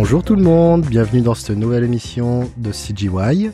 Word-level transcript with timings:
Bonjour 0.00 0.22
tout 0.22 0.36
le 0.36 0.42
monde, 0.42 0.86
bienvenue 0.86 1.22
dans 1.22 1.34
cette 1.34 1.56
nouvelle 1.56 1.82
émission 1.82 2.48
de 2.56 2.70
CGY. 2.70 3.50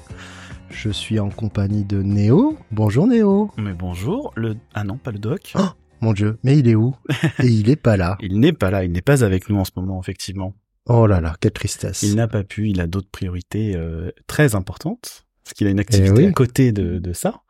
Je 0.68 0.90
suis 0.90 1.18
en 1.18 1.30
compagnie 1.30 1.84
de 1.86 2.02
Néo. 2.02 2.58
Bonjour 2.70 3.06
Néo. 3.06 3.50
Mais 3.56 3.72
bonjour, 3.72 4.30
le... 4.36 4.54
Ah 4.74 4.84
non, 4.84 4.98
pas 4.98 5.10
le 5.10 5.18
doc. 5.18 5.54
Oh, 5.58 5.62
mon 6.02 6.12
dieu, 6.12 6.36
mais 6.44 6.58
il 6.58 6.68
est 6.68 6.74
où? 6.74 6.94
Et 7.42 7.46
il 7.46 7.70
est 7.70 7.76
pas 7.76 7.96
là. 7.96 8.18
Il 8.20 8.40
n'est 8.40 8.52
pas 8.52 8.70
là, 8.70 8.84
il 8.84 8.92
n'est 8.92 9.00
pas 9.00 9.24
avec 9.24 9.48
nous 9.48 9.56
en 9.56 9.64
ce 9.64 9.70
moment, 9.76 9.98
effectivement. 10.02 10.54
Oh 10.86 11.06
là 11.06 11.22
là, 11.22 11.34
quelle 11.40 11.52
tristesse. 11.52 12.02
Il 12.02 12.14
n'a 12.14 12.28
pas 12.28 12.44
pu, 12.44 12.68
il 12.68 12.78
a 12.82 12.86
d'autres 12.86 13.10
priorités 13.10 13.74
euh, 13.74 14.10
très 14.26 14.54
importantes, 14.54 15.24
parce 15.44 15.54
qu'il 15.54 15.66
a 15.66 15.70
une 15.70 15.80
activité 15.80 16.12
oui. 16.12 16.26
à 16.26 16.32
côté 16.32 16.72
de, 16.72 16.98
de 16.98 17.12
ça. 17.14 17.40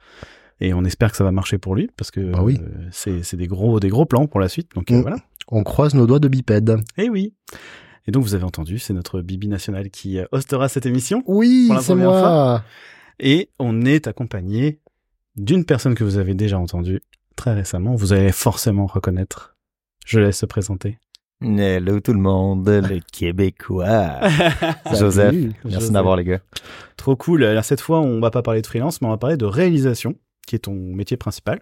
Et 0.61 0.73
on 0.73 0.85
espère 0.85 1.11
que 1.11 1.17
ça 1.17 1.25
va 1.25 1.33
marcher 1.33 1.59
pour 1.59 1.75
lui, 1.75 1.91
parce 1.97 2.13
que 2.13 2.21
Bah 2.31 2.43
oui. 2.45 2.61
euh, 2.63 2.89
c'est 3.25 3.37
des 3.37 3.49
gros, 3.49 3.81
des 3.81 3.89
gros 3.89 4.07
plans 4.07 4.29
pour 4.29 4.39
la 4.39 4.49
suite. 4.49 4.71
Donc 4.77 4.93
euh, 4.93 4.99
Mm. 4.99 5.03
voilà. 5.03 5.17
On 5.49 5.65
croise 5.65 5.95
nos 5.95 6.07
doigts 6.07 6.21
de 6.21 6.29
bipède. 6.29 6.77
Et 6.97 7.11
oui. 7.11 7.35
Et 8.07 8.13
donc 8.13 8.23
vous 8.23 8.35
avez 8.35 8.45
entendu, 8.45 8.79
c'est 8.79 8.93
notre 8.93 9.21
Bibi 9.23 9.49
national 9.49 9.91
qui 9.91 10.19
euh, 10.19 10.27
hostera 10.33 10.69
cette 10.69 10.87
émission. 10.87 11.23
Oui, 11.27 11.71
c'est 11.81 11.95
moi. 11.95 12.63
Et 13.19 13.51
on 13.59 13.83
est 13.83 14.07
accompagné 14.07 14.81
d'une 15.37 15.65
personne 15.65 15.95
que 15.95 16.05
vous 16.05 16.19
avez 16.19 16.35
déjà 16.35 16.59
entendue 16.59 17.01
très 17.37 17.55
récemment. 17.55 17.95
Vous 17.95 18.13
allez 18.13 18.33
forcément 18.33 18.87
reconnaître. 18.87 19.57
Je 20.07 20.21
laisse 20.21 20.39
se 20.39 20.47
présenter. 20.47 20.99
Hello 21.41 22.01
tout 22.01 22.13
le 22.13 22.21
monde, 22.21 22.69
le 22.69 23.01
Québécois. 23.13 24.21
Joseph, 24.93 25.35
Salut. 25.35 25.53
merci 25.65 25.91
d'avoir 25.91 26.17
les 26.17 26.25
gars. 26.25 26.41
Trop 26.97 27.17
cool. 27.17 27.45
Alors 27.45 27.65
cette 27.65 27.81
fois, 27.81 28.01
on 28.01 28.21
va 28.21 28.31
pas 28.31 28.43
parler 28.43 28.63
de 28.63 28.67
freelance, 28.67 29.01
mais 29.01 29.09
on 29.09 29.11
va 29.11 29.19
parler 29.19 29.37
de 29.37 29.45
réalisation, 29.45 30.15
qui 30.47 30.57
est 30.57 30.61
ton 30.61 30.75
métier 30.75 31.17
principal. 31.17 31.61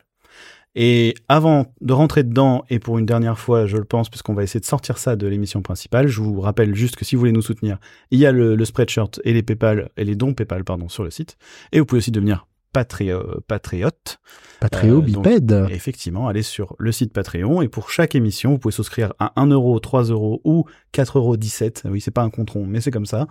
Et 0.74 1.14
avant 1.28 1.66
de 1.82 1.92
rentrer 1.92 2.22
dedans, 2.22 2.64
et 2.70 2.78
pour 2.78 2.98
une 2.98 3.04
dernière 3.06 3.38
fois, 3.38 3.66
je 3.66 3.76
le 3.76 3.84
pense, 3.84 4.08
puisqu'on 4.08 4.32
va 4.32 4.42
essayer 4.42 4.60
de 4.60 4.64
sortir 4.64 4.96
ça 4.96 5.16
de 5.16 5.26
l'émission 5.26 5.60
principale, 5.60 6.08
je 6.08 6.20
vous 6.22 6.40
rappelle 6.40 6.74
juste 6.74 6.96
que 6.96 7.04
si 7.04 7.14
vous 7.14 7.20
voulez 7.20 7.32
nous 7.32 7.42
soutenir, 7.42 7.78
il 8.10 8.18
y 8.18 8.24
a 8.26 8.32
le, 8.32 8.54
le 8.54 8.64
spreadshirt 8.64 9.20
et 9.24 9.34
les 9.34 9.42
PayPal 9.42 9.90
et 9.98 10.04
les 10.04 10.14
dons 10.16 10.32
PayPal 10.32 10.64
pardon 10.64 10.88
sur 10.88 11.04
le 11.04 11.10
site, 11.10 11.36
et 11.72 11.78
vous 11.80 11.84
pouvez 11.84 11.98
aussi 11.98 12.10
devenir 12.10 12.46
patrio- 12.72 13.40
patriote. 13.46 14.18
Patrio 14.60 14.98
Euh, 14.98 15.02
bipède. 15.02 15.66
Effectivement, 15.70 16.26
allez 16.28 16.42
sur 16.42 16.74
le 16.78 16.90
site 16.90 17.12
Patreon 17.12 17.60
et 17.60 17.68
pour 17.68 17.90
chaque 17.90 18.14
émission, 18.14 18.52
vous 18.52 18.58
pouvez 18.58 18.72
souscrire 18.72 19.12
à 19.18 19.38
1 19.38 19.48
euro, 19.48 19.78
3 19.78 20.04
euros 20.04 20.40
ou 20.44 20.64
4,17 20.94 21.82
euros. 21.84 21.92
Oui, 21.92 22.00
c'est 22.00 22.10
pas 22.12 22.22
un 22.22 22.30
compte 22.30 22.48
rond, 22.48 22.64
mais 22.64 22.80
c'est 22.80 22.90
comme 22.90 23.04
ça. 23.04 23.26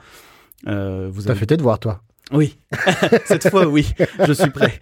Euh, 0.68 1.10
vous 1.12 1.24
T'as 1.24 1.32
avez 1.32 1.40
fait 1.40 1.46
tes 1.48 1.58
devoirs, 1.58 1.80
toi. 1.80 2.04
Oui, 2.34 2.58
cette 3.26 3.50
fois 3.50 3.68
oui, 3.68 3.94
je 4.26 4.34
suis 4.34 4.50
prêt. 4.50 4.74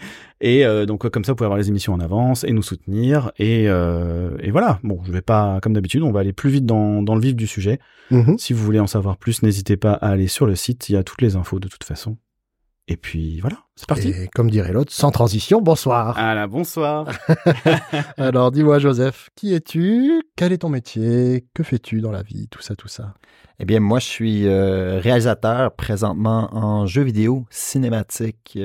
Et 0.41 0.65
euh, 0.65 0.85
donc 0.85 1.09
comme 1.09 1.23
ça, 1.23 1.31
vous 1.31 1.35
pouvez 1.35 1.45
avoir 1.45 1.57
les 1.57 1.69
émissions 1.69 1.93
en 1.93 1.99
avance 1.99 2.43
et 2.43 2.51
nous 2.51 2.61
soutenir. 2.61 3.31
Et, 3.37 3.67
euh, 3.67 4.37
et 4.41 4.51
voilà. 4.51 4.79
Bon, 4.83 5.01
je 5.05 5.11
vais 5.11 5.21
pas, 5.21 5.59
comme 5.61 5.73
d'habitude, 5.73 6.03
on 6.03 6.11
va 6.11 6.21
aller 6.21 6.33
plus 6.33 6.49
vite 6.49 6.65
dans, 6.65 7.01
dans 7.01 7.15
le 7.15 7.21
vif 7.21 7.35
du 7.35 7.47
sujet. 7.47 7.79
Mhm. 8.11 8.37
Si 8.37 8.53
vous 8.53 8.63
voulez 8.63 8.79
en 8.79 8.87
savoir 8.87 9.17
plus, 9.17 9.43
n'hésitez 9.43 9.77
pas 9.77 9.93
à 9.93 10.09
aller 10.09 10.27
sur 10.27 10.45
le 10.45 10.55
site. 10.55 10.89
Il 10.89 10.93
y 10.93 10.97
a 10.97 11.03
toutes 11.03 11.21
les 11.21 11.35
infos 11.35 11.59
de 11.59 11.67
toute 11.67 11.83
façon. 11.83 12.17
Et 12.91 12.97
puis 12.97 13.39
voilà, 13.39 13.57
c'est 13.75 13.87
parti. 13.87 14.09
Et 14.09 14.27
comme 14.29 14.49
dirait 14.49 14.73
l'autre, 14.73 14.91
sans 14.91 15.11
transition, 15.11 15.61
bonsoir. 15.61 16.15
Ah 16.17 16.33
là, 16.33 16.47
bonsoir. 16.47 17.07
Alors 18.17 18.49
dis-moi 18.49 18.79
Joseph, 18.79 19.29
qui 19.35 19.53
es-tu? 19.53 20.23
Quel 20.35 20.53
est 20.53 20.57
ton 20.57 20.69
métier? 20.69 21.45
Que 21.53 21.61
fais-tu 21.61 22.01
dans 22.01 22.11
la 22.11 22.23
vie? 22.23 22.47
Tout 22.49 22.63
ça, 22.63 22.75
tout 22.75 22.87
ça. 22.87 23.13
Eh 23.59 23.65
bien, 23.65 23.79
moi, 23.79 23.99
je 23.99 24.05
suis 24.05 24.47
euh, 24.47 24.99
réalisateur 24.99 25.75
présentement 25.75 26.49
en 26.51 26.87
jeux 26.87 27.03
vidéo 27.03 27.45
cinématique. 27.51 28.57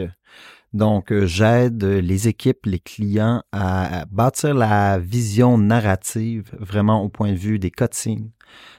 Donc, 0.72 1.12
euh, 1.12 1.26
j'aide 1.26 1.84
les 1.84 2.26
équipes, 2.26 2.64
les 2.64 2.78
clients 2.78 3.42
à 3.52 4.06
bâtir 4.10 4.54
la 4.54 4.98
vision 4.98 5.58
narrative 5.58 6.50
vraiment 6.58 7.02
au 7.02 7.10
point 7.10 7.32
de 7.32 7.36
vue 7.36 7.58
des 7.58 7.70
cutscenes. 7.70 8.30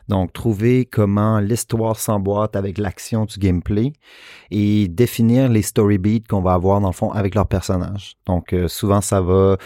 Donc, 0.08 0.34
trouver 0.34 0.86
comment 0.86 1.40
l'histoire 1.40 1.98
s'emboîte 1.98 2.56
avec 2.56 2.78
l'action 2.78 3.26
du 3.26 3.40
gameplay 3.40 3.94
et 4.52 4.88
définir 4.88 5.50
les 5.50 5.64
story 5.64 5.98
beats 5.98 6.28
qu'on 6.30 6.42
va 6.42 6.54
avoir 6.54 6.80
dans 6.80 6.90
le 6.90 6.94
fond 6.94 7.12
avec 7.12 7.34
leurs 7.34 7.48
personnages. 7.48 8.16
Donc, 8.28 8.54
euh, 8.54 8.68
souvent, 8.68 9.02
ça 9.02 9.22
va 9.22 9.58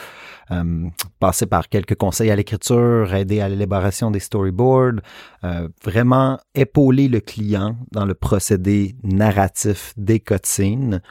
euh, 0.52 0.90
passer 1.20 1.46
par 1.46 1.68
quelques 1.68 1.96
conseils 1.96 2.32
à 2.32 2.36
l'écriture, 2.36 3.14
aider 3.14 3.42
à 3.42 3.50
l'élaboration 3.50 4.12
des 4.12 4.20
storyboards, 4.20 5.02
euh, 5.44 5.68
vraiment 5.84 6.40
épauler 6.56 7.10
le 7.10 7.20
client 7.20 7.76
dans 7.92 8.06
le 8.06 8.14
procédé 8.14 8.96
narratif 9.04 9.94
des 9.98 10.22
cutscenes 10.22 11.02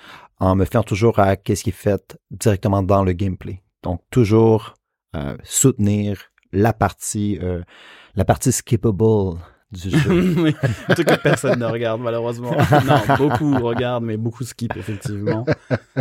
en 0.40 0.54
me 0.54 0.64
fiant 0.64 0.82
toujours 0.82 1.18
à 1.18 1.36
qu'est-ce 1.36 1.64
qui 1.64 1.70
est 1.70 1.72
fait 1.72 2.16
directement 2.30 2.82
dans 2.82 3.04
le 3.04 3.12
gameplay. 3.12 3.62
Donc, 3.82 4.00
toujours 4.10 4.74
soutenir 5.42 6.30
la 6.52 6.72
partie, 6.72 7.38
euh, 7.42 7.62
la 8.14 8.24
partie 8.24 8.52
skippable 8.52 9.38
du 9.70 9.90
jeu. 9.90 10.34
Oui, 10.42 10.54
en 10.88 10.94
tout 10.94 11.04
cas, 11.04 11.18
personne 11.18 11.58
ne 11.58 11.64
regarde, 11.66 12.00
malheureusement. 12.00 12.52
Non, 12.86 13.16
beaucoup 13.16 13.58
regardent, 13.58 14.04
mais 14.04 14.16
beaucoup 14.16 14.44
skip, 14.44 14.76
effectivement. 14.76 15.44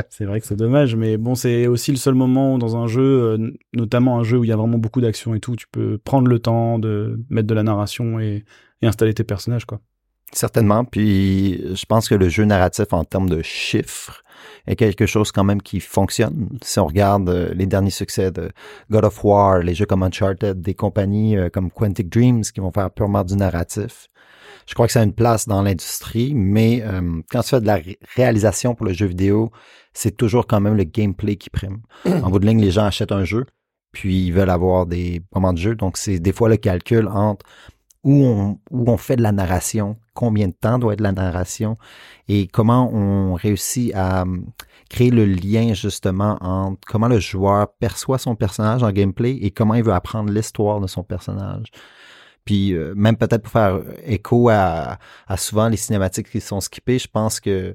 C'est 0.10 0.26
vrai 0.26 0.40
que 0.40 0.48
c'est 0.48 0.56
dommage, 0.56 0.96
mais 0.96 1.18
bon, 1.18 1.36
c'est 1.36 1.68
aussi 1.68 1.92
le 1.92 1.98
seul 1.98 2.14
moment 2.14 2.56
où, 2.56 2.58
dans 2.58 2.78
un 2.78 2.88
jeu, 2.88 3.02
euh, 3.02 3.52
notamment 3.74 4.20
un 4.20 4.24
jeu 4.24 4.38
où 4.38 4.44
il 4.44 4.48
y 4.48 4.54
a 4.54 4.56
vraiment 4.56 4.78
beaucoup 4.78 5.02
d'action 5.02 5.36
et 5.36 5.40
tout, 5.40 5.56
tu 5.56 5.68
peux 5.72 5.98
prendre 5.98 6.28
le 6.28 6.40
temps 6.40 6.80
de 6.80 7.20
mettre 7.30 7.48
de 7.48 7.54
la 7.54 7.64
narration 7.64 8.20
et, 8.20 8.46
et 8.82 8.88
installer 8.88 9.14
tes 9.14 9.24
personnages, 9.24 9.66
quoi. 9.66 9.82
Certainement. 10.34 10.84
Puis, 10.84 11.62
je 11.76 11.86
pense 11.86 12.10
que 12.10 12.16
le 12.16 12.30
jeu 12.30 12.44
narratif 12.44 12.92
en 12.92 13.04
termes 13.04 13.30
de 13.30 13.42
chiffres 13.42 14.24
est 14.68 14.76
quelque 14.76 15.06
chose 15.06 15.32
quand 15.32 15.44
même 15.44 15.62
qui 15.62 15.80
fonctionne. 15.80 16.50
Si 16.62 16.80
on 16.80 16.86
regarde 16.86 17.30
euh, 17.30 17.54
les 17.54 17.66
derniers 17.66 17.90
succès 17.90 18.32
de 18.32 18.52
God 18.92 19.06
of 19.06 19.24
War, 19.24 19.60
les 19.60 19.74
jeux 19.74 19.86
comme 19.86 20.04
Uncharted, 20.04 20.62
des 20.62 20.74
compagnies 20.74 21.38
euh, 21.38 21.50
comme 21.50 21.72
Quantic 21.72 22.10
Dreams 22.10 22.44
qui 22.44 22.60
vont 22.60 22.72
faire 22.72 22.92
purement 22.92 23.24
du 23.24 23.36
narratif. 23.36 24.08
Je 24.68 24.74
crois 24.74 24.88
que 24.88 24.94
ça 24.94 25.00
a 25.00 25.04
une 25.04 25.14
place 25.14 25.48
dans 25.48 25.62
l'industrie, 25.62 26.34
mais 26.36 26.82
euh, 26.84 27.22
quand 27.32 27.42
tu 27.42 27.50
fais 27.50 27.62
de 27.62 27.66
la 27.68 27.76
ré- 27.76 27.98
réalisation 28.16 28.76
pour 28.76 28.86
le 28.86 28.94
jeu 28.94 29.06
vidéo, 29.06 29.52
c'est 29.94 30.16
toujours 30.16 30.46
quand 30.46 30.60
même 30.60 30.76
le 30.76 30.84
gameplay 30.84 31.38
qui 31.38 31.50
prime. 31.50 31.80
en 32.06 32.30
bout 32.30 32.40
de 32.40 32.46
ligne, 32.46 32.62
les 32.62 32.72
gens 32.72 32.84
achètent 32.84 33.14
un 33.14 33.24
jeu, 33.24 33.46
puis 33.94 34.26
ils 34.28 34.32
veulent 34.32 34.50
avoir 34.50 34.86
des 34.86 35.22
moments 35.34 35.54
de 35.54 35.58
jeu. 35.58 35.76
Donc, 35.76 35.96
c'est 35.98 36.20
des 36.20 36.34
fois 36.34 36.50
le 36.50 36.58
calcul 36.58 37.08
entre 37.08 37.46
où 38.08 38.24
on, 38.24 38.58
où 38.72 38.90
on 38.90 38.96
fait 38.96 39.18
de 39.18 39.22
la 39.22 39.34
narration, 39.34 39.98
combien 40.14 40.48
de 40.48 40.54
temps 40.54 40.80
doit 40.80 40.94
être 40.94 41.02
la 41.02 41.12
narration 41.12 41.78
et 42.30 42.48
comment 42.48 42.90
on 42.94 43.34
réussit 43.34 43.94
à 43.94 44.22
hum, 44.22 44.46
créer 44.90 45.10
le 45.10 45.26
lien 45.26 45.74
justement 45.74 46.38
entre 46.40 46.80
comment 46.88 47.10
le 47.10 47.20
joueur 47.20 47.68
perçoit 47.80 48.18
son 48.18 48.38
personnage 48.38 48.82
en 48.82 48.92
gameplay 48.94 49.38
et 49.42 49.52
comment 49.52 49.74
il 49.74 49.84
veut 49.84 49.92
apprendre 49.92 50.32
l'histoire 50.32 50.80
de 50.80 50.88
son 50.88 51.04
personnage. 51.04 51.66
Puis 52.46 52.72
euh, 52.72 52.94
même 52.96 53.18
peut-être 53.18 53.42
pour 53.42 53.52
faire 53.52 53.82
écho 54.06 54.48
à, 54.48 55.00
à 55.28 55.36
souvent 55.36 55.68
les 55.68 55.76
cinématiques 55.76 56.30
qui 56.32 56.40
sont 56.40 56.62
skippées, 56.62 57.00
je 57.00 57.10
pense 57.10 57.42
que 57.42 57.74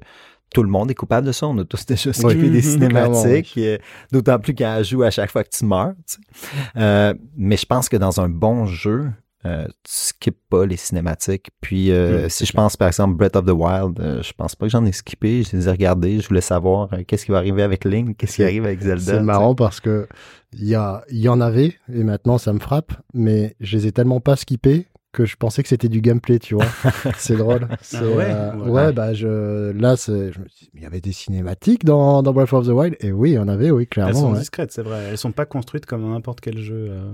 tout 0.51 0.63
le 0.63 0.69
monde 0.69 0.89
est 0.89 0.95
coupable 0.95 1.27
de 1.27 1.31
ça. 1.31 1.45
On 1.45 1.57
a 1.59 1.63
tous 1.63 1.85
déjà 1.85 2.11
skippé 2.11 2.33
Oui. 2.41 2.49
des 2.49 2.61
cinématiques, 2.63 3.53
euh, 3.59 3.77
d'autant 4.11 4.39
plus 4.39 4.55
quand 4.55 4.77
elle 4.77 4.83
joue 4.83 5.03
à 5.03 5.11
chaque 5.11 5.29
fois 5.29 5.43
que 5.43 5.49
tu 5.55 5.63
meurs. 5.63 5.93
tu 6.07 6.15
sais. 6.15 6.47
Euh, 6.77 7.13
mais 7.37 7.57
je 7.57 7.67
pense 7.67 7.87
que 7.87 7.97
dans 7.97 8.19
un 8.19 8.29
bon 8.29 8.65
jeu, 8.65 9.11
euh, 9.45 9.65
tu 9.65 9.71
skippes 9.91 10.39
pas 10.49 10.65
les 10.65 10.77
cinématiques. 10.77 11.49
Puis 11.61 11.91
euh, 11.91 12.29
si 12.29 12.45
je 12.45 12.53
pense 12.53 12.77
par 12.77 12.87
exemple 12.87 13.15
Breath 13.15 13.35
of 13.35 13.45
the 13.45 13.49
Wild, 13.51 13.99
euh, 13.99 14.21
je 14.23 14.33
pense 14.33 14.55
pas 14.55 14.65
que 14.67 14.71
j'en 14.71 14.85
ai 14.85 14.91
skippé. 14.91 15.43
Je 15.43 15.55
les 15.57 15.67
ai 15.67 15.71
regardés. 15.71 16.19
Je 16.19 16.27
voulais 16.27 16.41
savoir 16.41 16.89
euh, 16.93 17.03
qu'est-ce 17.07 17.25
qui 17.25 17.31
va 17.31 17.37
arriver 17.37 17.61
avec 17.63 17.85
Link, 17.85 18.15
qu'est-ce 18.17 18.35
qui 18.37 18.43
arrive 18.43 18.65
avec 18.65 18.81
Zelda. 18.81 18.99
C'est 19.17 19.21
marrant 19.21 19.55
parce 19.55 19.79
que 19.79 20.07
il 20.53 20.65
y, 20.67 20.75
a, 20.75 21.03
y 21.09 21.27
en 21.29 21.41
avait, 21.41 21.73
et 21.91 22.03
maintenant 22.03 22.37
ça 22.37 22.53
me 22.53 22.59
frappe, 22.59 22.93
mais 23.13 23.55
je 23.59 23.75
les 23.77 23.87
ai 23.87 23.91
tellement 23.91 24.19
pas 24.19 24.35
skippés 24.35 24.85
que 25.11 25.25
je 25.25 25.35
pensais 25.35 25.61
que 25.61 25.69
c'était 25.69 25.89
du 25.89 26.01
gameplay, 26.01 26.39
tu 26.39 26.55
vois. 26.55 26.65
c'est 27.17 27.35
drôle. 27.35 27.67
C'est, 27.81 27.99
ouais? 28.01 28.27
euh, 28.31 28.55
Ouais. 28.55 28.69
ouais, 28.71 28.93
bah 28.93 29.13
je, 29.13 29.71
là, 29.71 29.95
c'est, 29.95 30.31
je 30.31 30.39
me 30.39 30.45
dit, 30.45 30.71
il 30.73 30.81
y 30.81 30.85
avait 30.87 31.01
des 31.01 31.11
cinématiques 31.11 31.85
dans, 31.85 32.23
dans 32.23 32.33
Breath 32.33 32.53
of 32.53 32.65
the 32.65 32.71
Wild, 32.71 32.95
et 32.99 33.11
oui, 33.11 33.31
il 33.31 33.33
y 33.33 33.37
en 33.39 33.47
avait, 33.47 33.69
oui, 33.71 33.83
Elles 33.83 33.87
clairement. 33.89 34.13
sont 34.19 34.33
ouais. 34.33 34.39
discrètes, 34.39 34.71
c'est 34.71 34.81
vrai. 34.81 35.05
Elles 35.09 35.17
sont 35.19 35.31
pas 35.31 35.45
construites 35.45 35.85
comme 35.85 36.01
dans 36.01 36.09
n'importe 36.09 36.39
quel 36.41 36.57
jeu. 36.59 36.87
euh. 36.89 37.13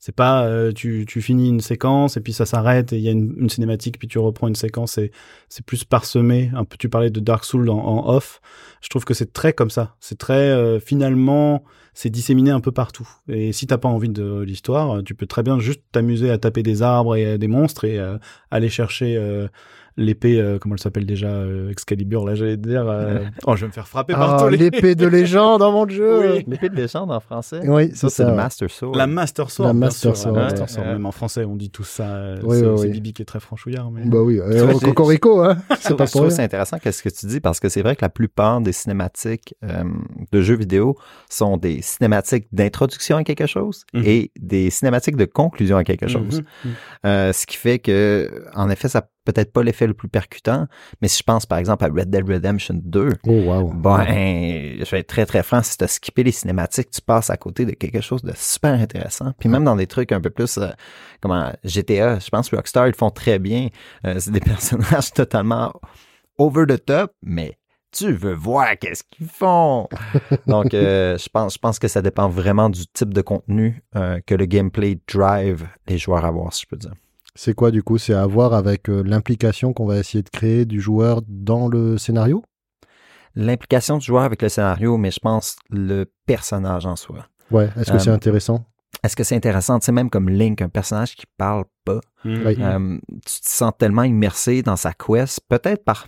C'est 0.00 0.14
pas 0.14 0.46
euh, 0.46 0.72
tu, 0.72 1.04
tu 1.06 1.20
finis 1.20 1.50
une 1.50 1.60
séquence 1.60 2.16
et 2.16 2.20
puis 2.20 2.32
ça 2.32 2.46
s'arrête 2.46 2.94
et 2.94 2.96
il 2.96 3.02
y 3.02 3.08
a 3.08 3.12
une, 3.12 3.50
cinématique 3.50 3.98
puis 3.98 4.08
tu 4.08 4.18
reprends 4.18 4.48
une 4.48 4.54
séquence 4.54 4.96
et 4.96 5.12
c'est 5.50 5.64
plus 5.64 5.84
parsemé. 5.84 6.50
Un 6.54 6.64
peu 6.64 6.78
tu 6.78 6.88
parlais 6.88 7.10
de 7.10 7.20
Dark 7.20 7.44
Souls 7.44 7.68
en, 7.68 7.78
en 7.78 8.08
off. 8.14 8.40
Je 8.80 8.88
trouve 8.88 9.04
que 9.04 9.12
c'est 9.12 9.34
très 9.34 9.52
comme 9.52 9.68
ça. 9.68 9.96
C'est 10.00 10.18
très 10.18 10.34
euh, 10.34 10.80
finalement 10.80 11.62
c'est 11.94 12.10
disséminé 12.10 12.50
un 12.50 12.60
peu 12.60 12.72
partout. 12.72 13.08
Et 13.28 13.52
si 13.52 13.66
t'as 13.66 13.78
pas 13.78 13.88
envie 13.88 14.08
de 14.08 14.40
l'histoire, 14.42 15.02
tu 15.04 15.14
peux 15.14 15.26
très 15.26 15.42
bien 15.42 15.58
juste 15.58 15.82
t'amuser 15.92 16.30
à 16.30 16.38
taper 16.38 16.62
des 16.62 16.82
arbres 16.82 17.16
et 17.16 17.38
des 17.38 17.48
monstres 17.48 17.84
et 17.84 17.98
euh, 17.98 18.16
aller 18.50 18.68
chercher 18.68 19.16
euh, 19.16 19.48
l'épée, 19.96 20.40
euh, 20.40 20.58
comment 20.58 20.76
elle 20.76 20.80
s'appelle 20.80 21.04
déjà, 21.04 21.26
euh, 21.28 21.68
Excalibur, 21.70 22.24
là 22.24 22.34
j'allais 22.34 22.56
dire. 22.56 22.88
euh, 22.88 23.18
Oh, 23.46 23.54
je 23.56 23.62
vais 23.62 23.66
me 23.66 23.72
faire 23.72 23.88
frapper 23.88 24.14
par 24.14 24.34
Ah, 24.36 24.42
tous 24.42 24.48
les... 24.48 24.56
l'épée 24.56 24.94
de 24.94 25.06
légende 25.08 25.60
dans 25.60 25.72
mon 25.72 25.86
jeu. 25.86 26.36
Oui. 26.36 26.44
L'épée 26.46 26.68
de 26.70 26.76
légende 26.76 27.10
en 27.10 27.20
français? 27.20 27.60
Oui, 27.64 27.90
Ça, 27.94 28.08
c'est 28.08 28.22
ça. 28.22 28.30
le. 28.30 28.36
Master 28.36 28.70
Sword. 28.70 28.96
La 28.96 29.06
Master 29.06 29.50
Sword. 29.50 29.66
La 29.66 29.72
Master 29.74 30.16
Sword, 30.16 30.34
la 30.34 30.38
ouais. 30.40 30.44
Master 30.46 30.70
Sword. 30.70 30.86
Ouais. 30.86 30.92
Même 30.92 31.06
en 31.06 31.12
français, 31.12 31.44
on 31.44 31.56
dit 31.56 31.70
tout 31.70 31.84
ça. 31.84 32.34
Oui, 32.42 32.58
c'est 32.60 32.66
oui, 32.66 32.78
c'est. 32.78 32.88
Bibi 32.88 33.12
qui 33.12 33.22
est 33.22 33.26
très 33.26 33.40
franchouillard. 33.40 33.90
Mais... 33.90 34.04
Bah 34.06 34.22
oui, 34.22 34.38
euh, 34.40 34.72
Cocorico, 34.78 35.42
hein. 35.42 35.58
C'est 35.80 35.88
Je 35.90 35.94
pas 35.94 36.06
trouve 36.06 36.22
pour 36.22 36.28
que 36.30 36.34
c'est 36.34 36.44
intéressant 36.44 36.78
qu'est-ce 36.78 37.02
que 37.02 37.08
tu 37.10 37.26
dis 37.26 37.40
parce 37.40 37.60
que 37.60 37.68
c'est 37.68 37.82
vrai 37.82 37.94
que 37.96 38.02
la 38.02 38.08
plupart 38.10 38.60
des 38.60 38.72
cinématiques 38.72 39.54
euh, 39.64 39.84
de 40.32 40.40
jeux 40.40 40.56
vidéo 40.56 40.96
sont 41.28 41.56
des 41.58 41.79
cinématiques 41.82 42.46
d'introduction 42.52 43.16
à 43.18 43.24
quelque 43.24 43.46
chose 43.46 43.84
Mhm. 43.94 44.02
et 44.06 44.30
des 44.38 44.70
cinématiques 44.70 45.16
de 45.16 45.24
conclusion 45.24 45.76
à 45.76 45.84
quelque 45.84 46.08
chose. 46.08 46.42
Mhm. 46.64 46.72
Euh, 47.06 47.32
ce 47.32 47.46
qui 47.46 47.56
fait 47.56 47.78
que, 47.78 48.44
en 48.54 48.70
effet, 48.70 48.88
ça 48.88 49.08
peut-être 49.24 49.52
pas 49.52 49.62
l'effet 49.62 49.86
le 49.86 49.94
plus 49.94 50.08
percutant, 50.08 50.66
mais 51.02 51.08
si 51.08 51.18
je 51.18 51.22
pense 51.22 51.44
par 51.46 51.58
exemple 51.58 51.84
à 51.84 51.88
Red 51.88 52.10
Dead 52.10 52.26
Redemption 52.28 52.80
2, 52.82 53.10
Oh, 53.26 53.30
wow. 53.30 53.72
ben, 53.74 54.04
je 54.82 54.90
vais 54.90 55.00
être 55.00 55.06
très 55.06 55.26
très 55.26 55.42
franc, 55.42 55.62
si 55.62 55.76
tu 55.76 55.84
as 55.84 55.88
skippé 55.88 56.22
les 56.24 56.32
cinématiques, 56.32 56.90
tu 56.90 57.00
passes 57.02 57.28
à 57.30 57.36
côté 57.36 57.64
de 57.66 57.72
quelque 57.72 58.00
chose 58.00 58.22
de 58.22 58.32
super 58.34 58.72
intéressant. 58.72 59.32
Puis 59.38 59.48
même 59.48 59.62
dans 59.64 59.76
des 59.76 59.86
trucs 59.86 60.10
un 60.12 60.20
peu 60.20 60.30
plus, 60.30 60.56
euh, 60.58 60.68
comment, 61.20 61.52
GTA, 61.64 62.18
je 62.18 62.28
pense 62.30 62.48
que 62.48 62.56
Rockstar, 62.56 62.88
ils 62.88 62.94
font 62.94 63.10
très 63.10 63.38
bien. 63.38 63.68
Euh, 64.06 64.16
c'est 64.18 64.30
des 64.32 64.40
personnages 64.40 65.12
totalement 65.12 65.72
over 66.38 66.64
the 66.66 66.82
top, 66.82 67.12
mais 67.22 67.58
tu 67.92 68.12
veux 68.12 68.34
voir 68.34 68.78
qu'est-ce 68.78 69.02
qu'ils 69.10 69.28
font? 69.28 69.88
Donc, 70.46 70.74
euh, 70.74 71.18
je 71.18 71.28
pense, 71.28 71.54
je 71.54 71.58
pense 71.58 71.78
que 71.78 71.88
ça 71.88 72.02
dépend 72.02 72.28
vraiment 72.28 72.70
du 72.70 72.86
type 72.86 73.12
de 73.12 73.20
contenu 73.20 73.82
euh, 73.96 74.20
que 74.26 74.34
le 74.34 74.46
gameplay 74.46 74.98
drive 75.12 75.66
les 75.86 75.98
joueurs 75.98 76.24
à 76.24 76.30
voir, 76.30 76.52
si 76.52 76.62
je 76.62 76.66
peux 76.68 76.76
dire. 76.76 76.94
C'est 77.34 77.54
quoi 77.54 77.70
du 77.70 77.82
coup? 77.82 77.98
C'est 77.98 78.14
à 78.14 78.26
voir 78.26 78.54
avec 78.54 78.88
euh, 78.88 79.02
l'implication 79.04 79.72
qu'on 79.72 79.86
va 79.86 79.98
essayer 79.98 80.22
de 80.22 80.28
créer 80.28 80.64
du 80.64 80.80
joueur 80.80 81.22
dans 81.26 81.68
le 81.68 81.98
scénario? 81.98 82.42
L'implication 83.34 83.98
du 83.98 84.04
joueur 84.04 84.24
avec 84.24 84.42
le 84.42 84.48
scénario, 84.48 84.96
mais 84.96 85.10
je 85.10 85.20
pense 85.20 85.56
le 85.70 86.04
personnage 86.26 86.86
en 86.86 86.96
soi. 86.96 87.26
Ouais, 87.50 87.68
est-ce 87.76 87.92
que 87.92 87.98
c'est 87.98 88.10
intéressant? 88.10 88.64
Est-ce 89.02 89.16
que 89.16 89.24
c'est 89.24 89.36
intéressant, 89.36 89.78
tu 89.78 89.86
sais, 89.86 89.92
même 89.92 90.10
comme 90.10 90.28
Link, 90.28 90.60
un 90.60 90.68
personnage 90.68 91.14
qui 91.14 91.24
parle 91.38 91.64
pas, 91.84 92.00
euh, 92.26 92.98
tu 93.08 93.40
te 93.40 93.48
sens 93.48 93.72
tellement 93.78 94.02
immersé 94.02 94.62
dans 94.62 94.76
sa 94.76 94.92
quest, 94.92 95.40
peut-être 95.48 95.84
par 95.84 96.06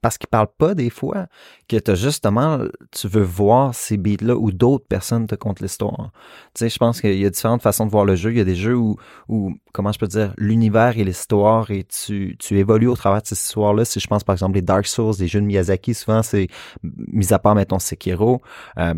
parce 0.00 0.16
qu'il 0.16 0.28
parle 0.28 0.48
pas 0.56 0.74
des 0.74 0.90
fois, 0.90 1.26
que 1.68 1.76
tu 1.76 1.96
justement, 1.96 2.60
tu 2.92 3.08
veux 3.08 3.22
voir 3.22 3.74
ces 3.74 3.96
beats-là 3.96 4.36
où 4.36 4.52
d'autres 4.52 4.86
personnes 4.86 5.26
te 5.26 5.34
content 5.34 5.62
l'histoire. 5.62 6.12
Tu 6.54 6.60
sais, 6.60 6.68
je 6.68 6.78
pense 6.78 7.00
qu'il 7.00 7.18
y 7.18 7.26
a 7.26 7.30
différentes 7.30 7.62
façons 7.62 7.84
de 7.84 7.90
voir 7.90 8.04
le 8.04 8.14
jeu. 8.14 8.30
Il 8.30 8.38
y 8.38 8.40
a 8.40 8.44
des 8.44 8.54
jeux 8.54 8.76
où, 8.76 8.96
où 9.28 9.54
comment 9.72 9.90
je 9.92 9.98
peux 9.98 10.06
dire, 10.06 10.34
l'univers 10.36 10.96
et 10.98 11.04
l'histoire 11.04 11.70
et 11.70 11.84
tu, 11.84 12.36
tu 12.38 12.58
évolues 12.58 12.86
au 12.86 12.96
travers 12.96 13.22
de 13.22 13.26
ces 13.26 13.34
histoires-là. 13.34 13.84
Si 13.84 13.98
je 13.98 14.06
pense 14.06 14.24
par 14.24 14.34
exemple 14.34 14.54
les 14.54 14.62
Dark 14.62 14.86
Souls, 14.86 15.14
les 15.18 15.26
jeux 15.26 15.40
de 15.40 15.46
Miyazaki, 15.46 15.94
souvent 15.94 16.22
c'est, 16.22 16.48
mis 16.82 17.32
à 17.32 17.38
part, 17.38 17.54
mettons, 17.54 17.78
Sekiro, 17.78 18.40
euh, 18.78 18.94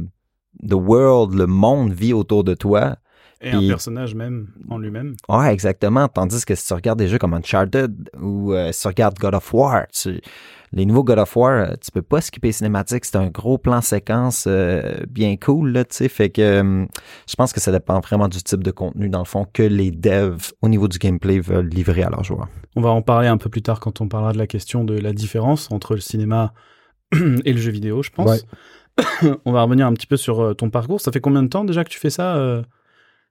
the 0.67 0.75
world, 0.75 1.35
le 1.35 1.47
monde 1.47 1.93
vit 1.93 2.13
autour 2.13 2.45
de 2.45 2.55
toi. 2.55 2.97
Et 3.43 3.53
un 3.53 3.67
personnage 3.69 4.15
même 4.15 4.49
en 4.69 4.77
lui-même. 4.77 5.17
Ouais, 5.27 5.51
exactement. 5.51 6.09
Tandis 6.09 6.45
que 6.45 6.55
si 6.55 6.67
tu 6.67 6.75
regardes 6.75 6.99
des 6.99 7.09
jeux 7.09 7.17
comme 7.17 7.33
Uncharted 7.33 8.11
ou 8.21 8.53
euh, 8.53 8.71
si 8.71 8.83
tu 8.83 8.89
regardes 8.89 9.19
God 9.19 9.35
of 9.35 9.55
War, 9.55 9.87
tu- 9.89 10.21
les 10.73 10.87
nouveaux 10.87 11.03
God 11.03 11.19
of 11.19 11.37
War, 11.37 11.51
euh, 11.51 11.75
tu 11.81 11.91
peux 11.91 12.03
pas 12.03 12.21
skipper 12.21 12.49
les 12.49 12.53
cinématiques. 12.53 13.05
C'est 13.05 13.17
un 13.17 13.29
gros 13.29 13.59
plan 13.59 13.81
séquence 13.81 14.45
euh, 14.47 15.01
bien 15.09 15.37
cool, 15.37 15.73
là, 15.73 15.85
tu 15.85 15.97
sais. 15.97 16.09
Fait 16.09 16.31
que 16.31 16.41
euh, 16.41 16.87
je 17.29 17.35
pense 17.35 17.53
que 17.53 17.61
ça 17.61 17.73
dépend 17.73 17.99
vraiment 18.01 18.29
du 18.29 18.41
type 18.43 18.63
de 18.63 18.71
contenu, 18.71 19.09
dans 19.09 19.19
le 19.19 19.25
fond, 19.25 19.47
que 19.53 19.63
les 19.63 19.91
devs, 19.91 20.53
au 20.63 20.69
niveau 20.69 20.87
du 20.87 20.99
gameplay, 20.99 21.41
veulent 21.41 21.69
livrer 21.69 22.05
à 22.05 22.11
leurs 22.11 22.25
joueurs. 22.25 22.49
On 22.77 22.83
va 22.83 22.91
en 22.91 23.03
parler 23.03 23.27
un 23.27 23.37
peu 23.37 23.51
plus 23.51 23.63
tard 23.63 23.81
quand 23.81 24.01
on 24.01 24.09
parlera 24.09 24.33
de 24.33 24.39
la 24.39 24.47
question 24.47 24.85
de 24.85 24.97
la 24.97 25.13
différence 25.13 25.71
entre 25.73 25.95
le 25.95 26.01
cinéma 26.01 26.55
et 27.13 27.53
le 27.53 27.59
jeu 27.59 27.73
vidéo, 27.73 28.03
je 28.03 28.11
pense. 28.11 28.31
Ouais. 28.31 29.39
on 29.45 29.53
va 29.53 29.63
revenir 29.63 29.87
un 29.87 29.93
petit 29.95 30.07
peu 30.07 30.17
sur 30.17 30.55
ton 30.57 30.71
parcours. 30.71 31.01
Ça 31.01 31.11
fait 31.11 31.21
combien 31.21 31.43
de 31.43 31.49
temps 31.49 31.65
déjà 31.65 31.83
que 31.83 31.91
tu 31.91 31.99
fais 31.99 32.11
ça 32.11 32.63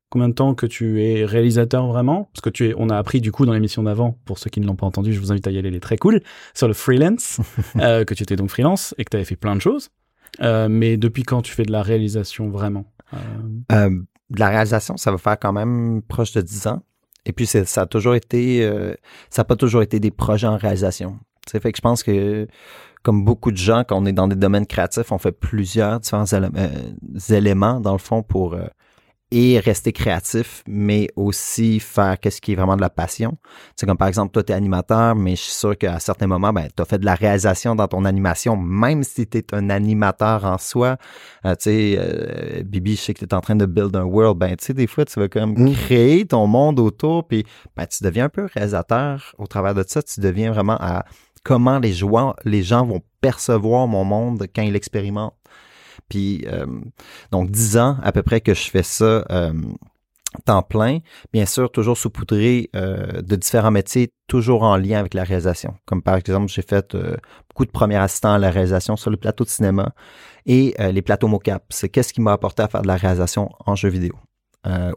Combien 0.10 0.30
de 0.30 0.34
temps 0.34 0.56
que 0.56 0.66
tu 0.66 1.04
es 1.04 1.24
réalisateur 1.24 1.86
vraiment? 1.88 2.30
Parce 2.34 2.42
que 2.42 2.50
tu 2.50 2.70
es, 2.70 2.74
on 2.78 2.90
a 2.90 2.98
appris 2.98 3.22
du 3.22 3.32
coup 3.32 3.46
dans 3.46 3.54
l'émission 3.54 3.84
d'avant, 3.84 4.18
pour 4.26 4.40
ceux 4.40 4.50
qui 4.50 4.60
ne 4.60 4.66
l'ont 4.66 4.76
pas 4.76 4.88
entendu, 4.88 5.14
je 5.14 5.20
vous 5.20 5.32
invite 5.32 5.46
à 5.46 5.52
y 5.52 5.58
aller, 5.60 5.70
elle 5.70 5.76
est 5.76 5.80
très 5.80 5.98
cool, 5.98 6.22
sur 6.56 6.68
le 6.68 6.74
freelance, 6.74 7.40
euh, 7.78 8.06
que 8.06 8.16
tu 8.16 8.24
étais 8.24 8.36
donc 8.36 8.50
freelance 8.50 8.96
et 8.98 9.06
que 9.06 9.12
tu 9.12 9.18
avais 9.18 9.26
fait 9.26 9.36
plein 9.36 9.56
de 9.56 9.62
choses. 9.62 9.90
Euh, 10.42 10.68
mais 10.68 10.98
depuis 10.98 11.24
quand 11.24 11.42
tu 11.44 11.54
fais 11.54 11.64
de 11.64 11.72
la 11.72 11.84
réalisation 11.84 12.50
vraiment? 12.50 12.86
Euh, 13.72 13.90
de 14.30 14.40
la 14.40 14.50
réalisation, 14.50 14.98
ça 14.98 15.12
va 15.12 15.18
faire 15.18 15.38
quand 15.38 15.54
même 15.54 16.02
proche 16.08 16.32
de 16.32 16.42
10 16.42 16.68
ans. 16.68 16.82
Et 17.26 17.34
puis, 17.34 17.46
ça 17.46 17.82
a 17.82 17.86
toujours 17.86 18.16
été, 18.16 18.68
ça 19.30 19.42
n'a 19.42 19.46
pas 19.46 19.56
toujours 19.56 19.84
été 19.84 20.00
des 20.00 20.10
projets 20.10 20.48
en 20.48 20.58
réalisation. 20.58 21.20
Sais, 21.48 21.60
fait 21.60 21.72
que 21.72 21.78
je 21.78 21.82
pense 21.82 22.02
que, 22.02 22.48
comme 23.04 23.26
beaucoup 23.26 23.52
de 23.52 23.58
gens, 23.58 23.84
quand 23.88 24.02
on 24.02 24.06
est 24.06 24.14
dans 24.14 24.28
des 24.28 24.36
domaines 24.36 24.66
créatifs, 24.66 25.12
on 25.12 25.18
fait 25.18 25.32
plusieurs 25.32 26.00
différents 26.00 26.26
élé- 26.26 26.50
éléments, 27.30 27.80
dans 27.80 27.92
le 27.92 28.00
fond, 28.00 28.24
pour 28.24 28.56
et 29.32 29.60
rester 29.60 29.92
créatif, 29.94 30.64
mais 30.68 31.08
aussi 31.16 31.80
faire 31.80 32.20
qu'est-ce 32.20 32.42
qui 32.42 32.54
est 32.54 32.56
vraiment 32.56 32.76
de 32.76 32.82
la 32.82 32.90
passion. 32.90 33.38
C'est 33.76 33.86
comme 33.86 33.98
par 33.98 34.08
exemple, 34.08 34.32
toi, 34.32 34.44
tu 34.44 34.52
es 34.52 34.56
animateur, 34.56 35.16
mais 35.16 35.36
je 35.36 35.42
suis 35.42 35.54
sûr 35.54 35.78
qu'à 35.78 36.00
certains 36.00 36.26
moments, 36.26 36.52
ben, 36.52 36.68
tu 36.76 36.82
as 36.82 36.86
fait 36.86 36.98
de 36.98 37.06
la 37.06 37.14
réalisation 37.16 37.76
dans 37.76 37.88
ton 37.88 38.06
animation, 38.06 38.58
même 38.58 39.04
si 39.04 39.28
tu 39.28 39.38
es 39.38 39.46
un 39.54 39.70
animateur 39.70 40.46
en 40.46 40.58
soi. 40.58 40.98
Euh, 41.46 41.52
tu 41.52 41.64
sais, 41.66 41.96
euh, 42.00 42.64
Bibi, 42.64 42.96
je 42.96 43.02
sais 43.02 43.14
que 43.14 43.20
tu 43.20 43.26
es 43.26 43.34
en 43.34 43.42
train 43.42 43.56
de 43.56 43.66
build 43.68 43.96
un 43.96 44.04
world. 44.04 44.38
Ben, 44.38 44.56
tu 44.56 44.66
sais, 44.66 44.74
des 44.74 44.88
fois, 44.88 45.06
tu 45.06 45.20
vas 45.20 45.28
comme 45.28 45.54
Mm. 45.54 45.74
créer 45.74 46.26
ton 46.26 46.48
monde 46.48 46.80
autour, 46.80 47.28
puis 47.28 47.46
ben, 47.76 47.86
tu 47.86 48.04
deviens 48.04 48.26
un 48.26 48.30
peu 48.30 48.48
réalisateur 48.54 49.36
au 49.38 49.46
travers 49.46 49.76
de 49.76 49.84
ça. 49.88 50.02
Tu 50.02 50.22
deviens 50.22 50.52
vraiment 50.52 50.78
à 50.80 51.06
comment 51.44 51.80
les, 51.80 51.94
joueurs, 51.94 52.36
les 52.46 52.64
gens 52.64 52.86
vont 52.86 53.02
percevoir 53.22 53.88
mon 53.88 54.04
monde 54.04 54.46
quand 54.56 54.62
ils 54.62 54.74
l'expérimentent. 54.74 55.34
Puis, 56.10 56.46
euh, 56.48 56.66
donc, 57.32 57.52
dix 57.52 57.78
ans 57.78 57.98
à 58.04 58.12
peu 58.12 58.24
près 58.24 58.42
que 58.42 58.54
je 58.54 58.70
fais 58.70 58.84
ça 58.84 59.26
euh, 59.30 59.54
temps 60.46 60.62
plein. 60.62 61.00
Bien 61.34 61.46
sûr, 61.46 61.72
toujours 61.72 61.98
saupoudré 61.98 62.70
euh, 62.76 63.22
de 63.22 63.36
différents 63.36 63.72
métiers, 63.72 64.12
toujours 64.28 64.64
en 64.64 64.76
lien 64.78 65.00
avec 65.00 65.14
la 65.14 65.24
réalisation. 65.24 65.76
Comme 65.86 66.02
par 66.02 66.16
exemple, 66.16 66.52
j'ai 66.52 66.62
fait 66.62 66.96
beaucoup 67.50 67.66
de 67.66 67.72
premiers 67.72 67.98
assistants 67.98 68.34
à 68.34 68.38
la 68.38 68.52
réalisation 68.52 68.96
sur 68.96 69.10
le 69.12 69.18
plateau 69.18 69.44
de 69.44 69.50
cinéma 69.50 69.94
et 70.46 70.76
les 70.80 71.02
plateaux 71.02 71.28
mocap. 71.28 71.64
C'est 71.70 71.90
qu'est-ce 71.90 72.14
qui 72.14 72.22
m'a 72.22 72.34
apporté 72.34 72.64
à 72.64 72.68
faire 72.68 72.82
de 72.82 72.88
la 72.88 72.96
réalisation 72.96 73.50
en 73.66 73.76
jeu 73.76 73.90
vidéo? 73.90 74.14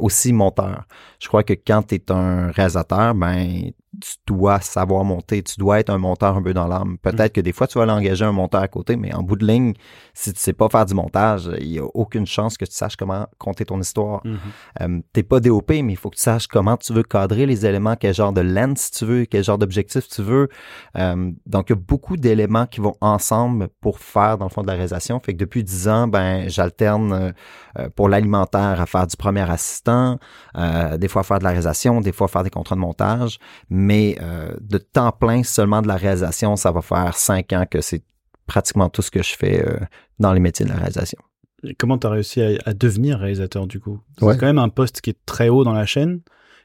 Aussi 0.01 0.33
monteur. 0.33 0.85
Je 1.21 1.29
crois 1.29 1.45
que 1.45 1.55
quand 1.55 1.83
tu 1.83 1.95
es 1.95 2.13
un 2.13 2.51
réalisateur, 2.51 3.15
ben 3.15 3.73
tu 4.01 4.15
dois 4.27 4.61
savoir 4.61 5.05
monter, 5.05 5.43
tu 5.43 5.57
dois 5.59 5.81
être 5.81 5.91
un 5.91 5.99
monteur 5.99 6.37
un 6.37 6.43
peu 6.43 6.55
dans 6.55 6.67
l'âme. 6.67 6.97
Peut-être 6.99 7.33
que 7.33 7.41
des 7.41 7.53
fois 7.53 7.67
tu 7.67 7.79
vas 7.79 7.85
l'engager 7.85 8.25
un 8.25 8.33
monteur 8.33 8.63
à 8.63 8.69
côté, 8.69 8.97
mais 8.97 9.15
en 9.15 9.23
bout 9.23 9.37
de 9.37 9.47
ligne, 9.47 9.75
si 10.15 10.33
tu 10.33 10.41
sais 10.41 10.55
pas 10.55 10.69
faire 10.69 10.87
du 10.87 10.95
montage, 10.95 11.51
il 11.61 11.69
y 11.69 11.79
a 11.79 11.85
aucune 11.85 12.27
chance 12.27 12.57
que 12.57 12.65
tu 12.65 12.73
saches 12.73 12.97
comment 12.97 13.27
compter 13.39 13.67
ton 13.67 13.81
histoire. 13.81 14.23
mhm. 14.25 14.39
Euh, 14.81 15.01
t'es 15.13 15.23
pas 15.23 15.41
DOP, 15.41 15.71
mais 15.71 15.93
il 15.93 15.97
faut 15.97 16.11
que 16.11 16.17
tu 16.17 16.23
saches 16.23 16.47
comment 16.47 16.77
tu 16.77 16.93
veux 16.93 17.03
cadrer 17.03 17.45
les 17.45 17.67
éléments, 17.67 17.97
quel 17.97 18.15
genre 18.15 18.33
de 18.33 18.41
lens 18.41 18.91
tu 18.91 19.05
veux, 19.05 19.25
quel 19.27 19.45
genre 19.45 19.59
d'objectif 19.59 20.09
tu 20.09 20.23
veux. 20.23 20.49
Euh, 20.97 21.31
donc, 21.47 21.67
il 21.69 21.73
y 21.73 21.77
a 21.77 21.81
beaucoup 21.81 22.17
d'éléments 22.17 22.67
qui 22.67 22.81
vont 22.81 22.97
ensemble 23.01 23.69
pour 23.81 23.99
faire, 23.99 24.39
dans 24.39 24.47
le 24.47 24.51
fond, 24.51 24.63
de 24.63 24.69
la 24.69 24.75
réalisation. 24.75 25.21
Fait 25.21 25.35
que 25.35 25.39
depuis 25.39 25.65
10 25.65 25.89
ans, 25.89 26.09
ben, 26.09 26.49
j'alterne 26.49 27.35
euh, 27.79 27.89
pour 27.91 28.09
l'alimentaire 28.09 28.81
à 28.81 28.87
faire 28.87 29.07
du 29.07 29.17
premier 29.17 29.49
assistant, 29.51 30.19
des 30.55 31.09
fois 31.09 31.21
à 31.21 31.25
faire 31.25 31.39
de 31.39 31.45
la 31.45 31.51
réalisation, 31.51 32.01
des 32.01 32.13
fois 32.13 32.27
à 32.27 32.29
faire 32.29 32.45
des 32.45 32.51
contrats 32.51 32.75
de 32.75 32.81
montage. 32.81 33.39
Mais 33.69 33.82
euh, 33.91 34.55
de 34.61 34.79
temps 34.79 35.13
plein, 35.13 35.43
seulement 35.43 35.83
de 35.83 35.89
la 35.89 35.97
réalisation, 35.97 36.57
ça 36.57 36.71
va 36.73 36.83
faire 36.83 37.17
5 37.17 37.53
ans 37.53 37.65
que 37.71 37.81
c'est 37.81 38.03
pratiquement 38.47 38.89
tout 38.89 39.03
ce 39.03 39.11
que 39.11 39.23
je 39.23 39.35
fais 39.37 39.67
euh, 39.67 39.79
dans 40.19 40.33
les 40.33 40.41
métiers 40.41 40.65
de 40.67 40.71
la 40.71 40.77
réalisation. 40.77 41.19
Et 41.65 41.75
comment 41.75 41.97
tu 41.99 42.07
as 42.07 42.11
réussi 42.11 42.43
à, 42.43 42.51
à 42.65 42.75
devenir 42.75 43.19
réalisateur 43.19 43.67
du 43.67 43.79
coup? 43.81 44.01
C'est 44.19 44.25
Ouais. 44.25 44.37
quand 44.37 44.47
même 44.47 44.59
un 44.59 44.69
poste 44.69 45.01
qui 45.01 45.11
est 45.11 45.19
très 45.27 45.49
haut 45.49 45.65
dans 45.65 45.73
la 45.73 45.87
chaîne, 45.87 46.21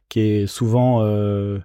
qui 0.10 0.20
est 0.22 0.48
souvent 0.48 1.02
euh, 1.04 1.60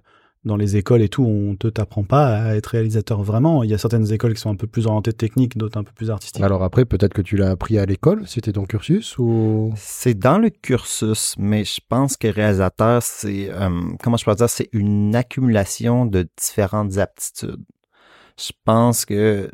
dans 0.45 0.57
les 0.57 0.75
écoles 0.75 1.01
et 1.01 1.09
tout, 1.09 1.23
on 1.23 1.55
te 1.55 1.67
t'apprend 1.67 2.03
pas 2.03 2.35
à 2.37 2.55
être 2.55 2.67
réalisateur 2.67 3.23
vraiment. 3.23 3.63
Il 3.63 3.69
y 3.69 3.73
a 3.73 3.77
certaines 3.77 4.11
écoles 4.11 4.33
qui 4.33 4.41
sont 4.41 4.49
un 4.49 4.55
peu 4.55 4.67
plus 4.67 4.87
orientées 4.87 5.13
technique, 5.13 5.57
d'autres 5.57 5.77
un 5.77 5.83
peu 5.83 5.93
plus 5.93 6.11
artistiques. 6.11 6.43
Alors 6.43 6.63
après, 6.63 6.83
peut-être 6.85 7.13
que 7.13 7.21
tu 7.21 7.37
l'as 7.37 7.51
appris 7.51 7.77
à 7.77 7.85
l'école, 7.85 8.27
c'était 8.27 8.51
ton 8.51 8.65
cursus 8.65 9.17
ou? 9.17 9.71
C'est 9.77 10.15
dans 10.17 10.37
le 10.37 10.49
cursus, 10.49 11.35
mais 11.37 11.63
je 11.63 11.79
pense 11.87 12.17
que 12.17 12.27
réalisateur, 12.27 13.01
c'est, 13.01 13.49
euh, 13.51 13.69
comment 14.01 14.17
je 14.17 14.25
peux 14.25 14.35
dire, 14.35 14.49
c'est 14.49 14.69
une 14.73 15.15
accumulation 15.15 16.05
de 16.05 16.27
différentes 16.37 16.97
aptitudes. 16.97 17.63
Je 18.37 18.51
pense 18.65 19.05
que 19.05 19.49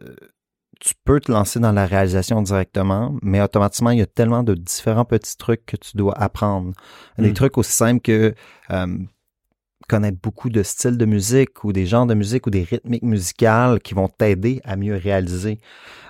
tu 0.79 0.93
peux 1.03 1.19
te 1.19 1.29
lancer 1.31 1.59
dans 1.59 1.73
la 1.73 1.85
réalisation 1.85 2.41
directement, 2.41 3.13
mais 3.21 3.41
automatiquement, 3.41 3.91
il 3.91 3.99
y 3.99 4.01
a 4.01 4.05
tellement 4.05 4.43
de 4.43 4.55
différents 4.55 5.03
petits 5.05 5.35
trucs 5.35 5.65
que 5.65 5.75
tu 5.75 5.97
dois 5.97 6.17
apprendre. 6.17 6.71
Des 7.17 7.31
Mm. 7.31 7.33
trucs 7.33 7.57
aussi 7.57 7.73
simples 7.73 8.01
que 8.01 8.33
euh, 8.71 8.97
connaître 9.89 10.17
beaucoup 10.21 10.49
de 10.49 10.63
styles 10.63 10.97
de 10.97 11.05
musique 11.05 11.63
ou 11.63 11.73
des 11.73 11.85
genres 11.85 12.05
de 12.05 12.13
musique 12.13 12.47
ou 12.47 12.49
des 12.49 12.63
rythmiques 12.63 13.03
musicales 13.03 13.79
qui 13.81 13.93
vont 13.93 14.07
t'aider 14.07 14.61
à 14.63 14.75
mieux 14.77 14.95
réaliser. 14.95 15.59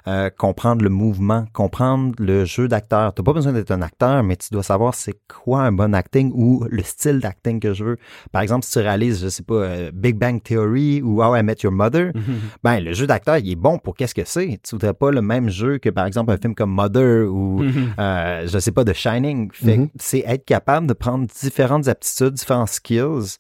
Euh, 0.07 0.29
comprendre 0.36 0.81
le 0.81 0.89
mouvement, 0.89 1.45
comprendre 1.53 2.13
le 2.19 2.45
jeu 2.45 2.67
d'acteur. 2.67 3.13
T'as 3.13 3.21
pas 3.21 3.33
besoin 3.33 3.51
d'être 3.51 3.69
un 3.71 3.81
acteur, 3.81 4.24
mais 4.24 4.38
tu 4.38 4.48
dois 4.51 4.63
savoir 4.63 4.95
c'est 4.95 5.13
quoi 5.27 5.62
un 5.63 5.71
bon 5.74 5.93
acting 5.93 6.31
ou 6.33 6.65
le 6.69 6.81
style 6.83 7.19
d'acting 7.19 7.59
que 7.59 7.74
je 7.74 7.83
veux. 7.83 7.98
Par 8.31 8.41
exemple, 8.41 8.65
si 8.65 8.71
tu 8.71 8.79
réalises, 8.79 9.21
je 9.21 9.27
sais 9.27 9.43
pas, 9.43 9.55
euh, 9.55 9.91
Big 9.93 10.15
Bang 10.15 10.41
Theory 10.41 11.01
ou 11.01 11.21
How 11.21 11.36
I 11.36 11.43
Met 11.43 11.57
Your 11.63 11.74
Mother, 11.74 12.12
ben 12.63 12.79
le 12.79 12.93
jeu 12.93 13.07
d'acteur, 13.07 13.38
il 13.38 13.51
est 13.51 13.55
bon 13.55 13.77
pour 13.77 13.93
qu'est-ce 13.95 14.15
que 14.15 14.24
c'est. 14.25 14.59
Tu 14.63 14.75
voudrais 14.75 14.93
pas 14.93 15.12
le 15.12 15.21
même 15.21 15.50
jeu 15.50 15.77
que 15.79 15.89
par 15.89 16.05
exemple 16.05 16.31
un 16.31 16.38
film 16.38 16.55
comme 16.55 16.71
Mother 16.71 17.27
ou 17.29 17.62
euh, 18.00 18.48
je 18.48 18.57
sais 18.57 18.71
pas 18.71 18.86
de 18.86 18.93
Shining. 18.93 19.51
Fait 19.51 19.77
Mhm. 19.77 19.89
c'est 20.00 20.24
être 20.25 20.45
capable 20.45 20.88
de 20.88 20.93
prendre 20.93 21.27
différentes 21.41 21.88
aptitudes, 21.88 22.33
différents 22.33 22.65
skills 22.65 23.38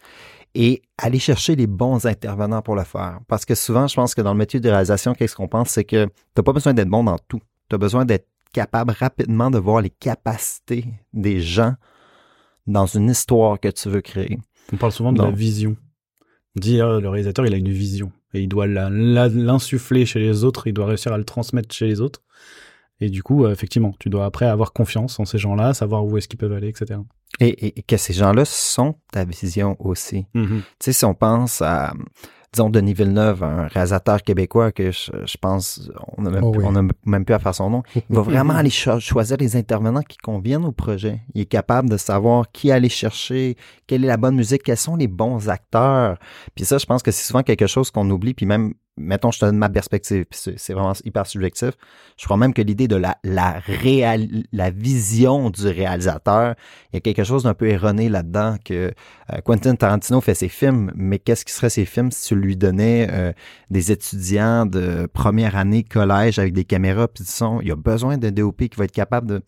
et 0.55 0.81
aller 0.97 1.19
chercher 1.19 1.55
les 1.55 1.67
bons 1.67 2.05
intervenants 2.05 2.61
pour 2.61 2.75
le 2.75 2.83
faire. 2.83 3.19
Parce 3.27 3.45
que 3.45 3.55
souvent, 3.55 3.87
je 3.87 3.95
pense 3.95 4.15
que 4.15 4.21
dans 4.21 4.33
le 4.33 4.37
métier 4.37 4.59
de 4.59 4.69
réalisation, 4.69 5.13
qu'est-ce 5.13 5.35
qu'on 5.35 5.47
pense, 5.47 5.69
c'est 5.69 5.83
que 5.83 6.07
t'as 6.33 6.43
pas 6.43 6.53
besoin 6.53 6.73
d'être 6.73 6.89
bon 6.89 7.03
dans 7.03 7.19
tout. 7.27 7.41
Tu 7.69 7.75
as 7.75 7.77
besoin 7.77 8.05
d'être 8.05 8.27
capable 8.51 8.91
rapidement 8.97 9.51
de 9.51 9.59
voir 9.59 9.81
les 9.81 9.91
capacités 9.91 10.85
des 11.13 11.39
gens 11.39 11.75
dans 12.65 12.85
une 12.85 13.09
histoire 13.09 13.59
que 13.59 13.67
tu 13.67 13.89
veux 13.89 14.01
créer. 14.01 14.39
On 14.73 14.77
parle 14.77 14.91
souvent 14.91 15.13
de 15.13 15.21
la 15.21 15.31
vision. 15.31 15.75
On 16.55 16.59
dit 16.59 16.81
euh, 16.81 16.99
le 16.99 17.09
réalisateur, 17.09 17.45
il 17.45 17.53
a 17.53 17.57
une 17.57 17.69
vision 17.69 18.11
et 18.33 18.41
il 18.41 18.47
doit 18.47 18.67
l'insuffler 18.67 20.05
chez 20.05 20.19
les 20.19 20.43
autres, 20.43 20.67
il 20.67 20.73
doit 20.73 20.85
réussir 20.85 21.13
à 21.13 21.17
le 21.17 21.23
transmettre 21.23 21.73
chez 21.73 21.87
les 21.87 22.01
autres. 22.01 22.21
Et 23.01 23.09
du 23.09 23.23
coup, 23.23 23.45
euh, 23.45 23.51
effectivement, 23.51 23.93
tu 23.99 24.09
dois 24.09 24.25
après 24.25 24.45
avoir 24.45 24.73
confiance 24.73 25.19
en 25.19 25.25
ces 25.25 25.37
gens-là, 25.37 25.73
savoir 25.73 26.05
où 26.05 26.17
est-ce 26.17 26.27
qu'ils 26.27 26.39
peuvent 26.39 26.53
aller, 26.53 26.67
etc. 26.69 26.99
Et, 27.39 27.47
et- 27.47 27.79
et 27.79 27.83
que 27.83 27.95
ces 27.97 28.13
gens-là 28.13 28.43
sont 28.45 28.95
ta 29.11 29.23
vision 29.23 29.75
aussi. 29.79 30.25
Mhm. 30.33 30.61
Tu 30.61 30.65
sais, 30.79 30.93
si 30.93 31.05
on 31.05 31.13
pense 31.13 31.61
à, 31.61 31.93
disons, 32.51 32.69
Denis 32.69 32.93
Villeneuve, 32.95 33.43
un 33.43 33.67
réalisateur 33.67 34.21
québécois 34.23 34.71
que 34.73 34.91
je, 34.91 35.11
je 35.25 35.37
pense, 35.39 35.89
on 36.17 36.23
n'a 36.23 36.31
même, 36.31 36.43
Oh 36.43 36.51
oui. 36.57 36.65
même 37.05 37.23
plus 37.23 37.33
à 37.35 37.39
faire 37.39 37.55
son 37.55 37.69
nom, 37.69 37.83
il 37.95 38.01
va 38.15 38.21
vraiment 38.23 38.55
aller 38.55 38.71
cho- 38.71 38.99
choisir 38.99 39.37
les 39.37 39.55
intervenants 39.55 40.01
qui 40.01 40.17
conviennent 40.17 40.65
au 40.65 40.71
projet. 40.73 41.21
Il 41.35 41.41
est 41.41 41.45
capable 41.45 41.89
de 41.89 41.97
savoir 41.97 42.51
qui 42.51 42.71
aller 42.71 42.89
chercher, 42.89 43.55
quelle 43.87 44.03
est 44.03 44.07
la 44.07 44.17
bonne 44.17 44.35
musique, 44.35 44.63
quels 44.63 44.75
sont 44.77 44.95
les 44.97 45.07
bons 45.07 45.47
acteurs. 45.47 46.17
Puis 46.55 46.65
ça, 46.65 46.77
je 46.79 46.85
pense 46.85 47.03
que 47.03 47.11
c'est 47.11 47.25
souvent 47.25 47.43
quelque 47.43 47.67
chose 47.67 47.91
qu'on 47.91 48.09
oublie, 48.09 48.33
puis 48.33 48.45
même, 48.47 48.73
mettons, 48.99 49.31
je 49.31 49.39
te 49.39 49.45
donne 49.45 49.57
ma 49.57 49.69
perspective, 49.69 50.25
c'est 50.31 50.73
vraiment 50.73 50.93
hyper 51.03 51.25
subjectif. 51.25 51.71
Je 52.17 52.25
crois 52.25 52.37
même 52.37 52.53
que 52.53 52.61
l'idée 52.61 52.87
de 52.87 52.95
la, 52.95 53.17
la, 53.23 53.59
réal, 53.59 54.27
la 54.51 54.69
vision 54.69 55.49
du 55.49 55.67
réalisateur, 55.67 56.55
il 56.91 56.95
y 56.95 56.97
a 56.97 56.99
quelque 56.99 57.23
chose 57.23 57.43
d'un 57.43 57.53
peu 57.53 57.67
erroné 57.67 58.09
là-dedans 58.09 58.57
que 58.63 58.91
euh, 59.33 59.41
Quentin 59.43 59.75
Tarantino 59.75 60.21
fait 60.21 60.33
ses 60.33 60.49
films, 60.49 60.91
mais 60.95 61.19
qu'est-ce 61.19 61.45
qui 61.45 61.53
serait 61.53 61.69
ses 61.69 61.85
films 61.85 62.11
si 62.11 62.27
tu 62.27 62.35
lui 62.35 62.57
donnais 62.57 63.07
euh, 63.11 63.31
des 63.69 63.91
étudiants 63.91 64.65
de 64.65 65.07
première 65.11 65.55
année 65.55 65.83
collège 65.83 66.39
avec 66.39 66.53
des 66.53 66.65
caméras 66.65 67.07
puis 67.07 67.23
du 67.23 67.31
son? 67.31 67.61
Il 67.61 67.67
y 67.67 67.71
a 67.71 67.75
besoin 67.75 68.17
d'un 68.17 68.31
DOP 68.31 68.57
qui 68.57 68.77
va 68.77 68.85
être 68.85 68.91
capable 68.91 69.27
de 69.27 69.41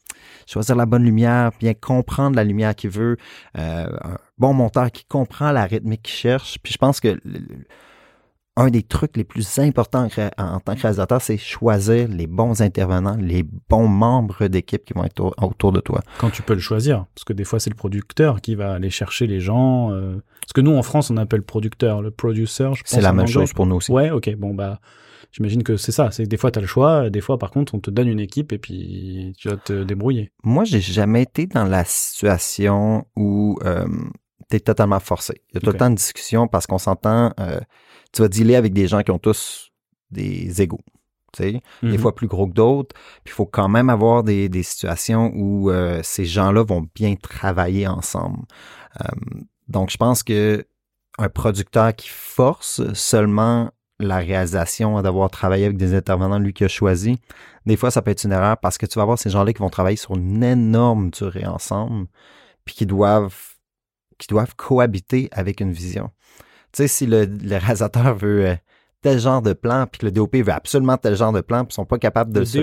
choisir 0.48 0.76
la 0.76 0.86
bonne 0.86 1.04
lumière, 1.04 1.52
bien 1.60 1.74
comprendre 1.74 2.36
la 2.36 2.44
lumière 2.44 2.76
qu'il 2.76 2.90
veut, 2.90 3.18
euh, 3.58 3.88
un 4.04 4.18
bon 4.38 4.54
monteur 4.54 4.92
qui 4.92 5.06
comprend 5.06 5.52
la 5.52 5.66
rythmique 5.66 6.04
qu'il 6.04 6.16
cherche. 6.16 6.58
Puis 6.64 6.74
je 6.74 6.78
pense 6.78 7.00
que 7.00 7.20
un 8.58 8.70
des 8.70 8.84
trucs 8.84 9.16
les 9.16 9.24
plus 9.24 9.60
importants 9.60 10.08
en, 10.38 10.60
tant 10.60 10.76
que 10.76 10.82
réalisateur, 10.82 11.22
c'est 11.22 11.38
choisir 11.38 12.08
les 12.10 12.28
bons 12.28 12.62
intervenants, 12.62 13.16
les 13.18 13.44
bons 13.70 13.88
membres 13.88 14.48
d'équipe 14.48 14.84
qui 14.84 14.94
vont 14.94 15.06
être 15.06 15.22
au- 15.22 15.34
autour 15.42 15.72
de 15.72 15.80
toi. 15.80 16.02
Quand 16.20 16.30
tu 16.30 16.42
peux 16.44 16.54
le 16.54 16.60
choisir, 16.60 17.06
parce 17.16 17.24
que 17.24 17.34
des 17.34 17.46
fois 17.46 17.60
c'est 17.60 17.70
le 17.70 17.76
producteur 17.78 18.42
qui 18.42 18.56
va 18.56 18.74
aller 18.74 18.90
chercher 18.90 19.26
les 19.28 19.40
gens. 19.40 19.92
euh, 19.92 20.18
Parce 20.42 20.54
que 20.54 20.62
nous 20.62 20.76
en 20.76 20.84
France 20.84 21.10
on 21.12 21.18
appelle 21.18 21.44
producteur, 21.44 22.02
le 22.02 22.12
producer. 22.12 22.70
je 22.76 22.82
C'est 22.86 23.00
la 23.02 23.14
même 23.14 23.22
anglais. 23.22 23.34
chose 23.34 23.54
pour 23.54 23.66
nous 23.66 23.78
aussi. 23.78 23.92
Ouais, 23.92 24.12
ok, 24.12 24.36
bon 24.36 24.54
bah. 24.54 24.80
J'imagine 25.34 25.64
que 25.64 25.78
c'est 25.78 25.94
ça. 25.94 26.12
C'est 26.12 26.24
que 26.26 26.28
des 26.28 26.36
fois, 26.36 26.52
tu 26.52 26.60
as 26.60 26.62
le 26.62 26.68
choix. 26.68 27.10
Des 27.10 27.22
fois, 27.22 27.38
par 27.38 27.52
contre, 27.52 27.74
on 27.74 27.80
te 27.80 27.90
donne 27.90 28.10
une 28.10 28.20
équipe 28.20 28.52
et 28.52 28.58
puis 28.58 29.34
tu 29.38 29.48
vas 29.48 29.56
te 29.56 29.84
débrouiller. 29.86 30.30
Moi, 30.44 30.66
j'ai 30.66 30.82
jamais 30.82 31.22
été 31.22 31.46
dans 31.48 31.64
la 31.64 31.86
situation 31.86 33.06
où 33.16 33.58
euh, 33.64 33.88
tu 34.50 34.58
es 34.58 34.60
totalement 34.60 35.00
forcé. 35.00 35.42
Il 35.52 35.54
y 35.54 35.58
a 35.58 35.62
tout 35.62 35.68
Ok. 35.70 35.74
le 35.76 35.80
temps 35.80 35.90
de 35.90 35.96
discussion 35.96 36.50
parce 36.50 36.68
qu'on 36.68 36.80
s'entend, 36.80 37.32
euh, 37.40 37.62
tu 38.12 38.22
vas 38.22 38.28
dealer 38.28 38.56
avec 38.56 38.74
des 38.74 38.88
gens 38.88 39.02
qui 39.04 39.12
ont 39.12 39.20
tous 39.20 39.72
des 40.10 40.62
égaux. 40.62 40.82
Des 41.40 41.62
Mhm. 41.82 41.98
fois 41.98 42.14
plus 42.14 42.28
gros 42.28 42.46
que 42.46 42.54
d'autres. 42.54 42.94
Puis 43.24 43.32
il 43.32 43.36
faut 43.36 43.46
quand 43.46 43.70
même 43.70 43.90
avoir 43.90 44.24
des, 44.24 44.50
des 44.50 44.64
situations 44.64 45.32
où 45.34 45.70
euh, 45.72 46.02
ces 46.04 46.26
gens-là 46.26 46.64
vont 46.64 46.86
bien 46.94 47.16
travailler 47.16 47.88
ensemble. 47.88 48.44
Euh, 49.00 49.08
donc, 49.70 49.90
je 49.92 49.98
pense 49.98 50.24
que 50.24 50.66
un 51.18 51.30
producteur 51.30 51.96
qui 51.96 52.10
force 52.10 52.82
seulement 52.94 53.72
la 54.00 54.18
réalisation 54.18 55.02
d'avoir 55.02 55.30
travaillé 55.30 55.66
avec 55.66 55.78
des 55.78 55.94
intervenants, 55.94 56.40
lui 56.40 56.54
qui 56.54 56.64
a 56.66 56.68
choisi, 56.68 57.18
des 57.66 57.78
fois, 57.78 57.92
ça 57.92 58.02
peut 58.02 58.12
être 58.12 58.24
une 58.24 58.32
erreur 58.32 58.58
parce 58.58 58.78
que 58.78 58.86
tu 58.86 58.96
vas 58.96 59.04
avoir 59.04 59.20
ces 59.20 59.30
gens-là 59.30 59.54
qui 59.54 59.60
vont 59.60 59.70
travailler 59.70 59.98
sur 59.98 60.16
une 60.16 60.44
énorme 60.44 61.12
durée 61.12 61.46
ensemble, 61.46 62.08
puis 62.66 62.74
qui 62.76 62.86
doivent, 62.86 63.38
qui 64.18 64.28
doivent 64.28 64.56
cohabiter 64.56 65.30
avec 65.32 65.62
une 65.62 65.72
vision. 65.72 66.10
Tu 66.74 66.84
sais, 66.84 66.88
si 66.88 67.06
le, 67.06 67.26
le 67.26 67.58
réalisateur 67.58 68.16
veut 68.16 68.46
euh, 68.46 68.56
tel 69.02 69.20
genre 69.20 69.42
de 69.42 69.54
plan, 69.54 69.88
puis 69.92 69.98
que 70.00 70.06
le 70.06 70.12
DOP 70.12 70.36
veut 70.36 70.52
absolument 70.54 70.96
tel 70.96 71.16
genre 71.16 71.34
de 71.34 71.42
plan, 71.42 71.66
puis 71.66 71.72
ils 71.72 71.76
sont 71.76 71.86
pas 71.86 71.98
capables 71.98 72.32
de 72.32 72.42
Le 72.42 72.46
se 72.46 72.60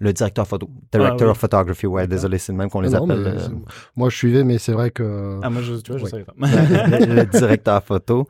le 0.00 0.12
directeur 0.12 0.44
photo, 0.46 0.68
director 0.92 1.18
Ah, 1.22 1.24
oui. 1.26 1.30
of 1.30 1.38
photography, 1.38 1.86
ouais, 1.86 2.08
désolé, 2.08 2.38
c'est 2.38 2.50
le 2.50 2.58
même 2.58 2.68
qu'on 2.68 2.80
les 2.80 2.90
Non, 2.90 3.06
mais 3.06 3.14
appelle. 3.14 3.26
euh, 3.38 3.48
Moi, 3.94 4.10
je 4.10 4.16
suivais, 4.16 4.42
mais 4.42 4.58
c'est 4.58 4.72
vrai 4.72 4.90
que. 4.90 5.38
Ah, 5.40 5.50
moi, 5.50 5.62
je, 5.62 5.74
tu 5.76 5.92
vois, 5.92 6.00
je 6.00 6.06
savais 6.06 6.24
pas. 6.24 6.34
le, 6.36 7.14
le 7.14 7.26
directeur 7.26 7.80
photo, 7.84 8.26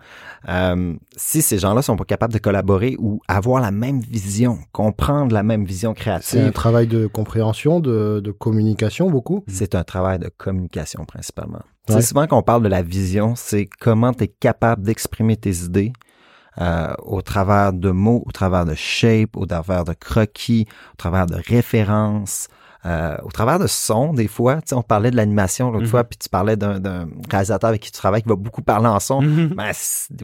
euh, 0.49 0.95
si 1.17 1.41
ces 1.41 1.59
gens-là 1.59 1.81
sont 1.81 1.97
pas 1.97 2.05
capables 2.05 2.35
de 2.35 2.39
collaborer 2.39 2.97
ou 2.99 3.21
avoir 3.29 3.63
la 3.63 3.71
même 3.71 4.01
vision, 4.01 4.59
comprendre 4.73 5.33
la 5.33 5.43
même 5.43 5.65
vision 5.65 5.95
c'est 5.97 6.01
un 6.01 6.03
créative, 6.21 6.53
travail 6.53 6.87
de 6.87 7.07
compréhension, 7.07 7.81
de, 7.81 8.21
de 8.21 8.31
communication, 8.31 9.11
beaucoup? 9.11 9.43
c'est 9.49 9.75
un 9.75 9.85
travail 9.85 10.19
de 10.19 10.29
communication 10.37 11.07
principalement. 11.07 11.63
Ouais. 11.89 12.01
C'est 12.01 12.09
souvent 12.09 12.27
qu'on 12.27 12.43
parle 12.43 12.63
de 12.63 12.69
la 12.69 12.83
vision, 12.83 13.35
c'est 13.37 13.67
comment 13.81 14.13
tu 14.13 14.25
es 14.25 14.29
capable 14.29 14.83
d'exprimer 14.83 15.37
tes 15.37 15.57
idées 15.65 15.93
euh, 16.61 16.93
au 17.05 17.23
travers 17.23 17.73
de 17.73 17.91
mots, 17.91 18.23
au 18.27 18.33
travers 18.33 18.65
de 18.67 18.75
shape, 18.75 19.37
au 19.37 19.47
travers 19.47 19.85
de 19.85 19.93
croquis, 19.93 20.67
au 20.93 20.97
travers 20.97 21.27
de 21.27 21.37
références, 21.37 22.49
euh, 22.87 23.17
au 23.25 23.31
travers 23.31 23.59
de 23.59 23.67
son, 23.67 24.13
des 24.13 24.29
fois. 24.29 24.57
Tu 24.57 24.69
sais, 24.69 24.75
on 24.75 24.83
parlait 24.83 25.11
de 25.11 25.17
l'animation 25.17 25.71
l'autre 25.71 25.85
Mhm. 25.85 25.91
fois, 25.91 26.05
puis 26.05 26.17
tu 26.19 26.29
parlais 26.29 26.57
d'un 26.57 27.09
réalisateur 27.31 27.69
avec 27.69 27.83
qui 27.83 27.91
tu 27.91 27.99
travailles 27.99 28.23
qui 28.23 28.29
va 28.29 28.37
beaucoup 28.37 28.63
parler 28.63 28.87
en 28.87 29.01
son. 29.01 29.21
Mhm. 29.23 29.49
Ben, 29.57 29.71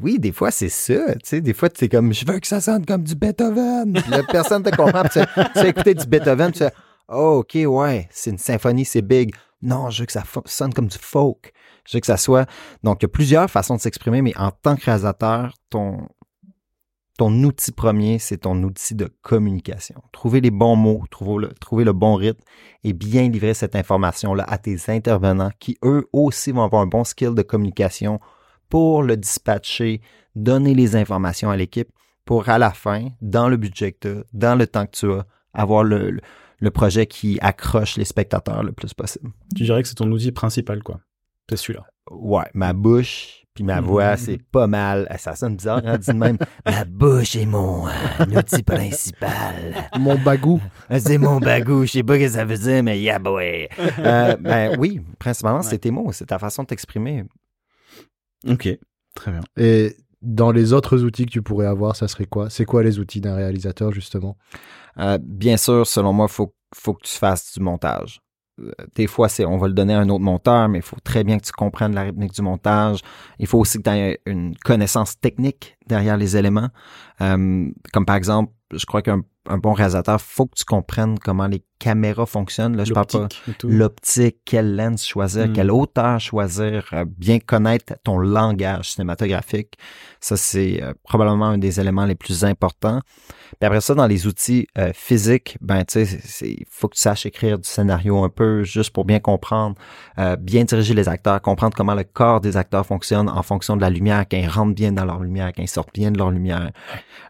oui, 0.02 0.18
des 0.18 0.32
fois, 0.32 0.50
c'est 0.50 0.68
ça. 0.68 0.94
Tu 1.14 1.20
sais, 1.24 1.40
des 1.40 1.52
fois, 1.52 1.68
tu 1.68 1.84
es 1.84 1.88
comme, 1.88 2.12
je 2.12 2.24
veux 2.26 2.38
que 2.38 2.46
ça 2.46 2.60
sonne 2.60 2.84
comme 2.86 3.02
du 3.02 3.14
Beethoven. 3.14 3.92
Puis 3.92 4.10
là, 4.10 4.22
personne 4.30 4.62
te 4.62 4.74
comprend. 4.74 5.02
Puis 5.02 5.20
tu, 5.20 5.42
tu 5.54 5.60
vas 5.60 5.68
écouter 5.68 5.94
du 5.94 6.06
Beethoven, 6.06 6.52
tu 6.52 6.58
fais, 6.60 6.72
oh, 7.08 7.42
OK, 7.44 7.58
ouais, 7.66 8.08
c'est 8.10 8.30
une 8.30 8.38
symphonie, 8.38 8.84
c'est 8.84 9.02
big. 9.02 9.34
Non, 9.64 9.88
je 9.88 10.02
veux 10.02 10.06
que 10.06 10.12
ça 10.12 10.24
sonne 10.44 10.74
comme 10.74 10.88
du 10.88 10.98
folk. 10.98 11.52
Je 11.88 11.96
veux 11.96 12.00
que 12.00 12.06
ça 12.06 12.18
soit. 12.18 12.48
Donc, 12.82 13.00
il 13.00 13.04
y 13.04 13.06
a 13.06 13.08
plusieurs 13.08 13.50
façons 13.50 13.76
de 13.76 13.80
s'exprimer, 13.80 14.20
mais 14.20 14.36
en 14.36 14.50
tant 14.50 14.76
que 14.76 14.84
réalisateur, 14.84 15.54
ton, 15.70 16.06
outil 17.18 17.72
premier, 17.72 18.18
c'est 18.18 18.38
ton 18.38 18.62
outil 18.62 18.94
de 18.94 19.10
communication. 19.22 20.02
Trouver 20.12 20.42
les 20.42 20.50
bons 20.50 20.76
mots, 20.76 21.02
trouver 21.10 21.84
le, 21.84 21.92
bon 21.92 22.14
rythme 22.14 22.42
et 22.84 22.92
bien 22.92 23.28
livrer 23.28 23.54
cette 23.54 23.74
information-là 23.74 24.44
à 24.46 24.58
tes 24.58 24.76
intervenants 24.88 25.50
qui, 25.58 25.78
eux 25.82 26.08
aussi, 26.12 26.52
vont 26.52 26.64
avoir 26.64 26.82
un 26.82 26.86
bon 26.86 27.04
skill 27.04 27.34
de 27.34 27.42
communication 27.42 28.20
pour 28.68 29.02
le 29.02 29.16
dispatcher, 29.16 30.02
donner 30.34 30.74
les 30.74 30.94
informations 30.94 31.48
à 31.50 31.56
l'équipe 31.56 31.88
pour 32.26 32.48
à 32.48 32.58
la 32.58 32.70
fin, 32.70 33.08
dans 33.20 33.48
le 33.48 33.56
budget 33.56 33.92
que 33.92 34.08
tu 34.08 34.18
as, 34.18 34.24
dans 34.32 34.56
le 34.56 34.66
temps 34.66 34.86
que 34.86 34.96
tu 34.96 35.12
as, 35.12 35.26
avoir 35.52 35.84
le- 35.84 36.20
le 36.64 36.70
projet 36.70 37.06
qui 37.06 37.38
accroche 37.42 37.96
les 37.96 38.06
spectateurs 38.06 38.62
le 38.62 38.72
plus 38.72 38.94
possible. 38.94 39.30
Tu 39.54 39.64
dirais 39.64 39.82
que 39.82 39.88
c'est 39.88 39.94
ton 39.94 40.10
outil 40.10 40.32
principal, 40.32 40.82
quoi. 40.82 41.00
C'est 41.48 41.56
celui-là. 41.56 41.84
Ouais, 42.10 42.46
ma 42.54 42.72
bouche 42.72 43.44
puis 43.54 43.62
ma 43.62 43.80
voix, 43.80 44.16
c'est 44.16 44.42
pas 44.42 44.66
mal. 44.66 45.06
Ah, 45.08 45.16
Ça 45.16 45.36
sonne 45.36 45.54
bizarre, 45.56 45.80
hein, 45.84 45.96
dit 45.96 46.08
de 46.08 46.16
même. 46.16 46.38
Ma 46.66 46.84
bouche 46.84 47.36
est 47.36 47.46
mon 47.46 47.86
euh, 47.86 47.90
outil 48.36 48.64
principal. 48.64 49.90
Mon 49.96 50.16
bagou. 50.18 50.60
Ah, 50.90 50.98
C'est 50.98 51.18
mon 51.18 51.38
bagou, 51.38 51.86
je 51.86 51.92
sais 51.92 52.02
pas 52.02 52.14
ce 52.14 52.18
que 52.18 52.28
ça 52.30 52.44
veut 52.44 52.58
dire, 52.58 52.82
mais 52.82 52.98
yeah 52.98 53.20
boy. 53.20 53.68
Euh, 54.00 54.36
ben 54.40 54.76
oui, 54.76 55.00
principalement, 55.20 55.62
c'est 55.62 55.78
tes 55.78 55.92
mots, 55.92 56.10
c'est 56.10 56.26
ta 56.26 56.40
façon 56.40 56.64
de 56.64 56.66
t'exprimer. 56.66 57.26
Ok, 58.48 58.68
très 59.14 59.30
bien. 59.30 59.42
Et 59.56 59.94
dans 60.24 60.50
les 60.50 60.72
autres 60.72 61.02
outils 61.02 61.26
que 61.26 61.30
tu 61.30 61.42
pourrais 61.42 61.66
avoir, 61.66 61.96
ça 61.96 62.08
serait 62.08 62.26
quoi? 62.26 62.50
C'est 62.50 62.64
quoi 62.64 62.82
les 62.82 62.98
outils 62.98 63.20
d'un 63.20 63.34
réalisateur, 63.34 63.92
justement? 63.92 64.36
Euh, 64.98 65.18
bien 65.22 65.56
sûr, 65.56 65.86
selon 65.86 66.12
moi, 66.12 66.26
il 66.28 66.32
faut, 66.32 66.54
faut 66.74 66.94
que 66.94 67.02
tu 67.04 67.16
fasses 67.16 67.54
du 67.54 67.60
montage. 67.60 68.20
Euh, 68.60 68.72
Des 68.94 69.06
fois, 69.06 69.28
c'est 69.28 69.44
on 69.44 69.58
va 69.58 69.68
le 69.68 69.74
donner 69.74 69.94
à 69.94 70.00
un 70.00 70.08
autre 70.08 70.24
monteur, 70.24 70.68
mais 70.68 70.78
il 70.78 70.84
faut 70.84 70.96
très 71.02 71.24
bien 71.24 71.38
que 71.38 71.44
tu 71.44 71.52
comprennes 71.52 71.94
la 71.94 72.02
rythmique 72.02 72.32
du 72.32 72.42
montage. 72.42 73.00
Il 73.38 73.46
faut 73.46 73.58
aussi 73.58 73.78
que 73.78 73.82
tu 73.82 73.90
aies 73.90 74.20
une 74.26 74.56
connaissance 74.56 75.18
technique 75.18 75.76
derrière 75.86 76.16
les 76.16 76.36
éléments. 76.36 76.70
Euh, 77.20 77.70
comme 77.92 78.06
par 78.06 78.16
exemple, 78.16 78.52
je 78.72 78.86
crois 78.86 79.02
qu'un 79.02 79.22
un 79.48 79.58
bon 79.58 79.72
réalisateur, 79.72 80.20
faut 80.20 80.46
que 80.46 80.54
tu 80.56 80.64
comprennes 80.64 81.18
comment 81.18 81.46
les 81.46 81.62
caméras 81.78 82.26
fonctionnent. 82.26 82.76
Là, 82.76 82.84
je 82.84 82.92
parle 82.92 83.06
pas 83.06 83.28
L'optique 83.64 84.36
quelle 84.44 84.76
lens 84.76 85.04
choisir, 85.04 85.48
Mm. 85.48 85.52
quelle 85.52 85.70
hauteur 85.70 86.20
choisir, 86.20 86.88
euh, 86.92 87.04
bien 87.06 87.38
connaître 87.38 87.94
ton 88.04 88.18
langage 88.18 88.92
cinématographique. 88.92 89.76
Ça, 90.20 90.36
c'est 90.36 90.82
euh, 90.82 90.92
probablement 91.02 91.46
un 91.46 91.58
des 91.58 91.80
éléments 91.80 92.06
les 92.06 92.14
plus 92.14 92.44
importants. 92.44 93.00
Puis 93.60 93.66
après 93.66 93.80
ça, 93.80 93.94
dans 93.94 94.06
les 94.06 94.26
outils 94.26 94.66
euh, 94.78 94.90
physiques, 94.94 95.58
ben, 95.60 95.84
tu 95.84 96.04
sais, 96.06 96.48
il 96.48 96.64
faut 96.68 96.88
que 96.88 96.94
tu 96.96 97.00
saches 97.02 97.26
écrire 97.26 97.58
du 97.58 97.68
scénario 97.68 98.22
un 98.24 98.28
peu, 98.28 98.64
juste 98.64 98.90
pour 98.90 99.04
bien 99.04 99.20
comprendre, 99.20 99.76
bien 100.40 100.64
diriger 100.64 100.94
les 100.94 101.08
acteurs, 101.08 101.40
comprendre 101.40 101.76
comment 101.76 101.94
le 101.94 102.04
corps 102.04 102.40
des 102.40 102.56
acteurs 102.56 102.84
fonctionne 102.86 103.28
en 103.28 103.42
fonction 103.42 103.76
de 103.76 103.80
la 103.80 103.90
lumière, 103.90 104.26
qu'ils 104.26 104.48
rentrent 104.48 104.74
bien 104.74 104.92
dans 104.92 105.04
leur 105.04 105.20
lumière, 105.20 105.52
qu'ils 105.52 105.68
sortent 105.68 105.94
bien 105.94 106.10
de 106.10 106.18
leur 106.18 106.30
lumière. 106.30 106.70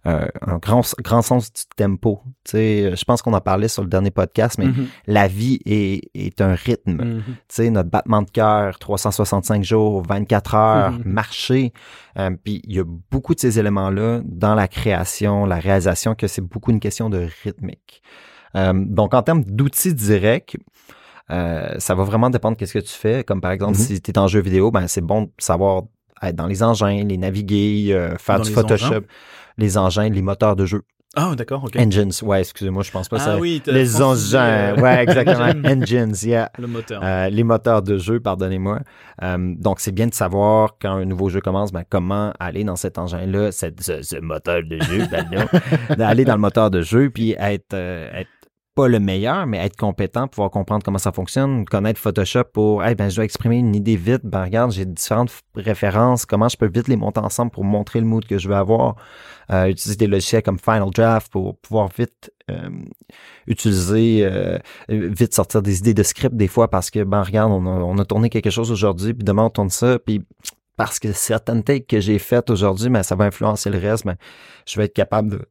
Un 0.04 0.58
grand, 0.60 0.82
grand 1.02 1.22
sens 1.22 1.52
du 1.52 1.62
tempo. 1.76 2.22
Tu 2.44 2.52
sais, 2.52 2.96
je 2.96 3.04
pense 3.04 3.22
qu'on 3.22 3.32
en 3.32 3.40
parlait 3.40 3.68
sur 3.68 3.82
le 3.82 3.88
dernier 3.88 4.10
podcast, 4.10 4.33
mais 4.58 4.66
Mhm. 4.66 4.86
la 5.06 5.28
vie 5.28 5.60
est, 5.66 6.10
est 6.14 6.40
un 6.40 6.54
rythme. 6.54 7.02
Mhm. 7.02 7.22
Tu 7.26 7.34
sais, 7.48 7.70
notre 7.70 7.90
battement 7.90 8.22
de 8.22 8.30
cœur, 8.30 8.78
365 8.78 9.62
jours, 9.64 10.02
24 10.08 10.54
heures, 10.54 10.92
Mhm. 10.92 11.02
marcher. 11.06 11.72
Euh, 12.18 12.30
Puis 12.42 12.60
il 12.64 12.74
y 12.76 12.80
a 12.80 12.84
beaucoup 13.10 13.34
de 13.34 13.40
ces 13.40 13.58
éléments-là 13.58 14.20
dans 14.24 14.54
la 14.54 14.68
création, 14.68 15.46
la 15.46 15.56
réalisation, 15.56 16.14
que 16.14 16.26
c'est 16.26 16.42
beaucoup 16.42 16.70
une 16.70 16.80
question 16.80 17.08
de 17.10 17.26
rythmique. 17.44 18.02
Euh, 18.56 18.72
donc, 18.74 19.14
en 19.14 19.22
termes 19.22 19.42
d'outils 19.44 19.94
directs, 19.94 20.56
euh, 21.30 21.74
ça 21.78 21.94
va 21.94 22.04
vraiment 22.04 22.30
dépendre 22.30 22.56
de 22.56 22.64
ce 22.66 22.74
que 22.74 22.78
tu 22.84 22.92
fais. 22.92 23.24
Comme 23.24 23.40
par 23.40 23.50
exemple, 23.52 23.78
Mhm. 23.78 23.84
si 23.84 24.00
tu 24.00 24.10
es 24.10 24.18
en 24.18 24.28
jeu 24.28 24.40
vidéo, 24.40 24.70
ben 24.70 24.86
c'est 24.86 25.00
bon 25.00 25.22
de 25.22 25.30
savoir 25.38 25.84
être 26.22 26.36
dans 26.36 26.46
les 26.46 26.62
engins, 26.62 27.02
les 27.04 27.16
naviguer, 27.18 27.88
faire 28.18 28.36
Dans 28.38 28.42
du 28.44 28.50
les 28.50 28.54
Photoshop, 28.54 28.86
engins? 28.94 29.00
les 29.58 29.76
engins, 29.78 30.08
les 30.08 30.22
moteurs 30.22 30.56
de 30.56 30.66
jeu. 30.66 30.82
Ah, 31.16 31.34
d'accord, 31.36 31.64
ok. 31.64 31.76
Engines, 31.76 32.10
ouais, 32.22 32.40
excusez-moi, 32.40 32.82
je 32.82 32.90
pense 32.90 33.08
pas 33.08 33.16
Ah 33.20 33.24
ça. 33.24 33.38
oui, 33.38 33.62
t'as 33.64 33.72
les 33.72 34.02
engins, 34.02 34.38
euh, 34.40 34.76
ouais, 34.80 35.02
exactement. 35.02 35.44
engine. 35.64 35.82
Engines, 35.82 36.26
yeah. 36.28 36.50
Le 36.58 36.66
moteur. 36.66 37.00
Euh, 37.04 37.28
les 37.28 37.44
moteurs 37.44 37.82
de 37.82 37.98
jeu, 37.98 38.20
pardonnez-moi. 38.20 38.80
Euh, 39.22 39.54
donc, 39.56 39.80
c'est 39.80 39.92
bien 39.92 40.06
de 40.06 40.14
savoir 40.14 40.76
quand 40.80 40.92
un 40.94 41.04
nouveau 41.04 41.28
jeu 41.28 41.40
commence, 41.40 41.72
ben, 41.72 41.84
comment 41.88 42.32
aller 42.40 42.64
dans 42.64 42.76
cet 42.76 42.98
engin-là, 42.98 43.52
ce, 43.52 43.66
ce 43.78 44.20
moteur 44.20 44.62
de 44.68 44.80
jeu, 44.80 45.04
pardon, 45.10 45.46
d'aller 45.96 46.24
dans 46.24 46.34
le 46.34 46.40
moteur 46.40 46.70
de 46.70 46.82
jeu, 46.82 47.10
puis 47.10 47.36
être, 47.38 47.74
euh, 47.74 48.10
être 48.12 48.28
pas 48.74 48.88
le 48.88 48.98
meilleur, 48.98 49.46
mais 49.46 49.58
être 49.58 49.76
compétent, 49.76 50.26
pouvoir 50.26 50.50
comprendre 50.50 50.82
comment 50.84 50.98
ça 50.98 51.12
fonctionne, 51.12 51.64
connaître 51.64 52.00
Photoshop 52.00 52.42
pour, 52.52 52.82
hey, 52.82 52.96
ben, 52.96 53.08
je 53.08 53.14
dois 53.14 53.24
exprimer 53.24 53.58
une 53.58 53.76
idée 53.76 53.94
vite, 53.94 54.22
ben, 54.24 54.42
regarde, 54.42 54.72
j'ai 54.72 54.84
différentes 54.84 55.30
références, 55.54 56.26
comment 56.26 56.48
je 56.48 56.56
peux 56.56 56.66
vite 56.68 56.88
les 56.88 56.96
monter 56.96 57.20
ensemble 57.20 57.52
pour 57.52 57.62
montrer 57.62 58.00
le 58.00 58.06
mood 58.06 58.26
que 58.26 58.36
je 58.36 58.48
veux 58.48 58.56
avoir, 58.56 58.96
Euh, 59.52 59.66
utiliser 59.66 59.96
des 59.96 60.06
logiciels 60.06 60.42
comme 60.42 60.58
Final 60.58 60.90
Draft 60.90 61.30
pour 61.30 61.58
pouvoir 61.58 61.88
vite 61.96 62.32
euh, 62.50 62.70
utiliser, 63.46 64.24
euh, 64.24 64.58
vite 64.88 65.34
sortir 65.34 65.62
des 65.62 65.78
idées 65.78 65.94
de 65.94 66.02
script 66.02 66.34
des 66.34 66.48
fois 66.48 66.68
parce 66.68 66.90
que, 66.90 67.04
ben, 67.04 67.22
regarde, 67.22 67.52
on 67.52 67.66
a, 67.66 67.70
on 67.70 67.98
a 67.98 68.04
tourné 68.04 68.30
quelque 68.30 68.50
chose 68.50 68.70
aujourd'hui, 68.70 69.14
puis 69.14 69.24
demain 69.24 69.44
on 69.44 69.50
tourne 69.50 69.70
ça, 69.70 69.98
puis 69.98 70.22
parce 70.76 70.98
que 70.98 71.12
certaines 71.12 71.62
takes 71.62 71.86
que 71.86 72.00
j'ai 72.00 72.18
faites 72.18 72.50
aujourd'hui, 72.50 72.88
ben, 72.88 73.02
ça 73.02 73.16
va 73.16 73.24
influencer 73.24 73.70
le 73.70 73.78
reste, 73.78 74.06
ben, 74.06 74.16
je 74.66 74.78
vais 74.78 74.86
être 74.86 74.94
capable 74.94 75.30
de, 75.30 75.48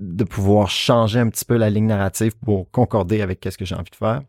de 0.00 0.24
pouvoir 0.24 0.68
changer 0.68 1.18
un 1.18 1.28
petit 1.28 1.44
peu 1.44 1.56
la 1.56 1.70
ligne 1.70 1.86
narrative 1.86 2.34
pour 2.44 2.70
concorder 2.70 3.22
avec 3.22 3.46
ce 3.50 3.56
que 3.56 3.64
j'ai 3.64 3.74
envie 3.74 3.90
de 3.90 3.96
faire. 3.96 4.22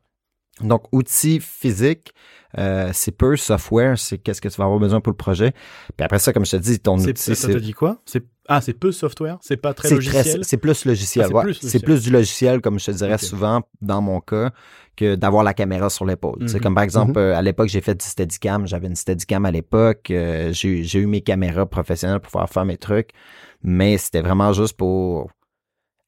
Donc, 0.62 0.84
outils 0.92 1.40
physiques, 1.40 2.14
euh, 2.58 2.90
c'est 2.94 3.12
peu 3.12 3.36
software, 3.36 3.98
c'est 3.98 4.18
qu'est-ce 4.18 4.42
que 4.42 4.48
tu 4.50 4.56
vas 4.58 4.66
avoir 4.66 4.80
besoin 4.80 5.02
pour 5.02 5.12
le 5.12 5.18
projet. 5.18 5.52
Puis 5.98 6.04
après 6.06 6.20
ça, 6.20 6.34
comme 6.34 6.46
je 6.46 6.52
te 6.52 6.58
dis, 6.58 6.80
ton 6.80 6.98
C'est- 6.98 7.10
outil, 7.12 7.36
ça 7.36 7.48
t'a 7.48 7.60
dit 7.60 7.74
quoi? 7.74 7.98
C'est 8.06 8.24
Ah, 8.50 8.60
c'est 8.60 8.74
peu 8.74 8.92
software? 8.92 9.38
C'est 9.42 9.56
pas 9.56 9.74
très 9.74 9.88
c'est 9.88 9.96
logiciel? 9.96 10.40
c'est 10.44 10.58
plus 10.58 10.84
logiciel. 10.84 11.24
Ah, 11.26 11.28
c'est 11.30 11.34
ouais. 11.36 11.44
plus 11.44 11.60
C'est 11.62 11.80
plus 11.80 12.04
du 12.04 12.10
logiciel, 12.12 12.60
comme 12.60 12.78
je 12.78 12.88
te 12.88 12.92
dirais 12.92 13.18
souvent, 13.18 13.62
dans 13.82 14.02
mon 14.02 14.20
cas, 14.20 14.52
que 14.98 15.16
d'avoir 15.16 15.44
la 15.46 15.54
caméra 15.54 15.90
sur 15.90 16.06
l'épaule. 16.06 16.40
C'est 16.48 16.56
Mhm. 16.58 16.62
comme 16.62 16.76
par 16.76 16.84
exemple, 16.84 17.12
Mhm. 17.14 17.18
euh, 17.20 17.38
à 17.38 17.42
l'époque, 17.42 17.70
j'ai 17.70 17.80
fait 17.80 17.96
du 17.96 18.06
Steadicam. 18.06 18.68
J'avais 18.68 18.88
une 18.88 18.98
Steadicam 18.98 19.46
à 19.46 19.52
l'époque. 19.52 20.12
euh, 20.12 20.52
j'ai 20.52 20.68
eu- 20.68 20.84
j'ai 20.84 21.00
eu 21.00 21.06
mes 21.08 21.22
caméras 21.22 21.66
professionnelles 21.66 22.20
pour 22.20 22.32
pouvoir 22.32 22.50
faire 22.50 22.66
mes 22.66 22.76
trucs. 22.78 23.12
Mais 23.64 23.98
c'était 23.98 24.22
vraiment 24.22 24.52
juste 24.52 24.76
pour 24.76 25.32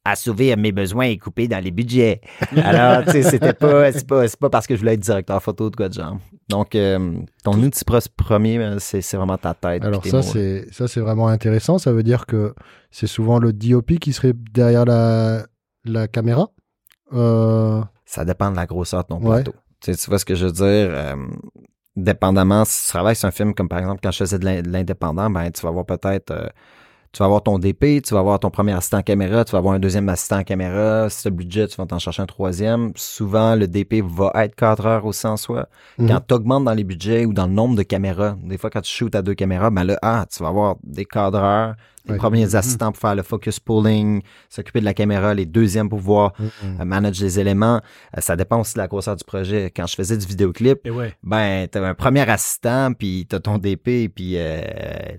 assouvir 0.06 0.56
mes 0.58 0.72
besoins 0.72 1.06
et 1.06 1.18
couper 1.18 1.48
dans 1.48 1.62
les 1.64 1.72
budgets. 1.72 2.22
Alors, 2.64 3.04
tu 3.06 3.12
sais, 3.12 3.24
c'était 3.24 3.54
pas, 3.54 3.92
c'est 3.92 4.08
pas, 4.08 4.24
pas 4.40 4.50
parce 4.50 4.68
que 4.68 4.76
je 4.76 4.80
voulais 4.80 4.94
être 4.94 5.00
directeur 5.00 5.42
photo 5.42 5.70
de 5.70 5.76
quoi 5.76 5.90
de 5.90 5.94
genre. 5.96 6.18
Donc, 6.48 6.76
euh, 6.76 7.18
ton 7.44 7.54
outil 7.62 7.84
premier, 8.16 8.60
euh, 8.60 8.78
c'est 8.80 9.02
vraiment 9.18 9.38
ta 9.38 9.54
tête. 9.56 9.84
Alors 9.84 10.06
ça, 10.06 10.22
c'est 10.22 10.68
ça, 10.72 10.88
c'est 10.88 11.00
vraiment 11.02 11.28
intéressant. 11.28 11.80
Ça 11.80 11.92
veut 11.92 12.04
dire 12.04 12.26
que 12.28 12.54
c'est 12.92 13.08
souvent 13.08 13.40
le 13.40 13.52
DOP 13.52 13.98
qui 14.00 14.14
serait 14.14 14.34
derrière 14.54 14.86
la, 14.86 15.46
la 15.86 16.08
caméra. 16.08 16.50
Euh, 17.14 17.82
Ça 18.06 18.24
dépend 18.26 18.52
de 18.52 18.56
la 18.56 18.66
grosseur 18.68 19.04
de 19.04 19.08
ton 19.10 19.20
Ouais. 19.20 19.42
plateau. 19.44 19.54
Tu, 19.82 19.92
sais, 19.94 19.98
tu 19.98 20.10
vois 20.10 20.20
ce 20.20 20.26
que 20.26 20.36
je 20.36 20.46
veux 20.46 20.52
dire? 20.52 20.64
euh, 20.66 21.16
dépendamment, 21.96 22.66
si 22.66 22.86
tu 22.86 22.90
travailles 22.90 23.16
sur 23.16 23.28
un 23.28 23.32
film 23.32 23.54
comme 23.54 23.70
par 23.70 23.80
exemple 23.80 24.00
quand 24.04 24.12
je 24.12 24.18
faisais 24.20 24.40
de 24.40 24.46
l'in- 24.46 24.62
de 24.62 24.70
l'indépendant, 24.70 25.30
ben 25.30 25.50
tu 25.52 25.62
vas 25.62 25.70
avoir 25.70 25.86
peut-être 25.86 26.52
tu 27.16 27.20
vas 27.20 27.28
avoir 27.28 27.44
ton 27.44 27.58
DP, 27.58 28.02
tu 28.04 28.14
vas 28.14 28.20
avoir 28.20 28.42
ton 28.42 28.50
premier 28.50 28.74
assistant 28.74 29.02
caméra, 29.02 29.46
tu 29.46 29.54
vas 29.54 29.60
avoir 29.60 29.74
un 29.74 29.80
deuxième 29.80 30.10
assistant 30.10 30.44
caméra. 30.44 31.10
Si 31.10 31.22
tu 31.22 31.28
as 31.30 31.32
le 31.32 31.38
budget, 31.38 31.68
tu 31.68 31.78
vas 31.78 31.86
t'en 31.86 31.98
chercher 31.98 32.22
un 32.22 32.26
troisième. 32.26 32.92
Souvent, 32.96 33.56
le 33.56 33.70
DP 33.70 34.04
va 34.06 34.34
être 34.36 34.54
cadreur 34.54 35.06
aussi 35.06 35.26
en 35.26 35.38
soi. 35.38 35.70
Mhm. 35.98 36.10
Quand 36.10 36.20
tu 36.28 36.34
augmentes 36.34 36.66
dans 36.66 36.74
les 36.74 36.84
budgets 36.84 37.26
ou 37.26 37.32
dans 37.32 37.48
le 37.48 37.54
nombre 37.54 37.78
de 37.78 37.84
caméras, 37.84 38.36
des 38.44 38.58
fois 38.58 38.70
quand 38.70 38.82
tu 38.82 38.92
shootes 38.92 39.16
à 39.16 39.22
deux 39.22 39.34
caméras, 39.34 39.70
ben 39.70 39.86
là, 39.86 39.98
ah, 40.02 40.26
tu 40.30 40.44
vas 40.44 40.50
avoir 40.50 40.76
des 40.84 41.06
cadreurs, 41.06 41.76
Ouais. 42.14 42.18
premiers 42.18 42.46
Mhm. 42.46 42.56
assistants 42.56 42.92
pour 42.92 43.02
faire 43.02 43.16
le 43.16 43.24
focus 43.24 43.60
pulling, 43.60 44.22
s'occuper 44.50 44.80
de 44.80 44.86
la 44.86 44.94
caméra, 44.94 45.34
les 45.34 45.46
deuxièmes 45.46 45.90
pour 45.90 46.00
pouvoir 46.00 46.34
mhm. 46.40 46.82
euh, 46.82 46.86
manage 46.86 47.22
les 47.22 47.40
éléments. 47.40 47.82
Euh, 48.18 48.22
ça 48.22 48.36
dépend 48.36 48.60
aussi 48.60 48.74
de 48.76 48.80
la 48.80 48.88
grosseur 48.88 49.16
du 49.16 49.24
projet. 49.24 49.72
Quand 49.76 49.88
je 49.88 49.96
faisais 49.96 50.18
du 50.18 50.26
vidéoclip, 50.26 50.86
Et 50.86 50.92
ouais. 50.92 51.14
ben, 51.24 51.68
t'as 51.68 51.86
un 51.86 51.94
premier 51.94 52.30
assistant, 52.30 52.94
puis 52.94 53.26
t'as 53.30 53.40
ton 53.40 53.58
DP, 53.58 54.10
puis 54.14 54.34
euh, 54.36 54.62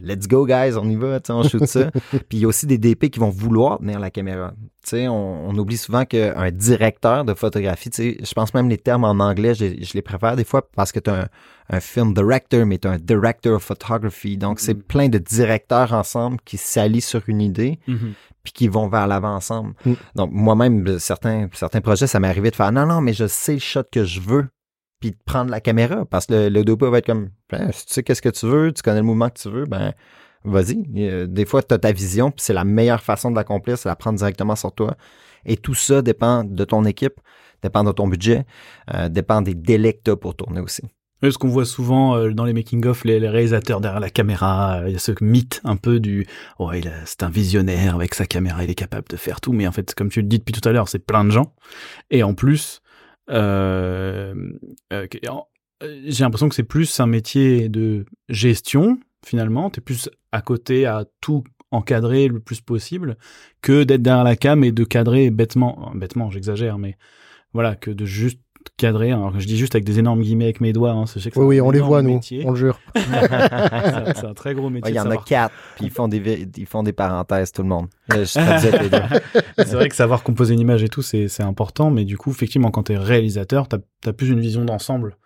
let's 0.00 0.28
go, 0.28 0.46
guys, 0.46 0.76
on 0.76 0.88
y 0.88 0.96
va, 0.96 1.20
tu 1.20 1.28
sais, 1.28 1.32
on 1.32 1.42
shoot 1.42 1.66
ça. 1.66 1.90
puis 2.10 2.20
il 2.32 2.38
y 2.40 2.44
a 2.44 2.48
aussi 2.48 2.66
des 2.66 2.78
DP 2.78 3.10
qui 3.10 3.18
vont 3.18 3.30
vouloir 3.30 3.78
tenir 3.78 3.98
la 4.00 4.10
caméra. 4.10 4.52
Tu 4.82 4.90
sais, 4.90 5.08
on, 5.08 5.48
on 5.48 5.58
oublie 5.58 5.76
souvent 5.76 6.04
qu'un 6.04 6.50
directeur 6.50 7.24
de 7.24 7.34
photographie, 7.34 7.90
tu 7.90 7.96
sais, 7.96 8.18
je 8.22 8.32
pense 8.34 8.54
même 8.54 8.68
les 8.68 8.78
termes 8.78 9.04
en 9.04 9.18
anglais, 9.18 9.54
je, 9.54 9.66
je 9.82 9.94
les 9.94 10.02
préfère 10.02 10.36
des 10.36 10.44
fois 10.44 10.68
parce 10.74 10.92
que 10.92 11.00
t'as 11.00 11.22
un, 11.22 11.26
un 11.68 11.80
film 11.80 12.14
director, 12.14 12.64
mais 12.66 12.84
un 12.86 12.96
director 12.98 13.54
of 13.54 13.62
photography. 13.64 14.36
Donc, 14.36 14.60
c'est 14.60 14.74
Mhm. 14.74 14.82
plein 14.82 15.08
de 15.08 15.18
directeurs 15.18 15.92
ensemble 15.92 16.38
qui 16.44 16.56
s'allient 16.58 17.00
sur 17.00 17.22
une 17.26 17.40
idée 17.40 17.78
Mhm. 17.88 18.12
puis 18.44 18.52
qui 18.52 18.68
vont 18.68 18.88
vers 18.88 19.06
l'avant 19.08 19.34
ensemble. 19.34 19.74
Mm. 19.84 19.92
Donc, 20.14 20.30
moi-même, 20.32 20.86
euh, 20.86 20.98
certains, 21.00 21.48
certains 21.52 21.80
projets, 21.80 22.06
ça 22.06 22.20
m'est 22.20 22.28
arrivé 22.28 22.50
de 22.50 22.56
faire 22.56 22.70
non, 22.70 22.86
non, 22.86 23.00
mais 23.00 23.12
je 23.12 23.26
sais 23.26 23.54
le 23.54 23.58
shot 23.58 23.82
que 23.90 24.04
je 24.04 24.20
veux, 24.20 24.46
puis 25.00 25.10
de 25.10 25.16
prendre 25.24 25.50
la 25.50 25.60
caméra, 25.60 26.04
parce 26.04 26.26
que 26.26 26.34
le, 26.34 26.48
le 26.48 26.64
DOP 26.64 26.84
va 26.84 26.98
être 26.98 27.06
comme, 27.06 27.30
Ben, 27.50 27.70
si 27.72 27.86
tu 27.86 27.94
sais 27.94 28.02
qu'est-ce 28.04 28.22
que 28.22 28.28
tu 28.28 28.46
veux, 28.46 28.72
tu 28.72 28.82
connais 28.82 29.00
le 29.00 29.04
mouvement 29.06 29.28
que 29.30 29.38
tu 29.40 29.50
veux, 29.50 29.66
ben, 29.66 29.92
vas-y. 30.44 30.84
Euh, 30.98 31.26
Des 31.26 31.44
fois, 31.44 31.62
tu 31.62 31.74
as 31.74 31.78
ta 31.78 31.90
vision, 31.92 32.30
puis 32.30 32.42
c'est 32.44 32.52
la 32.54 32.64
meilleure 32.64 33.02
façon 33.02 33.30
de 33.32 33.36
l'accomplir, 33.36 33.76
c'est 33.78 33.88
de 33.88 33.90
la 33.90 33.96
prendre 33.96 34.18
directement 34.18 34.54
sur 34.56 34.72
toi. 34.72 34.96
Et 35.44 35.56
tout 35.56 35.74
ça 35.74 36.00
dépend 36.02 36.44
de 36.44 36.64
ton 36.64 36.84
équipe, 36.84 37.20
dépend 37.62 37.82
de 37.84 37.92
ton 37.92 38.06
budget, 38.08 38.44
euh, 38.94 39.08
dépend 39.08 39.42
des 39.42 39.54
délais 39.54 39.92
que 39.94 40.02
tu 40.04 40.10
as 40.12 40.16
pour 40.16 40.34
tourner 40.36 40.60
aussi. 40.60 40.82
Ce 41.22 41.38
qu'on 41.38 41.48
voit 41.48 41.64
souvent 41.64 42.16
euh, 42.16 42.30
dans 42.32 42.44
les 42.44 42.52
making-of, 42.52 43.04
les, 43.04 43.18
réalisateurs 43.18 43.80
derrière 43.80 44.00
la 44.00 44.10
caméra, 44.10 44.80
euh, 44.80 44.88
il 44.88 44.92
y 44.92 44.96
a 44.96 44.98
ce 44.98 45.12
mythe 45.22 45.60
un 45.64 45.76
peu 45.76 45.98
du 45.98 46.26
«Ouais, 46.58 46.80
il 46.80 46.88
a- 46.88 47.06
c'est 47.06 47.22
un 47.22 47.30
visionnaire 47.30 47.94
avec 47.94 48.14
sa 48.14 48.26
caméra, 48.26 48.62
il 48.64 48.70
est 48.70 48.74
capable 48.74 49.08
de 49.08 49.16
faire 49.16 49.40
tout». 49.40 49.52
Mais 49.54 49.66
en 49.66 49.72
fait, 49.72 49.94
comme 49.94 50.10
tu 50.10 50.20
le 50.20 50.28
dis 50.28 50.38
depuis 50.38 50.52
tout 50.52 50.66
à 50.68 50.72
l'heure, 50.72 50.88
c'est 50.88 50.98
plein 50.98 51.24
de 51.24 51.30
gens. 51.30 51.54
Et 52.10 52.22
en 52.22 52.34
plus, 52.34 52.80
euh, 53.30 54.34
j'ai 55.80 56.24
l'impression 56.24 56.48
que 56.48 56.54
c'est 56.54 56.62
plus 56.62 57.00
un 57.00 57.06
métier 57.06 57.68
de 57.68 58.04
gestion, 58.28 58.98
finalement. 59.24 59.70
Tu 59.70 59.80
es 59.80 59.82
plus 59.82 60.10
à 60.32 60.42
côté 60.42 60.86
à 60.86 61.04
tout 61.20 61.44
encadrer 61.70 62.28
le 62.28 62.40
plus 62.40 62.60
possible 62.60 63.16
que 63.62 63.84
d'être 63.84 64.02
derrière 64.02 64.24
la 64.24 64.36
cam 64.36 64.62
et 64.64 64.72
de 64.72 64.84
cadrer 64.84 65.30
bêtement. 65.30 65.92
Bêtement, 65.94 66.30
j'exagère, 66.30 66.78
mais 66.78 66.96
voilà, 67.52 67.74
que 67.74 67.90
de 67.90 68.04
juste 68.04 68.40
cadrer. 68.76 69.12
Alors, 69.12 69.38
je 69.38 69.46
dis 69.46 69.56
juste 69.56 69.74
avec 69.74 69.84
des 69.84 69.98
énormes 69.98 70.20
guillemets 70.22 70.44
avec 70.44 70.60
mes 70.60 70.72
doigts. 70.72 70.90
Hein, 70.92 71.04
je 71.06 71.18
sais 71.18 71.30
que 71.30 71.34
c'est 71.34 71.40
Oui, 71.40 71.56
oui, 71.56 71.60
on 71.60 71.70
les 71.70 71.80
voit, 71.80 72.02
nous. 72.02 72.14
métier. 72.14 72.42
On 72.46 72.50
le 72.50 72.56
jure. 72.56 72.78
C'est 72.94 74.24
un- 74.24 74.34
très 74.34 74.54
gros 74.54 74.70
métier. 74.70 74.84
Ouais, 74.86 74.92
Il 74.92 74.96
y 74.96 75.00
en 75.00 75.10
a 75.10 75.16
quatre, 75.16 75.54
puis 75.76 75.86
ils 75.86 75.90
font 75.90 76.08
des, 76.08 76.48
ils 76.56 76.66
font 76.66 76.82
des 76.82 76.92
parenthèses, 76.92 77.52
tout 77.52 77.62
le 77.62 77.68
monde. 77.68 77.86
C'est 78.24 79.72
vrai 79.72 79.88
que 79.88 79.94
savoir 79.96 80.22
composer 80.22 80.54
une 80.54 80.60
image 80.60 80.82
et 80.82 80.88
tout, 80.88 81.02
c'est 81.02 81.28
c'est 81.28 81.42
important, 81.42 81.90
mais 81.90 82.04
du 82.04 82.16
coup, 82.16 82.30
effectivement, 82.30 82.70
quand 82.70 82.84
tu 82.84 82.92
es 82.92 82.98
réalisateur, 82.98 83.68
tu 83.68 83.76
as, 84.08 84.12
plus 84.12 84.28
une 84.30 84.40
vision 84.40 84.64
d'ensemble 84.64 85.16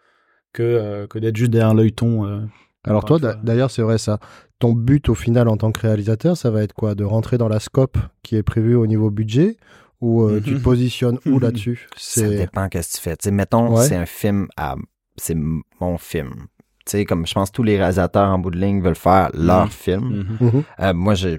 que, 0.53 0.63
euh, 0.63 1.07
que 1.07 1.19
d'être 1.19 1.37
juste 1.37 1.51
derrière 1.51 1.75
l'œilleton. 1.75 2.27
euh. 2.27 2.41
Alors 2.85 3.05
toi, 3.05 3.19
d'ailleurs, 3.43 3.71
c'est 3.71 3.83
vrai 3.83 3.99
ça. 3.99 4.19
Ton 4.59 4.73
but 4.73 5.09
au 5.09 5.15
final 5.15 5.49
en 5.49 5.57
tant 5.57 5.71
que 5.73 5.81
réalisateur, 5.81 6.37
ça 6.37 6.51
va 6.51 6.63
être 6.63 6.73
quoi? 6.73 6.95
De 6.95 7.05
rentrer 7.05 7.39
dans 7.39 7.49
la 7.49 7.61
scope 7.61 7.99
qui 8.23 8.37
est 8.37 8.43
prévue 8.43 8.75
au 8.75 8.87
niveau 8.87 9.11
budget? 9.11 9.57
Ou 10.01 10.23
euh, 10.23 10.41
tu 10.41 10.51
te 10.51 10.55
Mhm. 10.57 10.63
positionnes 10.63 11.19
où 11.27 11.31
Mhm. 11.37 11.41
là-dessus? 11.41 11.89
Ça 11.97 12.29
dépend 12.29 12.69
qu'est-ce 12.69 12.93
que 12.93 12.97
tu 12.99 13.03
fais. 13.03 13.17
Tu 13.17 13.25
sais, 13.25 13.31
mettons, 13.31 13.77
Ouais. 13.77 13.85
c'est 13.87 13.97
un 13.97 14.07
film 14.07 14.49
à, 14.57 14.75
c'est 15.17 15.37
mon 15.81 15.99
film. 15.99 16.47
Tu 16.87 16.93
sais, 16.99 17.05
comme 17.05 17.27
je 17.27 17.35
pense 17.35 17.51
que 17.51 17.57
tous 17.57 17.63
les 17.63 17.77
réalisateurs 17.77 18.29
en 18.31 18.39
bout 18.39 18.51
de 18.51 18.59
ligne 18.59 18.81
veulent 18.83 18.95
faire 18.95 19.31
leur 19.35 19.65
Mhm. 19.67 19.71
film. 19.71 20.27
Mhm. 20.41 20.49
Mhm. 20.49 20.63
Euh, 20.81 20.95
moi, 20.95 21.15
j'ai, 21.15 21.39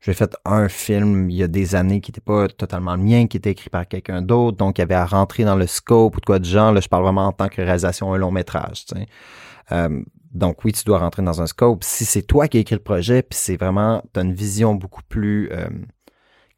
j'ai 0.00 0.14
fait 0.14 0.34
un 0.44 0.68
film 0.68 1.28
il 1.30 1.36
y 1.36 1.42
a 1.42 1.48
des 1.48 1.74
années 1.74 2.00
qui 2.00 2.10
n'était 2.10 2.20
pas 2.22 2.48
totalement 2.48 2.96
le 2.96 3.02
mien, 3.02 3.26
qui 3.26 3.36
était 3.36 3.50
écrit 3.50 3.68
par 3.70 3.86
quelqu'un 3.86 4.22
d'autre, 4.22 4.56
donc 4.56 4.78
il 4.78 4.80
y 4.80 4.84
avait 4.84 4.94
à 4.94 5.04
rentrer 5.04 5.44
dans 5.44 5.56
le 5.56 5.66
scope 5.66 6.16
ou 6.16 6.20
de 6.20 6.24
quoi 6.26 6.38
de 6.38 6.44
genre. 6.46 6.72
Là, 6.72 6.80
je 6.80 6.88
parle 6.88 7.02
vraiment 7.02 7.26
en 7.26 7.32
tant 7.32 7.48
que 7.48 7.60
réalisation, 7.60 8.12
un 8.14 8.16
long 8.18 8.30
métrage. 8.30 8.86
Tu 8.86 8.96
sais. 8.96 9.06
Euh, 9.72 10.02
donc 10.32 10.64
oui, 10.64 10.72
tu 10.72 10.84
dois 10.84 10.98
rentrer 10.98 11.22
dans 11.22 11.42
un 11.42 11.46
scope. 11.46 11.84
Si 11.84 12.04
c'est 12.04 12.22
toi 12.22 12.48
qui 12.48 12.56
as 12.58 12.60
écrit 12.60 12.74
le 12.76 12.82
projet, 12.82 13.22
puis 13.22 13.38
c'est 13.38 13.56
vraiment, 13.56 14.02
tu 14.14 14.20
as 14.20 14.22
une 14.22 14.34
vision 14.34 14.74
beaucoup 14.74 15.02
plus 15.08 15.50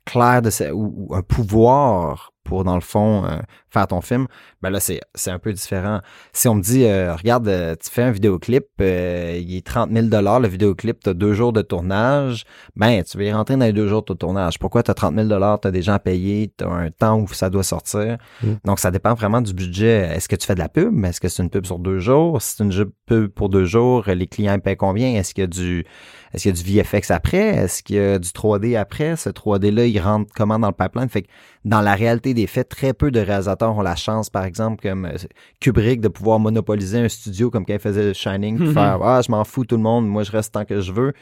claire 0.04 0.42
de 0.42 0.72
ou, 0.72 1.08
ou 1.08 1.14
un 1.14 1.22
pouvoir 1.22 2.32
pour, 2.44 2.64
dans 2.64 2.74
le 2.74 2.80
fond, 2.80 3.24
euh, 3.26 3.38
faire 3.70 3.86
ton 3.86 4.00
film, 4.00 4.26
ben 4.62 4.70
là, 4.70 4.80
c'est, 4.80 5.00
c'est 5.14 5.30
un 5.30 5.38
peu 5.38 5.52
différent. 5.52 6.00
Si 6.32 6.48
on 6.48 6.54
me 6.56 6.62
dit, 6.62 6.84
euh, 6.84 7.14
regarde, 7.14 7.46
euh, 7.46 7.76
tu 7.80 7.90
fais 7.90 8.02
un 8.02 8.10
vidéoclip, 8.10 8.64
euh, 8.80 9.38
il 9.40 9.56
est 9.56 9.64
30 9.64 9.90
000 9.92 10.06
le 10.08 10.48
vidéoclip, 10.48 11.00
tu 11.00 11.10
as 11.10 11.14
deux 11.14 11.32
jours 11.34 11.52
de 11.52 11.62
tournage, 11.62 12.44
ben, 12.76 13.02
tu 13.04 13.18
vas 13.18 13.24
y 13.24 13.32
rentrer 13.32 13.56
dans 13.56 13.66
les 13.66 13.72
deux 13.72 13.86
jours 13.86 14.02
de 14.02 14.14
tournage. 14.14 14.58
Pourquoi 14.58 14.82
tu 14.82 14.90
as 14.90 14.94
30 14.94 15.14
000 15.14 15.28
tu 15.28 15.68
as 15.68 15.70
des 15.70 15.82
gens 15.82 15.92
à 15.92 15.98
payer, 15.98 16.52
tu 16.56 16.64
as 16.64 16.68
un 16.68 16.90
temps 16.90 17.20
où 17.20 17.28
ça 17.28 17.50
doit 17.50 17.62
sortir? 17.62 18.16
Mm. 18.42 18.54
Donc, 18.64 18.80
ça 18.80 18.90
dépend 18.90 19.14
vraiment 19.14 19.42
du 19.42 19.54
budget. 19.54 20.10
Est-ce 20.14 20.28
que 20.28 20.36
tu 20.36 20.46
fais 20.46 20.54
de 20.54 20.60
la 20.60 20.68
pub? 20.68 21.04
Est-ce 21.04 21.20
que 21.20 21.28
c'est 21.28 21.42
une 21.42 21.50
pub 21.50 21.66
sur 21.66 21.78
deux 21.78 22.00
jours? 22.00 22.42
Si 22.42 22.56
c'est 22.56 22.64
une 22.64 22.90
pub 23.06 23.28
pour 23.28 23.48
deux 23.48 23.64
jours, 23.64 24.04
les 24.06 24.26
clients 24.26 24.58
paient 24.58 24.76
combien? 24.76 25.14
Est-ce 25.14 25.34
qu'il 25.34 25.42
y 25.42 25.44
a 25.44 25.46
du, 25.46 25.86
Est-ce 26.32 26.44
qu'il 26.44 26.56
y 26.56 26.60
a 26.60 26.82
du 26.82 26.82
VFX 26.82 27.10
après? 27.10 27.48
Est-ce 27.48 27.82
qu'il 27.82 27.96
y 27.96 27.98
a 27.98 28.18
du 28.18 28.28
3D 28.28 28.78
après? 28.78 29.16
Ce 29.16 29.28
3D-là, 29.30 29.86
il 29.86 29.98
rentre 29.98 30.32
comment 30.34 30.58
dans 30.58 30.68
le 30.68 30.74
pipeline? 30.74 31.08
Fait 31.08 31.22
que 31.22 31.28
dans 31.64 31.80
la 31.80 31.94
réalité 31.94 32.34
des 32.34 32.46
faits, 32.46 32.68
très 32.68 32.92
peu 32.92 33.10
de 33.10 33.18
réalisateurs 33.18 33.76
ont 33.76 33.82
la 33.82 33.96
chance, 33.96 34.30
par 34.30 34.44
exemple, 34.44 34.80
comme 34.80 35.06
euh, 35.06 35.16
Kubrick, 35.60 36.00
de 36.00 36.08
pouvoir 36.08 36.38
monopoliser 36.38 36.98
un 36.98 37.08
studio 37.08 37.50
comme 37.50 37.66
quand 37.66 37.74
il 37.74 37.80
faisait 37.80 38.14
Shining, 38.14 38.58
puis 38.58 38.72
faire 38.72 39.00
Ah, 39.02 39.20
je 39.26 39.30
m'en 39.30 39.44
fous 39.44 39.64
tout 39.64 39.76
le 39.76 39.82
monde, 39.82 40.08
moi 40.08 40.22
je 40.22 40.30
reste 40.30 40.54
tant 40.54 40.64
que 40.64 40.80
je 40.80 40.92
veux. 40.92 41.12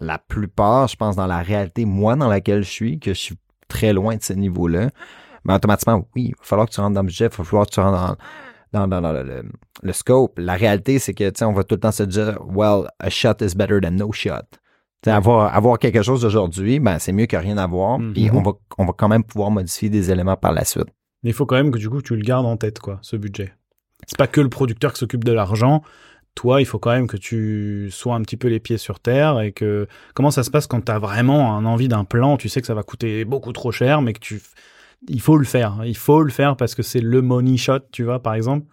La 0.00 0.18
plupart, 0.18 0.88
je 0.88 0.96
pense, 0.96 1.16
dans 1.16 1.26
la 1.26 1.38
réalité, 1.38 1.86
moi, 1.86 2.16
dans 2.16 2.28
laquelle 2.28 2.62
je 2.62 2.70
suis, 2.70 2.98
que 3.00 3.14
je 3.14 3.18
suis 3.18 3.36
très 3.68 3.94
loin 3.94 4.16
de 4.16 4.22
ce 4.22 4.34
niveau-là, 4.34 4.90
mais 5.44 5.54
automatiquement, 5.54 6.06
oui, 6.14 6.24
il 6.26 6.30
va 6.32 6.42
falloir 6.42 6.68
que 6.68 6.74
tu 6.74 6.80
rentres 6.80 6.94
dans 6.94 7.02
le 7.02 7.06
budget, 7.06 7.26
il 7.26 7.36
va 7.36 7.44
falloir 7.44 7.66
que 7.66 7.72
tu 7.72 7.80
rentres 7.80 7.96
dans, 7.96 8.16
dans, 8.72 8.88
dans, 8.88 9.00
le, 9.00 9.44
le, 9.82 9.92
scope. 9.92 10.38
La 10.38 10.54
réalité, 10.54 10.98
c'est 10.98 11.14
que, 11.14 11.28
tu 11.30 11.38
sais, 11.38 11.44
on 11.44 11.52
va 11.52 11.64
tout 11.64 11.76
le 11.76 11.80
temps 11.80 11.92
se 11.92 12.02
dire, 12.02 12.38
well, 12.46 12.88
a 12.98 13.10
shot 13.10 13.36
is 13.40 13.54
better 13.54 13.80
than 13.80 13.92
no 13.92 14.12
shot. 14.12 14.46
avoir, 15.06 15.54
avoir 15.54 15.78
quelque 15.78 16.02
chose 16.02 16.24
aujourd'hui, 16.24 16.80
ben, 16.80 16.98
c'est 16.98 17.12
mieux 17.12 17.26
que 17.26 17.36
rien 17.36 17.58
avoir. 17.58 17.98
Mhm. 17.98 18.12
Puis 18.12 18.30
on 18.32 18.42
va, 18.42 18.52
on 18.78 18.84
va 18.84 18.92
quand 18.92 19.08
même 19.08 19.24
pouvoir 19.24 19.50
modifier 19.50 19.88
des 19.88 20.10
éléments 20.10 20.36
par 20.36 20.52
la 20.52 20.64
suite. 20.64 20.88
Mais 21.22 21.30
il 21.30 21.32
faut 21.32 21.46
quand 21.46 21.56
même 21.56 21.70
que 21.70 21.78
du 21.78 21.88
coup, 21.88 22.02
tu 22.02 22.14
le 22.14 22.22
gardes 22.22 22.46
en 22.46 22.56
tête, 22.56 22.78
quoi, 22.78 22.98
ce 23.02 23.16
budget. 23.16 23.54
C'est 24.06 24.18
pas 24.18 24.26
que 24.26 24.40
le 24.40 24.48
producteur 24.48 24.92
qui 24.92 24.98
s'occupe 24.98 25.24
de 25.24 25.32
l'argent. 25.32 25.82
Toi, 26.34 26.60
il 26.60 26.66
faut 26.66 26.78
quand 26.78 26.90
même 26.90 27.06
que 27.06 27.16
tu 27.16 27.88
sois 27.90 28.14
un 28.14 28.20
petit 28.20 28.36
peu 28.36 28.48
les 28.48 28.60
pieds 28.60 28.76
sur 28.76 29.00
terre 29.00 29.40
et 29.40 29.52
que 29.52 29.88
comment 30.14 30.30
ça 30.30 30.42
se 30.42 30.50
passe 30.50 30.66
quand 30.66 30.84
tu 30.84 30.92
as 30.92 30.98
vraiment 30.98 31.56
un 31.56 31.64
envie 31.64 31.88
d'un 31.88 32.04
plan, 32.04 32.36
tu 32.36 32.50
sais 32.50 32.60
que 32.60 32.66
ça 32.66 32.74
va 32.74 32.82
coûter 32.82 33.24
beaucoup 33.24 33.52
trop 33.52 33.72
cher, 33.72 34.02
mais 34.02 34.12
que 34.12 34.18
tu 34.18 34.42
il 35.08 35.20
faut 35.20 35.36
le 35.36 35.44
faire. 35.44 35.80
Il 35.84 35.96
faut 35.96 36.22
le 36.22 36.30
faire 36.30 36.56
parce 36.56 36.74
que 36.74 36.82
c'est 36.82 37.00
le 37.00 37.22
money 37.22 37.56
shot, 37.56 37.80
tu 37.92 38.04
vois, 38.04 38.22
par 38.22 38.34
exemple. 38.34 38.66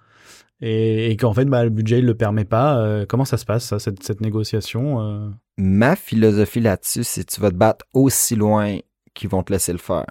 Et, 0.61 1.11
et 1.11 1.17
qu'en 1.17 1.33
fait, 1.33 1.45
bah, 1.45 1.63
le 1.63 1.69
budget 1.69 2.01
ne 2.01 2.07
le 2.07 2.15
permet 2.15 2.45
pas. 2.45 2.77
Euh, 2.77 3.05
comment 3.07 3.25
ça 3.25 3.37
se 3.37 3.45
passe, 3.45 3.65
ça, 3.65 3.79
cette, 3.79 4.01
cette 4.03 4.21
négociation 4.21 5.01
euh? 5.01 5.29
Ma 5.57 5.95
philosophie 5.95 6.61
là-dessus, 6.61 7.03
c'est 7.03 7.25
que 7.25 7.33
tu 7.33 7.41
vas 7.41 7.51
te 7.51 7.55
battre 7.55 7.85
aussi 7.93 8.35
loin 8.35 8.77
qu'ils 9.13 9.29
vont 9.29 9.43
te 9.43 9.51
laisser 9.51 9.71
le 9.73 9.77
faire. 9.77 10.05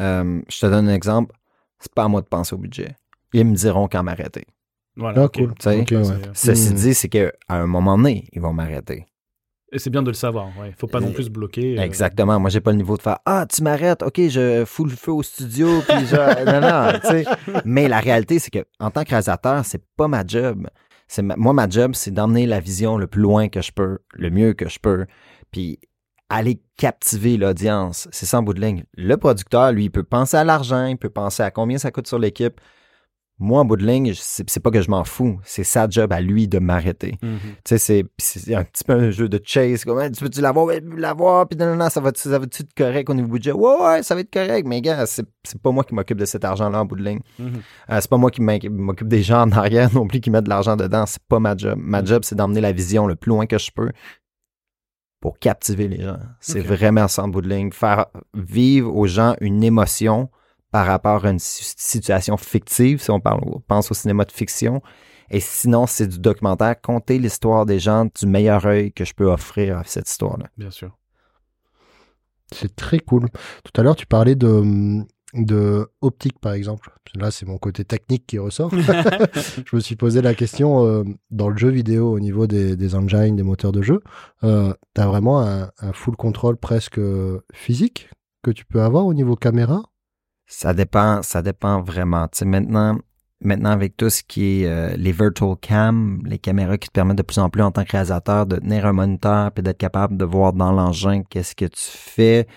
Euh, 0.00 0.40
je 0.48 0.60
te 0.60 0.66
donne 0.66 0.88
un 0.88 0.94
exemple. 0.94 1.34
C'est 1.80 1.92
pas 1.92 2.04
à 2.04 2.08
moi 2.08 2.20
de 2.20 2.26
penser 2.26 2.54
au 2.54 2.58
budget. 2.58 2.96
Ils 3.32 3.44
me 3.44 3.54
diront 3.54 3.88
quand 3.88 4.02
m'arrêter. 4.02 4.46
Voilà. 4.96 5.24
Ah, 5.24 5.28
cool. 5.28 5.54
Ouais. 5.64 5.84
Ceci 6.34 6.70
Mhm. 6.70 6.76
dit, 6.76 6.94
c'est 6.94 7.08
qu'à 7.08 7.30
un 7.48 7.66
moment 7.66 7.96
donné, 7.96 8.28
ils 8.32 8.40
vont 8.40 8.52
m'arrêter. 8.52 9.06
Et 9.72 9.78
c'est 9.78 9.90
bien 9.90 10.02
de 10.02 10.08
le 10.08 10.14
savoir. 10.14 10.46
Ouais. 10.58 10.72
Faut 10.78 10.86
pas 10.86 11.00
non 11.00 11.12
plus 11.12 11.24
se 11.24 11.30
bloquer. 11.30 11.78
euh. 11.78 11.82
Exactement. 11.82 12.38
Moi, 12.40 12.48
j'ai 12.50 12.60
pas 12.60 12.70
le 12.70 12.78
niveau 12.78 12.96
de 12.96 13.02
faire 13.02 13.18
Ah, 13.26 13.44
tu 13.52 13.62
m'arrêtes, 13.62 14.02
ok, 14.02 14.20
je 14.28 14.64
fous 14.64 14.84
le 14.84 14.90
feu 14.96 15.12
au 15.12 15.22
studio, 15.22 15.68
puis 15.86 16.06
je. 16.06 16.16
non, 16.46 16.60
non, 16.60 16.98
tu 17.00 17.06
sais. 17.08 17.24
Mais 17.64 17.86
la 17.88 18.00
réalité, 18.00 18.38
c'est 18.38 18.50
que 18.50 18.64
en 18.80 18.90
tant 18.90 19.04
que 19.04 19.10
réalisateur, 19.10 19.64
c'est 19.64 19.82
pas 19.96 20.08
ma 20.08 20.24
job. 20.26 20.66
C'est 21.06 21.22
ma- 21.22 21.36
Moi, 21.36 21.52
ma 21.52 21.68
job, 21.68 21.92
c'est 21.94 22.10
d'emmener 22.10 22.46
la 22.46 22.60
vision 22.60 22.96
le 22.98 23.06
plus 23.06 23.20
loin 23.22 23.48
que 23.48 23.60
je 23.62 23.72
peux, 23.72 23.98
le 24.14 24.30
mieux 24.30 24.54
que 24.54 24.68
je 24.68 24.78
peux, 24.78 25.04
puis 25.50 25.78
aller 26.30 26.60
captiver 26.76 27.36
l'audience. 27.36 28.08
C'est 28.10 28.34
en 28.36 28.42
bout 28.42 28.52
de 28.54 28.60
ligne. 28.60 28.84
Le 28.96 29.16
producteur, 29.16 29.72
lui, 29.72 29.84
il 29.84 29.90
peut 29.90 30.02
penser 30.02 30.36
à 30.36 30.44
l'argent, 30.44 30.86
il 30.86 30.96
peut 30.98 31.08
penser 31.10 31.42
à 31.42 31.50
combien 31.50 31.78
ça 31.78 31.90
coûte 31.90 32.06
sur 32.06 32.18
l'équipe. 32.18 32.60
Moi, 33.40 33.60
en 33.60 33.64
bout 33.64 33.76
de 33.76 33.86
ligne, 33.86 34.12
c'est 34.14 34.60
pas 34.60 34.72
que 34.72 34.82
je 34.82 34.90
m'en 34.90 35.04
fous. 35.04 35.38
C'est 35.44 35.62
sa 35.62 35.88
job 35.88 36.12
à 36.12 36.20
lui 36.20 36.48
de 36.48 36.58
m'arrêter. 36.58 37.18
Mhm. 37.22 37.38
Tu 37.64 37.78
sais, 37.78 38.04
c'est, 38.18 38.54
un 38.54 38.64
petit 38.64 38.82
peu 38.82 38.94
un 38.94 39.10
jeu 39.12 39.28
de 39.28 39.40
chase. 39.44 39.84
Comme, 39.84 40.00
Hey, 40.00 40.10
tu 40.10 40.24
veux-tu 40.24 40.40
l'avoir? 40.40 40.66
Ouais, 40.66 40.82
l'avoir. 40.96 41.46
Puis 41.46 41.56
non, 41.56 41.66
non, 41.66 41.76
non, 41.76 41.88
ça 41.88 42.00
va, 42.00 42.10
ça 42.14 42.36
va-tu 42.36 42.62
être 42.62 42.74
correct 42.74 43.08
au 43.08 43.14
niveau 43.14 43.28
budget? 43.28 43.52
Ouais, 43.52 43.76
ouais, 43.80 44.02
ça 44.02 44.16
va 44.16 44.22
être 44.22 44.32
correct. 44.32 44.66
Mais 44.66 44.80
gars, 44.80 45.06
c'est, 45.06 45.24
pas 45.62 45.70
moi 45.70 45.84
qui 45.84 45.94
m'occupe 45.94 46.18
de 46.18 46.24
cet 46.24 46.44
argent-là 46.44 46.80
en 46.80 46.84
bout 46.84 46.96
de 46.96 47.04
ligne. 47.04 47.20
Mhm. 47.38 47.60
Euh, 47.90 47.98
c'est 48.00 48.10
pas 48.10 48.16
moi 48.16 48.32
qui 48.32 48.40
m'occupe 48.40 49.08
des 49.08 49.22
gens 49.22 49.42
en 49.42 49.52
arrière 49.52 49.88
non 49.94 50.08
plus 50.08 50.20
qui 50.20 50.30
mettent 50.30 50.44
de 50.44 50.50
l'argent 50.50 50.74
dedans. 50.74 51.06
C'est 51.06 51.22
pas 51.28 51.38
ma 51.38 51.56
job. 51.56 51.78
Ma 51.80 52.04
job, 52.04 52.24
c'est 52.24 52.34
d'emmener 52.34 52.60
la 52.60 52.72
vision 52.72 53.06
le 53.06 53.14
plus 53.14 53.28
loin 53.28 53.46
que 53.46 53.58
je 53.58 53.70
peux 53.70 53.90
pour 55.20 55.38
captiver 55.38 55.86
les 55.86 56.02
gens. 56.02 56.18
C'est 56.40 56.60
vraiment 56.60 57.06
ça 57.08 57.22
en 57.22 57.28
bout 57.28 57.40
de 57.40 57.48
ligne. 57.48 57.70
Faire 57.70 58.06
vivre 58.34 58.94
aux 58.94 59.06
gens 59.06 59.36
une 59.40 59.62
émotion 59.62 60.28
par 60.70 60.86
rapport 60.86 61.24
à 61.24 61.30
une 61.30 61.38
si- 61.38 61.74
situation 61.76 62.36
fictive, 62.36 63.00
si 63.02 63.10
on 63.10 63.20
parle, 63.20 63.40
on 63.44 63.60
pense 63.60 63.90
au 63.90 63.94
cinéma 63.94 64.24
de 64.24 64.32
fiction. 64.32 64.82
Et 65.30 65.40
sinon, 65.40 65.86
c'est 65.86 66.06
du 66.06 66.18
documentaire, 66.18 66.80
conter 66.80 67.18
l'histoire 67.18 67.66
des 67.66 67.78
gens 67.78 68.06
du 68.06 68.26
meilleur 68.26 68.64
œil 68.66 68.92
que 68.92 69.04
je 69.04 69.12
peux 69.14 69.26
offrir 69.26 69.78
à 69.78 69.84
cette 69.84 70.08
histoire-là. 70.08 70.46
Bien 70.56 70.70
sûr. 70.70 70.96
C'est 72.52 72.74
très 72.74 72.98
cool. 72.98 73.28
Tout 73.62 73.78
à 73.78 73.82
l'heure, 73.84 73.96
tu 73.96 74.06
parlais 74.06 74.34
de, 74.34 75.02
de 75.34 75.86
optique, 76.00 76.38
par 76.40 76.52
exemple. 76.52 76.90
Là, 77.14 77.30
c'est 77.30 77.44
mon 77.46 77.58
côté 77.58 77.84
technique 77.84 78.26
qui 78.26 78.38
ressort. 78.38 78.70
je 78.74 79.76
me 79.76 79.80
suis 79.80 79.96
posé 79.96 80.22
la 80.22 80.34
question 80.34 80.86
euh, 80.86 81.04
dans 81.30 81.50
le 81.50 81.58
jeu 81.58 81.68
vidéo 81.68 82.10
au 82.10 82.20
niveau 82.20 82.46
des, 82.46 82.76
des 82.76 82.94
engines, 82.94 83.36
des 83.36 83.42
moteurs 83.42 83.72
de 83.72 83.82
jeu. 83.82 84.00
Euh, 84.44 84.72
tu 84.94 85.00
as 85.00 85.06
vraiment 85.06 85.42
un, 85.42 85.70
un 85.78 85.92
full 85.92 86.16
control 86.16 86.56
presque 86.56 86.98
euh, 86.98 87.40
physique 87.52 88.08
que 88.42 88.50
tu 88.50 88.64
peux 88.64 88.80
avoir 88.80 89.04
au 89.04 89.12
niveau 89.12 89.36
caméra? 89.36 89.82
Ça 90.48 90.72
dépend, 90.72 91.22
ça 91.22 91.42
dépend 91.42 91.82
vraiment. 91.82 92.26
Tu 92.28 92.38
sais, 92.38 92.44
maintenant, 92.46 92.98
maintenant 93.42 93.70
avec 93.70 93.98
tout 93.98 94.08
ce 94.08 94.22
qui 94.22 94.62
est 94.62 94.66
euh, 94.66 94.96
les 94.96 95.12
virtual 95.12 95.56
cam, 95.60 96.20
les 96.24 96.38
caméras 96.38 96.78
qui 96.78 96.88
te 96.88 96.92
permettent 96.92 97.18
de 97.18 97.22
plus 97.22 97.38
en 97.38 97.50
plus 97.50 97.62
en 97.62 97.70
tant 97.70 97.84
que 97.84 97.92
réalisateur 97.92 98.46
de 98.46 98.56
tenir 98.56 98.86
un 98.86 98.94
moniteur 98.94 99.52
puis 99.52 99.62
d'être 99.62 99.76
capable 99.78 100.16
de 100.16 100.24
voir 100.24 100.54
dans 100.54 100.72
l'engin 100.72 101.22
qu'est-ce 101.22 101.54
que 101.54 101.66
tu 101.66 101.84
fais. 101.84 102.48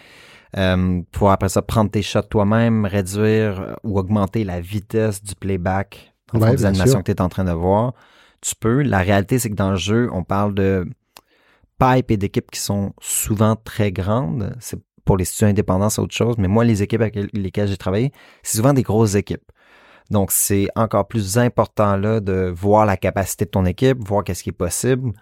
Euh, 0.57 1.01
pour 1.11 1.31
après 1.31 1.49
ça 1.49 1.61
prendre 1.61 1.91
tes 1.91 2.01
shots 2.01 2.21
toi-même, 2.23 2.85
réduire 2.85 3.61
euh, 3.61 3.73
ou 3.83 3.99
augmenter 3.99 4.45
la 4.45 4.61
vitesse 4.61 5.21
du 5.21 5.35
playback 5.35 6.13
en 6.33 6.39
Ouais, 6.39 6.51
des 6.55 6.65
animations 6.65 6.93
sûr. 6.93 7.03
que 7.03 7.11
tu 7.11 7.17
es 7.17 7.21
en 7.21 7.29
train 7.29 7.43
de 7.43 7.51
voir. 7.51 7.93
Tu 8.39 8.55
peux. 8.55 8.81
La 8.83 8.99
réalité, 8.99 9.37
c'est 9.37 9.49
que 9.49 9.55
dans 9.55 9.71
le 9.71 9.75
jeu, 9.77 10.09
on 10.13 10.23
parle 10.23 10.55
de 10.55 10.87
pipes 11.77 12.11
et 12.11 12.17
d'équipes 12.17 12.51
qui 12.51 12.59
sont 12.59 12.93
souvent 13.01 13.55
très 13.57 13.91
grandes. 13.91 14.55
C'est 14.59 14.79
pour 15.05 15.17
les 15.17 15.25
studios 15.25 15.49
indépendants, 15.49 15.89
c'est 15.89 16.01
autre 16.01 16.15
chose. 16.15 16.37
Mais 16.37 16.47
moi, 16.47 16.63
les 16.63 16.83
équipes 16.83 17.01
avec 17.01 17.15
lesquelles 17.33 17.67
j'ai 17.67 17.77
travaillé, 17.77 18.11
c'est 18.43 18.57
souvent 18.57 18.73
des 18.73 18.83
grosses 18.83 19.15
équipes. 19.15 19.51
Donc, 20.09 20.31
c'est 20.31 20.67
encore 20.75 21.07
plus 21.07 21.37
important 21.37 21.95
là 21.95 22.19
de 22.19 22.53
voir 22.53 22.85
la 22.85 22.97
capacité 22.97 23.45
de 23.45 23.49
ton 23.49 23.65
équipe, 23.65 23.97
voir 24.05 24.23
qu'est-ce 24.23 24.43
qui 24.43 24.49
est 24.49 24.53
possible, 24.53 25.13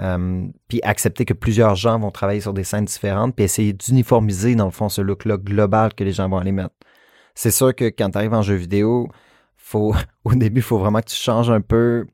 euh, 0.00 0.46
puis 0.66 0.80
accepter 0.82 1.24
que 1.24 1.34
plusieurs 1.34 1.76
gens 1.76 1.98
vont 2.00 2.10
travailler 2.10 2.40
sur 2.40 2.52
des 2.52 2.64
scènes 2.64 2.84
différentes, 2.84 3.36
puis 3.36 3.44
essayer 3.44 3.72
d'uniformiser 3.72 4.56
dans 4.56 4.64
le 4.64 4.72
fond 4.72 4.88
ce 4.88 5.00
look-là 5.00 5.36
global 5.36 5.94
que 5.94 6.02
les 6.02 6.12
gens 6.12 6.28
vont 6.28 6.38
aller 6.38 6.52
mettre. 6.52 6.74
C'est 7.36 7.52
sûr 7.52 7.74
que 7.74 7.84
quand 7.84 8.10
tu 8.10 8.18
arrives 8.18 8.34
en 8.34 8.42
jeu 8.42 8.54
vidéo, 8.54 9.08
faut 9.56 9.94
au 10.24 10.34
début, 10.34 10.60
il 10.60 10.64
faut 10.64 10.78
vraiment 10.78 11.00
que 11.00 11.10
tu 11.10 11.16
changes 11.16 11.50
un 11.50 11.60
peu 11.60 12.06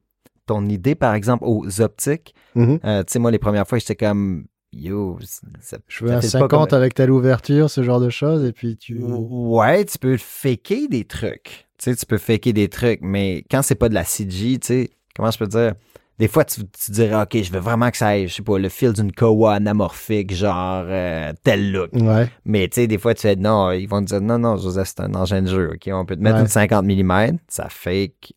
ton 0.44 0.66
idée, 0.68 0.94
par 0.94 1.14
exemple, 1.14 1.44
aux 1.46 1.80
optiques. 1.80 2.34
Mhm. 2.54 2.80
Euh, 2.84 3.02
tu 3.04 3.12
sais, 3.12 3.18
moi, 3.18 3.30
les 3.30 3.38
premières 3.38 3.66
fois, 3.66 3.78
j'étais 3.78 3.96
comme 3.96 4.46
Yo, 4.72 5.18
ça, 5.60 5.78
Je 5.88 6.04
veux 6.04 6.10
ça 6.10 6.16
un 6.18 6.20
fait 6.20 6.28
50 6.28 6.48
pas 6.48 6.66
comme- 6.66 6.78
avec 6.78 6.94
telle 6.94 7.10
ouverture, 7.10 7.68
ce 7.68 7.82
genre 7.82 8.00
de 8.00 8.08
choses, 8.10 8.44
et 8.44 8.52
puis 8.52 8.76
tu... 8.76 9.00
Ouais, 9.02 9.84
tu 9.84 9.98
peux 9.98 10.16
faker 10.16 10.86
des 10.88 11.04
trucs. 11.04 11.66
Tu 11.78 11.90
sais, 11.90 11.96
tu 11.96 12.06
peux 12.06 12.18
faker 12.18 12.52
des 12.52 12.68
trucs, 12.68 13.00
mais 13.02 13.44
quand 13.50 13.62
c'est 13.62 13.74
pas 13.74 13.88
de 13.88 13.94
la 13.94 14.04
CG, 14.04 14.58
tu 14.58 14.66
sais, 14.66 14.90
comment 15.16 15.30
je 15.30 15.38
peux 15.38 15.46
dire? 15.48 15.74
Des 16.20 16.28
fois, 16.28 16.44
tu, 16.44 16.60
tu 16.66 16.90
dirais, 16.92 17.20
OK, 17.22 17.42
je 17.42 17.50
veux 17.50 17.58
vraiment 17.60 17.90
que 17.90 17.96
ça 17.96 18.08
aille, 18.08 18.28
je 18.28 18.34
sais 18.34 18.42
pas, 18.42 18.58
le 18.58 18.68
fil 18.68 18.92
d'une 18.92 19.10
koa 19.10 19.54
anamorphique, 19.54 20.34
genre 20.34 20.84
euh, 20.86 21.32
tel 21.42 21.72
look. 21.72 21.90
Ouais, 21.94 22.28
Mais 22.44 22.68
tu 22.68 22.82
sais, 22.82 22.86
des 22.86 22.98
fois, 22.98 23.14
tu 23.14 23.22
fais, 23.22 23.36
non, 23.36 23.70
ils 23.72 23.86
vont 23.88 24.00
te 24.02 24.08
dire, 24.08 24.20
non, 24.20 24.38
non, 24.38 24.56
Joseph, 24.58 24.88
c'est 24.88 25.00
un 25.00 25.14
engin 25.14 25.40
de 25.42 25.48
jeu, 25.48 25.70
OK? 25.72 25.88
On 25.92 26.04
peut 26.04 26.16
te 26.16 26.20
mettre 26.20 26.36
Ouais. 26.36 26.42
une 26.42 26.48
50 26.48 26.84
mm, 26.84 27.38
ça 27.48 27.68
fake 27.70 28.34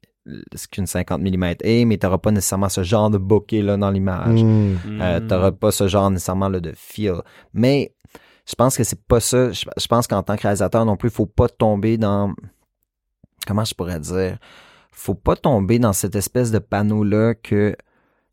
ce 0.55 0.67
qu'une 0.67 0.85
50 0.87 1.21
mm 1.21 1.43
est, 1.63 1.85
mais 1.85 1.97
t'auras 1.97 2.17
pas 2.17 2.31
nécessairement 2.31 2.69
ce 2.69 2.83
genre 2.83 3.09
de 3.09 3.17
bokeh 3.17 3.61
là 3.61 3.75
dans 3.77 3.91
l'image. 3.91 4.41
Mhm. 4.43 4.77
Euh, 5.01 5.19
Mhm. 5.19 5.27
T'auras 5.27 5.51
pas 5.51 5.71
ce 5.71 5.87
genre 5.87 6.09
nécessairement 6.09 6.49
là, 6.49 6.59
de 6.59 6.71
feel. 6.75 7.15
Mais 7.53 7.93
je 8.47 8.55
pense 8.55 8.77
que 8.77 8.83
c'est 8.83 9.01
pas 9.03 9.19
ça. 9.19 9.51
Je, 9.51 9.65
je 9.77 9.87
pense 9.87 10.07
qu'en 10.07 10.23
tant 10.23 10.35
que 10.37 10.43
réalisateur 10.43 10.85
non 10.85 10.95
plus, 10.97 11.09
faut 11.09 11.25
pas 11.25 11.49
tomber 11.49 11.97
dans. 11.97 12.33
Comment 13.47 13.65
je 13.65 13.73
pourrais 13.73 13.99
dire? 13.99 14.37
Faut 14.91 15.15
pas 15.15 15.35
tomber 15.35 15.79
dans 15.79 15.93
cette 15.93 16.15
espèce 16.15 16.51
de 16.51 16.59
panneau-là 16.59 17.33
que 17.35 17.75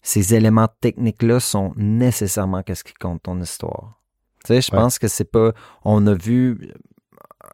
ces 0.02 0.34
éléments 0.34 0.68
techniques-là 0.80 1.40
sont 1.40 1.72
nécessairement 1.76 2.62
qu'est-ce 2.62 2.84
qui 2.84 2.94
compte 2.94 3.22
ton 3.22 3.40
histoire. 3.40 4.00
Tu 4.44 4.54
sais, 4.54 4.60
je 4.62 4.70
Ouais. 4.72 4.78
pense 4.78 4.98
que 4.98 5.08
c'est 5.08 5.30
pas. 5.30 5.52
On 5.84 6.06
a 6.06 6.14
vu. 6.14 6.72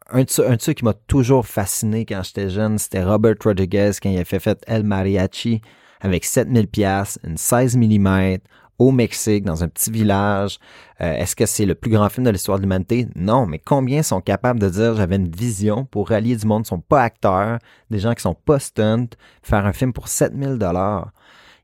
Un 0.09 0.23
de, 0.23 0.29
ceux- 0.29 0.49
un 0.49 0.55
de 0.55 0.61
ceux 0.61 0.73
qui 0.73 0.85
m'a 0.85 0.93
toujours 0.93 1.45
fasciné 1.45 2.05
quand 2.05 2.21
j'étais 2.23 2.49
jeune, 2.49 2.77
c'était 2.77 3.03
Robert 3.03 3.35
Rodriguez 3.43 3.91
quand 4.01 4.09
il 4.09 4.17
a 4.19 4.23
fait, 4.25 4.39
fait 4.39 4.63
El 4.67 4.83
Mariachi 4.83 5.61
avec 5.99 6.23
7000 6.23 6.67
pièces, 6.67 7.19
une 7.25 7.37
16 7.37 7.75
mm 7.77 8.37
au 8.79 8.91
Mexique, 8.91 9.43
dans 9.43 9.63
un 9.63 9.67
petit 9.67 9.89
village. 9.89 10.59
Euh, 11.01 11.13
Est-ce 11.15 11.35
que 11.35 11.47
c'est 11.47 11.65
le 11.65 11.73
plus 11.73 11.89
grand 11.89 12.09
film 12.09 12.25
de 12.25 12.29
l'histoire 12.29 12.57
de 12.59 12.61
l'humanité? 12.63 13.07
Non, 13.15 13.47
mais 13.47 13.57
combien 13.59 14.03
sont 14.03 14.21
capables 14.21 14.59
de 14.59 14.69
dire 14.69 14.95
j'avais 14.95 15.15
une 15.15 15.31
vision 15.31 15.83
pour 15.85 16.09
rallier 16.09 16.35
du 16.35 16.45
monde 16.45 16.63
qui 16.63 16.69
sont 16.69 16.79
pas 16.79 17.01
acteurs, 17.01 17.57
des 17.89 17.97
gens 17.99 18.13
qui 18.13 18.21
sont 18.21 18.35
pas 18.35 18.59
stunt, 18.59 19.07
faire 19.41 19.65
un 19.65 19.73
film 19.73 19.93
pour 19.93 20.07
7000 20.07 20.57
dollars? 20.59 21.11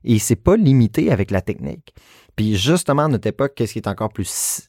Et 0.02 0.18
c'est 0.18 0.36
pas 0.36 0.56
limité 0.56 1.10
avec 1.10 1.30
la 1.30 1.40
technique. 1.40 1.94
Puis 2.36 2.56
justement, 2.56 3.04
à 3.04 3.08
notre 3.08 3.26
époque, 3.28 3.52
qu'est-ce 3.54 3.72
qui 3.74 3.78
est 3.78 3.88
encore 3.88 4.12
plus 4.12 4.68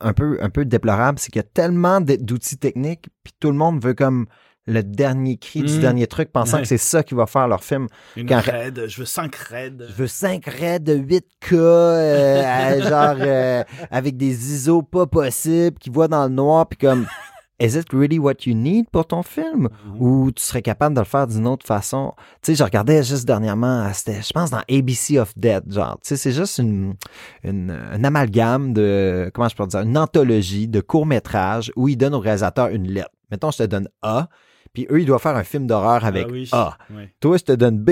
un 0.00 0.12
peu, 0.12 0.38
un 0.42 0.50
peu 0.50 0.64
déplorable, 0.66 1.18
c'est 1.18 1.30
qu'il 1.30 1.40
y 1.40 1.44
a 1.44 1.48
tellement 1.54 2.00
d'outils 2.02 2.58
techniques, 2.58 3.08
puis 3.24 3.32
tout 3.40 3.50
le 3.50 3.56
monde 3.56 3.82
veut 3.82 3.94
comme 3.94 4.26
le 4.66 4.82
dernier 4.82 5.36
cri 5.38 5.62
du 5.62 5.74
Mhm. 5.74 5.80
dernier 5.80 6.06
truc, 6.08 6.32
pensant 6.32 6.56
Ouais. 6.56 6.62
que 6.62 6.68
c'est 6.68 6.76
ça 6.76 7.02
qui 7.04 7.14
va 7.14 7.26
faire 7.26 7.46
leur 7.48 7.62
film. 7.64 7.86
Une 8.16 8.28
Quand- 8.28 8.40
raid, 8.44 8.86
je 8.88 8.98
veux 8.98 9.04
5 9.06 9.34
raids. 9.36 9.72
Je 9.88 9.92
veux 9.94 10.08
5 10.08 10.44
raids 10.44 10.80
de 10.80 10.92
8K, 10.94 11.52
euh, 11.54 12.82
genre 12.82 13.16
euh, 13.20 13.62
avec 13.90 14.16
des 14.16 14.52
ISO 14.54 14.82
pas 14.82 15.06
possibles, 15.06 15.78
qui 15.78 15.88
voient 15.88 16.08
dans 16.08 16.24
le 16.24 16.34
noir, 16.34 16.66
puis 16.68 16.78
comme, 16.78 17.06
is 17.60 17.76
it 17.76 17.92
really 17.92 18.18
what 18.18 18.46
you 18.46 18.54
need 18.54 18.88
pour 18.90 19.06
ton 19.06 19.22
film? 19.22 19.68
Mhm. 19.86 19.96
Ou 20.00 20.32
tu 20.32 20.42
serais 20.42 20.62
capable 20.62 20.94
de 20.94 21.00
le 21.00 21.06
faire 21.06 21.26
d'une 21.26 21.46
autre 21.46 21.66
façon? 21.66 22.12
Tu 22.42 22.52
sais, 22.52 22.54
je 22.54 22.64
regardais 22.64 23.02
juste 23.02 23.26
dernièrement, 23.26 23.90
c'était, 23.92 24.22
je 24.22 24.32
pense, 24.32 24.50
dans 24.50 24.62
ABC 24.70 25.18
of 25.18 25.32
Dead, 25.36 25.64
genre, 25.72 25.98
tu 26.02 26.08
sais, 26.08 26.16
c'est 26.16 26.32
juste 26.32 26.58
une, 26.58 26.94
une, 27.42 27.70
un 27.70 28.04
amalgame 28.04 28.72
de, 28.72 29.30
comment 29.34 29.48
je 29.48 29.56
peux 29.56 29.66
dire, 29.66 29.80
une 29.80 29.98
anthologie 29.98 30.68
de 30.68 30.80
courts-métrages 30.80 31.72
où 31.76 31.88
ils 31.88 31.96
donnent 31.96 32.14
au 32.14 32.20
réalisateur 32.20 32.68
une 32.68 32.88
lettre. 32.88 33.10
Mettons, 33.30 33.50
je 33.50 33.58
te 33.58 33.62
donne 33.64 33.88
A, 34.02 34.28
puis 34.72 34.86
eux, 34.90 35.00
ils 35.00 35.06
doivent 35.06 35.22
faire 35.22 35.36
un 35.36 35.42
film 35.42 35.66
d'horreur 35.66 36.04
avec 36.04 36.26
Ah 36.26 36.30
oui. 36.30 36.48
A. 36.52 36.76
Toi, 37.20 37.38
je 37.38 37.44
te 37.44 37.52
donne 37.52 37.78
B. 37.78 37.90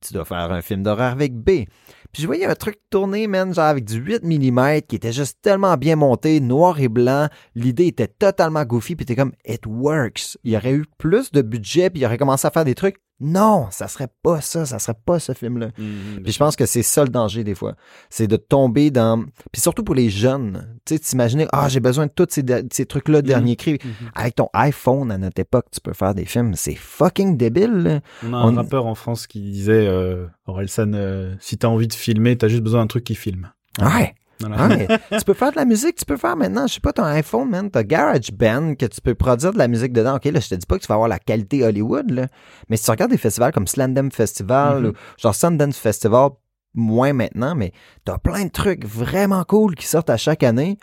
Tu 0.00 0.14
dois 0.14 0.24
faire 0.24 0.50
un 0.50 0.62
film 0.62 0.82
d'horreur 0.82 1.12
avec 1.12 1.34
B. 1.34 1.64
Puis 2.12 2.20
je 2.20 2.26
voyais 2.26 2.44
un 2.44 2.54
truc 2.54 2.78
tourner, 2.90 3.26
man, 3.26 3.54
genre 3.54 3.64
avec 3.64 3.86
du 3.86 3.96
8 3.96 4.22
mm 4.22 4.82
qui 4.82 4.96
était 4.96 5.12
juste 5.12 5.38
tellement 5.40 5.78
bien 5.78 5.96
monté, 5.96 6.40
noir 6.40 6.78
et 6.78 6.88
blanc. 6.88 7.28
L'idée 7.54 7.86
était 7.86 8.06
totalement 8.06 8.64
goofy, 8.64 8.96
puis 8.96 9.06
t'es 9.06 9.16
comme, 9.16 9.32
it 9.46 9.64
works. 9.66 10.36
Il 10.44 10.52
y 10.52 10.56
aurait 10.56 10.74
eu 10.74 10.84
plus 10.98 11.32
de 11.32 11.40
budget, 11.40 11.88
puis 11.88 12.02
il 12.02 12.04
aurait 12.04 12.18
commencé 12.18 12.46
à 12.46 12.50
faire 12.50 12.66
des 12.66 12.74
trucs. 12.74 12.98
Non, 13.20 13.68
ça 13.70 13.86
serait 13.86 14.08
pas 14.24 14.40
ça, 14.40 14.66
ça 14.66 14.80
serait 14.80 14.96
pas 15.06 15.20
ce 15.20 15.32
film-là. 15.32 15.68
Mhm. 15.78 16.22
Puis 16.24 16.32
je 16.32 16.38
pense 16.38 16.56
que 16.56 16.66
c'est 16.66 16.82
ça 16.82 17.04
le 17.04 17.08
danger 17.10 17.44
des 17.44 17.54
fois. 17.54 17.76
C'est 18.10 18.26
de 18.26 18.36
tomber 18.36 18.90
dans... 18.90 19.24
Puis 19.52 19.62
surtout 19.62 19.84
pour 19.84 19.94
les 19.94 20.10
jeunes. 20.10 20.76
Tu 20.84 20.94
sais, 20.94 20.98
t'imaginer, 21.00 21.46
ah, 21.52 21.68
j'ai 21.68 21.78
besoin 21.78 22.06
de 22.06 22.10
tous 22.12 22.26
ces, 22.30 22.86
trucs-là, 22.86 23.22
dernier 23.22 23.54
cri. 23.54 23.78
Mhm. 23.84 24.10
Avec 24.16 24.34
ton 24.34 24.48
iPhone 24.54 25.12
à 25.12 25.18
notre 25.18 25.40
époque, 25.40 25.66
tu 25.70 25.80
peux 25.80 25.92
faire 25.92 26.14
des 26.16 26.24
films. 26.24 26.54
C'est 26.56 26.74
fucking 26.74 27.36
débile. 27.36 28.02
On 28.24 28.32
a 28.32 28.36
un 28.38 28.52
On- 28.52 28.56
rappeur 28.56 28.86
en 28.86 28.96
France 28.96 29.28
qui 29.28 29.40
disait, 29.40 29.86
euh, 29.86 30.26
Orelsan, 30.46 30.92
euh, 30.94 31.34
si 31.38 31.58
t'as 31.58 31.68
envie 31.68 31.86
de 31.88 31.94
filmer, 31.94 32.36
t'as 32.36 32.48
juste 32.48 32.62
besoin 32.62 32.80
d'un 32.80 32.86
truc 32.88 33.04
qui 33.04 33.14
filme. 33.14 33.52
Ouais. 33.80 34.14
Ouais, 34.48 34.88
tu 35.18 35.24
peux 35.24 35.34
faire 35.34 35.50
de 35.52 35.56
la 35.56 35.64
musique, 35.64 35.96
tu 35.96 36.04
peux 36.04 36.16
faire 36.16 36.36
maintenant, 36.36 36.66
je 36.66 36.74
sais 36.74 36.80
pas, 36.80 36.92
ton 36.92 37.04
iPhone, 37.04 37.48
man, 37.50 37.70
t'as 37.70 37.82
GarageBand, 37.82 38.74
que 38.76 38.86
tu 38.86 39.00
peux 39.00 39.14
produire 39.14 39.52
de 39.52 39.58
la 39.58 39.68
musique 39.68 39.92
dedans. 39.92 40.16
OK, 40.16 40.24
là, 40.24 40.40
je 40.40 40.48
te 40.48 40.54
dis 40.54 40.66
pas 40.66 40.76
que 40.76 40.82
tu 40.82 40.88
vas 40.88 40.94
avoir 40.94 41.08
la 41.08 41.18
qualité 41.18 41.64
Hollywood, 41.64 42.10
là. 42.10 42.26
Mais 42.68 42.76
si 42.76 42.84
tu 42.84 42.90
regardes 42.90 43.10
des 43.10 43.18
festivals 43.18 43.52
comme 43.52 43.66
Slandem 43.66 44.10
Festival 44.10 44.82
Mhm. 44.82 44.88
ou 44.90 44.92
genre 45.18 45.34
Sundance 45.34 45.76
Festival, 45.78 46.30
moins 46.74 47.12
maintenant, 47.12 47.54
mais 47.54 47.72
t'as 48.04 48.18
plein 48.18 48.44
de 48.46 48.50
trucs 48.50 48.84
vraiment 48.86 49.44
cool 49.44 49.74
qui 49.74 49.86
sortent 49.86 50.10
à 50.10 50.16
chaque 50.16 50.42
année, 50.42 50.78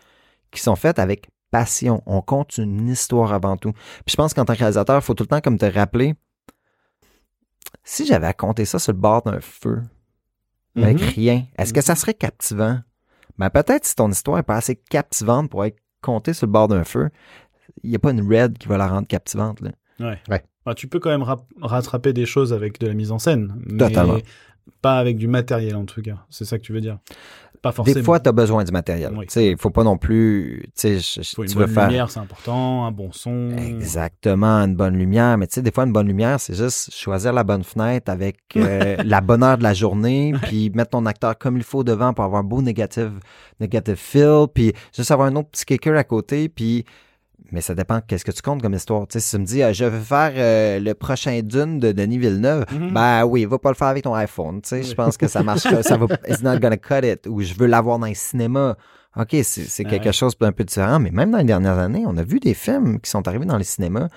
qui 0.52 0.62
sont 0.62 0.76
faits 0.76 1.00
avec 1.00 1.28
passion. 1.52 2.04
On 2.06 2.22
compte 2.22 2.58
une 2.60 2.88
histoire 2.90 3.34
avant 3.34 3.58
tout. 3.58 3.72
Puis 3.72 4.12
je 4.12 4.16
pense 4.16 4.34
qu'en 4.36 4.46
tant 4.46 4.54
que 4.54 4.60
réalisateur, 4.60 4.98
il 4.98 5.02
faut 5.02 5.16
tout 5.16 5.24
le 5.24 5.28
temps 5.30 5.42
comme 5.42 5.58
te 5.58 5.66
rappeler, 5.66 6.14
si 7.84 8.06
j'avais 8.06 8.28
à 8.28 8.34
compter 8.34 8.66
ça 8.66 8.78
sur 8.80 8.94
le 8.94 9.00
bord 9.00 9.24
d'un 9.24 9.40
feu, 9.42 9.82
avec 10.76 11.00
Mhm. 11.02 11.08
rien, 11.08 11.46
est-ce 11.58 11.74
que 11.74 11.82
ça 11.82 11.96
serait 11.96 12.14
captivant? 12.14 12.80
Ben 13.40 13.50
peut-être 13.50 13.86
si 13.86 13.96
ton 13.96 14.10
histoire 14.12 14.38
est 14.40 14.44
pas 14.44 14.58
assez 14.58 14.76
captivante 14.76 15.50
pour 15.50 15.66
être 15.66 15.78
comptée 16.02 16.34
sur 16.34 16.46
le 16.46 16.52
bord 16.52 16.68
d'un 16.68 16.84
feu, 16.84 17.10
il 17.84 17.90
n'y 17.90 17.96
a 17.96 18.00
pas 18.00 18.12
une 18.12 18.22
red 18.22 18.58
qui 18.58 18.68
va 18.68 18.78
la 18.78 18.88
rendre 18.88 19.08
captivante. 19.08 19.62
Là. 19.62 19.72
Ouais. 20.00 20.18
Ouais. 20.30 20.44
Bah, 20.66 20.74
tu 20.76 20.88
peux 20.88 21.00
quand 21.00 21.10
même 21.10 21.24
rap- 21.24 21.48
rattraper 21.62 22.14
des 22.14 22.26
choses 22.26 22.54
avec 22.54 22.80
de 22.80 22.88
la 22.88 22.94
mise 22.94 23.12
en 23.12 23.20
scène. 23.20 23.56
Mais 23.66 23.78
Totalement. 23.78 24.18
Pas 24.82 24.98
avec 24.98 25.18
du 25.18 25.28
matériel, 25.28 25.76
en 25.76 25.86
tout 25.86 26.02
cas. 26.02 26.16
C'est 26.30 26.46
ça 26.46 26.58
que 26.58 26.64
tu 26.64 26.72
veux 26.74 26.82
dire. 26.82 27.00
Pas 27.62 27.74
forcément. 27.74 27.96
Des 27.96 28.04
fois, 28.04 28.22
tu 28.22 28.30
as 28.30 28.32
besoin 28.32 28.64
du 28.64 28.72
matériel. 28.72 29.14
Oui. 29.18 29.26
Il 29.36 29.58
faut 29.58 29.70
pas 29.70 29.84
non 29.84 29.98
plus. 29.98 30.64
Je- 30.82 30.98
je- 31.22 31.36
faut 31.36 31.44
une 31.44 31.50
tu 31.50 31.58
veux 31.58 31.66
bonne 31.66 31.74
faire. 31.74 31.88
lumière, 31.88 32.10
c'est 32.10 32.22
important, 32.22 32.86
un 32.86 32.92
bon 32.92 33.12
son. 33.12 33.50
Exactement, 33.58 34.60
une 34.64 34.76
bonne 34.76 34.98
lumière. 34.98 35.38
Mais 35.38 35.48
tu 35.48 35.56
sais, 35.56 35.62
des 35.62 35.72
fois, 35.72 35.84
une 35.86 35.92
bonne 35.92 36.08
lumière, 36.08 36.40
c'est 36.40 36.54
juste 36.56 36.94
choisir 36.94 37.34
la 37.34 37.44
bonne 37.44 37.66
fenêtre 37.66 38.10
avec 38.10 38.38
euh, 38.56 38.96
la 39.04 39.20
bonne 39.20 39.44
heure 39.44 39.58
de 39.58 39.64
la 39.64 39.74
journée, 39.74 40.34
puis 40.44 40.70
mettre 40.74 40.92
ton 40.92 41.06
acteur 41.06 41.38
comme 41.38 41.58
il 41.58 41.64
faut 41.64 41.84
devant 41.84 42.14
pour 42.14 42.24
avoir 42.24 42.40
un 42.40 42.46
beau 42.46 42.62
négatif, 42.62 43.08
negative 43.60 43.96
feel, 43.96 44.46
puis 44.54 44.72
juste 44.96 45.12
avoir 45.12 45.28
un 45.28 45.36
autre 45.36 45.50
petit 45.50 45.66
kicker 45.66 45.98
à 45.98 46.06
côté, 46.06 46.48
puis... 46.48 46.86
Mais 47.52 47.62
ça 47.62 47.74
dépend 47.76 48.02
qu'est-ce 48.02 48.24
que 48.26 48.32
tu 48.32 48.42
comptes 48.42 48.62
comme 48.62 48.74
histoire? 48.74 49.08
Tu 49.08 49.14
sais, 49.14 49.20
si 49.20 49.36
tu 49.36 49.42
me 49.42 49.46
dis, 49.46 49.64
euh, 49.64 49.74
je 49.74 49.86
veux 49.86 50.00
faire 50.02 50.32
euh, 50.36 50.80
le 50.80 50.94
prochain 50.94 51.42
Dune 51.44 51.80
de 51.80 51.92
Denis 51.92 52.18
Villeneuve, 52.20 52.66
Mhm. 52.72 52.94
ben 52.94 53.26
oui, 53.26 53.46
va 53.46 53.58
pas 53.58 53.70
le 53.70 53.76
faire 53.76 53.88
avec 53.88 54.04
ton 54.04 54.14
iPhone. 54.14 54.62
Je 54.64 54.94
pense 54.94 55.18
que 55.18 55.28
ça 55.28 55.42
marchera, 55.44 55.82
ça 55.84 55.98
va, 55.98 56.06
it's 56.28 56.44
not 56.44 56.60
gonna 56.60 56.78
cut 56.78 57.04
it. 57.06 57.26
Ou 57.28 57.42
je 57.42 57.54
veux 57.56 57.68
l'avoir 57.68 57.98
dans 58.00 58.06
les 58.08 58.14
cinémas. 58.16 58.76
OK, 59.16 59.36
c'est 59.44 59.86
Ah 59.86 59.90
quelque 59.90 60.06
ouais. 60.06 60.14
chose 60.14 60.38
d'un 60.38 60.52
peu 60.52 60.64
différent, 60.64 61.00
mais 61.00 61.10
même 61.12 61.32
dans 61.32 61.40
les 61.40 61.44
dernières 61.44 61.80
années, 61.80 62.04
on 62.06 62.16
a 62.18 62.24
vu 62.24 62.40
des 62.40 62.54
films 62.54 63.00
qui 63.02 63.10
sont 63.10 63.28
arrivés 63.28 63.46
dans 63.46 63.58
les 63.58 63.64
cinémas. 63.64 64.08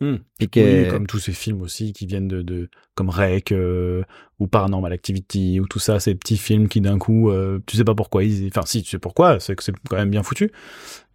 Hmm. 0.00 0.16
Puis 0.38 0.48
que, 0.48 0.84
Oui, 0.84 0.88
comme 0.88 1.06
tous 1.06 1.20
ces 1.20 1.32
films 1.32 1.60
aussi 1.62 1.92
qui 1.92 2.06
viennent 2.06 2.26
de, 2.26 2.42
de 2.42 2.68
comme 2.96 3.08
Rec 3.08 3.52
euh, 3.52 4.02
ou 4.40 4.48
Paranormal 4.48 4.92
Activity 4.92 5.60
ou 5.60 5.66
tout 5.68 5.78
ça, 5.78 6.00
ces 6.00 6.16
petits 6.16 6.38
films 6.38 6.66
qui 6.66 6.80
d'un 6.80 6.98
coup, 6.98 7.30
euh, 7.30 7.60
tu 7.66 7.76
sais 7.76 7.84
pas 7.84 7.94
pourquoi 7.94 8.24
ils, 8.24 8.48
enfin 8.48 8.62
si 8.66 8.82
tu 8.82 8.90
sais 8.90 8.98
pourquoi, 8.98 9.38
c'est 9.38 9.54
que 9.54 9.62
c'est 9.62 9.72
quand 9.88 9.96
même 9.96 10.10
bien 10.10 10.24
foutu, 10.24 10.50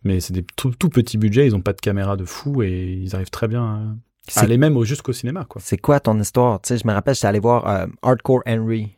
mais 0.04 0.20
c'est 0.20 0.34
des 0.34 0.44
tout, 0.56 0.72
tout 0.72 0.90
petits 0.90 1.18
budgets, 1.18 1.48
ils 1.48 1.56
ont 1.56 1.62
pas 1.62 1.74
de 1.74 1.82
caméra 1.82 2.16
de 2.18 2.26
fou 2.26 2.62
et 2.64 3.00
ils 3.04 3.16
arrivent 3.16 3.30
très 3.30 3.48
bien 3.48 3.64
à, 3.64 3.80
c'est 4.28 4.42
aller 4.42 4.58
même 4.58 4.76
au- 4.78 4.84
jusqu'au 4.84 5.14
cinéma 5.14 5.46
quoi. 5.46 5.62
c'est 5.64 5.78
quoi 5.78 6.00
ton 6.00 6.20
histoire? 6.20 6.62
Tu 6.62 6.70
sais, 6.70 6.78
je 6.78 6.88
me 6.88 6.94
rappelle, 6.94 7.16
j'étais 7.16 7.28
allé 7.28 7.40
voir 7.40 7.68
euh, 7.68 7.88
Hardcore 8.02 8.42
Henry. 8.48 8.96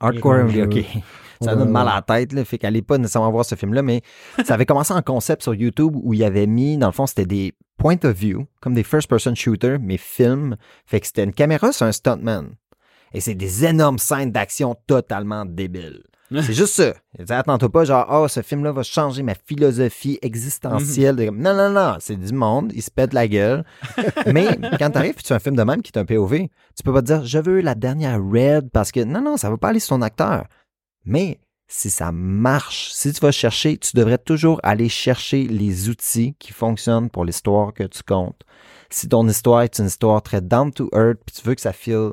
Hardcore 0.00 0.44
oui, 0.46 0.62
Henry, 0.62 0.62
OK. 0.62 0.84
Ça 1.40 1.54
donne 1.54 1.70
mal 1.70 1.86
à 1.86 1.96
la 1.96 2.02
tête, 2.02 2.32
là, 2.32 2.44
fait 2.44 2.58
qu'allez 2.58 2.82
pas 2.82 2.98
nécessairement 2.98 3.30
voir 3.30 3.44
ce 3.44 3.54
film-là, 3.54 3.82
mais 3.82 4.02
ça 4.44 4.54
avait 4.54 4.66
commencé 4.66 4.92
en 4.92 5.02
concept 5.02 5.42
sur 5.42 5.54
YouTube 5.54 5.92
où 5.94 6.12
il 6.12 6.24
avait 6.24 6.48
mis, 6.48 6.76
dans 6.78 6.86
le 6.88 6.92
fond, 6.92 7.06
c'était 7.06 7.26
des 7.26 7.52
point 7.76 7.96
of 8.02 8.16
view, 8.16 8.46
comme 8.60 8.74
des 8.74 8.82
first-person 8.82 9.36
shooters, 9.36 9.78
mais 9.80 9.98
films. 9.98 10.56
Fait 10.84 10.98
que 10.98 11.06
c'était 11.06 11.22
une 11.22 11.32
caméra 11.32 11.70
sur 11.70 11.86
un 11.86 11.92
stuntman. 11.92 12.56
Et 13.14 13.20
c'est 13.20 13.36
des 13.36 13.64
énormes 13.64 13.98
scènes 13.98 14.32
d'action 14.32 14.74
totalement 14.88 15.44
débiles. 15.44 16.02
C'est 16.42 16.52
juste 16.52 16.74
ça. 16.74 16.92
Il 17.18 17.24
dit, 17.24 17.32
Attends-toi 17.32 17.70
pas, 17.70 17.84
genre, 17.84 18.06
oh, 18.10 18.28
ce 18.28 18.42
film-là 18.42 18.72
va 18.72 18.82
changer 18.82 19.22
ma 19.22 19.34
philosophie 19.34 20.18
existentielle. 20.20 21.16
Mhm. 21.16 21.40
Non, 21.40 21.54
non, 21.54 21.70
non, 21.70 21.96
c'est 22.00 22.16
du 22.16 22.32
monde, 22.32 22.72
il 22.74 22.82
se 22.82 22.90
pète 22.90 23.14
la 23.14 23.26
gueule. 23.26 23.64
Mais 24.26 24.58
quand 24.78 24.90
t'arrives 24.90 25.14
tu 25.16 25.28
fais 25.28 25.34
un 25.34 25.38
film 25.38 25.56
de 25.56 25.62
même 25.62 25.82
qui 25.82 25.90
est 25.94 25.98
un 25.98 26.04
POV, 26.04 26.48
tu 26.76 26.82
peux 26.84 26.92
pas 26.92 27.00
te 27.00 27.06
dire, 27.06 27.24
je 27.24 27.38
veux 27.38 27.60
la 27.60 27.74
dernière 27.74 28.20
Red 28.20 28.70
parce 28.70 28.92
que 28.92 29.02
non, 29.04 29.22
non, 29.22 29.36
ça 29.36 29.50
va 29.50 29.56
pas 29.56 29.68
aller 29.68 29.80
sur 29.80 29.96
ton 29.96 30.02
acteur. 30.02 30.46
Mais 31.04 31.40
si 31.66 31.90
ça 31.90 32.12
marche, 32.12 32.90
si 32.92 33.12
tu 33.12 33.20
vas 33.20 33.32
chercher, 33.32 33.76
tu 33.78 33.96
devrais 33.96 34.18
toujours 34.18 34.60
aller 34.62 34.88
chercher 34.88 35.44
les 35.44 35.88
outils 35.88 36.34
qui 36.38 36.52
fonctionnent 36.52 37.10
pour 37.10 37.24
l'histoire 37.24 37.72
que 37.74 37.84
tu 37.84 38.02
comptes. 38.02 38.42
Si 38.90 39.08
ton 39.08 39.28
histoire 39.28 39.62
est 39.62 39.78
une 39.78 39.86
histoire 39.86 40.22
très 40.22 40.40
down 40.40 40.72
to 40.72 40.88
earth, 40.94 41.18
puis 41.26 41.36
tu 41.36 41.46
veux 41.46 41.54
que 41.54 41.60
ça 41.60 41.74
feel 41.74 42.12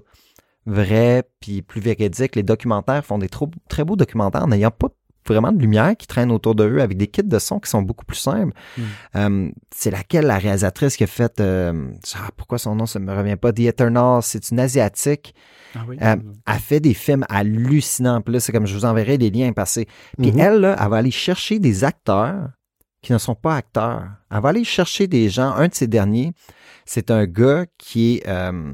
vrai, 0.65 1.23
puis 1.39 1.61
plus 1.61 1.81
véridique, 1.81 2.35
les 2.35 2.43
documentaires 2.43 3.05
font 3.05 3.17
des 3.17 3.29
trop- 3.29 3.51
très 3.69 3.83
beaux 3.83 3.95
documentaires 3.95 4.43
en 4.43 4.47
n'ayant 4.47 4.71
pas 4.71 4.89
vraiment 5.27 5.51
de 5.51 5.59
lumière 5.59 5.95
qui 5.97 6.05
traîne 6.05 6.31
autour 6.31 6.53
de 6.53 6.65
eux 6.67 6.81
avec 6.83 6.97
des 6.97 7.07
kits 7.07 7.23
de 7.23 7.39
son 7.39 7.59
qui 7.59 7.67
sont 7.69 7.81
beaucoup 7.81 8.05
plus 8.05 8.17
simples. 8.17 8.53
Mm. 8.77 8.81
Euh, 9.15 9.49
c'est 9.75 9.89
laquelle 9.89 10.25
la 10.25 10.37
réalisatrice 10.37 10.95
qui 10.97 11.03
a 11.03 11.07
fait, 11.07 11.39
euh, 11.39 11.87
ah, 12.15 12.29
pourquoi 12.37 12.59
son 12.59 12.75
nom 12.75 12.85
ça 12.85 12.99
me 12.99 13.11
revient 13.11 13.35
pas, 13.35 13.51
The 13.51 13.61
Eternal, 13.61 14.21
c'est 14.21 14.51
une 14.51 14.59
asiatique 14.59 15.33
Ah 15.73 15.79
oui. 15.87 15.97
Euh, 16.01 16.15
elle 16.45 16.59
fait 16.59 16.79
des 16.79 16.93
films 16.93 17.25
hallucinants. 17.27 18.21
Puis 18.21 18.35
là, 18.35 18.39
c'est 18.39 18.51
comme 18.51 18.67
je 18.67 18.75
vous 18.75 18.85
enverrai 18.85 19.17
les 19.17 19.31
liens 19.31 19.51
passés. 19.51 19.87
Puis 20.21 20.31
Mhm. 20.31 20.39
elle, 20.39 20.59
là, 20.59 20.75
elle 20.79 20.89
va 20.89 20.97
aller 20.97 21.09
chercher 21.11 21.57
des 21.57 21.83
acteurs 21.83 22.49
qui 23.01 23.11
ne 23.11 23.17
sont 23.17 23.35
pas 23.35 23.55
acteurs. 23.55 24.03
Elle 24.31 24.41
va 24.41 24.49
aller 24.49 24.63
chercher 24.63 25.07
des 25.07 25.29
gens. 25.29 25.51
Un 25.53 25.69
de 25.69 25.73
ces 25.73 25.87
derniers, 25.87 26.33
c'est 26.85 27.09
un 27.09 27.25
gars 27.25 27.65
qui 27.79 28.17
est 28.17 28.27
euh, 28.27 28.71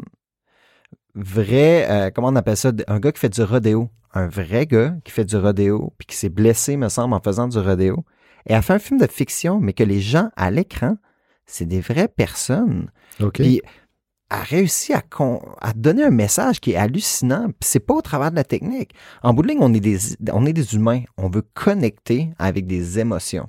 vrai, 1.16 1.90
euh, 1.90 2.10
comment 2.10 2.30
on 2.30 2.36
appelle 2.36 2.58
ça? 2.58 2.72
Un 2.88 3.00
gars 3.00 3.12
qui 3.12 3.20
fait 3.20 3.30
du 3.30 3.42
rodéo. 3.44 3.90
Un 4.14 4.28
vrai 4.28 4.66
gars 4.66 4.96
qui 5.04 5.12
fait 5.12 5.26
du 5.26 5.38
rodéo, 5.38 5.94
puis 5.98 6.06
qui 6.06 6.16
s'est 6.16 6.30
blessé, 6.30 6.78
me 6.78 6.90
semble, 6.90 7.14
en 7.14 7.22
faisant 7.22 7.48
du 7.48 7.58
rodéo. 7.58 8.04
Et 8.46 8.54
elle 8.54 8.62
fait 8.62 8.74
un 8.74 8.80
film 8.80 9.00
de 9.00 9.08
fiction, 9.08 9.60
mais 9.60 9.74
que 9.74 9.84
les 9.84 10.02
gens 10.02 10.30
à 10.36 10.52
l'écran, 10.52 10.98
c'est 11.46 11.66
des 11.66 11.80
vraies 11.80 12.08
personnes. 12.08 12.90
Ok. 13.20 13.36
Puis, 13.36 13.62
a 14.30 14.44
réussi 14.44 14.94
à, 14.94 15.02
con- 15.02 15.42
à 15.60 15.74
donner 15.74 16.06
un 16.06 16.10
message 16.10 16.62
qui 16.62 16.72
est 16.72 16.78
hallucinant. 16.78 17.48
Puis 17.48 17.70
c'est 17.70 17.82
pas 17.82 17.96
au 17.96 18.02
travers 18.02 18.32
de 18.32 18.38
la 18.38 18.46
technique. 18.46 18.94
En 19.24 19.34
bout 19.34 19.44
de 19.44 19.50
ligne, 19.50 19.60
on 19.62 19.74
est 19.74 19.82
des, 19.82 19.98
on 20.32 20.46
est 20.46 20.54
des 20.54 20.74
humains. 20.74 21.02
On 21.18 21.30
veut 21.30 21.44
connecter 21.54 22.32
avec 22.40 22.66
des 22.66 22.98
émotions. 22.98 23.46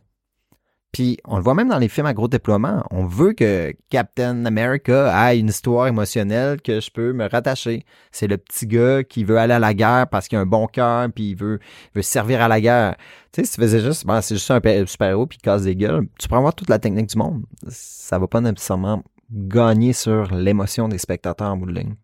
Puis 0.93 1.17
on 1.25 1.37
le 1.39 1.43
voit 1.43 1.55
même 1.55 1.69
dans 1.71 1.79
les 1.79 1.89
films 1.89 2.07
à 2.07 2.13
gros 2.13 2.29
déploiement. 2.29 2.85
On 2.91 3.07
veut 3.07 3.33
que 3.33 3.73
Captain 3.89 4.45
America 4.45 5.33
ait 5.33 5.39
une 5.39 5.49
histoire 5.49 5.87
émotionnelle 5.87 6.61
que 6.61 6.81
je 6.81 6.91
peux 6.91 7.15
me 7.15 7.27
rattacher. 7.29 7.85
C'est 8.11 8.27
le 8.27 8.37
petit 8.37 8.67
gars 8.67 9.03
qui 9.03 9.25
veut 9.25 9.39
aller 9.39 9.55
à 9.55 9.59
la 9.59 9.73
guerre 9.73 10.07
parce 10.11 10.29
qu'il 10.29 10.37
a 10.37 10.43
un 10.43 10.47
bon 10.47 10.67
cœur 10.67 11.09
puis 11.15 11.31
il 11.31 11.35
veut, 11.35 11.61
veut 11.95 12.03
servir 12.03 12.43
à 12.43 12.49
la 12.49 12.61
guerre. 12.61 12.97
Tu 13.33 13.41
sais, 13.41 13.47
si 13.47 13.55
tu 13.55 13.61
faisais 13.63 13.81
juste, 13.81 14.05
ben, 14.07 14.21
c'est 14.21 14.35
juste 14.35 14.51
un 14.51 14.61
pe- 14.61 14.85
super-héros 14.85 15.27
puis 15.27 15.39
il 15.41 15.43
casse 15.43 15.63
des 15.63 15.75
gueules, 15.77 16.07
tu 16.19 16.29
pourrais 16.29 16.39
avoir 16.41 16.55
toute 16.55 16.69
la 16.69 16.79
technique 16.79 17.07
du 17.09 17.17
monde. 17.17 17.43
Ça 17.69 18.19
va 18.19 18.27
pas 18.27 18.43
nécessairement 18.43 19.03
gagner 19.31 19.95
sur 19.95 20.35
l'émotion 20.35 20.89
des 20.89 20.99
spectateurs 20.99 21.53
en 21.53 21.57
bout 21.57 21.67
de 21.67 21.73
ligne. 21.73 21.95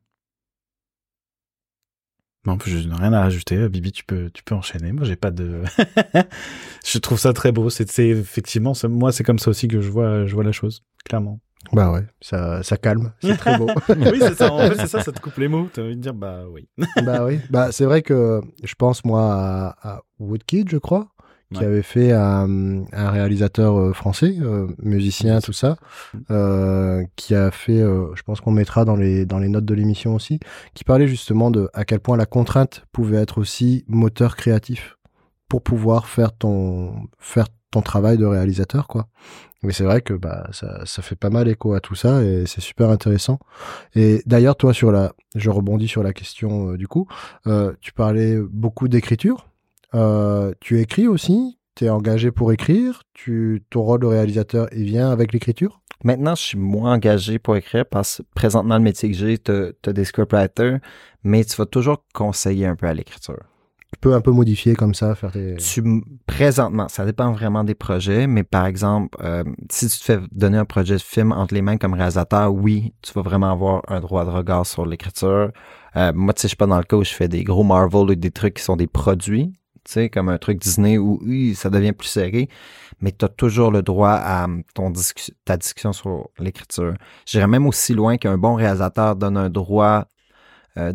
Non, 2.49 2.57
je 2.65 2.89
n'ai 2.89 2.95
rien 2.95 3.13
à 3.13 3.21
rajouter. 3.21 3.69
Bibi, 3.69 3.93
tu 3.93 4.05
peux, 4.05 4.31
tu 4.31 4.43
peux 4.43 4.55
enchaîner. 4.55 4.93
Moi, 4.93 5.05
j'ai 5.05 5.17
pas 5.17 5.31
de. 5.31 5.63
je 6.87 6.99
trouve 6.99 7.19
ça 7.19 7.35
très 7.35 7.53
beau. 7.53 7.69
C'est, 7.69 7.91
c'est 7.91 8.09
effectivement, 8.09 8.73
moi, 8.89 9.13
c'est 9.13 9.23
comme 9.23 9.39
ça 9.39 9.51
aussi 9.51 9.69
que 9.69 9.83
je 9.83 9.91
vois, 9.91 10.25
je 10.25 10.35
vois 10.35 10.45
la 10.45 10.53
chose, 10.53 10.83
clairement. 11.05 11.41
Bah 11.73 11.93
ouais, 11.93 12.07
ça, 12.23 12.63
ça 12.63 12.79
calme, 12.79 13.13
c'est 13.21 13.37
très 13.37 13.59
beau. 13.59 13.69
oui, 13.89 14.19
c'est 14.21 14.37
ça. 14.37 14.51
En 14.51 14.61
fait, 14.61 14.77
c'est 14.77 14.87
ça, 14.87 15.03
ça 15.03 15.13
te 15.13 15.21
coupe 15.21 15.37
les 15.37 15.49
mots. 15.49 15.69
T'as 15.71 15.83
envie 15.83 15.97
de 15.97 16.01
dire, 16.01 16.15
bah 16.15 16.45
oui. 16.51 16.69
bah 17.05 17.27
oui, 17.27 17.41
bah 17.51 17.73
c'est 17.73 17.85
vrai 17.85 18.01
que 18.01 18.41
je 18.65 18.75
pense 18.75 19.05
moi 19.05 19.35
à, 19.35 19.97
à 19.97 20.03
Woodkid, 20.19 20.71
je 20.71 20.79
crois, 20.79 21.09
qui 21.55 21.65
avait 21.65 21.83
fait 21.83 22.13
un, 22.13 22.85
un 22.93 23.11
réalisateur 23.11 23.79
euh, 23.79 23.93
français, 23.93 24.37
euh, 24.41 24.67
musicien, 24.83 25.41
tout 25.41 25.53
ça, 25.53 25.77
euh, 26.31 27.05
qui 27.17 27.35
a 27.35 27.51
fait, 27.51 27.81
euh, 27.81 28.15
je 28.15 28.23
pense 28.23 28.41
qu'on 28.41 28.51
mettra 28.51 28.85
dans 28.85 28.97
les 28.97 29.25
dans 29.25 29.39
les 29.39 29.49
notes 29.49 29.65
de 29.65 29.75
l'émission 29.75 30.15
aussi, 30.15 30.41
qui 30.75 30.85
parlait 30.85 31.09
justement 31.09 31.51
de 31.51 31.71
à 31.73 31.85
quel 31.85 32.01
point 32.01 32.17
la 32.17 32.27
contrainte 32.27 32.85
pouvait 32.93 33.17
être 33.17 33.39
aussi 33.39 33.85
moteur 33.89 34.37
créatif 34.37 34.99
pour 35.49 35.63
pouvoir 35.63 36.07
faire 36.07 36.33
ton 36.37 36.93
faire 37.19 37.47
ton 37.71 37.83
travail 37.83 38.19
de 38.19 38.27
réalisateur 38.27 38.87
quoi. 38.87 39.07
Mais 39.63 39.73
c'est 39.73 39.85
vrai 39.85 40.03
que 40.03 40.15
bah 40.15 40.49
ça, 40.53 40.85
ça 40.87 41.03
fait 41.03 41.17
pas 41.17 41.31
mal 41.31 41.49
écho 41.49 41.75
à 41.75 41.81
tout 41.81 41.97
ça 41.97 42.23
et 42.23 42.47
c'est 42.47 42.61
super 42.61 42.91
intéressant. 42.91 43.39
Et 43.95 44.23
d'ailleurs 44.27 44.57
toi 44.57 44.73
sur 44.73 44.93
la 44.93 45.13
je 45.35 45.51
rebondis 45.51 45.89
sur 45.89 46.03
la 46.03 46.13
question 46.13 46.73
euh, 46.73 46.77
du 46.77 46.87
coup, 46.87 47.09
euh, 47.47 47.73
tu 47.81 47.93
parlais 47.93 48.37
beaucoup 48.39 48.89
d'écriture. 48.89 49.49
Euh, 49.95 50.53
tu 50.61 50.81
écris 50.81 51.07
aussi, 51.07 51.59
tu 51.75 51.85
es 51.85 51.91
engagé 51.91 52.31
pour 52.31 52.53
écrire, 52.53 53.03
tu 53.15 53.65
ton 53.71 53.83
rôle 53.83 54.01
de 54.01 54.07
réalisateur 54.07 54.69
il 54.73 54.85
vient 54.85 55.11
avec 55.11 55.33
l'écriture? 55.33 55.81
Maintenant, 56.05 56.35
je 56.37 56.43
suis 56.43 56.59
moins 56.59 56.95
engagé 56.95 57.39
pour 57.39 57.57
écrire 57.57 57.85
parce 57.85 58.19
que 58.19 58.23
présentement, 58.35 58.77
le 58.77 58.85
métier 58.85 59.11
que 59.11 59.17
j'ai, 59.17 59.39
tu 59.39 59.53
as 59.53 59.93
des 59.93 60.05
scriptwriters, 60.05 60.79
mais 61.25 61.45
tu 61.45 61.57
vas 61.57 61.67
toujours 61.67 62.05
conseiller 62.15 62.67
un 62.67 62.77
peu 62.77 62.87
à 62.87 62.95
l'écriture. 62.95 63.41
Tu 63.93 63.99
peux 64.01 64.15
un 64.15 64.21
peu 64.21 64.31
modifier 64.31 64.77
comme 64.77 64.93
ça, 64.93 65.15
faire 65.15 65.33
tes 65.33 65.57
Tu, 65.57 65.83
présentement, 66.27 66.89
ça 66.89 67.07
dépend 67.07 67.33
vraiment 67.33 67.65
des 67.65 67.75
projets, 67.75 68.27
mais 68.27 68.45
par 68.45 68.67
exemple, 68.67 69.17
euh, 69.25 69.43
si 69.71 69.89
tu 69.89 69.99
te 69.99 70.05
fais 70.05 70.19
donner 70.31 70.59
un 70.59 70.67
projet 70.67 70.97
de 70.97 71.01
film 71.01 71.33
entre 71.33 71.55
les 71.55 71.63
mains 71.63 71.79
comme 71.79 71.95
réalisateur, 71.95 72.53
oui, 72.53 72.93
tu 73.01 73.13
vas 73.15 73.23
vraiment 73.23 73.51
avoir 73.51 73.83
un 73.89 74.01
droit 74.01 74.27
de 74.27 74.31
regard 74.31 74.67
sur 74.67 74.85
l'écriture. 74.85 75.51
Euh, 75.97 76.13
moi, 76.15 76.35
tu 76.35 76.43
sais, 76.43 76.49
je 76.49 76.51
suis 76.51 76.57
pas 76.57 76.67
dans 76.67 76.77
le 76.77 76.85
cas 76.85 76.97
où 76.97 77.05
je 77.05 77.15
fais 77.15 77.29
des 77.29 77.45
gros 77.45 77.65
Marvel 77.65 78.11
ou 78.11 78.15
des 78.15 78.31
trucs 78.31 78.55
qui 78.55 78.63
sont 78.63 78.77
des 78.77 78.87
produits, 78.87 79.55
sais, 79.93 80.09
comme 80.11 80.29
un 80.29 80.39
truc 80.39 80.59
Disney 80.61 80.99
où 80.99 81.19
oui, 81.23 81.55
ça 81.55 81.71
devient 81.71 81.93
plus 81.93 82.09
serré, 82.09 82.49
mais 83.01 83.13
tu 83.13 83.25
as 83.25 83.29
toujours 83.29 83.71
le 83.71 83.83
droit 83.83 84.11
à 84.13 84.45
um, 84.45 84.63
ton 84.75 84.91
discu- 84.91 85.31
ta 85.45 85.57
discussion 85.57 85.93
sur 85.93 86.29
l'écriture. 86.39 86.95
J'irais 87.27 87.47
même 87.47 87.67
aussi 87.67 87.95
loin 87.95 88.17
qu'un 88.17 88.39
bon 88.39 88.55
réalisateur 88.55 89.17
donne 89.17 89.37
un 89.37 89.51
droit 89.51 90.07
euh, 90.77 90.93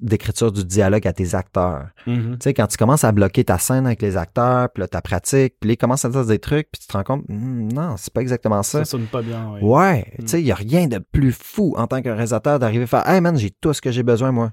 d'écriture 0.00 0.52
du 0.52 0.64
dialogue 0.64 1.06
à 1.06 1.12
tes 1.12 1.34
acteurs. 1.34 1.86
Mhm. 2.06 2.32
Tu 2.32 2.44
sais, 2.44 2.54
quand 2.54 2.66
tu 2.66 2.76
commences 2.76 3.04
à 3.04 3.12
bloquer 3.12 3.44
ta 3.44 3.56
scène 3.56 3.86
avec 3.86 4.02
les 4.02 4.16
acteurs, 4.18 4.68
puis 4.70 4.82
là, 4.82 4.88
ta 4.88 5.00
pratique, 5.00 5.54
puis 5.58 5.72
ils 5.72 5.76
commencent 5.78 6.04
à 6.04 6.10
dire 6.10 6.26
des 6.26 6.38
trucs, 6.38 6.68
puis 6.70 6.80
tu 6.82 6.86
te 6.86 6.92
rends 6.92 7.04
compte, 7.04 7.24
Hmm, 7.28 7.68
non, 7.72 7.96
c'est 7.96 8.12
pas 8.12 8.20
exactement 8.20 8.62
ça. 8.62 8.80
Ça 8.80 8.84
sonne 8.84 9.06
pas 9.06 9.22
bien. 9.22 9.52
oui. 9.54 9.60
Ouais, 9.62 10.12
Mm. 10.18 10.22
tu 10.22 10.28
sais, 10.28 10.40
il 10.42 10.46
y 10.46 10.52
a 10.52 10.56
rien 10.56 10.86
de 10.86 10.98
plus 10.98 11.32
fou 11.32 11.74
en 11.78 11.86
tant 11.86 12.02
que 12.02 12.08
réalisateur 12.10 12.58
d'arriver 12.58 12.84
à 12.84 12.86
faire, 12.88 13.08
hey 13.08 13.20
man, 13.22 13.38
j'ai 13.38 13.50
tout 13.50 13.72
ce 13.72 13.80
que 13.80 13.90
j'ai 13.90 14.02
besoin, 14.02 14.32
moi. 14.32 14.52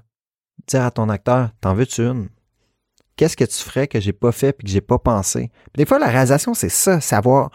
Dire 0.66 0.82
à 0.84 0.90
ton 0.90 1.10
acteur, 1.10 1.50
t'en 1.60 1.74
veux-tu 1.74 2.02
une? 2.02 2.28
Qu'est-ce 3.16 3.36
que 3.36 3.44
tu 3.44 3.56
ferais 3.56 3.86
que 3.86 4.00
j'ai 4.00 4.12
pas 4.12 4.32
fait 4.32 4.52
puis 4.52 4.64
que 4.64 4.70
j'ai 4.70 4.80
pas 4.80 4.98
pensé? 4.98 5.50
Puis 5.72 5.78
des 5.78 5.86
fois, 5.86 5.98
la 5.98 6.08
réalisation, 6.08 6.54
c'est 6.54 6.68
ça, 6.68 7.00
savoir 7.00 7.50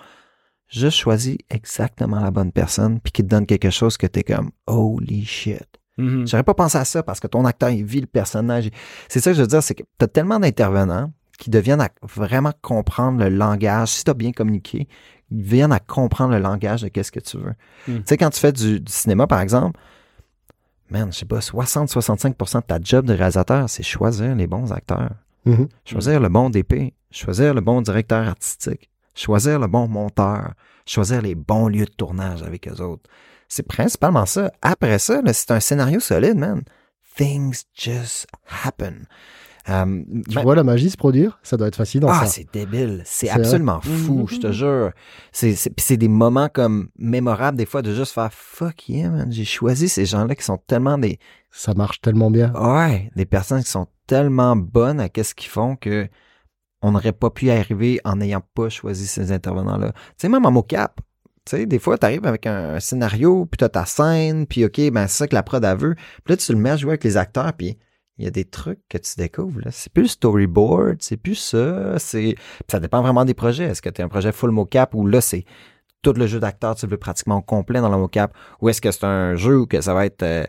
juste 0.69 0.97
choisir 0.97 1.35
exactement 1.49 2.19
la 2.19 2.31
bonne 2.31 2.51
personne 2.51 2.99
puis 2.99 3.11
qui 3.11 3.23
te 3.23 3.27
donne 3.27 3.45
quelque 3.45 3.69
chose 3.69 3.97
que 3.97 4.07
t'es 4.07 4.23
comme, 4.23 4.51
holy 4.67 5.25
shit. 5.25 5.67
Mhm. 5.97 6.27
J'aurais 6.27 6.43
pas 6.43 6.53
pensé 6.53 6.77
à 6.77 6.85
ça 6.85 7.03
parce 7.03 7.19
que 7.19 7.27
ton 7.27 7.43
acteur, 7.45 7.69
il 7.69 7.83
vit 7.83 7.99
le 7.99 8.07
personnage. 8.07 8.69
C'est 9.09 9.19
ça 9.19 9.31
que 9.31 9.37
je 9.37 9.41
veux 9.41 9.47
dire, 9.47 9.61
c'est 9.61 9.75
que 9.75 9.83
tu 9.83 10.05
as 10.05 10.07
tellement 10.07 10.39
d'intervenants 10.39 11.11
qui 11.37 11.49
deviennent 11.49 11.81
à 11.81 11.89
vraiment 12.03 12.53
comprendre 12.61 13.19
le 13.19 13.29
langage. 13.29 13.89
Si 13.89 14.03
tu 14.03 14.11
as 14.11 14.13
bien 14.13 14.31
communiqué, 14.31 14.87
ils 15.31 15.43
viennent 15.43 15.71
à 15.71 15.79
comprendre 15.79 16.33
le 16.33 16.39
langage 16.39 16.83
de 16.83 16.87
qu'est-ce 16.87 17.11
que 17.11 17.19
tu 17.19 17.37
veux. 17.37 17.53
Mm. 17.87 17.97
Tu 17.97 18.03
sais, 18.05 18.17
quand 18.17 18.29
tu 18.29 18.39
fais 18.39 18.51
du, 18.51 18.79
du 18.79 18.91
cinéma, 18.91 19.27
par 19.27 19.41
exemple, 19.41 19.79
man, 20.89 21.11
je 21.11 21.19
sais 21.19 21.25
pas, 21.25 21.39
60-65% 21.39 22.61
de 22.61 22.65
ta 22.65 22.79
job 22.81 23.05
de 23.05 23.13
réalisateur, 23.13 23.69
c'est 23.69 23.83
choisir 23.83 24.35
les 24.35 24.47
bons 24.47 24.71
acteurs. 24.71 25.11
Mhm. 25.49 25.67
Choisir 25.85 26.19
le 26.19 26.29
bon 26.29 26.49
DP, 26.49 26.93
choisir 27.11 27.53
le 27.53 27.61
bon 27.61 27.81
directeur 27.81 28.27
artistique, 28.27 28.89
choisir 29.15 29.59
le 29.59 29.67
bon 29.67 29.87
monteur, 29.87 30.53
choisir 30.85 31.21
les 31.21 31.35
bons 31.35 31.67
lieux 31.67 31.85
de 31.85 31.91
tournage 31.91 32.43
avec 32.43 32.67
eux 32.67 32.81
autres. 32.81 33.09
C'est 33.47 33.63
principalement 33.67 34.25
ça. 34.25 34.51
Après 34.61 34.99
ça, 34.99 35.21
là, 35.21 35.33
c'est 35.33 35.51
un 35.51 35.59
scénario 35.59 35.99
solide, 35.99 36.37
man. 36.37 36.61
Things 37.17 37.63
just 37.75 38.27
happen. 38.63 39.05
Euh, 39.67 40.03
Tu 40.29 40.35
ben- 40.35 40.41
vois 40.43 40.55
la 40.55 40.63
magie 40.63 40.89
se 40.89 40.97
produire? 40.97 41.37
Ça 41.43 41.57
doit 41.57 41.67
être 41.67 41.75
fascinant 41.75 42.07
ah, 42.09 42.21
ça. 42.21 42.25
c'est 42.27 42.47
débile. 42.51 43.01
C'est 43.05 43.27
C'est 43.27 43.31
absolument 43.31 43.81
fou, 43.81 44.19
Mhm. 44.21 44.27
je 44.29 44.39
te 44.39 44.51
jure. 44.51 44.91
C'est, 45.31 45.53
c'est, 45.55 45.69
puis 45.69 45.85
c'est 45.85 45.97
des 45.97 46.07
moments 46.07 46.47
comme 46.49 46.89
mémorables, 46.97 47.57
des 47.57 47.65
fois, 47.67 47.81
de 47.81 47.93
juste 47.93 48.13
faire 48.13 48.31
fuck 48.33 48.87
yeah, 48.89 49.09
man. 49.09 49.31
J'ai 49.31 49.45
choisi 49.45 49.89
ces 49.89 50.05
gens-là 50.05 50.33
qui 50.33 50.43
sont 50.43 50.57
tellement 50.65 50.97
des, 50.97 51.19
Ça 51.51 51.73
marche 51.73 52.01
tellement 52.01 52.31
bien. 52.31 52.53
Ouais, 52.53 53.11
des 53.15 53.25
personnes 53.25 53.63
qui 53.63 53.69
sont 53.69 53.87
tellement 54.07 54.55
bonnes 54.55 54.99
à 54.99 55.09
qu'est-ce 55.09 55.35
qu'ils 55.35 55.49
font 55.49 55.75
que 55.75 56.07
on 56.81 56.91
n'aurait 56.91 57.13
pas 57.13 57.29
pu 57.29 57.49
arriver 57.49 57.99
en 58.05 58.15
n'ayant 58.17 58.41
pas 58.53 58.69
choisi 58.69 59.05
ces 59.05 59.31
intervenants-là. 59.31 59.91
Tu 59.91 59.99
sais, 60.17 60.29
même 60.29 60.45
en 60.45 60.51
mocap, 60.51 61.01
tu 61.45 61.57
sais, 61.57 61.65
des 61.65 61.79
fois, 61.79 61.97
tu 61.97 62.05
arrives 62.05 62.25
avec 62.25 62.45
un, 62.45 62.79
scénario, 62.79 63.45
puis 63.45 63.57
tu 63.57 63.63
as 63.65 63.69
ta 63.69 63.85
scène, 63.85 64.45
puis 64.47 64.63
OK, 64.65 64.79
ben 64.91 65.07
c'est 65.07 65.17
ça 65.17 65.27
que 65.27 65.35
la 65.35 65.43
prod 65.43 65.63
a 65.65 65.75
veut. 65.75 65.95
Puis 65.95 66.33
là, 66.33 66.37
tu 66.37 66.53
le 66.53 66.59
mets 66.59 66.69
à 66.69 66.77
jouer 66.77 66.91
avec 66.91 67.03
les 67.03 67.17
acteurs, 67.17 67.51
puis 67.53 67.77
il 68.17 68.25
y 68.25 68.27
a 68.27 68.31
des 68.31 68.45
trucs 68.45 68.79
que 68.87 68.97
tu 68.97 69.15
découvres. 69.17 69.61
C'est 69.71 69.91
plus 69.91 70.03
le 70.03 70.07
storyboard, 70.09 70.97
c'est 71.01 71.17
plus 71.17 71.35
ça. 71.35 71.97
C'est... 71.99 72.35
Ça 72.69 72.79
dépend 72.79 73.01
vraiment 73.01 73.25
des 73.25 73.33
projets. 73.33 73.65
Est-ce 73.65 73.81
que 73.81 73.89
tu 73.89 74.01
as 74.01 74.05
un 74.05 74.09
projet 74.09 74.31
full 74.31 74.51
mocap 74.51 74.93
ou 74.93 75.07
là, 75.07 75.21
c'est 75.21 75.45
tout 76.01 76.13
le 76.13 76.27
jeu 76.27 76.39
d'acteur, 76.39 76.75
tu 76.75 76.87
veux 76.87 76.97
pratiquement 76.97 77.41
complet 77.41 77.81
dans 77.81 77.89
le 77.89 77.97
mocap, 77.97 78.33
ou 78.61 78.69
est-ce 78.69 78.81
que 78.81 78.91
c'est 78.91 79.03
un 79.03 79.35
jeu 79.35 79.59
où 79.59 79.65
que 79.65 79.81
ça 79.81 79.93
va 79.93 80.05
être 80.05 80.23
euh, 80.23 80.45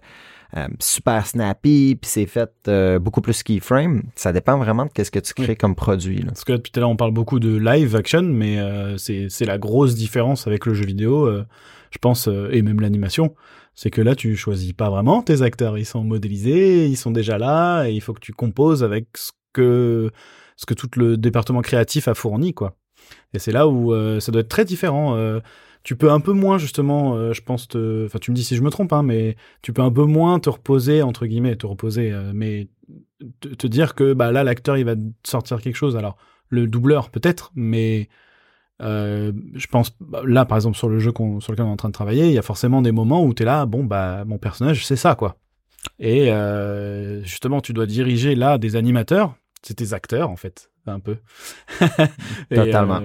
euh, 0.56 0.66
super 0.80 1.26
snappy, 1.26 1.96
puis 2.00 2.10
c'est 2.10 2.26
fait 2.26 2.50
euh, 2.68 2.98
beaucoup 2.98 3.20
plus 3.20 3.42
keyframe. 3.42 4.02
Ça 4.16 4.32
dépend 4.32 4.58
vraiment 4.58 4.86
de 4.86 4.90
qu'est-ce 4.92 5.10
que 5.10 5.18
tu 5.20 5.32
crées 5.34 5.48
Oui. 5.50 5.56
comme 5.56 5.74
produit. 5.74 6.18
Là. 6.22 6.28
Parce 6.28 6.44
que 6.44 6.52
depuis 6.54 6.72
tout 6.72 6.78
à 6.78 6.82
l'heure, 6.82 6.90
on 6.90 6.96
parle 6.96 7.12
beaucoup 7.12 7.38
de 7.38 7.56
live 7.56 7.94
action, 7.96 8.22
mais 8.22 8.58
euh, 8.58 8.96
c'est 8.96 9.28
c'est 9.28 9.44
la 9.44 9.58
grosse 9.58 9.94
différence 9.94 10.46
avec 10.46 10.66
le 10.66 10.74
jeu 10.74 10.84
vidéo, 10.84 11.26
euh, 11.26 11.44
je 11.90 11.98
pense, 11.98 12.28
euh, 12.28 12.48
et 12.52 12.62
même 12.62 12.80
l'animation. 12.80 13.34
C'est 13.74 13.90
que 13.90 14.00
là, 14.02 14.14
tu 14.14 14.36
choisis 14.36 14.72
pas 14.72 14.90
vraiment 14.90 15.22
tes 15.22 15.42
acteurs. 15.42 15.78
Ils 15.78 15.86
sont 15.86 16.02
modélisés, 16.04 16.86
ils 16.86 16.96
sont 16.96 17.12
déjà 17.12 17.38
là, 17.38 17.84
et 17.86 17.92
il 17.92 18.00
faut 18.00 18.12
que 18.12 18.20
tu 18.20 18.32
composes 18.32 18.82
avec 18.82 19.06
ce 19.16 19.30
que, 19.52 20.10
ce 20.56 20.66
que 20.66 20.74
tout 20.74 20.88
le 20.96 21.16
département 21.16 21.62
créatif 21.62 22.08
a 22.08 22.14
fourni, 22.14 22.52
quoi. 22.52 22.76
Et 23.32 23.38
c'est 23.38 23.52
là 23.52 23.68
où 23.68 23.94
euh, 23.94 24.20
ça 24.20 24.32
doit 24.32 24.42
être 24.42 24.48
très 24.48 24.64
différent. 24.64 25.16
Tu 25.82 25.96
peux 25.96 26.10
un 26.10 26.20
peu 26.20 26.32
moins, 26.32 26.58
justement, 26.58 27.14
euh, 27.14 27.32
je 27.32 27.42
pense, 27.42 27.68
te... 27.68 28.06
enfin, 28.06 28.18
tu 28.18 28.30
me 28.30 28.36
dis 28.36 28.44
si 28.44 28.56
je 28.56 28.62
me 28.62 28.70
trompe, 28.70 28.92
hein, 28.92 29.02
mais 29.02 29.36
tu 29.62 29.72
peux 29.72 29.82
un 29.82 29.90
peu 29.90 30.04
moins 30.04 30.38
te 30.38 30.50
reposer, 30.50 31.02
entre 31.02 31.26
guillemets, 31.26 31.56
te 31.56 31.66
reposer, 31.66 32.12
euh, 32.12 32.32
mais 32.34 32.68
te, 33.40 33.48
te 33.48 33.66
dire 33.66 33.94
que 33.94 34.12
bah, 34.12 34.30
là, 34.30 34.44
l'acteur, 34.44 34.76
il 34.76 34.84
va 34.84 34.94
sortir 35.24 35.60
quelque 35.60 35.76
chose. 35.76 35.96
Alors, 35.96 36.16
le 36.48 36.66
doubleur, 36.66 37.10
peut-être, 37.10 37.50
mais 37.54 38.08
euh, 38.82 39.32
je 39.54 39.66
pense, 39.68 39.96
bah, 40.00 40.22
là, 40.26 40.44
par 40.44 40.58
exemple, 40.58 40.76
sur 40.76 40.88
le 40.88 40.98
jeu 40.98 41.12
sur 41.40 41.52
lequel 41.52 41.64
on 41.64 41.68
est 41.68 41.72
en 41.72 41.76
train 41.76 41.88
de 41.88 41.94
travailler, 41.94 42.26
il 42.26 42.32
y 42.32 42.38
a 42.38 42.42
forcément 42.42 42.82
des 42.82 42.92
moments 42.92 43.24
où 43.24 43.32
tu 43.32 43.42
es 43.42 43.46
là, 43.46 43.64
bon, 43.64 43.84
bah, 43.84 44.24
mon 44.26 44.38
personnage, 44.38 44.86
c'est 44.86 44.96
ça, 44.96 45.14
quoi. 45.14 45.36
Et 45.98 46.30
justement, 47.22 47.62
tu 47.62 47.72
dois 47.72 47.86
diriger 47.86 48.34
là 48.34 48.58
des 48.58 48.76
animateurs, 48.76 49.34
c'est 49.62 49.74
tes 49.74 49.94
acteurs, 49.94 50.28
en 50.28 50.36
fait, 50.36 50.70
un 50.86 51.00
peu. 51.00 51.16
Et, 52.50 52.56
Totalement. 52.56 53.00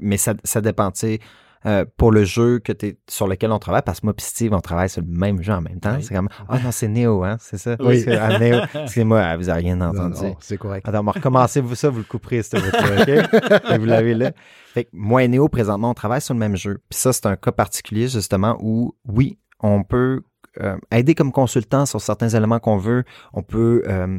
mais 0.00 0.18
ça, 0.18 0.34
ça 0.44 0.60
dépend, 0.60 0.90
tu 0.90 1.00
sais, 1.00 1.20
euh, 1.66 1.84
pour 1.96 2.10
le 2.10 2.24
jeu 2.24 2.58
que 2.58 2.72
t'es, 2.72 2.98
sur 3.08 3.26
lequel 3.26 3.52
on 3.52 3.58
travaille, 3.58 3.82
parce 3.84 4.00
que 4.00 4.06
moi 4.06 4.14
et 4.16 4.20
Steve, 4.20 4.52
on 4.54 4.60
travaille 4.60 4.88
sur 4.88 5.02
le 5.02 5.08
même 5.08 5.42
jeu 5.42 5.52
en 5.52 5.60
même 5.60 5.80
temps. 5.80 5.96
Oui. 5.96 6.02
C'est 6.02 6.14
comme, 6.14 6.28
ah 6.48 6.58
non, 6.58 6.70
c'est 6.72 6.88
Neo, 6.88 7.22
hein, 7.24 7.36
c'est 7.40 7.58
ça? 7.58 7.76
Oui. 7.80 8.04
Ah, 8.08 8.38
Neo, 8.38 8.60
excusez-moi, 8.74 9.20
ah, 9.20 9.36
vous 9.36 9.44
n'avez 9.44 9.60
rien 9.60 9.80
entendu. 9.80 10.22
non, 10.22 10.36
c'est 10.40 10.56
correct. 10.56 10.88
Attends, 10.88 11.00
on 11.00 11.04
va 11.04 11.12
recommencer 11.12 11.60
vous 11.60 11.74
ça, 11.74 11.90
vous 11.90 11.98
le 11.98 12.04
couperez, 12.04 12.42
s'il 12.42 12.60
vous 12.60 12.70
plaît, 12.70 13.22
OK? 13.22 13.70
Et 13.70 13.78
vous 13.78 13.86
l'avez 13.86 14.14
là. 14.14 14.32
Fait 14.72 14.84
que 14.84 14.90
moi 14.92 15.22
et 15.22 15.28
Néo, 15.28 15.48
présentement, 15.48 15.90
on 15.90 15.94
travaille 15.94 16.20
sur 16.20 16.34
le 16.34 16.40
même 16.40 16.56
jeu. 16.56 16.80
Puis 16.88 16.98
ça, 16.98 17.12
c'est 17.12 17.26
un 17.26 17.36
cas 17.36 17.52
particulier, 17.52 18.08
justement, 18.08 18.56
où, 18.60 18.94
oui, 19.04 19.38
on 19.60 19.82
peut 19.82 20.22
euh, 20.60 20.76
aider 20.90 21.14
comme 21.14 21.30
consultant 21.30 21.86
sur 21.86 22.00
certains 22.00 22.28
éléments 22.30 22.58
qu'on 22.58 22.76
veut. 22.76 23.04
On 23.32 23.42
peut, 23.42 23.82
euh, 23.86 24.18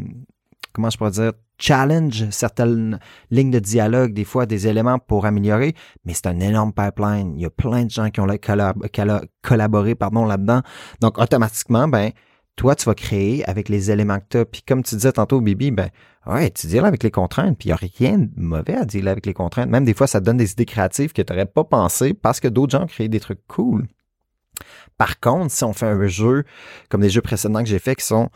comment 0.74 0.90
je 0.90 0.98
pourrais 0.98 1.12
dire, 1.12 1.34
challenge 1.58 2.30
certaines 2.32 3.00
lignes 3.30 3.52
de 3.52 3.60
dialogue, 3.60 4.14
des 4.14 4.24
fois, 4.24 4.46
des 4.46 4.68
éléments 4.68 5.00
pour 5.00 5.26
améliorer, 5.26 5.76
mais 6.06 6.14
c'est 6.14 6.28
un 6.28 6.40
énorme 6.40 6.74
pipeline. 6.74 7.34
Il 7.36 7.42
y 7.42 7.46
a 7.46 7.50
plein 7.50 7.86
de 7.86 7.92
gens 7.92 8.10
qui 8.10 8.20
ont 8.20 8.28
collaboré 9.42 9.96
pardon, 9.96 10.26
là-dedans. 10.26 10.62
Donc, 11.02 11.20
automatiquement, 11.20 11.88
ben, 11.88 12.12
toi, 12.56 12.76
tu 12.76 12.86
vas 12.86 12.96
créer 12.96 13.48
avec 13.50 13.70
les 13.70 13.92
éléments 13.92 14.20
que 14.20 14.26
tu 14.30 14.38
as. 14.38 14.46
Puis 14.46 14.62
comme 14.64 14.84
tu 14.84 14.96
disais 14.96 15.12
tantôt, 15.12 15.42
Bibi, 15.42 15.72
ben, 15.72 15.90
ouais, 16.28 16.50
tu 16.52 16.78
avec 16.80 17.04
les 17.04 17.12
contraintes, 17.12 17.58
puis 17.58 17.70
il 17.70 17.72
n'y 17.72 17.74
a 17.74 17.76
rien 17.76 18.18
de 18.18 18.30
mauvais 18.36 18.76
à 18.76 18.86
dealer 18.86 19.12
avec 19.12 19.26
les 19.26 19.34
contraintes. 19.34 19.70
Même 19.70 19.86
des 19.86 19.94
fois, 19.94 20.08
ça 20.08 20.20
te 20.20 20.26
donne 20.26 20.38
des 20.38 20.52
idées 20.52 20.66
créatives 20.66 21.14
que 21.14 21.22
tu 21.22 21.32
n'aurais 21.32 21.46
pas 21.46 21.64
pensé 21.64 22.14
parce 22.14 22.40
que 22.40 22.48
d'autres 22.48 22.72
gens 22.72 22.84
ont 22.84 22.88
créé 22.88 23.08
des 23.08 23.20
trucs 23.20 23.46
cool. 23.48 23.88
Par 24.98 25.20
contre, 25.20 25.52
si 25.52 25.64
on 25.64 25.74
fait 25.74 25.88
un 25.88 26.08
jeu 26.08 26.44
comme 26.90 27.02
les 27.02 27.10
jeux 27.10 27.22
précédents 27.22 27.64
que 27.64 27.70
j'ai 27.70 27.80
fait 27.80 27.96
qui 27.96 28.06
sont 28.06 28.30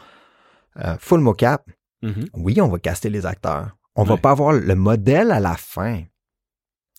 euh, 0.83 0.95
full 0.99 1.19
mocap, 1.19 1.69
mhm. 2.05 2.25
oui, 2.33 2.61
on 2.61 2.67
va 2.67 2.79
caster 2.79 3.09
les 3.09 3.25
acteurs. 3.25 3.75
On 3.95 4.03
va 4.03 4.15
Ouais. 4.15 4.19
pas 4.19 4.31
avoir 4.31 4.51
le 4.53 4.75
modèle 4.75 5.31
à 5.31 5.39
la 5.39 5.55
fin. 5.55 6.01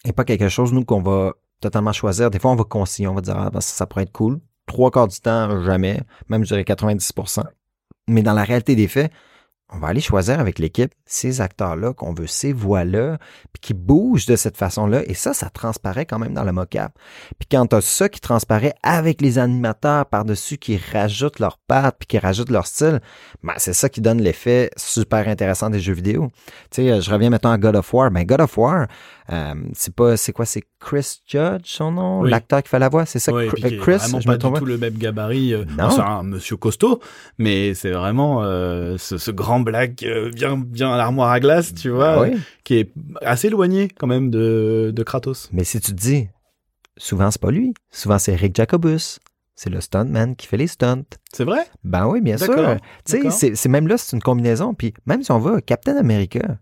Et 0.05 0.13
pas 0.13 0.25
quelque 0.25 0.49
chose, 0.49 0.73
nous, 0.73 0.85
qu'on 0.85 1.03
va 1.03 1.33
totalement 1.61 1.93
choisir. 1.93 2.31
Des 2.31 2.39
fois, 2.39 2.51
on 2.53 2.57
va 2.57 2.65
concilier, 2.65 3.09
on 3.09 3.15
va 3.15 3.21
dire, 3.21 3.37
ah, 3.37 3.51
ben, 3.51 3.61
ça, 3.61 3.75
ça 3.75 3.87
pourrait 3.87 4.05
être 4.05 4.13
cool. 4.13 4.41
Trois 4.67 4.91
quarts 4.91 5.09
du 5.09 5.19
temps, 5.21 5.63
jamais. 5.63 6.01
Même, 6.29 6.43
je 6.45 6.49
dirais 6.49 6.63
90%. 6.63 7.45
Mais 8.09 8.23
dans 8.23 8.33
la 8.35 8.45
réalité 8.45 8.77
des 8.77 8.89
faits, 8.89 9.11
on 9.73 9.79
va 9.79 9.89
aller 9.89 10.01
choisir 10.01 10.39
avec 10.39 10.59
l'équipe 10.61 10.93
ces 11.07 11.41
acteurs-là 11.41 11.93
qu'on 11.93 12.15
veut, 12.15 12.27
ces 12.29 12.53
voix-là, 12.53 13.19
puis 13.53 13.61
qui 13.61 13.75
bougent 13.75 14.27
de 14.27 14.37
cette 14.37 14.57
façon-là. 14.57 15.03
Et 15.07 15.15
ça, 15.15 15.35
ça 15.35 15.51
transparaît 15.51 16.07
quand 16.07 16.19
même 16.21 16.35
dans 16.35 16.45
le 16.45 16.53
mock-up. 16.53 16.93
Puis 17.39 17.49
quand 17.51 17.67
tu 17.67 17.77
as 17.77 17.81
ça 17.81 18.09
qui 18.09 18.21
transparaît 18.21 18.75
avec 18.85 19.21
les 19.21 19.39
animateurs 19.39 20.07
par-dessus 20.07 20.57
qui 20.59 20.81
rajoutent 20.93 21.41
leurs 21.41 21.59
pattes 21.59 21.97
puis 21.99 22.07
qui 22.07 22.19
rajoutent 22.19 22.51
leur 22.51 22.67
style, 22.67 23.01
ben, 23.43 23.55
c'est 23.57 23.73
ça 23.73 23.89
qui 23.89 24.01
donne 24.01 24.21
l'effet 24.21 24.71
super 24.77 25.27
intéressant 25.29 25.69
des 25.71 25.81
jeux 25.81 25.95
vidéo. 25.95 26.31
Tu 26.71 26.83
sais, 26.83 27.01
je 27.01 27.11
reviens 27.11 27.31
maintenant 27.31 27.51
à 27.53 27.59
God 27.59 27.77
of 27.77 27.93
War. 27.93 28.11
Ben, 28.11 28.25
God 28.25 28.41
of 28.43 28.57
War, 28.59 28.87
euh, 29.33 29.55
c'est 29.75 29.95
pas, 29.95 30.17
c'est 30.17 30.33
quoi, 30.33 30.45
c'est 30.47 30.63
Chris 30.79 31.21
Judge, 31.27 31.63
son 31.67 31.91
nom, 31.93 32.21
Oui. 32.21 32.31
l'acteur 32.31 32.63
qui 32.63 32.69
fait 32.69 32.79
la 32.79 32.89
voix, 32.89 33.05
c'est 33.07 33.19
ça, 33.19 33.33
Ouais, 33.33 33.47
et 33.47 33.49
Chris, 33.49 33.79
Chris, 33.79 33.97
vraiment 33.97 34.21
je 34.21 34.27
pas 34.27 34.37
du 34.37 34.53
tout 34.53 34.65
le 34.65 34.79
même 34.79 34.95
gabarit. 34.97 35.55
euh, 35.55 35.65
Non. 35.77 35.91
C'est 35.91 36.01
un 36.03 36.23
monsieur 36.23 36.57
costaud, 36.57 37.01
mais 37.39 37.75
c'est 37.75 37.91
vraiment 37.91 38.43
euh, 38.45 38.97
ce, 38.99 39.19
ce 39.19 39.31
grand 39.33 39.56
black 39.61 40.03
euh, 40.03 40.31
bien 40.31 40.57
bien 40.57 40.93
à 40.93 40.97
l'armoire 40.97 41.31
à 41.31 41.41
glace, 41.41 41.75
tu 41.75 41.91
vois, 41.91 42.13
Ah 42.13 42.21
oui. 42.23 42.39
qui 42.65 42.75
est 42.77 42.93
assez 43.23 43.49
éloigné 43.49 43.89
quand 43.89 44.07
même 44.07 44.31
de, 44.31 44.93
de 44.95 45.03
Kratos. 45.03 45.49
Mais 45.53 45.65
si 45.65 45.81
tu 45.81 45.93
te 45.93 45.97
dis, 46.01 46.29
souvent 46.97 47.31
c'est 47.31 47.41
pas 47.41 47.51
lui, 47.51 47.75
souvent 47.91 48.19
c'est 48.19 48.35
Rick 48.35 48.57
Jacobus, 48.57 49.19
c'est 49.55 49.71
le 49.71 49.81
stuntman 49.81 50.37
qui 50.37 50.47
fait 50.47 50.57
les 50.59 50.67
stunts. 50.67 51.05
C'est 51.33 51.45
vrai? 51.45 51.67
Ben 51.85 52.07
oui, 52.07 52.21
bien 52.21 52.37
sûr. 52.37 52.77
Tu 53.05 53.31
sais, 53.31 53.55
c'est 53.55 53.69
même 53.69 53.87
là, 53.89 53.97
c'est 53.97 54.15
une 54.17 54.23
combinaison. 54.23 54.75
Puis 54.75 54.93
même 55.07 55.23
si 55.23 55.33
on 55.33 55.39
va, 55.39 55.61
Captain 55.61 55.97
America, 55.97 56.59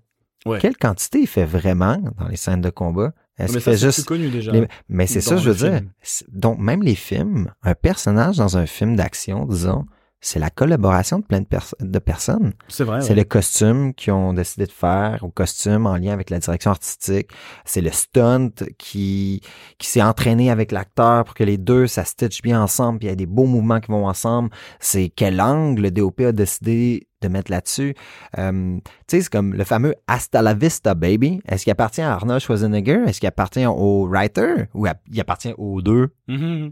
Ouais. 0.47 0.59
quelle 0.61 0.76
quantité 0.76 1.20
il 1.20 1.26
fait 1.26 1.47
vraiment 1.47 1.97
dans 2.18 2.28
les 2.28 2.36
scènes 2.36 2.61
de 2.61 2.68
combat? 2.68 3.12
Est-ce 3.38 3.49
Mais 3.55 3.59
qu'il 3.59 3.61
fait 3.62 3.76
c'est 3.78 3.86
juste... 3.86 3.99
plus 4.01 4.05
connu 4.05 4.28
déjà. 4.28 4.53
les- 4.53 4.68
Mais 4.90 5.07
c'est 5.07 5.22
ça, 5.22 5.38
je 5.38 5.49
veux 5.51 5.57
dire. 5.57 5.78
film. 5.78 6.28
Donc, 6.32 6.59
même 6.59 6.82
les 6.82 6.95
films, 6.95 7.51
un 7.62 7.74
personnage 7.74 8.36
dans 8.36 8.59
un 8.59 8.66
film 8.66 8.95
d'action, 8.95 9.47
disons, 9.47 9.86
c'est 10.27 10.39
la 10.39 10.49
collaboration 10.49 11.18
de 11.18 11.25
plein 11.25 11.41
de, 11.41 11.45
pers- 11.47 11.75
de 11.81 11.99
personnes. 11.99 12.55
C'est 12.68 12.85
vrai. 12.85 13.03
C'est 13.03 13.11
ouais. 13.11 13.16
le 13.16 13.25
costume 13.25 13.93
qu'ils 13.93 14.12
ont 14.14 14.33
décidé 14.33 14.64
de 14.66 14.72
faire, 14.72 15.18
au 15.22 15.29
costume 15.29 15.87
en 15.87 15.97
lien 15.97 16.12
avec 16.14 16.31
la 16.31 16.39
direction 16.39 16.70
artistique. 16.70 17.31
C'est 17.66 17.83
le 17.83 17.91
stunt 17.91 18.51
qui, 18.79 19.43
qui 19.79 19.87
s'est 19.87 20.03
entraîné 20.03 20.51
avec 20.51 20.72
l'acteur 20.72 21.25
pour 21.25 21.35
que 21.35 21.45
les 21.45 21.59
deux, 21.59 21.87
ça 21.87 22.05
stitch 22.05 22.41
bien 22.41 22.62
ensemble, 22.62 23.01
puis 23.01 23.09
il 23.09 23.11
y 23.11 23.12
a 23.12 23.16
des 23.16 23.27
beaux 23.27 23.45
mouvements 23.47 23.81
qui 23.81 23.91
vont 23.91 24.07
ensemble. 24.07 24.49
C'est 24.81 25.11
quel 25.14 25.41
angle 25.43 25.83
le 25.83 25.91
DOP 25.91 26.20
a 26.20 26.33
décidé 26.33 27.07
de 27.20 27.29
mettre 27.29 27.51
là-dessus. 27.51 27.95
Euh, 28.39 28.77
tu 29.07 29.16
sais, 29.16 29.22
c'est 29.22 29.31
comme 29.33 29.53
le 29.55 29.64
fameux 29.64 29.95
Hasta 30.07 30.41
la 30.43 30.55
vista, 30.55 30.95
baby. 30.95 31.41
Est-ce 31.49 31.64
qu'il 31.64 31.70
appartient 31.70 32.03
à 32.03 32.12
Arnold 32.14 32.41
Schwarzenegger? 32.41 33.03
Est-ce 33.07 33.20
qu'il 33.20 33.27
appartient 33.29 33.64
au 33.66 34.07
writer? 34.09 34.64
Ou 34.75 34.87
à- 34.87 34.95
il 35.11 35.20
appartient 35.20 35.53
aux 35.59 35.83
deux? 35.83 36.09
Mhm. 36.29 36.39
Euh, 36.45 36.70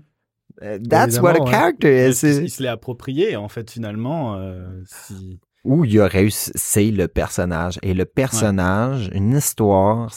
That's 0.61 1.19
what 1.21 1.37
a 1.37 1.43
ouais. 1.43 1.51
character 1.51 2.07
Il, 2.07 2.11
is. 2.11 2.15
C'est- 2.15 2.37
il 2.45 2.51
se 2.51 2.63
l'est 2.63 2.69
approprié 2.69 3.37
en 3.37 3.49
fait 3.49 3.71
finalement. 3.71 4.37
euh, 4.37 4.83
si... 4.87 5.41
où 5.65 5.85
il 5.85 6.01
a 6.01 6.07
réussi, 6.07 6.51
c'est 6.55 6.91
le 6.91 7.09
personnage. 7.09 7.79
Et 7.83 7.95
le 7.95 8.05
personnage, 8.05 9.11
une 9.13 9.37
histoire, 9.37 10.13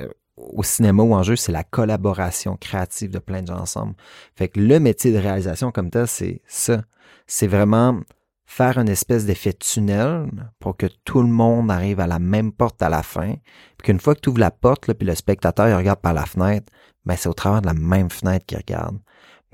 euh, 0.00 0.08
au 0.36 0.62
cinéma 0.62 1.02
ou 1.02 1.14
en 1.14 1.22
jeu, 1.22 1.36
c'est 1.36 1.52
la 1.52 1.64
collaboration 1.64 2.56
créative 2.56 3.10
de 3.10 3.18
plein 3.18 3.42
de 3.42 3.48
gens 3.48 3.60
ensemble. 3.60 3.94
Fait 4.36 4.48
que 4.48 4.60
le 4.60 4.78
métier 4.80 5.12
de 5.12 5.18
réalisation 5.18 5.70
comme 5.72 5.90
tel, 5.90 6.06
c'est 6.06 6.42
ça. 6.46 6.82
C'est 7.26 7.46
vraiment 7.48 8.00
faire 8.46 8.78
une 8.78 8.88
espèce 8.88 9.26
d'effet 9.26 9.52
tunnel 9.52 10.26
pour 10.58 10.76
que 10.76 10.86
tout 11.04 11.20
le 11.20 11.28
monde 11.28 11.70
arrive 11.70 12.00
à 12.00 12.06
la 12.06 12.18
même 12.18 12.50
porte 12.52 12.80
à 12.82 12.88
la 12.88 13.02
fin. 13.02 13.34
Puis 13.76 13.84
qu'une 13.86 14.00
fois 14.00 14.14
que 14.14 14.20
tu 14.20 14.30
ouvres 14.30 14.38
la 14.40 14.50
porte, 14.50 14.86
là, 14.86 14.94
puis 14.94 15.06
le 15.06 15.14
spectateur 15.14 15.68
il 15.68 15.74
regarde 15.74 16.00
par 16.00 16.14
la 16.14 16.24
fenêtre, 16.24 16.72
ben 17.04 17.14
c'est 17.16 17.28
au 17.28 17.34
travers 17.34 17.60
de 17.60 17.66
la 17.66 17.74
même 17.74 18.08
fenêtre 18.10 18.46
qu'il 18.46 18.56
regarde. 18.58 18.96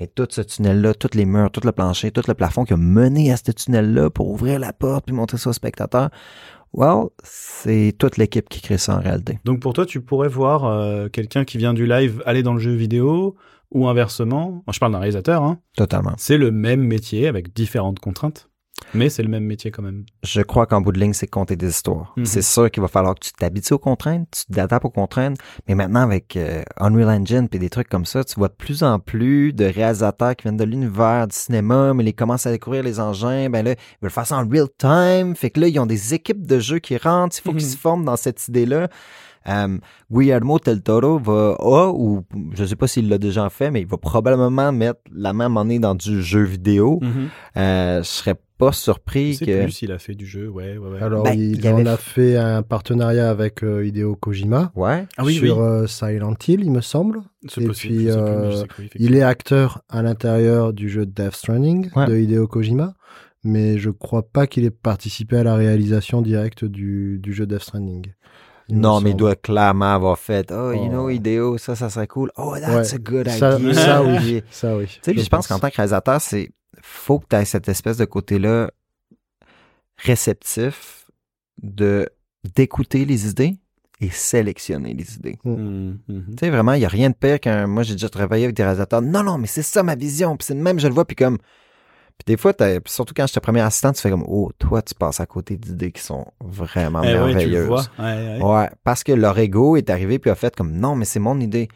Mais 0.01 0.07
tout 0.09 0.26
ce 0.30 0.40
tunnel-là, 0.40 0.95
tous 0.95 1.16
les 1.16 1.24
murs, 1.24 1.51
tout 1.51 1.61
le 1.64 1.72
plancher, 1.72 2.11
tout 2.11 2.22
le 2.26 2.34
plafond 2.34 2.64
qui 2.64 2.72
a 2.72 2.76
mené 2.76 3.32
à 3.32 3.36
ce 3.36 3.53
tunnel-là 3.53 4.11
pour 4.11 4.30
ouvrir 4.30 4.59
la 4.59 4.72
porte 4.72 5.07
puis 5.07 5.14
montrer 5.14 5.38
ça 5.38 5.51
au 5.51 5.53
spectateur, 5.53 6.11
well, 6.72 7.07
c'est 7.22 7.95
toute 7.99 8.16
l'équipe 8.16 8.49
qui 8.49 8.61
crée 8.61 8.78
ça 8.78 8.97
en 8.97 9.01
réalité. 9.01 9.38
Donc 9.45 9.61
pour 9.61 9.72
toi, 9.72 9.86
tu 9.86 10.01
pourrais 10.01 10.28
voir 10.28 10.64
euh, 10.64 11.09
quelqu'un 11.09 11.45
qui 11.45 11.59
vient 11.59 11.74
du 11.74 11.86
live 11.86 12.22
aller 12.26 12.42
dans 12.42 12.55
le 12.55 12.61
jeu 12.61 12.72
vidéo 12.72 13.36
ou 13.70 13.88
inversement. 13.88 14.51
Moi, 14.51 14.72
je 14.72 14.78
parle 14.78 14.92
d'un 14.92 14.99
réalisateur. 14.99 15.42
Hein. 15.42 15.59
Totalement. 15.76 16.14
C'est 16.16 16.38
le 16.38 16.51
même 16.51 16.82
métier 16.82 17.26
avec 17.28 17.53
différentes 17.55 17.99
contraintes, 17.99 18.49
mais 18.93 19.09
c'est 19.09 19.22
le 19.22 19.28
même 19.28 19.45
métier 19.45 19.70
quand 19.70 19.82
même. 19.82 20.05
Je 20.22 20.43
crois 20.43 20.66
qu'en 20.66 20.80
bout 20.80 20.93
de 20.93 21.01
ligne, 21.01 21.12
c'est 21.12 21.26
compter 21.26 21.57
des 21.57 21.68
histoires. 21.68 22.12
Mhm. 22.16 22.26
C'est 22.26 22.43
sûr 22.43 22.70
qu'il 22.70 22.80
va 22.82 22.89
falloir 22.89 23.14
que 23.14 23.20
tu 23.26 23.32
t'habitues 23.32 23.74
aux 23.74 23.78
contraintes, 23.78 24.45
tu 24.49 24.53
t'adaptes 24.53 24.85
aux 24.85 24.91
contraintes, 24.91 25.39
mais 25.68 25.74
maintenant 25.74 26.01
avec 26.03 26.37
euh, 26.37 26.62
Unreal 26.78 27.09
Engine 27.09 27.49
et 27.53 27.59
des 27.59 27.70
trucs 27.70 27.89
comme 27.89 28.05
ça, 28.05 28.24
tu 28.24 28.35
vois 28.37 28.49
de 28.49 28.55
plus 28.55 28.82
en 28.82 28.99
plus 28.99 29.53
de 29.53 29.64
réalisateurs 29.64 30.37
qui 30.37 30.43
viennent 30.45 30.57
de 30.57 30.64
l'univers 30.64 31.26
du 31.28 31.37
cinéma, 31.37 31.95
mais 31.95 32.05
ils 32.05 32.12
commencent 32.14 32.47
à 32.47 32.51
découvrir 32.53 32.82
les 32.82 33.01
engins, 33.01 33.49
ben 33.51 33.64
là, 33.64 33.72
ils 33.72 33.99
veulent 34.03 34.11
faire 34.11 34.26
ça 34.26 34.37
en 34.37 34.49
real 34.49 34.66
time, 34.78 35.35
fait 35.37 35.51
que 35.51 35.61
là, 35.61 35.68
ils 35.68 35.78
ont 35.78 35.87
des 35.87 36.14
équipes 36.14 36.47
de 36.47 36.59
jeux 36.59 36.78
qui 36.80 36.97
rentrent, 36.97 37.37
il 37.39 37.43
faut 37.43 37.53
Mhm. 37.53 37.59
qu'ils 37.59 37.68
se 37.68 37.76
forment 37.76 38.05
dans 38.05 38.16
cette 38.16 38.47
idée-là. 38.49 38.89
Euh, 39.47 39.76
Guillermo 40.11 40.59
del 40.59 40.80
Toro 40.82 41.18
va, 41.18 41.57
a, 41.61 41.91
ou 41.93 42.24
je 42.55 42.64
sais 42.64 42.76
pas 42.76 42.87
s'il 42.87 43.11
l'a 43.11 43.18
déjà 43.18 43.51
fait, 43.51 43.70
mais 43.70 43.82
il 43.82 43.87
va 43.87 43.99
probablement 43.99 44.72
mettre 44.72 45.01
la 45.14 45.35
même 45.35 45.59
année 45.59 45.78
dans 45.78 45.95
du 45.95 46.22
jeu 46.22 46.43
vidéo. 46.45 46.99
Euh, 47.57 48.03
je 48.03 48.09
serais 48.09 48.37
pas 48.59 48.72
surpris 48.72 49.38
que... 49.38 49.62
plus 49.64 49.72
s'il 49.72 49.92
a 49.92 49.98
fait 49.98 50.14
du 50.14 50.26
jeu, 50.26 50.48
ouais, 50.48 50.76
ouais, 50.78 50.88
ouais. 50.90 51.02
Alors, 51.02 51.24
Ben, 51.24 51.32
il, 51.34 51.57
il 51.59 51.66
avait- 51.66 51.82
en 51.82 51.86
a 51.86 51.96
fait 51.96 52.36
un 52.36 52.62
partenariat 52.62 53.28
avec 53.30 53.62
euh, 53.64 53.84
Hideo 53.86 54.14
Kojima 54.16 54.70
Ouais. 54.76 55.07
ah 55.16 55.24
oui, 55.24 55.34
sur 55.34 55.59
oui, 55.59 55.62
euh, 55.64 55.86
Silent 55.86 56.34
Hill, 56.46 56.61
il 56.62 56.70
me 56.70 56.80
semble. 56.80 57.20
c'est 57.48 57.62
et 57.62 57.66
possible. 57.66 57.94
puis, 57.94 58.05
sais 58.07 58.12
plus, 58.12 58.20
euh, 58.20 58.57
sais 58.57 58.66
Il 58.96 59.16
est 59.16 59.22
acteur 59.22 59.82
à 59.88 60.02
l'intérieur 60.02 60.72
du 60.72 60.88
jeu 60.88 61.05
Death 61.07 61.34
Stranding 61.34 61.90
Ouais. 61.96 62.07
de 62.07 62.16
Hideo 62.16 62.46
Kojima, 62.46 62.94
mais 63.42 63.76
je 63.78 63.90
crois 63.90 64.22
pas 64.22 64.46
qu'il 64.46 64.64
ait 64.64 64.70
participé 64.70 65.36
à 65.38 65.42
la 65.44 65.55
réalisation 65.57 66.22
directe 66.22 66.64
du, 66.64 67.18
du 67.20 67.32
jeu 67.32 67.46
Death 67.46 67.62
Stranding. 67.62 68.07
Il 68.70 68.78
Non, 68.80 69.02
mais 69.02 69.11
il 69.11 69.16
doit 69.16 69.36
clairement 69.36 69.92
avoir 69.94 70.18
fait 70.18 70.50
Oh, 70.50 70.72
you 70.72 70.84
Oh. 70.86 70.88
know, 70.88 71.11
Ideo, 71.11 71.59
ça, 71.59 71.74
ça 71.76 71.90
serait 71.90 72.07
cool. 72.07 72.30
Oh, 72.38 72.55
that's 72.59 72.92
Ouais. 72.92 72.94
a 72.94 72.98
good 72.98 73.28
Ça- 73.28 73.59
idea. 73.59 73.74
ça, 73.74 74.02
oui. 74.02 74.16
Tu 74.22 74.42
Ça, 74.50 74.76
oui. 74.76 74.86
sais, 75.02 75.12
puis 75.12 75.22
je 75.22 75.28
pense 75.28 75.46
qu'en 75.48 75.59
tant 75.59 75.68
que 75.68 75.76
réalisateur, 75.76 76.18
c'est 76.20 76.50
faut 76.83 77.18
que 77.18 77.27
tu 77.31 77.37
aies 77.37 77.45
cette 77.45 77.68
espèce 77.68 77.97
de 77.97 78.05
côté-là 78.05 78.70
réceptif 79.97 81.07
de 81.62 82.09
d'écouter 82.55 83.05
les 83.05 83.29
idées 83.29 83.57
et 84.01 84.11
sélectionner 84.11 84.93
les 84.93 85.14
idées. 85.14 85.39
Mhm, 85.45 85.99
mhm. 86.09 86.25
Tu 86.31 86.37
sais, 86.41 86.51
vraiment, 86.51 86.72
il 86.75 86.81
n'y 86.81 86.85
a 86.85 86.89
rien 86.89 87.09
de 87.11 87.14
pire 87.14 87.41
qu'un. 87.41 87.66
Moi, 87.66 87.85
j'ai 87.85 87.95
déjà 87.95 88.09
travaillé 88.11 88.45
avec 88.45 88.57
des 88.57 88.62
réalisateurs. 88.62 89.01
Non, 89.01 89.22
non, 89.22 89.39
mais 89.39 89.47
c'est 89.47 89.62
ça 89.62 89.83
ma 89.83 89.95
vision. 89.95 90.37
Puis 90.37 90.47
c'est 90.47 90.55
le 90.55 90.61
même, 90.61 90.79
je 90.79 90.89
le 90.89 90.95
vois. 90.95 91.05
Puis 91.07 91.16
comme. 91.16 91.39
Puis 92.18 92.25
des 92.27 92.37
fois, 92.37 92.53
surtout 92.87 93.14
quand 93.16 93.27
j'étais 93.27 93.41
premier 93.41 93.61
assistant, 93.61 93.93
tu 93.93 94.01
fais 94.01 94.11
comme 94.11 94.25
Oh, 94.29 94.51
toi, 94.59 94.83
tu 94.83 94.95
passes 94.95 95.20
à 95.20 95.27
côté 95.27 95.57
d'idées 95.57 95.91
qui 95.91 96.03
sont 96.03 96.27
vraiment 96.41 97.03
Eh 97.03 97.07
ouais, 97.07 97.12
tu 97.12 97.18
le 97.18 97.27
merveilleuses. 97.35 97.66
vois. 97.66 97.83
Ouais, 97.99 98.39
ouais. 98.39 98.43
Ouais, 98.43 98.70
parce 98.85 99.03
que 99.05 99.12
leur 99.12 99.39
ego 99.39 99.77
est 99.77 99.89
arrivé 99.91 100.18
puis 100.18 100.31
a 100.31 100.35
fait 100.35 100.55
comme 100.55 100.72
non, 100.72 100.95
mais 100.97 101.07
c'est 101.07 101.18
mon 101.20 101.41
idée. 101.41 101.68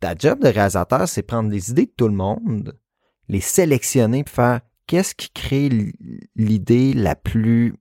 Ta 0.00 0.14
job 0.16 0.40
de 0.40 0.48
réalisateur, 0.48 1.08
c'est 1.08 1.22
prendre 1.22 1.50
les 1.50 1.70
idées 1.70 1.86
de 1.86 1.92
tout 1.96 2.08
le 2.08 2.14
monde, 2.14 2.76
les 3.32 3.40
sélectionner 3.40 4.22
puis 4.22 4.34
faire 4.34 4.60
qu'est-ce 4.86 5.14
qui 5.14 5.30
crée 5.30 5.70
l'idée 6.36 6.92
la 6.92 7.16
plus 7.16 7.74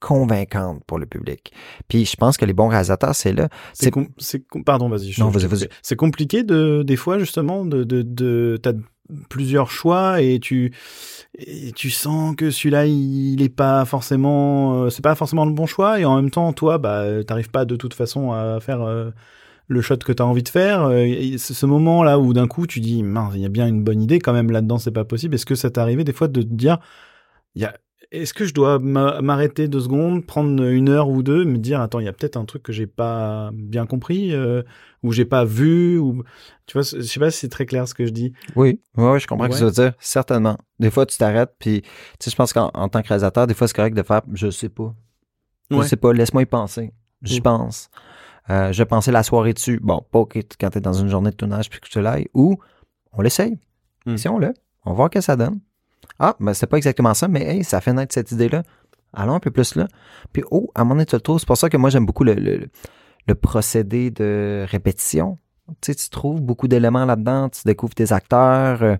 convaincante 0.00 0.82
pour 0.86 0.98
le 0.98 1.06
public? 1.06 1.52
Puis 1.88 2.04
je 2.04 2.16
pense 2.16 2.36
que 2.36 2.44
les 2.44 2.52
bons 2.52 2.68
réalisateurs, 2.68 3.14
c'est 3.14 3.32
là. 3.32 3.48
C'est 3.72 3.90
com- 3.90 4.08
pardon, 4.64 4.88
vas-y. 4.88 5.14
Non, 5.18 5.30
vas-y. 5.30 5.68
C'est 5.82 5.96
compliqué 5.96 6.42
de 6.42 6.82
des 6.82 6.96
fois 6.96 7.18
justement 7.18 7.64
de 7.64 7.84
de, 7.84 8.02
de 8.02 8.58
t'as 8.62 8.72
plusieurs 9.28 9.70
choix 9.70 10.20
et 10.20 10.38
tu 10.38 10.72
et 11.36 11.72
tu 11.72 11.90
sens 11.90 12.36
que 12.36 12.50
celui-là 12.50 12.86
il 12.86 13.42
est 13.42 13.48
pas 13.48 13.84
forcément 13.84 14.84
euh, 14.84 14.90
c'est 14.90 15.02
pas 15.02 15.16
forcément 15.16 15.44
le 15.44 15.52
bon 15.52 15.66
choix 15.66 15.98
et 15.98 16.04
en 16.04 16.14
même 16.14 16.30
temps 16.30 16.52
toi 16.52 16.78
bah 16.78 17.24
t'arrives 17.24 17.50
pas 17.50 17.64
de 17.64 17.74
toute 17.74 17.94
façon 17.94 18.30
à 18.30 18.60
faire 18.60 18.82
euh, 18.82 19.10
le 19.70 19.80
shot 19.80 19.96
que 19.98 20.12
tu 20.12 20.22
as 20.22 20.26
envie 20.26 20.42
de 20.42 20.48
faire 20.48 20.82
euh, 20.84 20.98
et 20.98 21.38
ce 21.38 21.64
moment 21.64 22.02
là 22.02 22.18
où 22.18 22.32
d'un 22.34 22.46
coup 22.48 22.66
tu 22.66 22.80
dis 22.80 23.02
mince 23.02 23.32
il 23.36 23.40
y 23.40 23.46
a 23.46 23.48
bien 23.48 23.66
une 23.68 23.82
bonne 23.84 24.02
idée 24.02 24.18
quand 24.18 24.32
même 24.32 24.50
là-dedans 24.50 24.78
c'est 24.78 24.90
pas 24.90 25.04
possible 25.04 25.36
est-ce 25.36 25.46
que 25.46 25.54
ça 25.54 25.70
t'est 25.70 25.80
arrivé 25.80 26.02
des 26.04 26.12
fois 26.12 26.26
de 26.28 26.42
te 26.42 26.46
dire 26.52 26.78
il 27.54 27.62
y 27.62 27.64
a 27.64 27.74
est-ce 28.12 28.34
que 28.34 28.44
je 28.44 28.52
dois 28.52 28.80
m'a- 28.80 29.20
m'arrêter 29.22 29.68
deux 29.68 29.78
secondes, 29.78 30.26
prendre 30.26 30.64
une 30.64 30.88
heure 30.88 31.08
ou 31.08 31.22
deux, 31.22 31.44
me 31.44 31.58
dire 31.58 31.80
attends, 31.80 32.00
il 32.00 32.06
y 32.06 32.08
a 32.08 32.12
peut-être 32.12 32.36
un 32.36 32.44
truc 32.44 32.60
que 32.64 32.72
j'ai 32.72 32.88
pas 32.88 33.50
bien 33.54 33.86
compris 33.86 34.34
euh, 34.34 34.64
ou 35.04 35.12
j'ai 35.12 35.24
pas 35.24 35.44
vu 35.44 35.96
ou 35.96 36.24
tu 36.66 36.72
vois, 36.72 36.82
je 36.82 37.02
sais 37.02 37.20
pas 37.20 37.30
si 37.30 37.38
c'est 37.38 37.48
très 37.48 37.66
clair 37.66 37.86
ce 37.86 37.94
que 37.94 38.04
je 38.06 38.10
dis. 38.10 38.32
Oui, 38.56 38.80
ouais, 38.96 39.20
je 39.20 39.28
comprends 39.28 39.44
ce 39.46 39.50
que 39.52 39.58
tu 39.58 39.64
veux 39.64 39.70
dire. 39.70 39.92
Certainement. 40.00 40.58
Des 40.80 40.90
fois, 40.90 41.06
tu 41.06 41.16
t'arrêtes 41.18 41.54
puis 41.60 41.82
tu 41.82 41.88
sais, 42.18 42.30
je 42.32 42.36
pense 42.36 42.52
qu'en 42.52 42.72
en 42.74 42.88
tant 42.88 43.00
que 43.00 43.06
réalisateur, 43.06 43.46
des 43.46 43.54
fois, 43.54 43.68
c'est 43.68 43.76
correct 43.76 43.94
de 43.94 44.02
faire 44.02 44.22
je 44.32 44.50
sais 44.50 44.68
pas. 44.70 44.92
Je 45.70 45.76
Ouais. 45.76 45.86
sais 45.86 45.94
pas, 45.96 46.12
laisse-moi 46.12 46.42
y 46.42 46.46
penser. 46.46 46.90
J'y 47.22 47.38
Mm. 47.38 47.42
pense. 47.44 47.90
Euh, 48.48 48.72
je 48.72 48.82
penser 48.82 49.12
la 49.12 49.22
soirée 49.22 49.52
dessus. 49.52 49.78
Bon, 49.82 50.04
pas 50.10 50.24
quand 50.58 50.70
t'es 50.70 50.80
dans 50.80 50.92
une 50.92 51.08
journée 51.08 51.30
de 51.30 51.36
tournage 51.36 51.68
puis 51.68 51.80
que 51.80 51.88
tu 51.88 52.00
l'ailles. 52.00 52.28
Ou 52.34 52.58
on 53.12 53.22
l'essaye. 53.22 53.58
Mm. 54.06 54.16
Si 54.16 54.28
on 54.28 54.38
l'a, 54.38 54.52
on 54.84 54.90
va 54.90 54.96
voir 54.96 55.10
que 55.10 55.20
ça 55.20 55.36
donne. 55.36 55.60
Ah, 56.18 56.36
ben 56.40 56.54
c'est 56.54 56.66
pas 56.66 56.76
exactement 56.76 57.14
ça, 57.14 57.28
mais 57.28 57.42
hey, 57.42 57.64
ça 57.64 57.80
fait 57.80 57.92
naître 57.92 58.14
cette 58.14 58.32
idée-là. 58.32 58.62
Allons 59.12 59.34
un 59.34 59.40
peu 59.40 59.50
plus 59.50 59.74
là. 59.74 59.88
Puis 60.32 60.42
oh, 60.50 60.70
à 60.74 60.84
mon 60.84 60.98
état 60.98 61.18
de 61.18 61.22
tour, 61.22 61.40
c'est 61.40 61.46
pour 61.46 61.56
ça 61.56 61.68
que 61.68 61.76
moi 61.76 61.90
j'aime 61.90 62.06
beaucoup 62.06 62.24
le, 62.24 62.34
le, 62.34 62.68
le 63.26 63.34
procédé 63.34 64.10
de 64.10 64.64
répétition. 64.68 65.38
Tu 65.80 65.92
sais, 65.92 65.94
tu 65.94 66.08
trouves 66.10 66.40
beaucoup 66.40 66.68
d'éléments 66.68 67.04
là-dedans, 67.04 67.48
tu 67.48 67.60
découvres 67.64 67.94
tes 67.94 68.12
acteurs, 68.12 68.82
euh, 68.82 68.96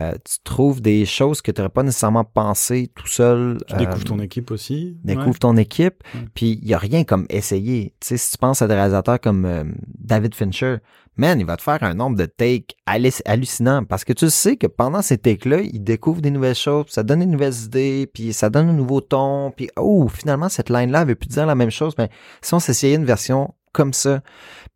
euh, 0.00 0.12
tu 0.24 0.36
trouves 0.44 0.80
des 0.80 1.04
choses 1.06 1.42
que 1.42 1.50
tu 1.50 1.60
n'aurais 1.60 1.70
pas 1.72 1.82
nécessairement 1.82 2.24
pensé 2.24 2.90
tout 2.94 3.06
seul. 3.06 3.58
Tu 3.66 3.76
découvres 3.76 4.04
ton 4.04 4.18
équipe 4.20 4.50
aussi. 4.50 4.96
Découvres 5.04 5.38
ton 5.38 5.56
équipe, 5.56 6.02
Ouais. 6.14 6.20
puis 6.34 6.58
il 6.62 6.68
y 6.68 6.74
a 6.74 6.78
rien 6.78 7.04
comme 7.04 7.26
essayer. 7.30 7.94
Tu 8.00 8.08
sais, 8.08 8.16
si 8.16 8.32
tu 8.32 8.38
penses 8.38 8.62
à 8.62 8.68
des 8.68 8.74
réalisateurs 8.74 9.20
comme 9.20 9.44
euh, 9.44 9.64
David 9.98 10.34
Fincher, 10.34 10.76
man, 11.16 11.38
il 11.40 11.44
va 11.44 11.56
te 11.56 11.62
faire 11.62 11.82
un 11.82 11.92
nombre 11.94 12.16
de 12.16 12.24
takes 12.24 12.74
halluc- 12.86 13.20
hallucinant 13.26 13.84
parce 13.84 14.04
que 14.04 14.12
tu 14.12 14.30
sais 14.30 14.56
que 14.56 14.66
pendant 14.66 15.02
ces 15.02 15.18
takes-là, 15.18 15.60
il 15.60 15.82
découvre 15.84 16.20
des 16.22 16.30
nouvelles 16.30 16.54
choses, 16.54 16.84
puis 16.84 16.94
ça 16.94 17.02
donne 17.02 17.20
des 17.20 17.26
nouvelles 17.26 17.64
idées, 17.64 18.08
puis 18.12 18.32
ça 18.32 18.48
donne 18.48 18.68
un 18.70 18.72
nouveau 18.72 19.00
ton, 19.00 19.50
puis 19.50 19.68
oh, 19.76 20.08
finalement, 20.08 20.48
cette 20.48 20.70
line-là 20.70 21.04
veut 21.04 21.16
plus 21.16 21.28
dire 21.28 21.46
la 21.46 21.54
même 21.54 21.70
chose, 21.70 21.94
mais 21.98 22.08
si 22.40 22.54
on 22.54 22.58
s'essayait 22.60 22.94
une 22.96 23.04
version 23.04 23.52
comme 23.72 23.92
ça, 23.92 24.22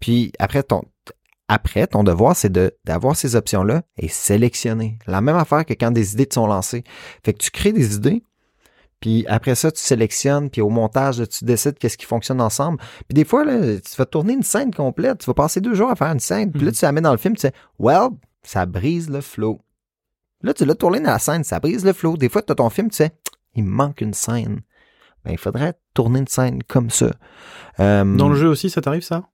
puis 0.00 0.32
après 0.38 0.62
ton 0.62 0.82
après, 1.48 1.86
ton 1.86 2.04
devoir, 2.04 2.34
c'est 2.36 2.50
de 2.50 2.74
d'avoir 2.84 3.16
ces 3.16 3.36
options-là 3.36 3.82
et 3.98 4.08
sélectionner. 4.08 4.98
La 5.06 5.20
même 5.20 5.36
affaire 5.36 5.64
que 5.66 5.74
quand 5.74 5.90
des 5.90 6.14
idées 6.14 6.26
te 6.26 6.34
sont 6.34 6.46
lancées. 6.46 6.84
Fait 7.22 7.34
que 7.34 7.38
tu 7.38 7.50
crées 7.50 7.72
des 7.72 7.96
idées, 7.96 8.22
puis 9.00 9.26
après 9.28 9.54
ça, 9.54 9.70
tu 9.70 9.80
sélectionnes, 9.80 10.48
puis 10.48 10.62
au 10.62 10.70
montage, 10.70 11.22
tu 11.28 11.44
décides 11.44 11.78
qu'est-ce 11.78 11.98
qui 11.98 12.06
fonctionne 12.06 12.40
ensemble. 12.40 12.78
Puis 13.06 13.14
des 13.14 13.26
fois, 13.26 13.44
là, 13.44 13.78
tu 13.78 13.96
vas 13.96 14.06
tourner 14.06 14.32
une 14.32 14.42
scène 14.42 14.72
complète, 14.72 15.18
tu 15.18 15.26
vas 15.26 15.34
passer 15.34 15.60
deux 15.60 15.74
jours 15.74 15.90
à 15.90 15.96
faire 15.96 16.10
une 16.10 16.20
scène, 16.20 16.50
puis 16.50 16.62
là, 16.62 16.72
tu 16.72 16.82
la 16.82 16.92
mets 16.92 17.02
dans 17.02 17.12
le 17.12 17.18
film, 17.18 17.34
tu 17.34 17.42
sais, 17.42 17.52
well, 17.78 18.08
ça 18.42 18.64
brise 18.64 19.10
le 19.10 19.20
flow. 19.20 19.60
Là, 20.42 20.54
tu 20.54 20.64
l'as 20.64 20.74
tourné 20.74 21.00
dans 21.00 21.10
la 21.10 21.18
scène, 21.18 21.44
ça 21.44 21.60
brise 21.60 21.84
le 21.84 21.92
flow. 21.92 22.16
Des 22.16 22.30
fois, 22.30 22.40
tu 22.40 22.52
as 22.52 22.54
ton 22.54 22.70
film, 22.70 22.88
tu 22.88 22.96
sais, 22.96 23.12
il 23.54 23.64
me 23.64 23.70
manque 23.70 24.00
une 24.00 24.14
scène. 24.14 24.60
Ben, 25.24 25.32
il 25.32 25.38
faudrait 25.38 25.74
tourner 25.92 26.20
une 26.20 26.28
scène 26.28 26.62
comme 26.62 26.90
ça. 26.90 27.10
Euh, 27.80 28.04
Dans 28.04 28.28
le 28.28 28.36
jeu 28.36 28.48
aussi, 28.48 28.70
ça 28.70 28.80
t'arrive 28.80 29.02
ça? 29.02 29.28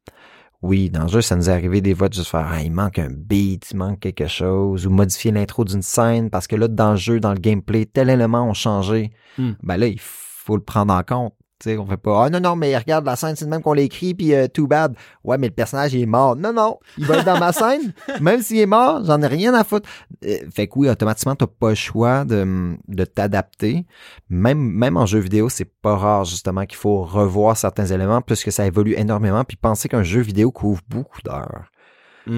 Oui, 0.62 0.90
dans 0.90 1.02
le 1.02 1.08
jeu, 1.08 1.22
ça 1.22 1.36
nous 1.36 1.48
est 1.48 1.52
arrivé 1.52 1.80
des 1.80 1.94
fois 1.94 2.08
de 2.08 2.14
juste 2.14 2.28
faire 2.28 2.46
ah, 2.50 2.62
il 2.62 2.70
manque 2.70 2.98
un 2.98 3.08
beat, 3.11 3.70
il 3.70 3.78
manque 3.78 4.00
quelque 4.00 4.26
chose, 4.26 4.86
ou 4.86 4.90
modifier 4.90 5.32
l'intro 5.32 5.64
d'une 5.64 5.82
scène 5.82 6.28
parce 6.28 6.46
que 6.46 6.56
là, 6.56 6.68
dans 6.68 6.92
le 6.92 6.96
jeu, 6.96 7.18
dans 7.18 7.32
le 7.32 7.40
gameplay, 7.40 7.86
tel 7.86 8.11
élément 8.11 8.50
a 8.50 8.52
changé. 8.52 9.11
Hmm. 9.38 9.52
Ben 9.62 9.78
là, 9.78 9.86
il 9.86 9.98
faut 9.98 10.56
le 10.56 10.62
prendre 10.62 10.92
en 10.92 11.02
compte. 11.02 11.34
Tu 11.61 11.68
sais, 11.70 11.76
on 11.78 11.84
fait 11.86 11.98
pas 11.98 12.24
Ah 12.24 12.30
non, 12.30 12.40
non, 12.40 12.56
mais 12.56 12.74
regarde 12.76 13.04
la 13.04 13.16
scène, 13.16 13.36
c'est 13.36 13.44
le 13.44 13.50
même 13.50 13.61
qu'on 13.61 13.74
l'a 13.74 13.82
écrit, 13.82 14.14
puis 14.14 14.34
euh, 14.34 14.48
too 14.48 14.66
bad. 14.66 14.94
Ouais, 15.24 15.36
mais 15.36 15.48
le 15.48 15.52
personnage 15.52 15.92
il 15.92 16.00
est 16.00 16.06
mort. 16.06 16.34
Non, 16.34 16.54
non, 16.54 16.78
il 16.96 17.04
va 17.04 17.18
être 17.18 17.26
dans 17.26 17.38
ma 17.38 17.52
scène. 17.52 17.92
Même 18.20 18.40
s'il 18.40 18.58
est 18.61 18.66
mort, 18.66 19.04
j'en 19.04 19.20
ai 19.20 19.26
rien 19.26 19.52
à 19.52 19.62
foutre. 19.62 19.86
Euh, 20.24 20.38
fait 20.50 20.66
que 20.68 20.72
oui, 20.78 20.88
automatiquement, 20.88 21.36
t'as 21.36 21.46
pas 21.46 21.68
le 21.68 21.74
choix 21.74 22.24
de, 22.24 22.76
de 22.88 23.04
t'adapter. 23.04 23.84
Même, 24.30 24.58
même 24.58 24.96
en 24.96 25.04
jeu 25.04 25.18
vidéo, 25.18 25.50
c'est 25.50 25.70
pas 25.82 25.96
rare 25.96 26.24
justement 26.24 26.64
qu'il 26.64 26.78
faut 26.78 27.02
revoir 27.02 27.56
certains 27.58 27.86
éléments 27.86 28.22
puisque 28.22 28.50
ça 28.50 28.64
évolue 28.66 28.94
énormément. 28.96 29.44
Puis 29.44 29.58
penser 29.58 29.88
qu'un 29.90 30.02
jeu 30.02 30.20
vidéo 30.22 30.50
couvre 30.50 30.80
beaucoup 30.88 31.20
d'heures. 31.22 31.70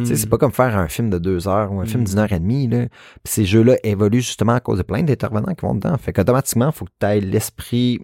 C'est 0.05 0.29
pas 0.31 0.39
comme 0.39 0.53
faire 0.53 0.79
un 0.79 0.89
film 0.89 1.11
de 1.11 1.19
deux 1.19 1.49
heures 1.49 1.71
ou 1.71 1.81
un 1.81 1.85
film 1.85 2.03
Mm. 2.03 2.07
d'une 2.07 2.19
heure 2.19 2.33
et 2.33 2.41
demie. 2.41 2.67
Là. 2.67 2.87
Puis 3.23 3.33
ces 3.35 3.45
jeux-là 3.45 3.77
évoluent 3.85 4.23
justement 4.23 4.53
à 4.55 4.61
cause 4.61 4.79
de 4.79 4.83
plein 4.85 5.03
d'intervenants 5.03 5.53
qui 5.55 5.67
vont 5.67 5.75
dedans. 5.75 5.95
Fait 5.99 6.15
qu'automatiquement, 6.15 6.71
il 6.71 6.73
faut 6.73 6.87
que 6.87 6.91
tu 6.99 7.07
aies 7.07 7.21
l'esprit 7.21 8.01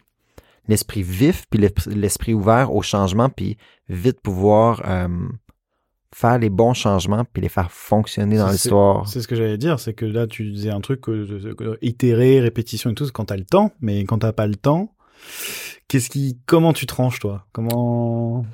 l'esprit 0.68 1.02
vif 1.02 1.46
puis 1.50 1.58
l'esprit- 1.86 2.34
ouvert 2.34 2.74
au 2.74 2.82
changement 2.82 3.28
puis 3.28 3.56
vite 3.88 4.20
pouvoir 4.20 4.82
euh, 4.86 5.08
faire 6.14 6.38
les 6.38 6.50
bons 6.50 6.74
changements 6.74 7.24
puis 7.24 7.42
les 7.42 7.48
faire 7.48 7.70
fonctionner 7.72 8.38
dans 8.38 8.50
l'histoire. 8.50 9.08
C'est 9.08 9.20
ce 9.20 9.28
que 9.28 9.34
j'allais 9.34 9.58
dire, 9.58 9.80
c'est 9.80 9.94
que 9.94 10.04
là, 10.04 10.26
tu 10.26 10.50
disais 10.50 10.70
un 10.70 10.80
truc, 10.80 11.08
euh, 11.08 11.54
euh, 11.60 11.76
itérer, 11.82 12.40
répétition 12.40 12.90
et 12.90 12.94
tout, 12.94 13.08
quand 13.12 13.26
t'as 13.26 13.36
le 13.36 13.44
temps, 13.44 13.72
mais 13.80 14.04
quand 14.04 14.18
t'as 14.18 14.32
pas 14.32 14.46
le 14.46 14.56
temps, 14.56 14.94
qu'est-ce 15.88 16.10
qui, 16.10 16.38
comment 16.46 16.72
tu 16.72 16.86
tranches, 16.86 17.18
toi? 17.18 17.46
Comment 17.52 18.44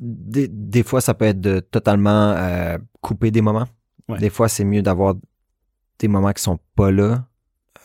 Des, 0.00 0.48
des 0.48 0.82
fois, 0.82 1.00
ça 1.00 1.14
peut 1.14 1.24
être 1.26 1.40
de 1.40 1.60
totalement 1.60 2.32
euh, 2.36 2.78
couper 3.00 3.30
des 3.30 3.40
moments. 3.40 3.68
Ouais. 4.08 4.18
Des 4.18 4.30
fois, 4.30 4.48
c'est 4.48 4.64
mieux 4.64 4.82
d'avoir 4.82 5.14
des 5.98 6.08
moments 6.08 6.32
qui 6.32 6.42
sont 6.42 6.58
pas 6.74 6.90
là 6.90 7.26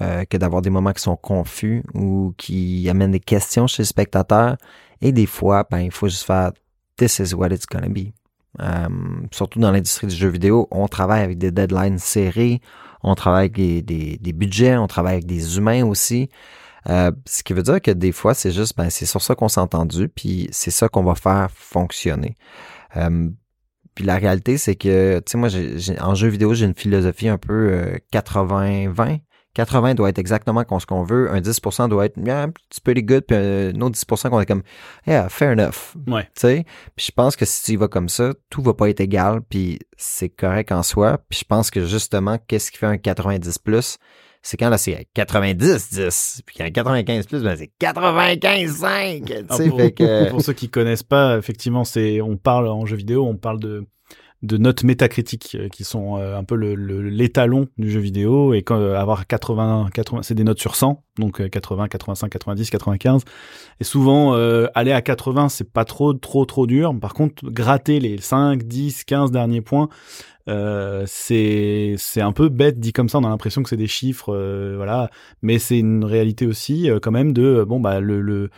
euh, 0.02 0.26
que 0.26 0.38
d'avoir 0.38 0.62
des 0.62 0.70
moments 0.70 0.94
qui 0.94 1.02
sont 1.02 1.16
confus 1.16 1.84
ou 1.94 2.34
qui 2.38 2.88
amènent 2.90 3.12
des 3.12 3.20
questions 3.20 3.68
chez 3.68 3.84
le 3.84 3.88
spectateur. 3.88 4.58
Et 5.02 5.12
des 5.12 5.26
fois, 5.26 5.66
ben, 5.70 5.80
il 5.80 5.92
faut 5.92 6.08
juste 6.08 6.24
faire 6.24 6.52
This 6.98 7.20
is 7.20 7.34
what 7.34 7.50
it's 7.50 7.66
gonna 7.68 7.90
be. 7.90 8.12
Euh, 8.60 8.88
surtout 9.32 9.60
dans 9.60 9.72
l'industrie 9.72 10.08
du 10.08 10.16
jeu 10.16 10.30
vidéo, 10.30 10.68
on 10.72 10.88
travaille 10.88 11.22
avec 11.22 11.38
des 11.38 11.52
deadlines 11.52 12.00
serrés, 12.00 12.60
on 13.04 13.14
travaille 13.14 13.42
avec 13.42 13.56
des, 13.56 13.82
des, 13.84 14.18
des 14.18 14.34
budgets, 14.34 14.78
on 14.78 14.88
travaille 14.88 15.14
avec 15.14 15.26
des 15.28 15.58
humains 15.58 15.86
aussi. 15.86 16.30
Euh, 16.90 17.12
ce 17.26 17.44
qui 17.44 17.54
veut 17.54 17.64
dire 17.64 17.82
que 17.82 17.92
des 17.92 18.12
fois, 18.12 18.34
c'est 18.34 18.52
juste, 18.52 18.76
ben, 18.78 18.90
c'est 18.90 19.06
sur 19.06 19.22
ça 19.22 19.36
qu'on 19.36 19.50
s'est 19.50 19.60
entendu, 19.60 20.08
puis 20.10 20.48
c'est 20.52 20.72
ça 20.72 20.90
qu'on 20.90 21.04
va 21.04 21.16
faire 21.16 21.50
fonctionner. 21.52 22.36
Euh, 22.96 23.30
puis 23.94 24.06
la 24.06 24.16
réalité, 24.18 24.58
c'est 24.58 24.76
que, 24.76 25.20
tu 25.20 25.32
sais, 25.32 25.38
moi, 25.38 25.50
j'ai- 25.50 26.00
en 26.00 26.16
jeu 26.16 26.28
vidéo, 26.28 26.54
j'ai 26.54 26.66
une 26.66 26.76
philosophie 26.76 27.28
un 27.30 27.38
peu 27.38 27.70
euh, 27.72 27.98
80-20. 28.12 29.20
80 29.58 29.96
doit 29.96 30.10
être 30.10 30.20
exactement 30.20 30.64
comme 30.64 30.80
ce 30.80 30.86
qu'on 30.86 31.02
veut. 31.02 31.32
Un 31.32 31.42
10% 31.42 31.90
doit 31.90 32.06
être 32.06 32.18
yeah, 32.24 32.44
un 32.44 32.50
petit 32.50 32.80
peu 32.80 32.94
good, 32.94 33.24
puis 33.24 33.36
un 33.36 33.82
autre 33.82 33.98
10% 33.98 34.30
qu'on 34.30 34.40
est 34.40 34.46
comme, 34.46 34.62
yeah, 35.08 35.30
fair 35.30 35.54
enough. 35.54 35.96
Ouais. 36.06 36.26
Tu 36.36 36.42
sais, 36.42 36.66
puis 36.96 37.08
je 37.08 37.12
pense 37.12 37.36
que 37.36 37.44
si 37.44 37.64
tu 37.64 37.72
y 37.72 37.76
vas 37.76 37.88
comme 37.88 38.08
ça, 38.08 38.34
tout 38.52 38.62
va 38.62 38.76
pas 38.76 38.88
être 38.88 39.00
égal, 39.00 39.42
puis 39.42 39.80
c'est 39.98 40.30
correct 40.30 40.72
en 40.72 40.84
soi. 40.84 41.20
Puis 41.28 41.40
je 41.40 41.46
pense 41.46 41.72
que 41.72 41.88
justement, 41.88 42.38
qu'est-ce 42.48 42.70
qui 42.70 42.78
fait 42.78 42.86
un 42.86 42.98
90 43.00 43.58
plus, 43.58 43.98
c'est 44.44 44.58
quand 44.58 44.70
là 44.70 44.78
c'est 44.78 45.08
90 45.16 45.90
10, 45.90 46.44
puis 46.46 46.62
un 46.62 46.70
95 46.70 47.26
plus, 47.26 47.42
ben 47.42 47.56
c'est 47.58 47.72
95 47.80 48.72
5. 48.76 49.26
Tu 49.26 49.34
Ah, 49.50 49.56
sais, 49.56 49.70
pour, 49.70 50.30
pour 50.30 50.42
ceux 50.44 50.54
qui 50.54 50.70
connaissent 50.70 51.02
pas, 51.02 51.36
effectivement, 51.36 51.84
c'est, 51.84 52.22
on 52.22 52.38
parle 52.38 52.68
en 52.68 52.86
jeu 52.86 52.96
vidéo, 52.96 53.26
on 53.26 53.36
parle 53.36 53.60
de 53.60 53.88
de 54.44 54.58
notes 54.58 54.84
métacritiques 54.84 55.58
euh, 55.60 55.68
qui 55.70 55.84
sont 55.84 56.18
euh, 56.18 56.38
un 56.38 56.44
peu 56.44 56.56
le, 56.56 56.76
le- 56.76 57.02
l'étalon 57.10 57.68
du 57.78 57.90
jeu 57.90 58.00
vidéo 58.00 58.54
et 58.54 58.62
quand, 58.62 58.78
euh, 58.80 58.96
avoir 58.96 59.26
80 59.28 59.90
80 59.94 60.22
c'est 60.22 60.36
des 60.36 60.44
notes 60.44 60.60
sur 60.60 60.76
100 60.76 61.04
donc 61.18 61.42
euh, 61.42 61.50
80 61.50 61.88
85 61.88 62.30
90 62.30 62.70
95 62.70 63.24
et 63.80 63.84
souvent 63.84 64.36
euh, 64.36 64.68
aller 64.76 64.92
à 64.92 65.02
80 65.02 65.50
c'est 65.50 65.72
pas 65.72 65.86
trop 65.86 66.14
trop 66.14 66.46
trop 66.46 66.68
dur. 66.68 66.94
Par 67.00 67.14
contre 67.16 67.50
gratter 67.50 68.00
les 68.00 68.20
5 68.20 68.64
10 68.64 69.06
15 69.06 69.32
derniers 69.32 69.62
points 69.62 69.90
euh, 70.50 71.04
c'est 71.08 71.96
c'est 71.98 72.22
un 72.22 72.32
peu 72.32 72.48
bête 72.48 72.80
dit 72.80 72.94
comme 72.94 73.10
ça. 73.10 73.18
On 73.18 73.24
a 73.26 73.30
l'impression 73.30 73.64
que 73.64 73.70
c'est 73.70 73.76
des 73.76 73.88
chiffres 73.88 74.34
euh, 74.34 74.76
voilà. 74.78 75.10
Mais 75.42 75.60
c'est 75.60 75.78
une 75.80 76.06
réalité 76.06 76.46
aussi 76.48 76.90
quand 77.02 77.12
même 77.12 77.34
de 77.34 77.66
bon 77.68 77.80
bah 77.82 78.00
le, 78.00 78.22
le 78.22 78.50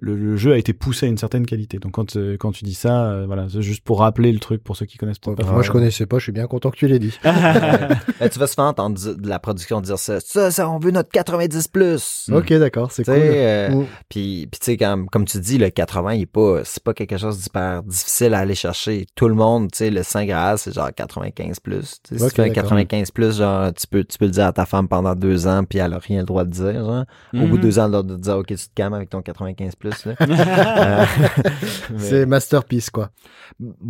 le, 0.00 0.14
le 0.16 0.36
jeu 0.36 0.52
a 0.52 0.58
été 0.58 0.72
poussé 0.72 1.06
à 1.06 1.08
une 1.08 1.18
certaine 1.18 1.46
qualité. 1.46 1.78
Donc 1.78 1.92
quand 1.92 2.16
euh, 2.16 2.36
quand 2.38 2.52
tu 2.52 2.64
dis 2.64 2.74
ça, 2.74 3.04
euh, 3.10 3.24
voilà, 3.26 3.46
c'est 3.50 3.62
juste 3.62 3.82
pour 3.84 4.00
rappeler 4.00 4.32
le 4.32 4.38
truc 4.38 4.62
pour 4.62 4.76
ceux 4.76 4.86
qui 4.86 4.98
connaissent 4.98 5.18
peut-être 5.18 5.44
pas. 5.44 5.52
Moi, 5.52 5.62
je 5.62 5.70
connaissais 5.70 6.06
pas, 6.06 6.18
je 6.18 6.24
suis 6.24 6.32
bien 6.32 6.46
content 6.46 6.70
que 6.70 6.76
tu 6.76 6.86
l'aies 6.86 6.98
dit. 6.98 7.18
Ben, 7.24 7.98
tu 8.32 8.38
vas 8.38 8.46
souvent 8.46 8.68
entendre 8.68 8.98
de 9.14 9.28
la 9.28 9.38
production 9.38 9.80
dire 9.80 9.98
ça. 9.98 10.20
Ça, 10.20 10.50
ça, 10.50 10.68
on 10.70 10.78
veut 10.78 10.90
notre 10.90 11.10
90 11.10 11.68
plus. 11.68 12.30
Ok, 12.32 12.52
d'accord, 12.54 12.92
c'est 12.92 13.04
cool. 13.04 13.14
euh, 13.16 13.70
Mm. 13.70 13.86
Puis, 14.08 14.48
puis 14.50 14.58
tu 14.60 14.64
sais, 14.64 14.76
comme, 14.76 15.08
comme 15.08 15.24
tu 15.24 15.38
dis, 15.38 15.58
le 15.58 15.70
80, 15.70 16.14
il 16.14 16.22
est 16.22 16.26
pas, 16.26 16.60
c'est 16.64 16.82
pas 16.82 16.94
quelque 16.94 17.16
chose 17.18 17.38
d'hyper 17.40 17.82
difficile 17.82 18.34
à 18.34 18.38
aller 18.40 18.54
chercher. 18.54 19.06
Tout 19.14 19.28
le 19.28 19.34
monde, 19.34 19.70
tu 19.70 19.78
sais, 19.78 19.90
le 19.90 20.02
Saint 20.02 20.24
Graal, 20.24 20.58
c'est 20.58 20.72
genre 20.74 20.90
95 20.94 21.60
plus. 21.60 21.98
Tu 22.02 22.16
sais, 22.18 22.24
si 22.24 22.28
tu 22.30 22.34
fais 22.36 22.42
un 22.42 22.46
d'accord. 22.48 22.62
95 22.64 23.10
plus, 23.10 23.36
genre, 23.38 23.72
tu 23.74 23.86
peux, 23.86 24.04
tu 24.04 24.18
peux 24.18 24.24
le 24.26 24.30
dire 24.30 24.46
à 24.46 24.52
ta 24.52 24.66
femme 24.66 24.88
pendant 24.88 25.14
deux 25.14 25.46
ans, 25.46 25.64
puis 25.64 25.78
elle 25.78 25.92
a 25.92 25.98
rien 25.98 26.20
le 26.20 26.26
droit 26.26 26.44
de 26.44 26.50
dire, 26.50 26.84
genre. 26.84 27.04
Au 27.34 27.46
bout 27.46 27.56
de 27.58 27.62
deux 27.62 27.78
ans, 27.78 27.86
elle 27.88 27.94
a 27.94 27.98
le 27.98 28.02
droit 28.02 28.16
de 28.16 28.22
dire, 28.22 28.36
OK, 28.38 28.46
tu 28.48 28.56
te 28.56 28.74
calmes 28.74 28.94
avec 28.94 29.10
ton 29.10 29.22
95 29.22 29.74
plus. 29.80 30.06
Euh, 30.20 31.04
mais- 31.90 31.98
C'est 31.98 32.26
masterpiece, 32.26 32.90
quoi. 32.90 33.10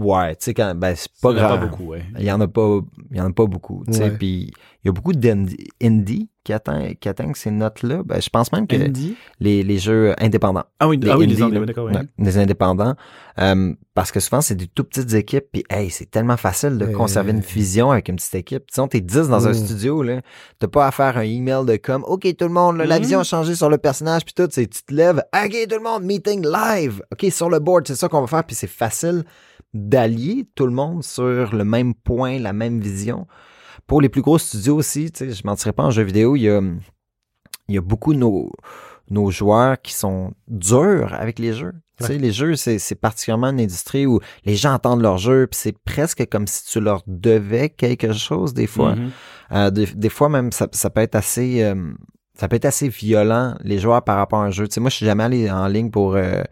ouais, 0.00 0.34
tu 0.36 0.44
sais, 0.46 0.54
quand, 0.54 0.74
ben, 0.74 0.94
c'est 0.96 1.10
pas 1.20 1.32
Il 1.32 1.36
y 1.38 1.40
en 1.40 1.44
a 1.44 1.48
grave. 1.48 1.60
Pas 1.60 1.66
beaucoup, 1.66 1.84
ouais. 1.90 2.04
Il 2.18 2.24
y 2.24 2.32
en 2.32 2.40
a 2.40 2.48
pas, 2.48 2.78
il 3.10 3.16
y 3.16 3.20
en 3.20 3.26
a 3.28 3.32
pas 3.32 3.46
beaucoup, 3.46 3.84
tu 3.86 3.92
sais. 3.92 4.04
Ouais. 4.04 4.10
Puis, 4.16 4.52
il 4.82 4.86
y 4.86 4.88
a 4.88 4.92
beaucoup 4.92 5.12
d'indie 5.12 5.68
indie 5.82 6.30
qui 6.50 6.54
atteignent, 6.54 6.94
qui 6.96 7.08
atteignent 7.08 7.34
ces 7.34 7.52
notes-là. 7.52 8.02
Ben, 8.04 8.20
je 8.20 8.28
pense 8.28 8.50
même 8.52 8.66
que 8.66 8.74
les, 9.38 9.62
les 9.62 9.78
jeux 9.78 10.14
indépendants. 10.18 10.64
Ah 10.80 10.88
oui, 10.88 10.98
ah 11.08 11.16
oui, 11.16 11.26
les 11.26 11.40
ouais. 11.42 12.38
Indépendants. 12.38 12.94
Euh, 13.38 13.72
parce 13.94 14.10
que 14.10 14.18
souvent, 14.18 14.40
c'est 14.40 14.56
des 14.56 14.66
tout 14.66 14.82
petites 14.82 15.14
équipes. 15.14 15.44
Puis, 15.52 15.64
hey, 15.70 15.90
c'est 15.90 16.10
tellement 16.10 16.36
facile 16.36 16.76
de 16.76 16.86
conserver 16.86 17.30
une 17.30 17.42
fusion 17.42 17.92
avec 17.92 18.08
une 18.08 18.16
petite 18.16 18.34
équipe. 18.34 18.64
Disons, 18.68 18.88
t'es 18.88 19.00
10 19.00 19.28
dans 19.28 19.46
un 19.46 19.54
studio, 19.54 20.02
là. 20.02 20.20
T'as 20.58 20.66
pas 20.66 20.86
à 20.86 20.90
faire 20.90 21.16
un 21.16 21.22
email 21.22 21.64
de 21.64 21.76
comme, 21.76 22.02
OK, 22.04 22.26
tout 22.36 22.44
le 22.46 22.52
monde, 22.52 22.78
là, 22.78 22.84
la 22.86 22.98
Mm. 22.98 23.02
vision 23.02 23.20
a 23.20 23.24
changé 23.24 23.54
sur 23.54 23.70
le 23.70 23.78
personnage, 23.78 24.24
puis 24.24 24.34
tout. 24.34 24.48
Tu 24.48 24.66
te 24.66 24.92
lèves, 24.92 25.22
OK, 25.34 25.56
tout 25.68 25.76
le 25.76 25.82
monde, 25.82 26.02
meeting 26.02 26.44
live. 26.44 27.00
OK, 27.12 27.26
sur 27.30 27.48
le 27.48 27.60
board, 27.60 27.86
c'est 27.86 27.94
ça 27.96 28.08
qu'on 28.08 28.20
va 28.22 28.26
faire. 28.26 28.44
Puis, 28.44 28.56
c'est 28.56 28.66
facile 28.66 29.24
d'allier 29.72 30.46
tout 30.56 30.66
le 30.66 30.72
monde 30.72 31.04
sur 31.04 31.54
le 31.54 31.64
même 31.64 31.94
point, 31.94 32.38
la 32.40 32.52
même 32.52 32.80
vision. 32.80 33.26
Pour 33.86 34.00
les 34.00 34.08
plus 34.08 34.22
gros 34.22 34.38
studios 34.38 34.76
aussi, 34.76 35.10
tu 35.10 35.18
sais, 35.18 35.32
je 35.32 35.42
mentirais 35.44 35.72
pas 35.72 35.84
en 35.84 35.90
jeu 35.90 36.02
vidéo, 36.02 36.36
il 36.36 36.42
y 36.42 36.48
a, 36.48 36.60
il 37.68 37.74
y 37.74 37.78
a 37.78 37.80
beaucoup 37.80 38.12
de 38.12 38.18
nos, 38.18 38.52
nos 39.10 39.30
joueurs 39.30 39.80
qui 39.80 39.92
sont 39.92 40.32
durs 40.48 41.14
avec 41.14 41.38
les 41.38 41.52
jeux. 41.52 41.74
Tu 41.98 42.06
sais, 42.06 42.18
les 42.18 42.32
jeux, 42.32 42.56
c'est, 42.56 42.78
c'est 42.78 42.94
particulièrement 42.94 43.48
une 43.48 43.60
industrie 43.60 44.06
où 44.06 44.20
les 44.46 44.56
gens 44.56 44.72
entendent 44.72 45.02
leurs 45.02 45.18
jeux, 45.18 45.46
puis 45.46 45.60
c'est 45.60 45.76
presque 45.84 46.26
comme 46.30 46.46
si 46.46 46.64
tu 46.64 46.80
leur 46.80 47.02
devais 47.06 47.68
quelque 47.68 48.12
chose 48.14 48.54
des 48.54 48.66
fois. 48.66 48.94
Mhm. 48.94 49.10
Euh, 49.52 49.70
des, 49.70 49.86
des 49.86 50.08
fois 50.08 50.30
même, 50.30 50.50
ça, 50.50 50.66
ça 50.72 50.88
peut 50.88 51.02
être 51.02 51.14
assez, 51.14 51.62
euh, 51.62 51.92
ça 52.34 52.48
peut 52.48 52.56
être 52.56 52.64
assez 52.64 52.88
violent 52.88 53.54
les 53.62 53.78
joueurs 53.78 54.02
par 54.02 54.16
rapport 54.16 54.40
à 54.40 54.46
un 54.46 54.50
jeu. 54.50 54.66
Tu 54.66 54.74
sais, 54.74 54.80
moi, 54.80 54.88
je 54.88 54.96
suis 54.96 55.06
jamais 55.06 55.24
allé 55.24 55.50
en 55.50 55.66
ligne 55.66 55.90
pour, 55.90 56.14
euh, 56.14 56.42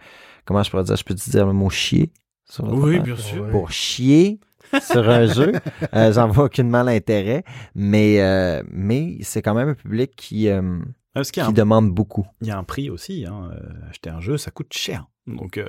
comment 0.44 0.62
je 0.62 0.70
pourrais 0.70 0.84
dire, 0.84 0.96
je 0.96 1.04
peux 1.04 1.14
te 1.14 1.30
dire 1.30 1.46
le 1.46 1.54
mot 1.54 1.70
chier. 1.70 2.12
sur 2.44 2.70
Oui, 2.70 3.00
bien 3.00 3.16
sûr. 3.16 3.48
Pour 3.48 3.70
chier 3.70 4.40
sur 4.82 5.08
un 5.08 5.26
jeu. 5.26 5.52
Euh, 5.94 6.12
J'en 6.12 6.28
vois 6.28 6.44
aucunement 6.44 6.82
l'intérêt, 6.82 7.44
mais 7.74 8.20
euh, 8.20 8.62
mais 8.70 9.18
c'est 9.22 9.42
quand 9.42 9.54
même 9.54 9.70
un 9.70 9.74
public 9.74 10.12
qui 10.16 10.48
euh, 10.48 10.78
Parce 11.14 11.30
qui 11.30 11.40
un- 11.40 11.52
demande 11.52 11.90
beaucoup. 11.92 12.26
il 12.42 12.48
y 12.48 12.50
a 12.50 12.58
un 12.58 12.64
prix 12.64 12.90
aussi. 12.90 13.24
Hein. 13.28 13.50
Acheter 13.90 14.10
un 14.10 14.20
jeu, 14.20 14.36
ça 14.36 14.50
coûte 14.50 14.72
cher. 14.72 15.06
Donc, 15.26 15.58
euh, 15.58 15.66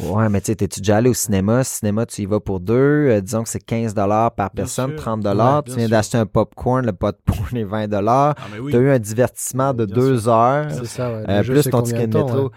Ouais, 0.00 0.28
mais 0.28 0.40
tu 0.40 0.46
sais, 0.46 0.56
t'es-tu 0.56 0.80
déjà 0.80 0.96
allé 0.96 1.08
au 1.08 1.14
cinéma? 1.14 1.62
Cinéma, 1.62 2.06
tu 2.06 2.22
y 2.22 2.26
vas 2.26 2.40
pour 2.40 2.58
deux. 2.58 2.74
euh, 2.74 3.20
disons 3.20 3.44
que 3.44 3.48
c'est 3.48 3.60
15 3.64 3.94
dollars 3.94 4.34
par 4.34 4.50
personne, 4.50 4.90
sûr. 4.90 4.96
30 4.96 5.20
dollars. 5.20 5.58
Ouais, 5.64 5.72
tu 5.72 5.78
viens 5.78 5.88
d'acheter 5.88 6.18
un 6.18 6.26
popcorn, 6.26 6.84
le 6.84 6.92
popcorn 6.92 7.56
est 7.56 7.62
20 7.62 7.86
dollars. 7.86 8.34
ah, 8.36 8.42
oui. 8.60 8.72
T'as 8.72 8.78
eu 8.78 8.90
un 8.90 8.98
divertissement 8.98 9.72
de 9.74 9.84
Bien 9.86 9.94
deux 9.94 10.18
sûr. 10.22 10.32
heures. 10.32 10.66
C'est 10.72 10.86
ça, 10.86 11.12
ouais. 11.12 11.24
Euh, 11.28 11.42
plus 11.44 11.70
ton 11.70 11.82
ticket 11.82 12.08
de 12.08 12.18
métro. 12.18 12.44
ouais? 12.46 12.50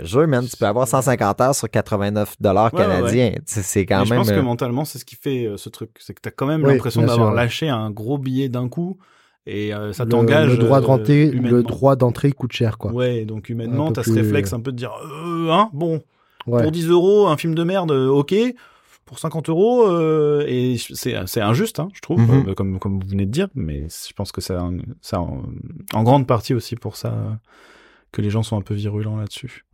Un 0.00 0.04
jeu, 0.04 0.26
man, 0.26 0.46
tu 0.46 0.56
peux 0.56 0.66
avoir 0.66 0.88
150 0.88 1.40
heures 1.40 1.54
sur 1.54 1.70
89 1.70 2.36
dollars 2.40 2.72
Ouais, 2.74 2.80
ouais, 2.80 2.86
ouais. 2.86 2.92
canadiens. 2.96 3.30
Tu 3.32 3.40
sais, 3.46 3.62
C'est 3.62 3.86
quand 3.86 4.00
Mais 4.00 4.04
je 4.06 4.10
même. 4.10 4.18
pense 4.20 4.30
que 4.30 4.34
euh, 4.36 4.42
mentalement, 4.42 4.84
c'est 4.84 4.98
ce 4.98 5.04
qui 5.04 5.16
fait 5.16 5.46
euh, 5.46 5.56
ce 5.56 5.68
truc. 5.68 5.90
C'est 6.00 6.14
que 6.14 6.20
tu 6.20 6.28
as 6.28 6.32
quand 6.32 6.46
même 6.46 6.62
Oui, 6.64 6.72
l'impression 6.72 7.02
d'avoir 7.02 7.32
lâché 7.32 7.68
un 7.68 7.90
gros 7.90 8.18
billet 8.18 8.48
d'un 8.48 8.68
coup 8.68 8.98
et 9.46 9.72
euh, 9.74 9.92
ça 9.92 10.06
t'engage. 10.06 10.50
Le 10.50 10.56
droit 10.58 10.78
euh, 10.78 10.86
d'entrée, 10.86 11.30
le 11.30 11.62
droit 11.62 11.94
d'entrée 11.96 12.32
coûte 12.32 12.52
cher, 12.52 12.78
quoi. 12.78 12.92
Ouais, 12.92 13.24
donc 13.24 13.48
humainement, 13.48 13.92
t'as 13.92 14.02
ce 14.02 14.10
plus- 14.10 14.20
réflexe 14.22 14.52
un 14.52 14.60
peu 14.60 14.72
de 14.72 14.76
dire, 14.76 14.92
euh, 15.04 15.50
hein, 15.50 15.70
bon, 15.72 16.02
Ouais. 16.46 16.62
pour 16.62 16.70
10 16.72 16.88
euros, 16.88 17.26
un 17.28 17.36
film 17.36 17.54
de 17.54 17.62
merde, 17.64 17.90
ok. 17.92 18.34
Pour 19.04 19.20
50 19.20 19.48
euros, 19.50 19.86
euh, 19.88 20.44
et 20.48 20.76
c'est 20.78 21.14
c'est 21.26 21.40
injuste, 21.40 21.78
hein, 21.78 21.88
je 21.94 22.00
trouve, 22.00 22.20
Mhm. 22.20 22.48
euh, 22.48 22.54
comme 22.54 22.80
comme 22.80 22.98
vous 23.00 23.08
venez 23.08 23.24
de 23.24 23.30
dire, 23.30 23.46
mais 23.54 23.86
je 23.88 24.12
pense 24.14 24.32
que 24.32 24.40
c'est 24.40 24.54
un- 24.54 24.78
c'est 25.00 25.14
en, 25.16 25.44
en 25.94 26.02
grande 26.02 26.26
partie 26.26 26.54
aussi 26.54 26.74
pour 26.74 26.96
ça 26.96 27.08
euh, 27.10 27.30
que 28.16 28.22
les 28.22 28.30
gens 28.30 28.42
sont 28.42 28.56
un 28.56 28.62
peu 28.62 28.72
virulents 28.74 29.16
là-dessus. 29.18 29.64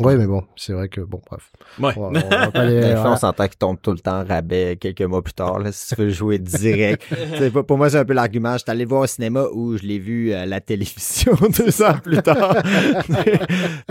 Ouais, 0.00 0.16
mais 0.16 0.26
bon, 0.26 0.42
c'est 0.56 0.72
vrai 0.72 0.88
que, 0.88 1.00
bon, 1.02 1.20
bref. 1.30 1.50
Ouais. 1.78 1.92
On 1.96 2.04
on 2.08 2.12
va 2.12 2.50
pas 2.50 2.64
les- 2.66 2.94
on 2.96 3.16
s'entend 3.16 3.46
qu'il 3.46 3.56
tombe 3.58 3.78
tout 3.80 3.92
le 3.92 3.98
temps 3.98 4.24
rabais 4.24 4.76
quelques 4.80 5.02
mois 5.02 5.22
plus 5.22 5.34
tard, 5.34 5.58
là, 5.58 5.70
si 5.72 5.94
tu 5.94 6.00
veux 6.00 6.10
jouer 6.10 6.38
direct. 6.38 7.02
C'est 7.38 7.50
pas- 7.50 7.62
pour 7.62 7.76
moi, 7.78 7.90
c'est 7.90 7.98
un 7.98 8.04
peu 8.04 8.12
l'argument. 8.14 8.52
Je 8.54 8.58
suis 8.62 8.70
allé 8.70 8.84
voir 8.86 9.02
au 9.02 9.06
cinéma 9.06 9.44
ou 9.52 9.76
je 9.76 9.82
l'ai 9.82 9.98
vu 9.98 10.32
à 10.32 10.44
la 10.46 10.60
télévision 10.60 11.32
deux 11.58 11.82
ans 11.82 11.98
plus 12.02 12.22
tard. 12.22 12.56
tu 12.62 12.72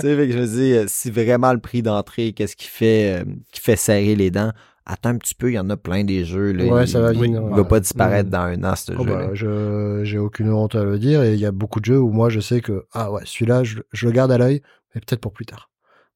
sais, 0.01 0.15
fait 0.15 0.27
que 0.27 0.31
je 0.33 0.37
me 0.39 0.45
dis, 0.47 0.73
euh, 0.73 0.85
si 0.87 1.11
vraiment 1.11 1.53
le 1.53 1.59
prix 1.59 1.81
d'entrée, 1.83 2.33
qu'est-ce 2.33 2.55
qui 2.55 2.67
fait, 2.67 3.21
euh, 3.21 3.25
qui 3.51 3.61
fait 3.61 3.75
serrer 3.75 4.15
les 4.15 4.31
dents? 4.31 4.51
Attends 4.85 5.09
un 5.09 5.17
petit 5.17 5.35
peu, 5.35 5.51
il 5.51 5.55
y 5.55 5.59
en 5.59 5.69
a 5.69 5.77
plein 5.77 6.03
des 6.03 6.25
jeux. 6.25 6.51
Là. 6.53 6.65
Ouais, 6.65 6.83
il, 6.85 6.87
ça 6.87 6.99
va 7.01 7.13
il- 7.13 7.19
venir, 7.19 7.39
il 7.41 7.49
ouais. 7.49 7.55
va 7.57 7.63
pas 7.63 7.79
disparaître 7.79 8.29
Mm. 8.29 8.31
dans 8.31 8.39
un 8.39 8.63
an, 8.63 8.75
ce 8.75 8.91
Oh, 8.97 9.03
jeu. 9.03 9.09
bah, 9.09 9.29
je 9.33 10.01
j'ai 10.03 10.17
aucune 10.17 10.51
honte 10.51 10.75
à 10.75 10.83
le 10.83 10.97
dire 10.97 11.21
et 11.23 11.33
il 11.33 11.39
y 11.39 11.45
a 11.45 11.51
beaucoup 11.51 11.79
de 11.79 11.85
jeux 11.85 11.99
où 11.99 12.11
moi 12.11 12.29
je 12.29 12.39
sais 12.39 12.61
que 12.61 12.85
ah 12.93 13.11
ouais 13.11 13.21
celui-là 13.25 13.63
je, 13.63 13.79
je 13.93 14.05
le 14.07 14.11
garde 14.11 14.31
à 14.31 14.37
l'œil 14.39 14.61
mais 14.95 15.01
peut-être 15.01 15.21
pour 15.21 15.33
plus 15.33 15.45
tard 15.45 15.69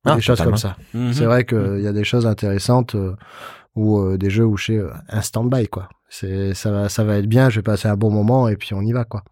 Ah, 0.04 0.16
des 0.16 0.22
choses 0.22 0.38
totalement. 0.38 0.52
comme 0.54 0.58
ça 0.58 0.78
Mhm. 0.96 1.14
c'est 1.14 1.26
vrai 1.26 1.46
qu'il 1.46 1.82
y 1.82 1.88
a 1.88 1.94
des 1.94 2.04
choses 2.04 2.26
intéressantes 2.26 2.96
euh, 2.96 3.16
ou 3.76 4.00
euh, 4.00 4.18
des 4.18 4.30
jeux 4.32 4.46
où 4.46 4.58
je 4.58 4.66
sais 4.66 4.78
euh, 4.78 4.90
un 5.10 5.22
stand-by 5.22 5.68
quoi 5.68 5.88
c'est 6.10 6.54
ça 6.56 6.72
va 6.72 6.90
ça 6.90 7.04
va 7.04 7.18
être 7.18 7.28
bien 7.28 7.50
je 7.52 7.58
vais 7.60 7.64
passer 7.64 7.88
un 7.88 7.98
bon 7.98 8.10
moment 8.10 8.48
et 8.50 8.56
puis 8.58 8.74
on 8.74 8.82
y 8.82 8.94
va 8.94 9.04
quoi 9.06 9.24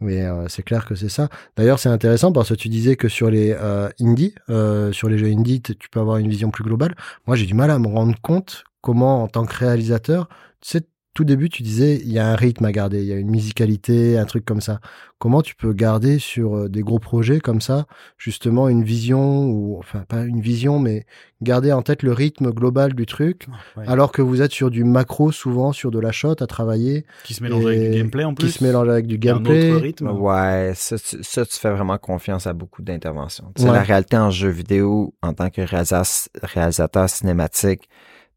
mais 0.00 0.22
euh, 0.24 0.46
c'est 0.48 0.62
clair 0.62 0.84
que 0.86 0.94
c'est 0.94 1.08
ça. 1.08 1.28
D'ailleurs 1.56 1.78
c'est 1.78 1.88
intéressant 1.88 2.32
parce 2.32 2.50
que 2.50 2.54
tu 2.54 2.68
disais 2.68 2.96
que 2.96 3.08
sur 3.08 3.30
les 3.30 3.52
euh, 3.58 3.88
indies 4.00 4.34
euh, 4.50 4.92
sur 4.92 5.08
les 5.08 5.18
jeux 5.18 5.26
indies 5.28 5.60
t- 5.62 5.74
tu 5.74 5.88
peux 5.88 6.00
avoir 6.00 6.18
une 6.18 6.28
vision 6.28 6.50
plus 6.50 6.64
globale. 6.64 6.94
Moi 7.26 7.36
j'ai 7.36 7.46
du 7.46 7.54
mal 7.54 7.70
à 7.70 7.78
me 7.78 7.88
rendre 7.88 8.14
compte 8.20 8.64
comment 8.80 9.22
en 9.22 9.28
tant 9.28 9.44
que 9.46 9.54
réalisateur 9.56 10.28
tu 10.60 10.68
sais 10.70 10.80
tout 11.18 11.24
début, 11.24 11.48
tu 11.48 11.64
disais, 11.64 11.96
il 12.00 12.12
y 12.12 12.20
a 12.20 12.28
un 12.28 12.36
rythme 12.36 12.64
à 12.64 12.70
garder, 12.70 13.00
il 13.00 13.06
y 13.06 13.12
a 13.12 13.16
une 13.16 13.28
musicalité, 13.30 14.16
un 14.18 14.24
truc 14.24 14.44
comme 14.44 14.60
ça. 14.60 14.78
Comment 15.18 15.42
tu 15.42 15.56
peux 15.56 15.72
garder 15.72 16.20
sur 16.20 16.54
euh, 16.56 16.68
des 16.68 16.82
gros 16.82 17.00
projets 17.00 17.40
comme 17.40 17.60
ça, 17.60 17.86
justement, 18.18 18.68
une 18.68 18.84
vision, 18.84 19.46
ou 19.50 19.76
enfin, 19.80 20.04
pas 20.08 20.22
une 20.22 20.40
vision, 20.40 20.78
mais 20.78 21.06
garder 21.42 21.72
en 21.72 21.82
tête 21.82 22.04
le 22.04 22.12
rythme 22.12 22.52
global 22.52 22.94
du 22.94 23.04
truc, 23.04 23.48
Ouais. 23.76 23.82
alors 23.88 24.12
que 24.12 24.22
vous 24.22 24.42
êtes 24.42 24.52
sur 24.52 24.70
du 24.70 24.84
macro, 24.84 25.32
souvent, 25.32 25.72
sur 25.72 25.90
de 25.90 25.98
la 25.98 26.12
shot 26.12 26.36
à 26.40 26.46
travailler, 26.46 27.04
qui 27.24 27.34
se 27.34 27.42
mélange 27.42 27.66
avec 27.66 27.90
du 27.90 27.98
gameplay 27.98 28.22
en 28.22 28.34
plus. 28.34 28.46
qui 28.46 28.52
se 28.58 28.62
mélange 28.64 28.88
avec 28.88 29.08
du 29.08 29.16
Il 29.16 29.24
y 29.24 29.28
a 29.28 29.32
un 29.32 29.36
gameplay. 29.40 29.72
autre 29.72 29.82
rythme. 29.82 30.08
Ouais, 30.10 30.72
ça, 30.76 30.96
tu- 31.00 31.18
ça, 31.24 31.44
tu 31.44 31.56
fais 31.58 31.72
vraiment 31.72 31.98
confiance 31.98 32.46
à 32.46 32.52
beaucoup 32.52 32.82
d'interventions. 32.82 33.52
Ouais. 33.58 33.64
la 33.72 33.82
réalité 33.82 34.16
en 34.16 34.30
jeu 34.30 34.50
vidéo, 34.50 35.14
en 35.22 35.32
tant 35.32 35.50
que 35.50 35.62
réalisa- 35.62 36.28
réalisateur 36.44 37.10
cinématique, 37.10 37.88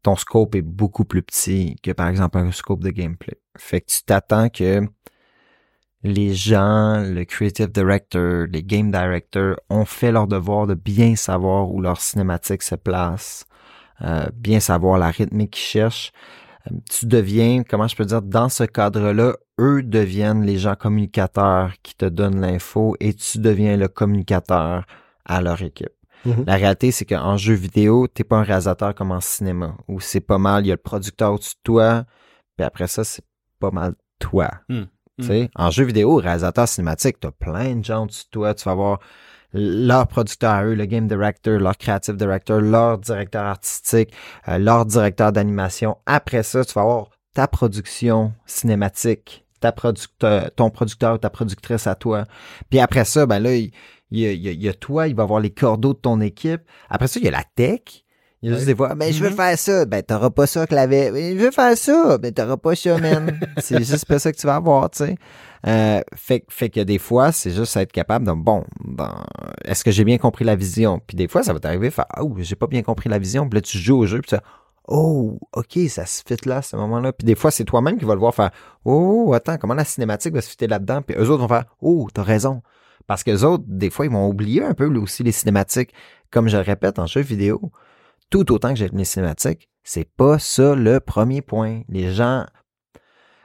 ton 0.02 0.16
scope 0.16 0.54
est 0.54 0.62
beaucoup 0.62 1.04
plus 1.04 1.22
petit 1.22 1.76
que, 1.82 1.92
par 1.92 2.08
exemple, 2.08 2.38
un 2.38 2.52
scope 2.52 2.82
de 2.82 2.90
gameplay. 2.90 3.38
Fait 3.56 3.80
que 3.80 3.86
tu 3.90 4.02
t'attends 4.02 4.48
que 4.48 4.82
les 6.02 6.34
gens, 6.34 7.00
le 7.00 7.24
creative 7.24 7.70
director, 7.70 8.46
les 8.50 8.64
game 8.64 8.90
directors 8.90 9.56
ont 9.70 9.84
fait 9.84 10.10
leur 10.10 10.26
devoir 10.26 10.66
de 10.66 10.74
bien 10.74 11.14
savoir 11.16 11.70
où 11.70 11.80
leur 11.80 12.00
cinématique 12.00 12.62
se 12.62 12.74
place, 12.74 13.44
euh, 14.02 14.26
bien 14.34 14.58
savoir 14.60 14.98
la 14.98 15.10
rythmique 15.10 15.52
qu'ils 15.52 15.64
cherchent. 15.64 16.12
Euh, 16.66 16.76
Tu 16.90 17.06
deviens, 17.06 17.62
comment 17.62 17.86
je 17.86 17.94
peux 17.96 18.04
dire, 18.04 18.22
dans 18.22 18.48
ce 18.48 18.64
cadre-là, 18.64 19.36
eux 19.60 19.82
deviennent 19.82 20.42
les 20.44 20.58
gens 20.58 20.74
communicateurs 20.74 21.72
qui 21.82 21.94
te 21.94 22.06
donnent 22.06 22.40
l'info 22.40 22.96
et 23.00 23.14
tu 23.14 23.38
deviens 23.38 23.76
le 23.76 23.88
communicateur 23.88 24.84
à 25.24 25.40
leur 25.40 25.62
équipe. 25.62 26.01
Mhm. 26.24 26.44
La 26.46 26.54
réalité, 26.54 26.90
c'est 26.90 27.04
qu'en 27.04 27.36
jeu 27.36 27.54
vidéo, 27.54 28.06
t'es 28.06 28.24
pas 28.24 28.36
un 28.38 28.42
réalisateur 28.42 28.94
comme 28.94 29.10
en 29.10 29.20
cinéma, 29.20 29.76
où 29.88 30.00
c'est 30.00 30.20
pas 30.20 30.38
mal, 30.38 30.64
il 30.64 30.68
y 30.68 30.72
a 30.72 30.74
le 30.74 30.80
producteur 30.80 31.32
au-dessus 31.32 31.54
de 31.56 31.62
toi, 31.64 32.04
puis 32.56 32.64
après 32.64 32.86
ça, 32.86 33.04
c'est 33.04 33.24
pas 33.58 33.70
mal 33.70 33.94
toi. 34.18 34.50
Hmm. 34.68 34.84
Sais, 35.20 35.50
En 35.54 35.70
jeu 35.70 35.84
vidéo, 35.84 36.16
réalisateur 36.16 36.66
cinématique, 36.66 37.20
t'as 37.20 37.30
plein 37.30 37.76
de 37.76 37.84
gens 37.84 38.04
au-dessus 38.04 38.24
de 38.24 38.30
toi, 38.30 38.54
tu 38.54 38.64
vas 38.64 38.72
avoir 38.72 38.98
leur 39.52 40.08
producteur 40.08 40.50
à 40.50 40.64
eux, 40.64 40.74
le 40.74 40.86
game 40.86 41.06
director, 41.06 41.58
leur 41.58 41.76
creative 41.76 42.16
director, 42.16 42.60
leur 42.60 42.98
directeur 42.98 43.44
artistique, 43.44 44.12
euh, 44.48 44.58
leur 44.58 44.86
directeur 44.86 45.32
d'animation. 45.32 45.98
Après 46.06 46.42
ça, 46.42 46.64
tu 46.64 46.72
vas 46.72 46.80
avoir 46.80 47.10
ta 47.34 47.46
production 47.46 48.32
cinématique, 48.46 49.44
ta 49.60 49.72
producteur, 49.72 50.50
ton 50.54 50.70
producteur 50.70 51.14
ou 51.14 51.18
ta 51.18 51.30
productrice 51.30 51.86
à 51.86 51.94
toi. 51.94 52.24
Puis 52.70 52.80
après 52.80 53.04
ça, 53.04 53.26
ben 53.26 53.38
là, 53.38 53.54
il 53.54 53.72
il 54.12 54.20
y 54.20 54.26
a, 54.26 54.32
il 54.32 54.42
y 54.42 54.48
a- 54.48 54.52
il 54.52 54.62
y 54.62 54.68
a 54.68 54.74
toi, 54.74 55.08
il 55.08 55.14
va 55.14 55.22
avoir 55.24 55.40
les 55.40 55.50
cordeaux 55.50 55.94
de 55.94 55.98
ton 55.98 56.20
équipe. 56.20 56.62
Après 56.88 57.08
ça, 57.08 57.18
il 57.20 57.24
y 57.24 57.28
a 57.28 57.32
la 57.32 57.44
tech. 57.56 57.80
Il 58.44 58.50
y 58.50 58.52
a 58.52 58.56
juste 58.56 58.66
des 58.66 58.74
fois, 58.74 58.96
ben, 58.96 59.12
je 59.12 59.22
veux 59.22 59.30
Mhm. 59.30 59.36
faire 59.36 59.56
ça. 59.58 59.84
Ben, 59.84 60.02
t'auras 60.02 60.30
pas 60.30 60.48
ça, 60.48 60.66
clavier. 60.66 61.12
Ben, 61.12 61.38
je 61.38 61.44
veux 61.44 61.50
faire 61.52 61.76
ça. 61.78 62.18
Ben, 62.18 62.32
t'auras 62.32 62.56
pas 62.56 62.74
ça, 62.74 62.98
man. 62.98 63.38
c'est 63.58 63.78
juste 63.84 64.04
pas 64.06 64.18
ça 64.18 64.32
que 64.32 64.36
tu 64.36 64.46
vas 64.48 64.56
avoir, 64.56 64.90
tu 64.90 65.04
sais. 65.04 65.14
Euh, 65.68 66.00
fait, 66.16 66.44
fait 66.48 66.68
que 66.68 66.80
des 66.80 66.98
fois, 66.98 67.30
c'est 67.30 67.52
juste 67.52 67.76
être 67.76 67.92
capable 67.92 68.26
de, 68.26 68.32
bon, 68.32 68.64
ben, 68.84 69.24
est-ce 69.64 69.84
que 69.84 69.92
j'ai 69.92 70.02
bien 70.04 70.18
compris 70.18 70.44
la 70.44 70.56
vision? 70.56 71.00
Puis 71.06 71.16
des 71.16 71.28
fois, 71.28 71.44
ça 71.44 71.52
va 71.52 71.60
t'arriver, 71.60 71.90
faire, 71.92 72.06
oh, 72.20 72.34
j'ai 72.38 72.56
pas 72.56 72.66
bien 72.66 72.82
compris 72.82 73.08
la 73.08 73.20
vision. 73.20 73.48
Puis 73.48 73.58
là, 73.58 73.60
tu 73.60 73.78
joues 73.78 73.98
au 73.98 74.06
jeu, 74.06 74.20
puis 74.20 74.30
tu 74.30 74.34
fais, 74.34 74.42
oh, 74.88 75.38
ok, 75.52 75.78
ça 75.88 76.04
se 76.04 76.22
fit 76.26 76.34
là, 76.48 76.56
à 76.56 76.62
ce 76.62 76.74
moment-là. 76.74 77.12
Puis 77.12 77.24
des 77.24 77.36
fois, 77.36 77.52
c'est 77.52 77.62
toi-même 77.64 77.96
qui 77.96 78.04
vas 78.04 78.14
le 78.14 78.20
voir 78.20 78.34
faire, 78.34 78.50
oh, 78.84 79.32
attends, 79.34 79.56
comment 79.56 79.74
la 79.74 79.84
cinématique 79.84 80.34
va 80.34 80.40
se 80.40 80.50
fitter 80.50 80.66
là-dedans? 80.66 81.02
Puis 81.02 81.14
eux 81.16 81.30
autres 81.30 81.42
vont 81.42 81.48
faire, 81.48 81.66
oh, 81.80 82.08
t'as 82.12 82.24
raison. 82.24 82.60
Parce 83.06 83.24
que 83.24 83.30
les 83.30 83.44
autres, 83.44 83.64
des 83.66 83.90
fois, 83.90 84.06
ils 84.06 84.12
vont 84.12 84.28
oublier 84.28 84.62
un 84.64 84.74
peu 84.74 84.88
là, 84.88 85.00
aussi 85.00 85.22
les 85.22 85.32
cinématiques. 85.32 85.92
Comme 86.30 86.48
je 86.48 86.56
le 86.56 86.62
répète 86.62 86.98
en 86.98 87.06
jeu 87.06 87.20
vidéo, 87.20 87.72
tout 88.30 88.50
autant 88.52 88.70
que 88.70 88.76
j'aime 88.76 88.90
les 88.94 89.04
cinématiques, 89.04 89.68
c'est 89.84 90.08
pas 90.08 90.38
ça 90.38 90.74
le 90.74 90.98
premier 91.00 91.42
point. 91.42 91.82
Les 91.88 92.12
gens, 92.12 92.46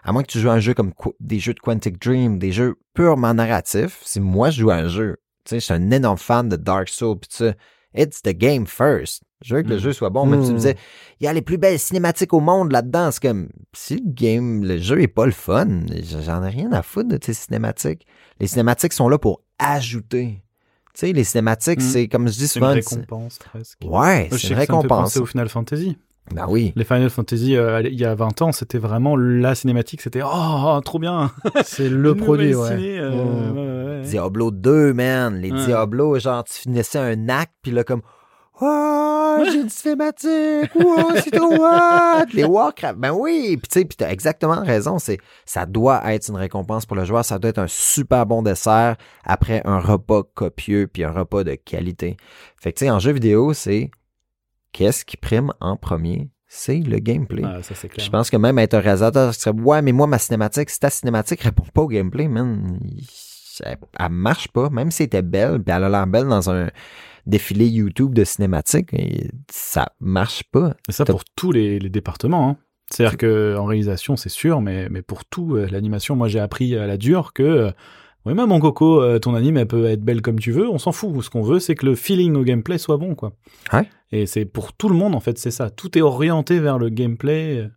à 0.03 0.11
moins 0.13 0.23
que 0.23 0.31
tu 0.31 0.39
joues 0.39 0.49
à 0.49 0.53
un 0.53 0.59
jeu 0.59 0.73
comme 0.73 0.93
des 1.19 1.39
jeux 1.39 1.53
de 1.53 1.59
Quantic 1.59 2.01
Dream, 2.01 2.39
des 2.39 2.51
jeux 2.51 2.75
purement 2.93 3.33
narratifs, 3.33 3.99
si 4.05 4.19
moi 4.21 4.49
je 4.51 4.61
joue 4.61 4.69
à 4.69 4.75
un 4.75 4.87
jeu, 4.87 5.17
tu 5.43 5.49
sais, 5.51 5.59
je 5.59 5.65
suis 5.65 5.73
un 5.73 5.91
énorme 5.91 6.17
fan 6.17 6.47
de 6.47 6.55
Dark 6.55 6.87
Souls, 6.89 7.17
pis 7.19 7.27
ça, 7.31 7.53
it's 7.95 8.21
the 8.21 8.29
game 8.29 8.65
first. 8.67 9.23
Je 9.43 9.55
veux 9.55 9.61
que 9.61 9.67
le 9.69 9.75
Mm. 9.75 9.79
jeu 9.79 9.93
soit 9.93 10.09
bon, 10.09 10.25
même 10.25 10.41
si 10.41 10.47
tu 10.47 10.53
me 10.53 10.57
Mm. 10.57 10.61
disais, 10.61 10.77
il 11.19 11.25
y 11.25 11.27
a 11.27 11.33
les 11.33 11.41
plus 11.43 11.57
belles 11.57 11.77
cinématiques 11.77 12.33
au 12.33 12.39
monde 12.39 12.71
là-dedans, 12.71 13.11
c'est 13.11 13.21
comme, 13.21 13.49
si 13.73 13.95
le 13.97 14.01
game, 14.05 14.63
le 14.63 14.77
jeu 14.79 15.01
est 15.01 15.07
pas 15.07 15.25
le 15.25 15.31
fun, 15.31 15.67
j'en 16.23 16.43
ai 16.43 16.49
rien 16.49 16.71
à 16.71 16.81
foutre 16.81 17.09
de 17.09 17.17
tes 17.17 17.33
cinématiques. 17.33 18.07
Les 18.39 18.47
cinématiques 18.47 18.93
sont 18.93 19.09
là 19.09 19.17
pour 19.19 19.41
ajouter. 19.59 20.41
Tu 20.93 21.05
sais, 21.07 21.13
les 21.13 21.23
cinématiques, 21.23 21.79
Mm. 21.79 21.83
c'est 21.83 22.07
comme 22.07 22.27
je 22.27 22.33
dis 22.33 22.47
C'est 22.47 22.59
une 22.59 22.65
souvent, 22.65 22.73
récompense 22.73 23.37
presque. 23.39 23.77
ouais, 23.85 24.29
c'est 24.31 24.47
une 24.49 24.55
récompense. 24.55 24.87
penser 24.87 25.19
au 25.19 25.25
Final 25.25 25.49
Fantasy. 25.49 25.97
Ben 26.33 26.45
oui. 26.49 26.73
Les 26.75 26.83
Final 26.83 27.09
Fantasy, 27.09 27.55
euh, 27.55 27.81
il 27.83 27.93
y 27.97 28.03
a 28.03 28.13
20 28.13 28.41
ans, 28.41 28.51
c'était 28.51 28.79
vraiment 28.79 29.15
la 29.15 29.55
cinématique. 29.55 30.01
C'était 30.01 30.21
oh, 30.25 30.81
trop 30.83 30.99
bien. 30.99 31.31
C'est 31.63 31.87
le 31.89 32.15
produit, 32.15 32.51
nouvelle 32.51 32.77
ouais. 32.77 32.83
ciné, 32.83 32.99
euh, 32.99 33.11
ouais, 33.11 33.51
ouais, 33.51 33.99
ouais. 34.01 34.01
Diablo 34.09 34.51
2, 34.51 34.93
man. 34.93 35.39
Les 35.39 35.51
Ouais. 35.51 35.65
Diablo, 35.65 36.19
genre, 36.19 36.43
tu 36.43 36.53
finissais 36.53 36.99
un 36.99 37.29
acte, 37.29 37.53
puis 37.61 37.71
là, 37.71 37.85
comme, 37.85 38.01
oh, 38.61 39.43
j'ai 39.45 39.61
une 39.61 39.69
cinématique, 39.69 40.75
wow, 40.75 41.15
c'est 41.15 41.31
trop 41.31 41.53
hot. 41.53 42.25
Les 42.33 42.45
Warcraft, 42.45 42.97
ben 42.97 43.11
oui. 43.11 43.57
Puis 43.57 43.69
tu 43.69 43.79
sais, 43.79 43.85
puis 43.85 43.97
t'as 43.97 44.09
exactement 44.09 44.61
raison. 44.61 44.99
C'est, 44.99 45.19
ça 45.45 45.65
doit 45.65 46.01
être 46.13 46.29
une 46.29 46.35
récompense 46.35 46.85
pour 46.85 46.97
le 46.97 47.05
joueur. 47.05 47.23
Ça 47.25 47.39
doit 47.39 47.49
être 47.49 47.59
un 47.59 47.67
super 47.67 48.25
bon 48.25 48.41
dessert 48.41 48.97
après 49.23 49.61
un 49.65 49.79
repas 49.79 50.23
copieux, 50.23 50.87
puis 50.91 51.03
un 51.03 51.11
repas 51.11 51.43
de 51.43 51.55
qualité. 51.55 52.17
Fait 52.57 52.73
que 52.73 52.79
tu 52.79 52.85
sais, 52.85 52.91
en 52.91 52.99
jeu 52.99 53.11
vidéo, 53.11 53.53
c'est 53.53 53.91
qu'est-ce 54.71 55.05
qui 55.05 55.17
prime 55.17 55.53
en 55.59 55.77
premier? 55.77 56.29
C'est 56.49 56.79
le 56.79 56.99
gameplay. 56.99 57.43
Ah, 57.45 57.61
ça 57.61 57.75
clair. 57.75 58.05
Je 58.05 58.09
pense 58.09 58.29
que 58.29 58.37
même 58.37 58.57
être 58.57 58.73
un 58.73 58.79
réalisateur 58.79 59.33
serait 59.33 59.51
Ouais, 59.59 59.81
mais 59.81 59.91
moi, 59.91 60.07
ma 60.07 60.17
cinématique, 60.17 60.69
si 60.69 60.79
ta 60.79 60.89
cinématique 60.89 61.41
répond 61.41 61.65
pas 61.73 61.81
au 61.81 61.87
gameplay, 61.87 62.29
man, 62.29 62.79
elle 63.63 64.09
marche 64.09 64.47
pas. 64.47 64.69
Même 64.69 64.89
si 64.89 65.03
elle 65.03 65.07
était 65.07 65.21
belle, 65.21 65.61
puis 65.61 65.75
elle 65.75 65.83
a 65.83 65.89
l'air 65.89 66.07
belle 66.07 66.27
dans 66.27 66.49
un 66.49 66.69
défilé 67.27 67.67
YouTube 67.67 68.13
de 68.13 68.23
cinématique, 68.23 68.93
et 68.93 69.29
ça 69.51 69.93
marche 69.99 70.43
pas. 70.51 70.75
Et 70.89 70.91
ça 70.91 71.05
pour 71.05 71.23
tous 71.35 71.51
les, 71.51 71.77
les 71.77 71.89
départements. 71.89 72.49
hein. 72.49 72.57
C'est-à-dire 72.89 73.17
que 73.17 73.57
en 73.57 73.65
réalisation, 73.65 74.15
c'est 74.15 74.29
sûr, 74.29 74.61
mais, 74.61 74.87
mais 74.89 75.01
pour 75.01 75.25
tout, 75.25 75.55
euh, 75.55 75.67
l'animation, 75.69 76.15
moi 76.15 76.29
j'ai 76.29 76.39
appris 76.39 76.75
à 76.75 76.87
la 76.87 76.97
dure 76.97 77.33
que 77.33 77.43
euh, 77.43 77.71
oui, 78.25 78.33
même 78.33 78.47
mon 78.47 78.59
coco, 78.59 79.01
euh, 79.01 79.19
ton 79.19 79.35
anime, 79.35 79.57
elle 79.57 79.67
peut 79.67 79.85
être 79.87 80.01
belle 80.01 80.21
comme 80.21 80.39
tu 80.39 80.51
veux, 80.51 80.69
on 80.69 80.77
s'en 80.77 80.91
fout. 80.91 81.21
Ce 81.21 81.29
qu'on 81.29 81.41
veut, 81.41 81.59
c'est 81.59 81.75
que 81.75 81.85
le 81.85 81.95
feeling 81.95 82.35
au 82.35 82.43
gameplay 82.43 82.77
soit 82.77 82.97
bon, 82.97 83.13
quoi. 83.13 83.33
Ouais. 83.73 83.89
Et 84.11 84.25
c'est 84.25 84.45
pour 84.45 84.73
tout 84.73 84.89
le 84.89 84.95
monde, 84.95 85.15
en 85.15 85.19
fait, 85.19 85.37
c'est 85.37 85.51
ça. 85.51 85.69
Tout 85.69 85.97
est 85.97 86.01
orienté 86.01 86.59
vers 86.59 86.77
le 86.77 86.89
gameplay. 86.89 87.69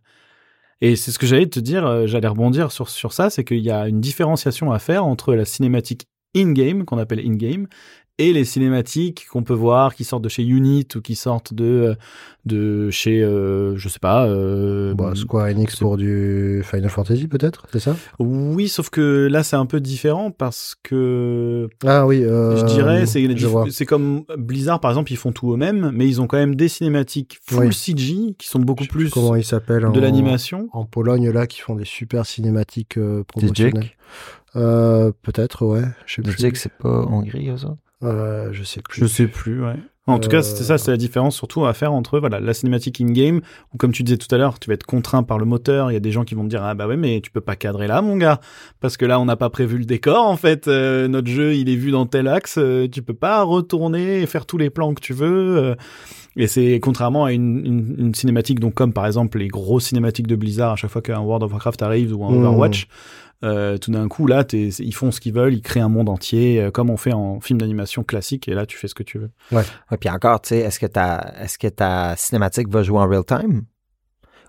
Et 0.81 0.95
c'est 0.95 1.11
ce 1.11 1.19
que 1.19 1.25
j'allais 1.25 1.47
te 1.47 1.59
dire, 1.59 2.07
j'allais 2.07 2.27
rebondir 2.27 2.71
sur, 2.71 2.89
sur 2.89 3.13
ça, 3.13 3.29
c'est 3.29 3.43
qu'il 3.43 3.59
y 3.59 3.69
a 3.69 3.87
une 3.87 4.01
différenciation 4.01 4.71
à 4.71 4.79
faire 4.79 5.05
entre 5.05 5.35
la 5.35 5.45
cinématique 5.45 6.07
in-game, 6.35 6.85
qu'on 6.85 6.97
appelle 6.97 7.19
in-game, 7.19 7.67
et 8.17 8.33
les 8.33 8.45
cinématiques 8.45 9.25
qu'on 9.31 9.41
peut 9.43 9.53
voir 9.53 9.95
qui 9.95 10.03
sortent 10.03 10.23
de 10.23 10.29
chez 10.29 10.43
Unit 10.43 10.85
ou 10.95 11.01
qui 11.01 11.15
sortent 11.15 11.53
de 11.53 11.95
de 12.45 12.89
chez 12.89 13.21
euh, 13.23 13.75
je 13.77 13.87
sais 13.89 13.99
pas 13.99 14.25
euh, 14.27 14.93
Bah, 14.93 15.13
Square 15.15 15.47
Enix 15.47 15.75
pour 15.77 15.97
du 15.97 16.61
Final 16.63 16.89
Fantasy 16.89 17.27
peut-être, 17.27 17.65
c'est 17.71 17.79
ça? 17.79 17.95
Oui 18.19 18.67
sauf 18.67 18.89
que 18.89 19.27
là 19.31 19.43
c'est 19.43 19.55
un 19.55 19.65
peu 19.65 19.79
différent 19.79 20.31
parce 20.31 20.75
que 20.83 21.67
Ah 21.85 22.05
oui, 22.05 22.23
euh, 22.23 22.57
je 22.57 22.65
dirais 22.65 23.05
c'est 23.05 23.27
c'est 23.69 23.85
comme 23.85 24.23
Blizzard 24.37 24.79
par 24.79 24.91
exemple 24.91 25.11
ils 25.11 25.17
font 25.17 25.31
tout 25.31 25.53
eux-mêmes 25.53 25.91
mais 25.93 26.07
ils 26.07 26.21
ont 26.21 26.27
quand 26.27 26.37
même 26.37 26.55
des 26.55 26.67
cinématiques 26.67 27.39
full 27.45 27.67
Oui. 27.67 27.73
CG 27.73 28.35
qui 28.37 28.47
sont 28.47 28.59
beaucoup 28.59 28.85
plus 28.85 29.09
comment 29.09 29.35
il 29.35 29.45
s'appelle 29.45 29.89
de 29.91 29.99
l'animation 29.99 30.69
en 30.73 30.85
Pologne 30.85 31.29
là 31.31 31.47
qui 31.47 31.61
font 31.61 31.75
des 31.75 31.85
super 31.85 32.25
cinématiques 32.25 32.97
euh, 32.97 33.23
promotionnelles. 33.23 33.91
Euh, 34.55 35.11
peut-être 35.21 35.65
ouais, 35.65 35.83
je 36.05 36.21
sais 36.37 36.51
que 36.51 36.57
c'est 36.57 36.73
pas 36.73 37.05
Hongrie, 37.07 37.49
autres. 37.51 37.77
Euh, 38.03 38.49
je 38.51 38.63
sais 38.63 38.81
plus. 38.81 39.01
Je 39.01 39.05
sais 39.05 39.27
plus, 39.27 39.63
ouais. 39.63 39.75
En 40.07 40.17
tout 40.17 40.29
Euh, 40.29 40.31
cas, 40.31 40.41
c'était 40.41 40.63
ça, 40.63 40.79
c'est 40.79 40.89
la 40.89 40.97
différence 40.97 41.35
surtout 41.35 41.65
à 41.65 41.73
faire 41.73 41.93
entre 41.93 42.19
voilà 42.19 42.39
la 42.39 42.53
cinématique 42.55 42.99
in-game, 42.99 43.41
où 43.71 43.77
comme 43.77 43.91
tu 43.91 44.01
disais 44.01 44.17
tout 44.17 44.33
à 44.33 44.37
l'heure, 44.39 44.57
tu 44.59 44.67
vas 44.67 44.73
être 44.73 44.83
contraint 44.85 45.21
par 45.21 45.37
le 45.37 45.45
moteur. 45.45 45.91
Il 45.91 45.93
y 45.93 45.97
a 45.97 45.99
des 46.01 46.11
gens 46.11 46.23
qui 46.23 46.33
vont 46.33 46.43
te 46.43 46.49
dire 46.49 46.63
ah 46.63 46.73
bah 46.73 46.87
ouais 46.87 46.97
mais 46.97 47.21
tu 47.21 47.29
peux 47.29 47.39
pas 47.39 47.55
cadrer 47.55 47.85
là 47.87 48.01
mon 48.01 48.17
gars, 48.17 48.39
parce 48.79 48.97
que 48.97 49.05
là 49.05 49.19
on 49.19 49.25
n'a 49.25 49.35
pas 49.35 49.51
prévu 49.51 49.77
le 49.77 49.85
décor 49.85 50.25
en 50.25 50.37
fait. 50.37 50.67
Euh, 50.67 51.07
notre 51.07 51.27
jeu 51.29 51.53
il 51.53 51.69
est 51.69 51.75
vu 51.75 51.91
dans 51.91 52.07
tel 52.07 52.27
axe, 52.27 52.55
euh, 52.57 52.87
tu 52.91 53.03
peux 53.03 53.13
pas 53.13 53.43
retourner 53.43 54.21
et 54.23 54.25
faire 54.25 54.47
tous 54.47 54.57
les 54.57 54.71
plans 54.71 54.95
que 54.95 55.01
tu 55.01 55.13
veux. 55.13 55.57
euh. 55.57 55.75
et 56.35 56.47
c'est 56.47 56.79
contrairement 56.79 57.25
à 57.25 57.31
une, 57.31 57.63
une, 57.63 57.95
une 57.99 58.15
cinématique 58.15 58.59
donc 58.59 58.73
comme 58.73 58.93
par 58.93 59.05
exemple 59.05 59.37
les 59.37 59.49
grosses 59.49 59.85
cinématiques 59.85 60.27
de 60.27 60.35
Blizzard 60.35 60.71
à 60.71 60.75
chaque 60.77 60.89
fois 60.89 61.03
qu'un 61.03 61.19
World 61.19 61.43
of 61.43 61.51
Warcraft 61.51 61.83
arrive 61.83 62.17
ou 62.17 62.25
un 62.25 62.31
Mmh. 62.31 62.87
Euh, 63.43 63.77
tout 63.77 63.91
d'un 63.91 64.07
coup, 64.07 64.27
là, 64.27 64.45
ils 64.51 64.93
font 64.93 65.11
ce 65.11 65.19
qu'ils 65.19 65.33
veulent, 65.33 65.53
ils 65.53 65.61
créent 65.61 65.79
un 65.79 65.89
monde 65.89 66.09
entier, 66.09 66.61
euh, 66.61 66.71
comme 66.71 66.89
on 66.89 66.97
fait 66.97 67.13
en 67.13 67.39
film 67.39 67.59
d'animation 67.59 68.03
classique, 68.03 68.47
et 68.47 68.53
là, 68.53 68.65
tu 68.65 68.77
fais 68.77 68.87
ce 68.87 68.93
que 68.93 69.03
tu 69.03 69.17
veux. 69.17 69.31
Ouais, 69.51 69.63
puis 69.99 70.09
encore, 70.09 70.41
tu 70.41 70.49
sais, 70.49 70.59
est-ce 70.59 70.79
que 70.79 70.85
ta 70.85 71.33
est-ce 71.39 71.57
que 71.57 71.67
ta 71.67 72.15
cinématique 72.17 72.69
va 72.69 72.83
jouer 72.83 72.99
en 72.99 73.07
real 73.07 73.25
time? 73.25 73.63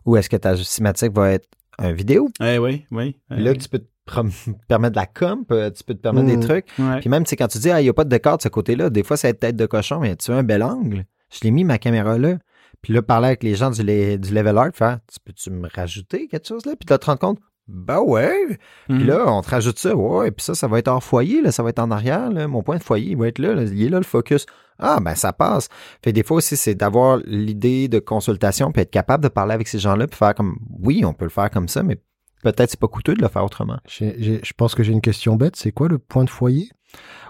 Ou 0.05 0.17
est-ce 0.17 0.29
que 0.29 0.37
ta 0.37 0.57
cinématique 0.57 1.13
va 1.13 1.33
être 1.33 1.49
un 1.79 1.93
vidéo? 1.93 2.29
Eh 2.43 2.59
oui, 2.59 2.85
oui. 2.91 3.17
Puis 3.31 3.43
là, 3.43 3.55
tu 3.55 3.69
peux 3.69 3.79
te 3.79 3.87
permettre 4.69 4.95
de 4.95 5.01
la 5.01 5.07
comp, 5.07 5.51
euh, 5.53 5.71
tu 5.71 5.85
peux 5.85 5.95
te 5.95 6.01
permettre 6.01 6.27
des 6.27 6.41
trucs. 6.41 6.67
Ouais. 6.79 7.01
Puis 7.01 7.09
même, 7.09 7.25
tu 7.25 7.31
sais, 7.31 7.37
quand 7.37 7.49
tu 7.49 7.59
dis, 7.59 7.71
ah, 7.71 7.81
il 7.81 7.85
n'y 7.85 7.91
a 7.91 7.95
pas 7.95 8.05
de 8.05 8.11
décor 8.11 8.37
de 8.37 8.43
ce 8.43 8.49
côté-là, 8.49 8.91
des 8.91 9.03
fois, 9.03 9.17
ça 9.17 9.29
va 9.29 9.31
être 9.31 9.41
tête 9.41 9.57
de 9.57 9.67
cochon, 9.67 10.01
mais 10.01 10.17
tu 10.17 10.31
as 10.33 10.37
un 10.37 10.43
bel 10.43 10.63
angle. 10.63 11.05
Je 11.31 11.41
l'ai 11.45 11.51
mis 11.51 11.65
ma 11.65 11.79
caméra 11.79 12.19
là. 12.19 12.37
Puis 12.83 12.93
là, 12.93 13.01
parler 13.01 13.29
avec 13.29 13.43
les 13.43 13.55
gens 13.55 13.71
du, 13.71 13.83
du 13.83 14.35
level 14.35 14.59
art, 14.59 14.71
faire, 14.75 14.99
tu 15.11 15.19
peux-tu 15.25 15.51
me 15.51 15.69
rajouter 15.73 16.27
quelque 16.27 16.47
chose 16.47 16.67
là? 16.67 16.73
Puis 16.79 16.87
là, 16.91 16.99
te 16.99 17.07
rendre 17.07 17.21
compte, 17.21 17.39
ben 17.69 18.01
ouais. 18.01 18.59
Puis 18.89 18.99
Mhm. 19.01 19.07
là, 19.07 19.25
on 19.33 19.41
te 19.43 19.51
rajoute 19.51 19.79
ça, 19.79 19.95
ouais, 19.97 20.31
puis 20.31 20.45
ça, 20.45 20.55
ça 20.55 20.67
va 20.69 20.79
être 20.79 20.89
hors 20.89 21.03
foyer, 21.03 21.41
là, 21.43 21.53
ça 21.53 21.63
va 21.63 21.71
être 21.71 21.79
en 21.79 21.91
arrière, 21.91 22.31
là. 22.31 22.49
Mon 22.49 22.63
point 22.63 22.77
de 22.77 22.83
foyer, 22.83 23.11
il 23.13 23.17
va 23.17 23.29
être 23.29 23.39
là, 23.39 23.55
là, 23.55 23.63
il 23.63 23.83
est 23.83 23.89
là 23.89 23.99
le 23.99 24.05
focus. 24.05 24.47
Ah, 24.79 24.99
ben 25.01 25.15
ça 25.15 25.33
passe. 25.33 25.69
Fait 26.03 26.13
des 26.13 26.23
fois 26.25 26.39
aussi, 26.39 26.57
c'est 26.57 26.75
d'avoir 26.75 27.19
l'idée 27.25 27.89
de 27.89 27.99
consultation, 28.01 28.73
puis 28.73 28.83
être 28.83 28.91
capable 28.91 29.23
de 29.23 29.29
parler 29.29 29.55
avec 29.55 29.69
ces 29.69 29.79
gens-là, 29.79 30.07
puis 30.07 30.17
faire 30.17 30.35
comme, 30.35 30.57
oui, 30.81 31.05
on 31.05 31.13
peut 31.13 31.25
le 31.27 31.31
faire 31.31 31.51
comme 31.51 31.69
ça, 31.69 31.83
mais 31.83 31.99
peut-être 32.43 32.71
c'est 32.71 32.81
pas 32.81 32.89
coûteux 32.89 33.15
de 33.15 33.23
le 33.23 33.29
faire 33.29 33.45
autrement. 33.45 33.79
Je 33.89 34.53
pense 34.57 34.75
que 34.75 34.83
j'ai 34.83 34.93
une 34.93 35.01
question 35.01 35.37
bête. 35.37 35.55
C'est 35.57 35.71
quoi 35.73 35.89
le 35.89 35.99
point 35.99 36.25
de 36.25 36.31
foyer? 36.31 36.69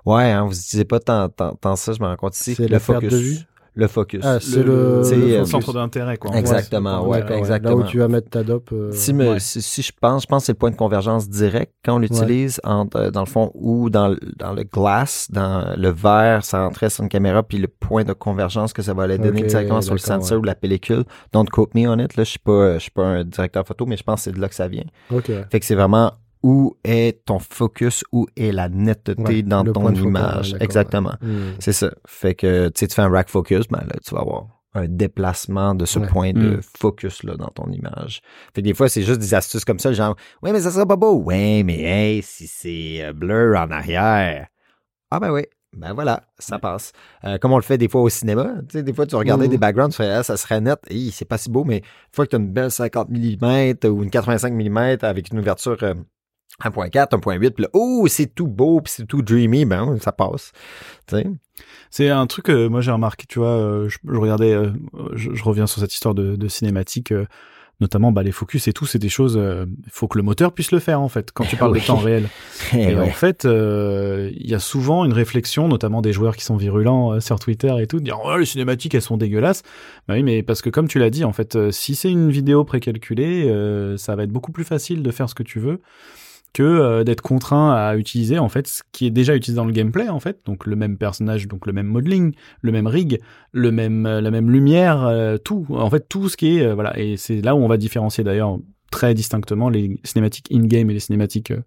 Ouais, 0.06 0.24
hein, 0.24 0.44
vous 0.46 0.58
utilisez 0.58 0.84
pas 0.84 0.98
tant, 0.98 1.28
tant, 1.28 1.54
tant 1.54 1.76
ça, 1.76 1.92
je 1.92 2.00
me 2.00 2.06
rends 2.06 2.16
compte 2.16 2.36
ici. 2.36 2.54
C'est 2.54 2.62
le 2.64 2.68
la 2.68 2.80
perte 2.80 2.94
focus. 3.02 3.12
de 3.12 3.16
vue? 3.18 3.36
Le 3.74 3.86
focus. 3.86 4.20
Ah, 4.22 4.38
c'est 4.38 4.62
le, 4.62 5.00
le 5.00 5.44
centre 5.46 5.72
d'intérêt, 5.72 6.18
quoi. 6.18 6.36
Exactement, 6.36 7.06
ouais, 7.08 7.24
exactement. 7.38 7.78
Là 7.78 7.84
où 7.84 7.88
tu 7.88 7.98
vas 7.98 8.08
mettre 8.08 8.28
ta 8.28 8.42
dope. 8.42 8.70
euh, 8.72 8.90
Si, 8.92 9.14
me- 9.14 9.30
Ouais. 9.32 9.40
si, 9.40 9.62
si 9.62 9.80
je 9.80 9.92
pense, 9.98 10.22
je 10.22 10.26
pense 10.26 10.42
que 10.42 10.46
c'est 10.46 10.52
le 10.52 10.58
point 10.58 10.70
de 10.70 10.76
convergence 10.76 11.26
direct 11.28 11.72
quand 11.82 11.94
on 11.94 11.98
l'utilise 11.98 12.60
euh, 12.66 13.10
dans 13.10 13.20
le 13.20 13.26
fond 13.26 13.50
ou 13.54 13.88
dans, 13.88 14.08
le- 14.08 14.18
dans 14.38 14.52
le 14.52 14.64
glass, 14.64 15.28
dans 15.30 15.74
le 15.76 15.88
verre, 15.88 16.44
ça 16.44 16.62
rentrait 16.64 16.90
sur 16.90 17.02
une 17.02 17.08
caméra, 17.08 17.42
puis 17.42 17.56
le 17.56 17.68
point 17.68 18.04
de 18.04 18.12
convergence 18.12 18.74
que 18.74 18.82
ça 18.82 18.92
va 18.92 19.04
aller 19.04 19.16
donner 19.16 19.42
directement 19.48 19.80
sur 19.80 19.94
le 19.94 19.98
sensor 20.00 20.40
ou 20.40 20.42
la 20.42 20.54
pellicule. 20.54 21.04
Don't 21.32 21.46
quote 21.48 21.74
me 21.74 21.88
on 21.88 21.98
it, 21.98 22.14
là, 22.16 22.24
je 22.24 22.30
suis 22.30 22.38
pas, 22.38 22.74
je 22.74 22.78
suis 22.80 22.90
pas 22.90 23.04
un 23.04 23.24
directeur 23.24 23.66
photo, 23.66 23.86
mais 23.86 23.96
je 23.96 24.02
pense 24.02 24.16
que 24.16 24.24
c'est 24.24 24.32
de 24.32 24.40
là 24.40 24.48
que 24.50 24.54
ça 24.54 24.68
vient. 24.68 24.84
Ok. 25.10 25.30
Fait 25.50 25.60
que 25.60 25.64
c'est 25.64 25.74
vraiment 25.74 26.12
où 26.42 26.76
est 26.84 27.24
ton 27.24 27.38
focus, 27.38 28.04
où 28.12 28.26
est 28.36 28.52
la 28.52 28.68
netteté 28.68 29.22
Ouais, 29.22 29.42
dans 29.42 29.64
ton 29.64 29.92
image. 29.94 30.56
Exactement. 30.60 31.14
Hmm. 31.20 31.52
C'est 31.60 31.72
ça. 31.72 31.90
Fait 32.06 32.34
que, 32.34 32.68
tu 32.68 32.80
sais, 32.80 32.88
tu 32.88 32.94
fais 32.94 33.02
un 33.02 33.10
rack 33.10 33.28
focus, 33.28 33.68
ben 33.68 33.80
là, 33.80 33.94
tu 34.04 34.14
vas 34.14 34.20
avoir 34.22 34.46
un 34.74 34.86
déplacement 34.88 35.74
de 35.74 35.84
ce 35.84 35.98
Ouais. 35.98 36.06
point 36.06 36.32
de 36.32 36.56
Mm. 36.56 36.60
focus 36.78 37.24
là 37.24 37.36
dans 37.36 37.48
ton 37.48 37.70
image. 37.70 38.22
Fait 38.54 38.62
que 38.62 38.66
des 38.66 38.72
fois, 38.72 38.88
c'est 38.88 39.02
juste 39.02 39.20
des 39.20 39.34
astuces 39.34 39.66
comme 39.66 39.78
ça, 39.78 39.92
genre, 39.92 40.16
ouais, 40.42 40.50
mais 40.50 40.60
ça 40.62 40.70
sera 40.70 40.86
pas 40.86 40.96
beau. 40.96 41.16
Ouais, 41.16 41.62
mais 41.62 41.80
hey, 41.82 42.22
si 42.22 42.46
c'est 42.46 43.04
euh, 43.04 43.12
bleu 43.12 43.54
en 43.54 43.70
arrière. 43.70 44.46
Ah 45.10 45.20
ben 45.20 45.30
oui. 45.30 45.42
Ben 45.76 45.92
voilà, 45.94 46.22
ça 46.38 46.58
passe. 46.58 46.92
Euh, 47.24 47.36
comme 47.38 47.52
on 47.52 47.56
le 47.56 47.62
fait 47.62 47.76
des 47.78 47.88
fois 47.88 48.00
au 48.02 48.08
cinéma. 48.08 48.54
Tu 48.68 48.78
sais, 48.78 48.82
des 48.82 48.92
fois, 48.94 49.06
tu 49.06 49.14
regardais 49.16 49.46
Mm. 49.46 49.50
des 49.50 49.58
backgrounds, 49.58 49.90
tu 49.94 50.02
fais, 50.02 50.08
ah, 50.10 50.22
ça 50.22 50.36
serait 50.38 50.60
net. 50.62 50.78
Hey, 50.90 51.10
c'est 51.10 51.24
pas 51.26 51.36
si 51.38 51.50
beau, 51.50 51.64
mais 51.64 51.78
une 51.78 51.82
fois 52.14 52.24
que 52.24 52.30
tu 52.30 52.36
as 52.36 52.38
une 52.38 52.50
belle 52.50 52.70
50 52.70 53.08
mm 53.10 53.74
ou 53.90 54.02
une 54.02 54.10
85 54.10 54.54
mm 54.54 54.98
avec 55.02 55.30
une 55.32 55.38
ouverture 55.38 55.76
euh, 55.82 55.94
1.4, 56.60 56.90
1.8, 57.10 57.50
puis 57.50 57.62
là, 57.64 57.68
oh, 57.72 58.06
c'est 58.08 58.34
tout 58.34 58.46
beau, 58.46 58.80
puis 58.80 58.92
c'est 58.96 59.06
tout 59.06 59.22
dreamy, 59.22 59.64
ben 59.64 59.98
ça 60.00 60.12
passe. 60.12 60.52
C'est 61.90 62.08
un 62.08 62.26
truc 62.26 62.46
que 62.46 62.68
moi 62.68 62.80
j'ai 62.80 62.90
remarqué, 62.90 63.26
tu 63.28 63.38
vois, 63.38 63.48
euh, 63.48 63.88
je, 63.88 63.98
je 64.04 64.18
regardais, 64.18 64.52
euh, 64.52 64.70
je, 65.14 65.34
je 65.34 65.44
reviens 65.44 65.66
sur 65.66 65.80
cette 65.80 65.92
histoire 65.94 66.14
de, 66.14 66.36
de 66.36 66.48
cinématique, 66.48 67.12
euh, 67.12 67.26
notamment 67.80 68.12
bah, 68.12 68.22
les 68.22 68.32
focus 68.32 68.68
et 68.68 68.72
tout, 68.72 68.86
c'est 68.86 68.98
des 68.98 69.08
choses, 69.08 69.36
euh, 69.36 69.66
il 69.84 69.90
faut 69.90 70.06
que 70.08 70.16
le 70.16 70.22
moteur 70.24 70.52
puisse 70.52 70.70
le 70.72 70.78
faire 70.78 71.00
en 71.00 71.08
fait, 71.08 71.32
quand 71.32 71.44
tu 71.44 71.56
parles 71.58 71.72
Oui. 71.72 71.80
de 71.80 71.86
temps 71.86 71.96
réel. 71.96 72.28
Eh 72.74 72.92
Et 72.92 72.96
en 72.98 73.06
fait, 73.10 73.44
euh, 73.44 74.30
il 74.34 74.48
y 74.48 74.54
a 74.54 74.58
souvent 74.60 75.04
une 75.04 75.12
réflexion, 75.12 75.68
notamment 75.68 76.00
des 76.00 76.12
joueurs 76.12 76.36
qui 76.36 76.44
sont 76.44 76.56
virulents 76.56 77.12
euh, 77.14 77.20
sur 77.20 77.38
Twitter 77.38 77.72
et 77.80 77.86
tout, 77.86 77.98
de 77.98 78.04
dire 78.04 78.18
oh, 78.24 78.36
les 78.36 78.46
cinématiques 78.46 78.94
elles 78.94 79.02
sont 79.02 79.16
dégueulasses. 79.18 79.62
Bah 80.08 80.14
oui, 80.14 80.22
mais 80.22 80.42
parce 80.42 80.62
que 80.62 80.70
comme 80.70 80.88
tu 80.88 80.98
l'as 80.98 81.10
dit, 81.10 81.24
en 81.24 81.32
fait, 81.32 81.56
euh, 81.56 81.70
si 81.70 81.94
c'est 81.94 82.10
une 82.10 82.30
vidéo 82.30 82.64
précalculée, 82.64 83.48
euh, 83.50 83.96
ça 83.98 84.16
va 84.16 84.22
être 84.22 84.30
beaucoup 84.32 84.52
plus 84.52 84.64
facile 84.64 85.02
de 85.02 85.10
faire 85.10 85.28
ce 85.28 85.34
que 85.34 85.42
tu 85.42 85.58
veux 85.58 85.80
que 86.52 86.62
euh, 86.62 87.04
d'être 87.04 87.20
contraint 87.20 87.72
à 87.72 87.96
utiliser 87.96 88.38
en 88.38 88.48
fait 88.48 88.66
ce 88.66 88.82
qui 88.92 89.06
est 89.06 89.10
déjà 89.10 89.34
utilisé 89.34 89.56
dans 89.56 89.64
le 89.64 89.72
gameplay 89.72 90.08
en 90.08 90.20
fait, 90.20 90.40
donc 90.44 90.66
le 90.66 90.76
même 90.76 90.98
personnage, 90.98 91.48
donc 91.48 91.66
le 91.66 91.72
même 91.72 91.86
modeling, 91.86 92.34
le 92.60 92.72
même 92.72 92.86
rig, 92.86 93.20
le 93.52 93.70
même 93.70 94.06
euh, 94.06 94.20
la 94.20 94.30
même 94.30 94.50
lumière, 94.50 95.04
euh, 95.04 95.38
tout, 95.38 95.66
en 95.70 95.88
fait 95.90 96.08
tout 96.08 96.28
ce 96.28 96.36
qui 96.36 96.58
est 96.58 96.72
voilà. 96.72 96.98
Et 96.98 97.16
c'est 97.16 97.40
là 97.40 97.54
où 97.54 97.58
on 97.58 97.68
va 97.68 97.76
différencier 97.76 98.24
d'ailleurs 98.24 98.58
très 98.92 99.14
distinctement 99.14 99.68
les 99.68 99.98
cinématiques 100.04 100.46
in-game 100.52 100.88
et 100.90 100.94
les 100.94 101.00
cinématiques 101.00 101.50
euh, 101.50 101.62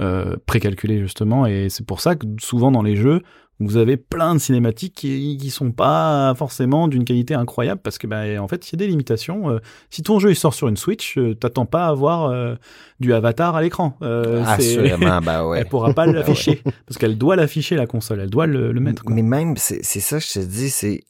euh, 0.00 0.36
précalculées 0.46 1.00
justement 1.00 1.46
et 1.46 1.68
c'est 1.68 1.86
pour 1.86 2.00
ça 2.00 2.14
que 2.14 2.26
souvent 2.38 2.70
dans 2.70 2.82
les 2.82 2.96
jeux 2.96 3.22
vous 3.60 3.76
avez 3.76 3.96
plein 3.96 4.34
de 4.34 4.40
cinématiques 4.40 4.94
qui, 4.94 5.38
qui 5.40 5.50
sont 5.50 5.70
pas 5.70 6.34
forcément 6.36 6.88
d'une 6.88 7.04
qualité 7.04 7.34
incroyable 7.34 7.80
parce 7.82 7.98
que 7.98 8.06
bah, 8.06 8.22
en 8.40 8.48
fait 8.48 8.68
il 8.68 8.72
y 8.72 8.76
a 8.76 8.78
des 8.78 8.88
limitations 8.88 9.50
euh, 9.50 9.58
si 9.90 10.02
ton 10.02 10.18
jeu 10.18 10.30
il 10.30 10.36
sort 10.36 10.54
sur 10.54 10.66
une 10.68 10.76
Switch 10.76 11.16
euh, 11.18 11.34
t'attends 11.34 11.66
pas 11.66 11.86
à 11.86 11.88
avoir 11.90 12.24
euh, 12.24 12.56
du 12.98 13.12
avatar 13.12 13.54
à 13.54 13.62
l'écran 13.62 13.96
Assurément, 14.00 15.20
ben 15.20 15.44
ouais. 15.46 15.60
elle 15.60 15.68
pourra 15.68 15.94
pas 15.94 16.06
l'afficher 16.12 16.62
parce 16.86 16.98
qu'elle 16.98 17.16
doit 17.16 17.36
l'afficher 17.36 17.76
la 17.76 17.86
console 17.86 18.20
elle 18.20 18.30
doit 18.30 18.46
le, 18.46 18.72
le 18.72 18.80
mettre 18.80 19.04
quoi. 19.04 19.14
Mais 19.14 19.22
même, 19.22 19.56
c'est 19.56 19.82
ça 19.82 20.18
je 20.18 20.32
te 20.32 20.38
dis, 20.38 20.70
c'est. 20.70 21.04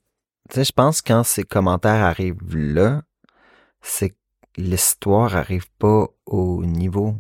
Je 0.55 0.73
pense 0.73 1.01
quand 1.01 1.25
ces 1.25 1.43
commentaires 1.43 2.05
arrivent 2.05 2.37
là, 2.55 3.03
c'est 3.81 4.15
l'histoire 4.57 5.37
arrive 5.37 5.71
pas 5.79 6.07
au 6.27 6.65
niveau. 6.65 7.17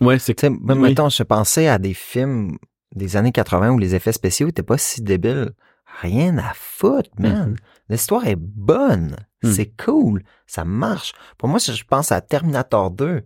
ouais 0.00 0.18
c'est 0.18 0.34
Tu 0.34 0.46
sais, 0.46 0.50
même 0.50 0.80
Oui. 0.82 0.88
mettons, 0.90 1.08
je 1.08 1.22
pensais 1.22 1.68
à 1.68 1.78
des 1.78 1.94
films 1.94 2.58
des 2.94 3.16
années 3.16 3.32
80 3.32 3.72
où 3.72 3.78
les 3.78 3.94
effets 3.94 4.12
spéciaux 4.12 4.48
étaient 4.48 4.62
pas 4.62 4.78
si 4.78 5.02
débiles. 5.02 5.52
Rien 6.00 6.38
à 6.38 6.52
foutre, 6.54 7.10
man. 7.18 7.50
Mhm. 7.50 7.56
L'histoire 7.88 8.26
est 8.26 8.36
bonne. 8.36 9.16
Mhm. 9.42 9.52
C'est 9.52 9.72
cool. 9.82 10.22
Ça 10.46 10.64
marche. 10.64 11.12
Pour 11.38 11.48
moi, 11.48 11.58
si 11.58 11.72
je 11.74 11.84
pense 11.84 12.12
à 12.12 12.20
Terminator 12.20 12.90
2, 12.90 13.22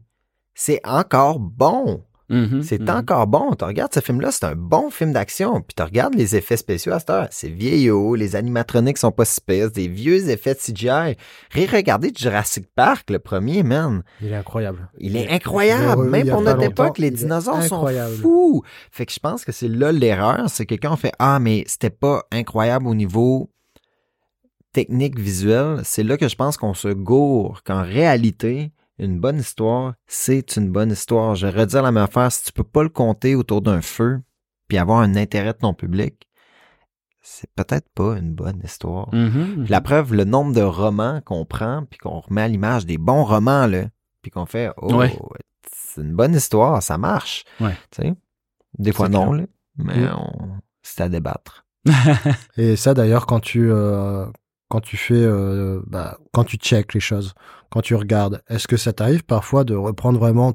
c'est 0.55 0.81
encore 0.85 1.39
bon. 1.41 2.05
Mhm, 2.33 2.63
C'est 2.63 2.81
mhm. 2.81 2.89
encore 2.89 3.27
bon. 3.27 3.55
Tu 3.55 3.65
regardes 3.65 3.93
ce 3.93 4.01
film-là, 4.01 4.31
c'est 4.33 4.45
un 4.47 4.57
bon 4.57 4.91
film 4.91 5.13
d'action. 5.13 5.61
Puis 5.61 5.75
tu 5.77 5.83
regardes 5.83 6.15
les 6.15 6.35
effets 6.35 6.57
spéciaux 6.57 6.93
à 6.93 6.99
cette 6.99 7.11
heure. 7.11 7.29
C'est 7.31 7.51
vieillot, 7.51 8.15
les 8.15 8.37
animatroniques 8.37 8.97
sont 8.97 9.13
pas 9.13 9.27
si 9.27 9.41
pires, 9.41 9.71
des 9.71 9.87
vieux 9.87 10.31
effets 10.31 10.55
de 10.55 10.59
CGI. 10.59 11.17
Ré-regardez 11.51 12.11
Jurassic 12.17 12.67
Park, 12.75 13.11
le 13.11 13.19
premier, 13.19 13.63
man. 13.63 14.03
Il 14.23 14.33
est 14.33 14.37
incroyable. 14.37 14.89
Il 14.99 15.17
est 15.17 15.31
incroyable. 15.31 16.09
Même 16.09 16.29
pour 16.29 16.41
notre 16.41 16.63
époque, 16.63 16.99
les 16.99 17.11
dinosaures 17.11 17.63
sont 17.63 17.87
fous. 18.21 18.63
Fait 18.91 19.05
que 19.05 19.13
je 19.13 19.21
pense 19.21 19.45
que 19.45 19.53
c'est 19.53 19.69
là 19.69 19.93
l'erreur. 19.93 20.49
C'est 20.49 20.65
que 20.65 20.75
quand 20.75 20.93
on 20.93 20.97
fait 20.97 21.13
Ah, 21.19 21.39
mais 21.39 21.65
c'était 21.67 21.91
pas 21.91 22.25
incroyable 22.33 22.87
au 22.89 22.95
niveau 22.95 23.51
technique 24.73 25.19
visuelle, 25.19 25.83
c'est 25.85 26.03
là 26.03 26.17
que 26.17 26.29
je 26.29 26.37
pense 26.37 26.57
qu'on 26.57 26.73
se 26.73 26.89
gourre, 26.89 27.63
qu'en 27.63 27.83
réalité, 27.83 28.73
une 29.05 29.21
bonne 29.21 29.39
histoire, 29.39 29.95
c'est 30.07 30.57
une 30.57 30.71
bonne 30.71 30.91
histoire. 30.93 31.35
Je 31.35 31.47
vais 31.47 31.61
redire 31.61 31.83
la 31.83 31.93
même 31.93 32.05
affaire, 32.05 32.31
si 32.33 32.45
tu 32.45 32.53
peux 32.53 32.65
pas 32.65 32.83
le 32.83 32.89
compter 32.89 33.35
autour 33.35 33.61
d'un 33.63 33.81
feu, 33.83 34.21
puis 34.69 34.79
avoir 34.79 35.01
un 35.01 35.17
intérêt 35.17 35.53
de 35.53 35.59
ton 35.59 35.75
public, 35.75 36.29
c'est 37.21 37.51
peut-être 37.55 37.89
pas 37.95 38.17
une 38.19 38.35
bonne 38.35 38.61
histoire. 38.65 39.13
Mhm, 39.15 39.63
Puis 39.65 39.71
la 39.71 39.81
preuve, 39.81 40.15
le 40.15 40.25
nombre 40.25 40.53
de 40.55 40.63
romans 40.63 41.21
qu'on 41.25 41.45
prend, 41.45 41.85
puis 41.89 41.99
qu'on 41.99 42.21
remet 42.21 42.43
à 42.43 42.49
l'image 42.49 42.85
des 42.87 42.99
bons 42.99 43.25
romans, 43.25 43.67
là, 43.67 43.85
puis 44.23 44.31
qu'on 44.31 44.47
fait, 44.47 44.71
oh, 44.77 44.95
Ouais. 44.95 45.17
c'est 45.73 46.01
une 46.01 46.15
bonne 46.15 46.35
histoire, 46.35 46.83
ça 46.83 46.99
marche. 46.99 47.45
Ouais. 47.61 47.77
Tu 47.91 48.03
sais? 48.03 48.15
Des 48.79 48.93
fois 48.93 49.07
C'est 49.07 49.13
non, 49.13 49.33
là, 49.33 49.45
mais 49.77 49.97
Mm. 49.99 50.15
on- 50.17 50.49
c'est 50.83 51.03
à 51.03 51.09
débattre. 51.09 51.65
Et 52.57 52.77
ça 52.77 52.95
d'ailleurs 52.95 53.27
quand 53.27 53.41
tu 53.41 53.71
euh, 53.71 54.27
quand 54.73 54.81
tu 54.81 54.97
fais 54.97 55.13
euh, 55.13 55.83
bah, 55.87 56.17
quand 56.33 56.45
tu 56.45 56.57
check 56.57 56.95
les 56.95 57.01
choses, 57.01 57.35
quand 57.71 57.83
tu 57.83 57.95
regardes, 57.95 58.43
est-ce 58.49 58.67
que 58.67 58.79
ça 58.79 58.95
t'arrive 58.95 59.23
parfois 59.23 59.65
de 59.65 59.75
reprendre 59.75 60.19
vraiment 60.19 60.55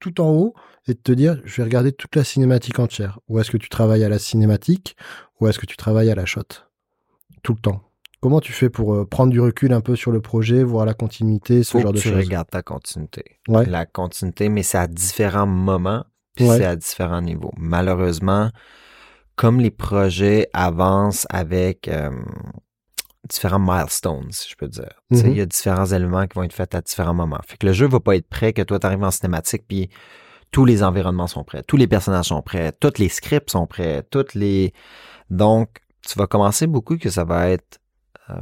tout 0.00 0.18
en 0.22 0.30
haut 0.30 0.54
et 0.88 0.94
de 0.94 0.98
te 0.98 1.12
dire 1.12 1.38
je 1.44 1.56
vais 1.58 1.64
regarder 1.64 1.92
toute 1.92 2.16
la 2.16 2.24
cinématique 2.24 2.78
entière? 2.78 3.18
Ou 3.28 3.38
est-ce 3.38 3.50
que 3.50 3.58
tu 3.58 3.68
travailles 3.68 4.02
à 4.02 4.08
la 4.08 4.18
cinématique 4.18 4.96
ou 5.38 5.46
est-ce 5.46 5.58
que 5.58 5.66
tu 5.66 5.76
travailles 5.76 6.10
à 6.10 6.14
la 6.14 6.24
shot? 6.24 6.42
Tout 7.42 7.52
le 7.52 7.60
temps 7.60 7.82
Comment 8.22 8.40
tu 8.40 8.52
fais 8.54 8.70
pour 8.70 8.94
euh, 8.94 9.04
prendre 9.04 9.30
du 9.30 9.40
recul 9.40 9.74
un 9.74 9.82
peu 9.82 9.94
sur 9.94 10.10
le 10.10 10.22
projet, 10.22 10.62
voir 10.62 10.86
la 10.86 10.94
continuité, 10.94 11.62
ce 11.62 11.72
Faut 11.72 11.80
genre 11.80 11.90
que 11.92 11.96
de 11.98 12.02
tu 12.02 12.08
choses? 12.08 12.16
regardes 12.24 12.48
ta 12.48 12.62
continuité. 12.62 13.24
Ouais. 13.46 13.66
La 13.66 13.84
continuité, 13.84 14.48
mais 14.48 14.62
c'est 14.62 14.78
à 14.78 14.86
différents 14.86 15.46
moments, 15.46 16.04
puis 16.34 16.48
Ouais. 16.48 16.56
c'est 16.56 16.64
à 16.64 16.76
différents 16.76 17.20
niveaux. 17.20 17.52
Malheureusement, 17.58 18.50
comme 19.36 19.60
les 19.60 19.70
projets 19.70 20.48
avancent 20.54 21.26
avec 21.30 21.88
euh, 21.88 22.10
différents 23.28 23.58
milestones, 23.58 24.30
si 24.30 24.48
je 24.50 24.56
peux 24.56 24.68
dire. 24.68 25.02
Mhm. 25.10 25.26
Il 25.26 25.36
y 25.36 25.40
a 25.40 25.46
différents 25.46 25.86
éléments 25.86 26.26
qui 26.26 26.34
vont 26.34 26.42
être 26.42 26.52
faits 26.52 26.74
à 26.74 26.80
différents 26.80 27.14
moments. 27.14 27.40
Fait 27.46 27.56
que 27.56 27.66
le 27.66 27.72
jeu 27.72 27.86
va 27.86 28.00
pas 28.00 28.16
être 28.16 28.28
prêt 28.28 28.52
que 28.52 28.62
toi 28.62 28.78
tu 28.78 28.86
arrives 28.86 29.02
en 29.02 29.10
cinématique 29.10 29.64
puis 29.68 29.90
tous 30.50 30.64
les 30.64 30.82
environnements 30.82 31.28
sont 31.28 31.44
prêts, 31.44 31.62
tous 31.62 31.76
les 31.76 31.86
personnages 31.86 32.26
sont 32.26 32.42
prêts, 32.42 32.72
tous 32.72 32.98
les 32.98 33.08
scripts 33.08 33.50
sont 33.50 33.66
prêts, 33.66 34.02
toutes 34.10 34.34
les 34.34 34.72
donc 35.28 35.78
tu 36.06 36.18
vas 36.18 36.26
commencer 36.26 36.66
beaucoup 36.66 36.96
que 36.96 37.10
ça 37.10 37.24
va 37.24 37.48
être 37.50 37.78
euh, 38.30 38.34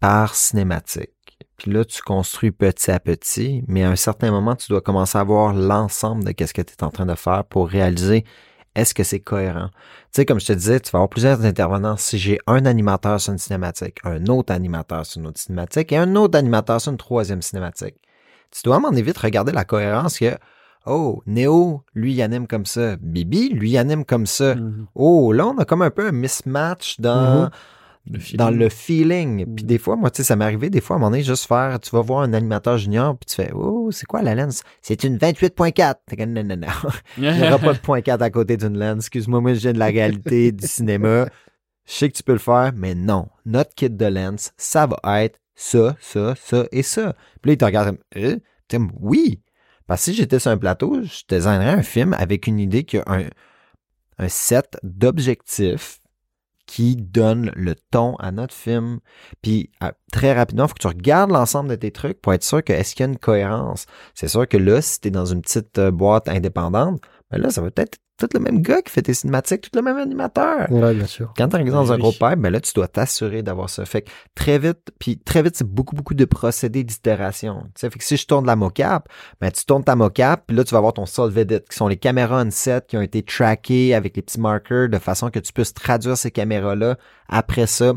par 0.00 0.34
cinématique. 0.34 1.10
Puis 1.56 1.70
là, 1.70 1.84
tu 1.84 2.02
construis 2.02 2.50
petit 2.50 2.90
à 2.90 3.00
petit, 3.00 3.64
mais 3.66 3.82
à 3.82 3.90
un 3.90 3.96
certain 3.96 4.30
moment, 4.30 4.54
tu 4.56 4.68
dois 4.68 4.82
commencer 4.82 5.16
à 5.16 5.24
voir 5.24 5.54
l'ensemble 5.54 6.24
de 6.24 6.32
qu'est-ce 6.32 6.52
que 6.52 6.62
tu 6.62 6.74
es 6.74 6.84
en 6.84 6.90
train 6.90 7.06
de 7.06 7.14
faire 7.14 7.44
pour 7.44 7.68
réaliser 7.68 8.24
est-ce 8.76 8.94
que 8.94 9.02
c'est 9.02 9.20
cohérent? 9.20 9.70
Tu 10.12 10.20
sais, 10.20 10.26
comme 10.26 10.38
je 10.38 10.46
te 10.46 10.52
disais, 10.52 10.78
tu 10.78 10.90
vas 10.92 10.98
avoir 10.98 11.08
plusieurs 11.08 11.44
intervenants. 11.44 11.96
Si 11.96 12.18
j'ai 12.18 12.38
un 12.46 12.64
animateur 12.66 13.20
sur 13.20 13.32
une 13.32 13.38
cinématique, 13.38 13.98
un 14.04 14.26
autre 14.26 14.52
animateur 14.52 15.04
sur 15.04 15.20
une 15.20 15.26
autre 15.26 15.40
cinématique 15.40 15.90
et 15.92 15.96
un 15.96 16.14
autre 16.14 16.38
animateur 16.38 16.80
sur 16.80 16.92
une 16.92 16.98
troisième 16.98 17.42
cinématique, 17.42 17.96
tu 18.50 18.60
dois 18.64 18.78
m'en 18.78 18.90
vite 18.90 19.18
regarder 19.18 19.52
la 19.52 19.64
cohérence 19.64 20.18
que, 20.18 20.36
oh, 20.84 21.22
Néo, 21.26 21.82
lui, 21.94 22.12
il 22.14 22.22
anime 22.22 22.46
comme 22.46 22.66
ça. 22.66 22.96
Bibi, 22.96 23.48
lui, 23.48 23.70
il 23.70 23.78
anime 23.78 24.04
comme 24.04 24.26
ça. 24.26 24.54
Mhm. 24.54 24.86
Oh, 24.94 25.32
là, 25.32 25.46
on 25.46 25.58
a 25.58 25.64
comme 25.64 25.82
un 25.82 25.90
peu 25.90 26.08
un 26.08 26.12
mismatch 26.12 27.00
dans, 27.00 27.44
Mhm. 27.44 27.50
Le 28.10 28.36
dans 28.36 28.50
le 28.50 28.68
feeling. 28.68 29.44
Puis 29.54 29.64
Mhm. 29.64 29.68
des 29.68 29.78
fois, 29.78 29.96
moi, 29.96 30.10
tu 30.10 30.18
sais, 30.18 30.22
ça 30.24 30.36
m'est 30.36 30.44
arrivé 30.44 30.70
des 30.70 30.80
fois 30.80 30.94
à 30.94 30.98
un 30.98 31.00
moment 31.00 31.10
donné, 31.10 31.22
juste 31.24 31.46
faire, 31.46 31.78
tu 31.80 31.90
vas 31.90 32.02
voir 32.02 32.20
un 32.22 32.32
animateur 32.32 32.78
junior, 32.78 33.16
puis 33.16 33.26
tu 33.26 33.34
fais, 33.34 33.50
oh, 33.54 33.90
c'est 33.90 34.06
quoi 34.06 34.22
la 34.22 34.34
lens? 34.34 34.62
C'est 34.82 35.02
une 35.04 35.16
28.4. 35.18 35.96
T'es 36.06 36.16
comme, 36.16 36.32
non, 36.32 36.44
non, 36.44 36.56
non. 36.56 36.66
Il 37.18 37.32
n'y 37.32 37.42
aura 37.42 37.58
pas 37.58 37.72
de 37.72 37.78
point 37.78 38.00
4 38.00 38.22
à 38.22 38.30
côté 38.30 38.56
d'une 38.56 38.78
lens. 38.78 38.98
Excuse-moi, 38.98 39.40
moi, 39.40 39.54
je 39.54 39.60
viens 39.60 39.72
de 39.72 39.78
la 39.78 39.86
réalité 39.86 40.52
du 40.52 40.66
cinéma. 40.68 41.28
Je 41.88 41.92
sais 41.92 42.08
que 42.10 42.16
tu 42.16 42.22
peux 42.22 42.32
le 42.32 42.38
faire, 42.38 42.72
mais 42.76 42.94
non. 42.94 43.28
Notre 43.44 43.74
kit 43.74 43.90
de 43.90 44.06
lens, 44.06 44.52
ça 44.56 44.86
va 44.86 45.22
être 45.24 45.38
ça, 45.54 45.96
ça, 46.00 46.34
ça 46.36 46.66
et 46.72 46.82
ça. 46.82 47.14
Puis 47.42 47.50
là, 47.50 47.52
il 47.54 47.58
te 47.58 47.64
regarde 47.64 47.86
comme, 47.88 48.22
euh? 48.22 48.36
Comme, 48.70 48.92
oui. 49.00 49.40
Parce 49.86 50.00
que 50.04 50.10
si 50.10 50.14
j'étais 50.16 50.38
sur 50.40 50.50
un 50.50 50.58
plateau, 50.58 51.02
je 51.02 51.22
designerais 51.28 51.70
un 51.70 51.82
film 51.82 52.12
avec 52.14 52.46
une 52.46 52.58
idée 52.58 52.84
qu'il 52.84 52.98
y 52.98 53.02
a 53.02 53.12
un, 53.12 53.24
un 54.18 54.28
set 54.28 54.76
d'objectifs 54.82 55.98
qui 56.66 56.96
donne 56.96 57.50
le 57.54 57.74
ton 57.74 58.16
à 58.16 58.32
notre 58.32 58.54
film. 58.54 58.98
Puis 59.42 59.70
très 60.12 60.32
rapidement, 60.32 60.64
il 60.64 60.68
faut 60.68 60.74
que 60.74 60.80
tu 60.80 60.86
regardes 60.88 61.30
l'ensemble 61.30 61.70
de 61.70 61.76
tes 61.76 61.92
trucs 61.92 62.20
pour 62.20 62.34
être 62.34 62.42
sûr 62.42 62.62
que 62.62 62.72
est-ce 62.72 62.94
qu'il 62.94 63.04
y 63.04 63.08
a 63.08 63.12
une 63.12 63.18
cohérence? 63.18 63.86
C'est 64.14 64.28
sûr 64.28 64.46
que 64.48 64.56
là, 64.56 64.82
si 64.82 65.00
tu 65.00 65.08
es 65.08 65.10
dans 65.10 65.26
une 65.26 65.42
petite 65.42 65.78
euh, 65.78 65.90
boîte 65.90 66.28
indépendante, 66.28 67.00
ben 67.30 67.40
là, 67.40 67.50
ça 67.50 67.62
va 67.62 67.70
peut-être 67.70 67.98
tout 68.18 68.28
le 68.34 68.40
même 68.40 68.62
gars 68.62 68.82
qui 68.82 68.92
fait 68.92 69.02
tes 69.02 69.14
cinématiques, 69.14 69.62
tout 69.62 69.70
le 69.74 69.82
même 69.82 69.96
animateur. 69.96 70.70
Ouais, 70.70 70.94
bien 70.94 71.06
sûr. 71.06 71.32
Quand 71.36 71.48
tu 71.48 71.56
arrives 71.56 71.70
dans 71.70 71.84
Oui, 71.84 71.92
un 71.92 71.98
gros 71.98 72.12
pipe, 72.12 72.38
ben 72.38 72.50
là, 72.50 72.60
tu 72.60 72.72
dois 72.74 72.88
t'assurer 72.88 73.42
d'avoir 73.42 73.68
ça. 73.68 73.84
Fait 73.84 74.02
que 74.02 74.10
très 74.34 74.58
vite, 74.58 74.92
puis 74.98 75.18
très 75.18 75.42
vite, 75.42 75.56
c'est 75.56 75.68
beaucoup, 75.68 75.94
beaucoup 75.94 76.14
de 76.14 76.24
procédés 76.24 76.84
d'itération. 76.84 77.62
Tu 77.74 77.80
sais, 77.80 77.90
fait 77.90 77.98
que 77.98 78.04
si 78.04 78.16
je 78.16 78.26
tourne 78.26 78.46
la 78.46 78.56
mocap, 78.56 79.08
ben 79.40 79.50
tu 79.50 79.64
tournes 79.64 79.84
ta 79.84 79.96
mocap, 79.96 80.44
puis 80.46 80.56
là, 80.56 80.64
tu 80.64 80.72
vas 80.72 80.78
avoir 80.78 80.94
ton 80.94 81.06
solve 81.06 81.36
edit, 81.36 81.60
qui 81.68 81.76
sont 81.76 81.88
les 81.88 81.96
caméras 81.96 82.42
on 82.44 82.50
set 82.50 82.86
qui 82.86 82.96
ont 82.96 83.02
été 83.02 83.22
trackées 83.22 83.94
avec 83.94 84.16
les 84.16 84.22
petits 84.22 84.40
markers 84.40 84.88
de 84.88 84.98
façon 84.98 85.30
que 85.30 85.38
tu 85.38 85.52
puisses 85.52 85.74
traduire 85.74 86.16
ces 86.16 86.30
caméras-là 86.30 86.96
après 87.28 87.66
ça 87.66 87.92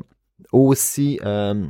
aussi 0.51 1.19
euh, 1.25 1.65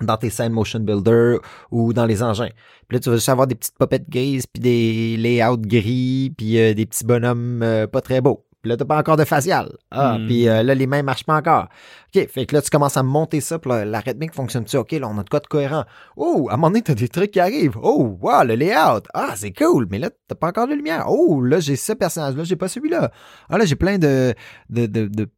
dans 0.00 0.16
tes 0.16 0.30
scènes 0.30 0.52
motion 0.52 0.80
builder 0.80 1.36
ou 1.70 1.92
dans 1.92 2.06
les 2.06 2.22
engins. 2.22 2.48
Puis 2.88 2.96
là, 2.96 3.00
tu 3.00 3.10
vas 3.10 3.16
juste 3.16 3.28
avoir 3.28 3.46
des 3.46 3.54
petites 3.54 3.76
popettes 3.78 4.08
grises, 4.08 4.46
puis 4.46 4.60
des 4.60 5.16
layouts 5.18 5.56
gris, 5.58 6.32
puis 6.36 6.58
euh, 6.60 6.74
des 6.74 6.86
petits 6.86 7.04
bonhommes 7.04 7.62
euh, 7.62 7.86
pas 7.86 8.00
très 8.00 8.20
beaux. 8.20 8.46
Puis 8.62 8.68
là, 8.70 8.76
t'as 8.76 8.84
pas 8.84 8.96
encore 8.96 9.16
de 9.16 9.24
facial. 9.24 9.72
Ah, 9.90 10.18
Hmm. 10.18 10.26
puis 10.28 10.48
euh, 10.48 10.62
là, 10.62 10.74
les 10.76 10.86
mains 10.86 11.02
marchent 11.02 11.24
pas 11.24 11.34
encore. 11.36 11.66
OK, 12.14 12.28
fait 12.28 12.46
que 12.46 12.54
là, 12.54 12.62
tu 12.62 12.70
commences 12.70 12.96
à 12.96 13.02
monter 13.02 13.40
ça, 13.40 13.58
puis 13.58 13.68
là, 13.70 13.84
la 13.84 13.98
rythmique 13.98 14.32
fonctionne-tu? 14.34 14.76
OK, 14.76 14.92
là, 14.92 15.08
on 15.08 15.18
a 15.18 15.24
de 15.24 15.28
quoi 15.28 15.40
de 15.40 15.48
cohérent. 15.48 15.84
Oh, 16.16 16.46
à 16.48 16.54
un 16.54 16.56
moment 16.56 16.68
donné, 16.68 16.82
t'as 16.82 16.94
des 16.94 17.08
trucs 17.08 17.32
qui 17.32 17.40
arrivent. 17.40 17.76
Oh, 17.82 18.16
wow, 18.20 18.44
le 18.44 18.54
layout. 18.54 19.02
Ah, 19.14 19.32
c'est 19.34 19.52
cool. 19.52 19.88
Mais 19.90 19.98
là, 19.98 20.10
t'as 20.28 20.36
pas 20.36 20.46
encore 20.48 20.68
de 20.68 20.74
lumière. 20.74 21.06
Oh, 21.08 21.42
là, 21.42 21.58
j'ai 21.58 21.74
ce 21.74 21.92
personnage-là, 21.92 22.44
j'ai 22.44 22.54
pas 22.54 22.68
celui-là. 22.68 23.10
Ah, 23.50 23.58
là, 23.58 23.64
j'ai 23.64 23.74
plein 23.76 23.98
de, 23.98 24.32
de, 24.70 24.86
de, 24.86 25.06
de 25.08 25.28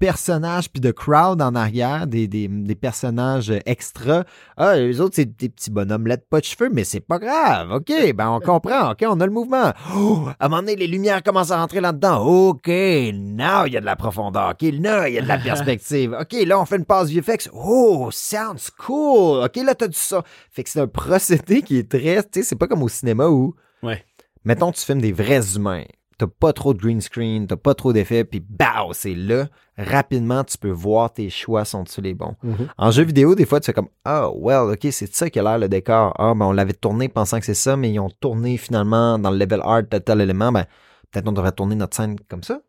personnages 0.00 0.68
puis 0.70 0.80
de 0.80 0.90
crowd 0.90 1.40
en 1.42 1.54
arrière, 1.54 2.06
des, 2.08 2.26
des, 2.26 2.48
des 2.48 2.74
personnages 2.74 3.52
extra. 3.66 4.24
Ah, 4.56 4.74
les 4.76 5.00
autres, 5.00 5.14
c'est 5.16 5.36
des 5.36 5.48
petits 5.50 5.70
bonhommes 5.70 6.06
là 6.08 6.16
de 6.16 6.22
pas 6.28 6.40
de 6.40 6.44
cheveux, 6.46 6.70
mais 6.72 6.82
c'est 6.84 7.00
pas 7.00 7.18
grave. 7.18 7.70
OK, 7.70 7.92
ben 8.16 8.28
on 8.30 8.40
comprend. 8.40 8.90
OK, 8.92 9.04
on 9.06 9.20
a 9.20 9.26
le 9.26 9.30
mouvement. 9.32 9.72
Oh, 9.94 10.26
à 10.40 10.46
un 10.46 10.48
moment 10.48 10.62
donné, 10.62 10.74
les 10.74 10.86
lumières 10.86 11.22
commencent 11.22 11.50
à 11.52 11.58
rentrer 11.58 11.80
là-dedans. 11.80 12.24
OK, 12.26 12.66
now 12.66 13.66
il 13.66 13.72
y 13.74 13.76
a 13.76 13.80
de 13.80 13.84
la 13.86 13.94
profondeur. 13.94 14.50
OK, 14.50 14.62
là, 14.72 15.08
il 15.08 15.14
y 15.14 15.18
a 15.18 15.22
de 15.22 15.28
la 15.28 15.38
perspective. 15.44 16.16
OK, 16.18 16.32
là, 16.46 16.58
on 16.58 16.64
fait 16.64 16.76
une 16.76 16.86
passe 16.86 17.10
VFX. 17.10 17.50
Oh, 17.52 18.08
sounds 18.10 18.70
cool. 18.78 19.44
OK, 19.44 19.56
là, 19.56 19.74
t'as 19.74 19.86
du 19.88 19.98
ça. 19.98 20.22
Fait 20.50 20.64
que 20.64 20.70
c'est 20.70 20.80
un 20.80 20.88
procédé 20.88 21.62
qui 21.62 21.76
est 21.78 21.90
très, 21.90 22.22
tu 22.22 22.28
sais, 22.34 22.42
c'est 22.42 22.56
pas 22.56 22.66
comme 22.66 22.82
au 22.82 22.88
cinéma 22.88 23.28
où, 23.28 23.54
Ouais. 23.82 24.02
mettons, 24.44 24.72
tu 24.72 24.80
filmes 24.82 25.00
des 25.02 25.12
vrais 25.12 25.54
humains. 25.56 25.84
T'as 26.20 26.26
pas 26.26 26.52
trop 26.52 26.74
de 26.74 26.78
green 26.78 27.00
screen, 27.00 27.46
t'as 27.46 27.56
pas 27.56 27.72
trop 27.72 27.94
d'effets, 27.94 28.24
puis 28.24 28.40
bao, 28.40 28.92
c'est 28.92 29.14
là. 29.14 29.46
Rapidement, 29.78 30.44
tu 30.44 30.58
peux 30.58 30.68
voir 30.70 31.10
tes 31.10 31.30
choix 31.30 31.64
sont-ils 31.64 32.04
les 32.04 32.12
bons. 32.12 32.36
Mhm. 32.42 32.68
En 32.76 32.90
jeu 32.90 33.04
vidéo, 33.04 33.34
des 33.34 33.46
fois, 33.46 33.58
tu 33.58 33.64
fais 33.64 33.72
comme 33.72 33.88
Ah, 34.04 34.28
well, 34.30 34.70
ok, 34.70 34.88
c'est 34.90 35.14
ça 35.14 35.30
qui 35.30 35.38
a 35.38 35.42
l'air 35.42 35.58
le 35.58 35.70
décor. 35.70 36.12
Ah, 36.18 36.34
ben 36.36 36.44
on 36.44 36.52
l'avait 36.52 36.74
tourné 36.74 37.08
pensant 37.08 37.38
que 37.38 37.46
c'est 37.46 37.54
ça, 37.54 37.74
mais 37.74 37.90
ils 37.90 37.98
ont 37.98 38.10
tourné 38.20 38.58
finalement 38.58 39.18
dans 39.18 39.30
le 39.30 39.38
level 39.38 39.62
art 39.64 39.84
de 39.90 39.96
tel 39.96 40.20
élément. 40.20 40.52
Ben, 40.52 40.66
peut-être 41.10 41.26
on 41.26 41.32
devrait 41.32 41.52
tourner 41.52 41.74
notre 41.74 41.96
scène 41.96 42.16
comme 42.28 42.42
ça. 42.42 42.60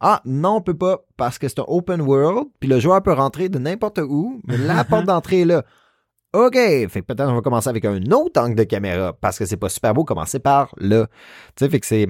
Ah, 0.00 0.20
non, 0.24 0.56
on 0.56 0.60
peut 0.60 0.76
pas, 0.76 1.04
parce 1.16 1.38
que 1.38 1.46
c'est 1.46 1.60
un 1.60 1.66
open 1.68 2.00
world, 2.00 2.48
puis 2.58 2.68
le 2.68 2.80
joueur 2.80 3.04
peut 3.04 3.12
rentrer 3.12 3.48
de 3.48 3.60
n'importe 3.60 4.00
où, 4.00 4.40
mais 4.48 4.58
la 4.58 4.82
porte 4.84 5.04
d'entrée 5.04 5.42
est 5.42 5.44
là. 5.44 5.62
OK, 6.32 6.54
fait 6.54 6.88
que 6.88 7.00
peut-être 7.02 7.28
on 7.28 7.36
va 7.36 7.40
commencer 7.40 7.68
avec 7.68 7.84
un 7.84 8.02
autre 8.10 8.40
angle 8.40 8.56
de 8.56 8.64
caméra, 8.64 9.12
parce 9.12 9.38
que 9.38 9.46
c'est 9.46 9.56
pas 9.56 9.68
super 9.68 9.94
beau 9.94 10.02
commencer 10.02 10.40
par 10.40 10.74
là. 10.78 11.06
Tu 11.54 11.64
sais, 11.64 11.70
fait 11.70 11.78
que 11.78 11.86
c'est. 11.86 12.08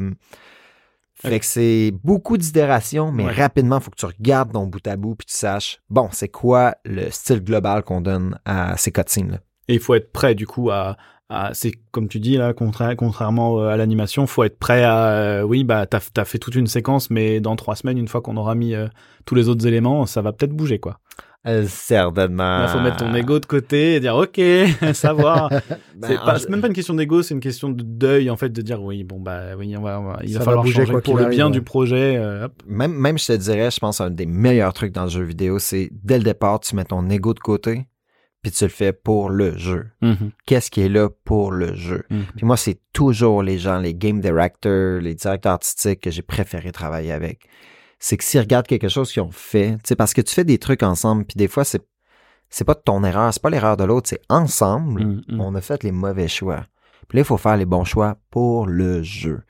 Fait 1.17 1.39
que 1.39 1.47
c'est 1.47 1.93
beaucoup 2.03 2.37
d'itérations, 2.37 3.13
mais 3.13 3.25
Ouais. 3.27 3.33
rapidement, 3.33 3.79
il 3.79 3.83
faut 3.83 3.91
que 3.91 3.97
tu 3.97 4.05
regardes 4.07 4.53
ton 4.53 4.67
bout 4.67 4.87
à 4.87 4.97
bout 4.97 5.15
puis 5.15 5.27
tu 5.27 5.35
saches, 5.37 5.79
bon, 5.89 6.09
c'est 6.13 6.29
quoi 6.29 6.75
le 6.85 7.09
style 7.11 7.41
global 7.43 7.83
qu'on 7.85 8.01
donne 8.01 8.39
à 8.45 8.77
ces 8.77 8.91
cutscenes-là. 8.91 9.39
Et 9.69 9.75
il 9.75 9.81
faut 9.81 9.95
être 9.95 10.13
prêt 10.13 10.35
du 10.35 10.47
coup 10.47 10.71
à, 10.71 10.97
à 11.31 11.55
c'est 11.55 11.73
comme 11.93 12.09
tu 12.09 12.19
dis 12.21 12.37
là, 12.37 12.53
contra- 12.53 12.95
contrairement 12.97 13.61
euh, 13.61 13.69
à 13.69 13.77
l'animation, 13.77 14.27
faut 14.27 14.45
être 14.45 14.59
prêt 14.59 14.83
à 14.83 15.07
euh, 15.13 15.43
oui 15.43 15.65
bah 15.65 15.87
t'as 15.87 16.01
as 16.17 16.25
fait 16.25 16.39
toute 16.39 16.57
une 16.57 16.67
séquence, 16.67 17.09
mais 17.11 17.41
dans 17.41 17.57
trois 17.57 17.77
semaines, 17.77 17.97
une 17.97 18.09
fois 18.09 18.21
qu'on 18.21 18.37
aura 18.37 18.55
mis 18.55 18.75
euh, 18.75 18.89
tous 19.25 19.35
les 19.35 19.49
autres 19.49 19.67
éléments, 19.67 20.05
ça 20.07 20.21
va 20.21 20.33
peut-être 20.33 20.53
bouger 20.53 20.79
quoi. 20.81 20.99
Euh, 21.47 21.67
certainement. 21.69 22.63
Il 22.65 22.69
faut 22.69 22.81
mettre 22.81 22.97
ton 22.99 23.15
ego 23.15 23.39
de 23.39 23.47
côté 23.47 23.95
et 23.97 24.01
dire 24.01 24.17
ok, 24.17 24.41
savoir. 24.95 25.51
Ben, 25.97 26.19
c'est 26.39 26.49
même 26.51 26.61
pas 26.61 26.67
une 26.67 26.73
question 26.75 26.95
d'ego, 26.95 27.23
c'est 27.23 27.35
une 27.35 27.41
question 27.41 27.69
de 27.71 27.83
deuil 27.83 28.29
en 28.29 28.37
fait 28.37 28.49
de 28.49 28.61
dire 28.63 28.83
oui 28.83 29.05
bon 29.05 29.21
bah 29.21 29.57
oui 29.57 29.77
on 29.77 29.81
va, 29.83 30.01
on 30.01 30.05
va- 30.05 30.19
il 30.25 30.33
va 30.33 30.41
va 30.41 30.45
falloir 30.45 30.65
bouger 30.65 30.85
changer 30.87 31.01
pour 31.01 31.17
le 31.17 31.27
bien 31.27 31.47
ouais. 31.47 31.53
du 31.53 31.63
projet. 31.63 32.17
euh, 32.17 32.47
hop. 32.47 32.53
Même, 32.67 32.93
même 32.93 33.17
je 33.17 33.27
te 33.27 33.33
dirais, 33.33 33.71
je 33.71 33.79
pense 33.79 34.01
un 34.01 34.11
des 34.11 34.27
meilleurs 34.27 34.73
trucs 34.73 34.93
dans 34.93 35.05
le 35.05 35.11
jeu 35.11 35.23
vidéo, 35.23 35.59
c'est 35.61 35.91
dès 36.03 36.19
le 36.19 36.25
départ, 36.25 36.59
tu 36.61 36.75
mets 36.75 36.85
ton 36.85 37.09
ego 37.11 37.33
de 37.33 37.39
côté, 37.39 37.87
puis 38.43 38.51
tu 38.51 38.65
le 38.65 38.71
fais 38.71 38.93
pour 38.93 39.31
le 39.31 39.57
jeu. 39.57 39.87
Qu'est-ce 40.47 40.71
qui 40.71 40.81
est 40.83 40.89
là 40.89 41.09
pour 41.25 41.53
le 41.53 41.75
jeu? 41.75 42.03
Mhm. 42.11 42.25
Puis 42.37 42.45
moi, 42.47 42.57
c'est 42.57 42.79
toujours 42.93 43.43
les 43.43 43.59
gens, 43.59 43.79
les 43.79 43.95
game 43.95 44.21
directors, 44.21 45.01
les 45.01 45.15
directeurs 45.15 45.53
artistiques 45.53 46.01
que 46.01 46.11
j'ai 46.11 46.23
préféré 46.23 46.73
travailler 46.73 47.13
avec. 47.13 47.41
C'est 47.99 48.17
que 48.17 48.25
s'ils 48.25 48.41
regardent 48.41 48.67
quelque 48.67 48.89
chose 48.89 49.13
qu'ils 49.13 49.23
ont 49.23 49.31
fait, 49.31 49.73
tu 49.75 49.89
sais, 49.89 49.97
parce 49.97 50.15
que 50.15 50.21
tu 50.21 50.35
fais 50.35 50.45
des 50.45 50.59
trucs 50.59 50.83
ensemble, 50.83 51.25
puis 51.25 51.37
des 51.37 51.49
fois, 51.49 51.65
c'est 51.65 51.83
c'est 52.51 52.65
pas 52.65 52.75
ton 52.77 53.03
erreur, 53.03 53.33
c'est 53.35 53.43
pas 53.43 53.51
l'erreur 53.51 53.77
de 53.77 53.85
l'autre, 53.85 54.09
c'est 54.09 54.23
ensemble, 54.29 55.05
Mm, 55.05 55.23
mm. 55.29 55.41
on 55.41 55.55
a 55.57 55.61
fait 55.61 55.83
les 55.83 55.91
mauvais 55.93 56.29
choix. 56.29 56.65
Puis 57.09 57.19
là, 57.19 57.23
il 57.23 57.25
faut 57.25 57.37
faire 57.37 57.57
les 57.57 57.65
bons 57.67 57.85
choix 57.85 58.17
pour 58.31 58.67
le 58.67 59.03
jeu. 59.03 59.41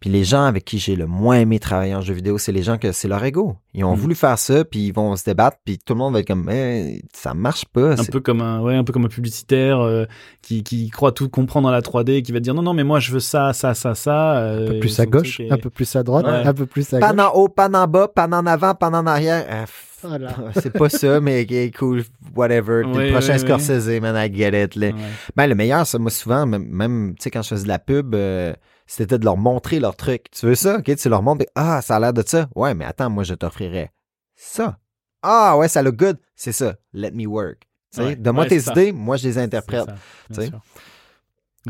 Puis 0.00 0.08
les 0.08 0.24
gens 0.24 0.44
avec 0.44 0.64
qui 0.64 0.78
j'ai 0.78 0.96
le 0.96 1.06
moins 1.06 1.36
aimé 1.36 1.58
travailler 1.58 1.94
en 1.94 2.00
jeu 2.00 2.14
vidéo, 2.14 2.38
c'est 2.38 2.52
les 2.52 2.62
gens 2.62 2.78
que 2.78 2.90
c'est 2.92 3.06
leur 3.08 3.22
ego. 3.22 3.56
Ils 3.74 3.84
ont 3.84 3.94
Mm. 3.94 3.98
voulu 3.98 4.14
faire 4.14 4.38
ça, 4.38 4.64
puis 4.64 4.86
ils 4.86 4.92
vont 4.92 5.14
se 5.16 5.24
débattre, 5.24 5.58
puis 5.64 5.78
tout 5.78 5.92
le 5.92 5.98
monde 5.98 6.14
va 6.14 6.20
être 6.20 6.26
comme, 6.26 6.48
Eh, 6.50 7.02
ça 7.12 7.34
marche 7.34 7.66
pas. 7.66 7.92
un 7.92 7.96
c'est- 7.96 8.10
peu 8.10 8.20
comme 8.20 8.40
un 8.40 8.60
ouais 8.62 8.74
un 8.76 8.84
peu 8.84 8.92
comme 8.94 9.04
un 9.04 9.08
publicitaire 9.08 9.80
euh, 9.80 10.06
qui, 10.40 10.62
qui 10.62 10.88
croit 10.88 11.12
tout 11.12 11.28
comprendre 11.28 11.68
dans 11.68 11.72
la 11.72 11.82
3D 11.82 12.14
et 12.16 12.22
qui 12.22 12.32
va 12.32 12.38
te 12.38 12.44
dire 12.44 12.54
non 12.54 12.62
non 12.62 12.72
mais 12.72 12.84
moi 12.84 12.98
je 12.98 13.12
veux 13.12 13.20
ça 13.20 13.52
ça 13.52 13.74
ça 13.74 13.94
ça 13.94 14.38
Un 14.38 14.66
peu 14.66 14.72
euh, 14.74 14.80
plus 14.80 14.98
à 15.00 15.06
gauche, 15.06 15.40
un 15.50 15.58
peu 15.58 15.68
plus 15.70 15.94
à 15.96 16.02
droite, 16.02 16.24
Ouais. 16.24 16.46
un 16.46 16.54
peu 16.54 16.64
plus 16.66 16.92
à 16.94 16.98
Pan 16.98 17.10
gauche. 17.10 17.20
en 17.26 17.32
haut, 17.34 17.48
pan 17.48 17.72
en 17.74 17.86
bas, 17.86 18.08
pan 18.08 18.32
en 18.32 18.46
avant, 18.46 18.74
pan 18.74 18.94
en 18.94 19.06
arrière. 19.06 19.44
Ah, 19.50 19.64
Voilà. 20.02 20.34
c'est 20.54 20.70
pas 20.72 20.88
ça, 20.88 21.20
mais 21.20 21.46
cool, 21.78 22.04
whatever. 22.34 22.82
Oui, 22.86 23.06
le 23.06 23.12
prochain 23.12 23.34
oui, 23.36 23.40
oui. 23.42 23.46
Scorsese, 23.46 24.00
man, 24.00 24.16
I 24.16 24.34
get 24.34 24.64
it. 24.64 24.74
là. 24.76 24.88
Ouais. 24.88 24.94
Ben, 25.36 25.46
le 25.46 25.54
meilleur, 25.54 25.86
ça, 25.86 25.98
moi, 25.98 26.10
souvent, 26.10 26.46
même, 26.46 27.14
tu 27.18 27.24
sais, 27.24 27.30
quand 27.30 27.42
je 27.42 27.48
faisais 27.48 27.64
de 27.64 27.68
la 27.68 27.78
pub, 27.78 28.14
euh, 28.14 28.54
c'était 28.86 29.18
de 29.18 29.24
leur 29.24 29.36
montrer 29.36 29.78
leur 29.80 29.96
truc. 29.96 30.26
Tu 30.32 30.46
veux 30.46 30.54
ça? 30.54 30.78
OK, 30.78 30.94
tu 30.96 31.08
leur 31.08 31.22
montres, 31.22 31.44
ah, 31.54 31.80
ça 31.82 31.96
a 31.96 32.00
l'air 32.00 32.12
de 32.12 32.22
ça. 32.26 32.48
Ouais, 32.54 32.74
mais 32.74 32.84
attends, 32.84 33.10
moi, 33.10 33.24
je 33.24 33.34
t'offrirais 33.34 33.92
ça. 34.36 34.78
Ah, 35.22 35.56
ouais, 35.58 35.68
ça 35.68 35.82
look 35.82 35.96
good. 35.96 36.16
C'est 36.34 36.52
ça. 36.52 36.76
Let 36.94 37.10
me 37.12 37.26
work. 37.26 37.62
Ouais, 37.98 38.16
donne-moi 38.16 38.44
ouais, 38.44 38.48
tes 38.48 38.58
c'est 38.60 38.66
ça. 38.66 38.72
idées, 38.72 38.92
moi, 38.92 39.16
je 39.16 39.24
les 39.26 39.32
C'est 39.34 39.42
interprète. 39.42 39.84
ça, 39.86 39.94
tu 40.28 40.32
bien 40.32 40.42
sais. 40.42 40.48
sûr. 40.48 40.60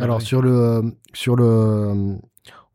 Alors 0.01 0.23
sur 0.23 0.41
le 0.41 0.95
sur 1.15 1.35
le 1.35 2.17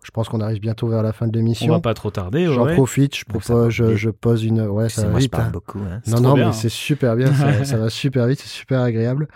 je 0.06 0.12
pense 0.12 0.30
qu'on 0.30 0.40
arrive 0.40 0.60
bientôt 0.60 0.88
vers 0.88 1.02
la 1.04 1.12
fin 1.14 1.28
de 1.28 1.32
on 1.36 1.42
l'émission. 1.42 1.74
va 1.74 1.80
pas 1.80 1.94
trop 1.96 2.12
tarder 2.12 2.46
J'en 2.46 2.66
ouais. 2.66 2.76
profite, 2.76 3.16
je 3.16 3.26
propose, 3.26 3.70
je, 3.74 3.96
je 3.96 4.10
pose 4.12 4.44
une 4.44 4.62
ouais, 4.62 4.88
ça 4.90 5.04
va 5.04 5.10
moi, 5.10 5.20
je 5.20 5.24
vite. 5.24 5.32
parle 5.32 5.46
hein. 5.46 5.50
beaucoup. 5.52 5.80
Hein. 5.80 6.02
Non, 6.08 6.22
non, 6.22 6.34
bien, 6.36 6.44
mais 6.46 6.50
hein. 6.50 6.54
c'est 6.54 6.70
super 6.70 7.16
bien, 7.16 7.34
ça, 7.34 7.64
ça 7.66 7.78
va 7.78 7.90
super 7.90 8.28
vite, 8.28 8.40
c'est 8.40 8.48
super 8.50 8.82
agréable. 8.82 9.28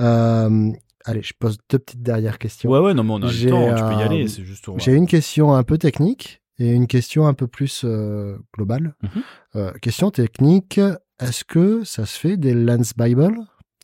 Euh, 0.00 0.70
allez, 1.04 1.22
je 1.22 1.32
pose 1.38 1.58
deux 1.70 1.78
petites 1.78 2.02
dernières 2.02 2.38
questions. 2.38 2.70
ouais 2.70 2.78
ouais 2.80 2.94
non 2.94 3.04
mais 3.04 3.12
on 3.12 3.22
a 3.22 3.30
le 3.30 3.50
temps 3.50 3.74
tu 3.76 3.82
peux 3.82 4.00
y 4.00 4.02
euh, 4.02 4.06
aller 4.06 4.26
c'est 4.28 4.42
juste 4.42 4.68
on 4.68 4.78
J'ai 4.78 4.92
une 4.94 5.06
question 5.06 5.54
un 5.54 5.62
peu 5.62 5.78
technique 5.78 6.40
et 6.58 6.72
une 6.72 6.86
question 6.86 7.26
un 7.26 7.34
peu 7.34 7.46
plus 7.46 7.82
euh, 7.84 8.36
globale. 8.54 8.94
Euh, 9.56 9.72
question 9.82 10.10
technique, 10.10 10.80
est-ce 11.20 11.44
que 11.44 11.84
ça 11.84 12.06
se 12.06 12.18
fait 12.18 12.36
des 12.36 12.54
Lens 12.54 12.92
Bible, 12.96 13.36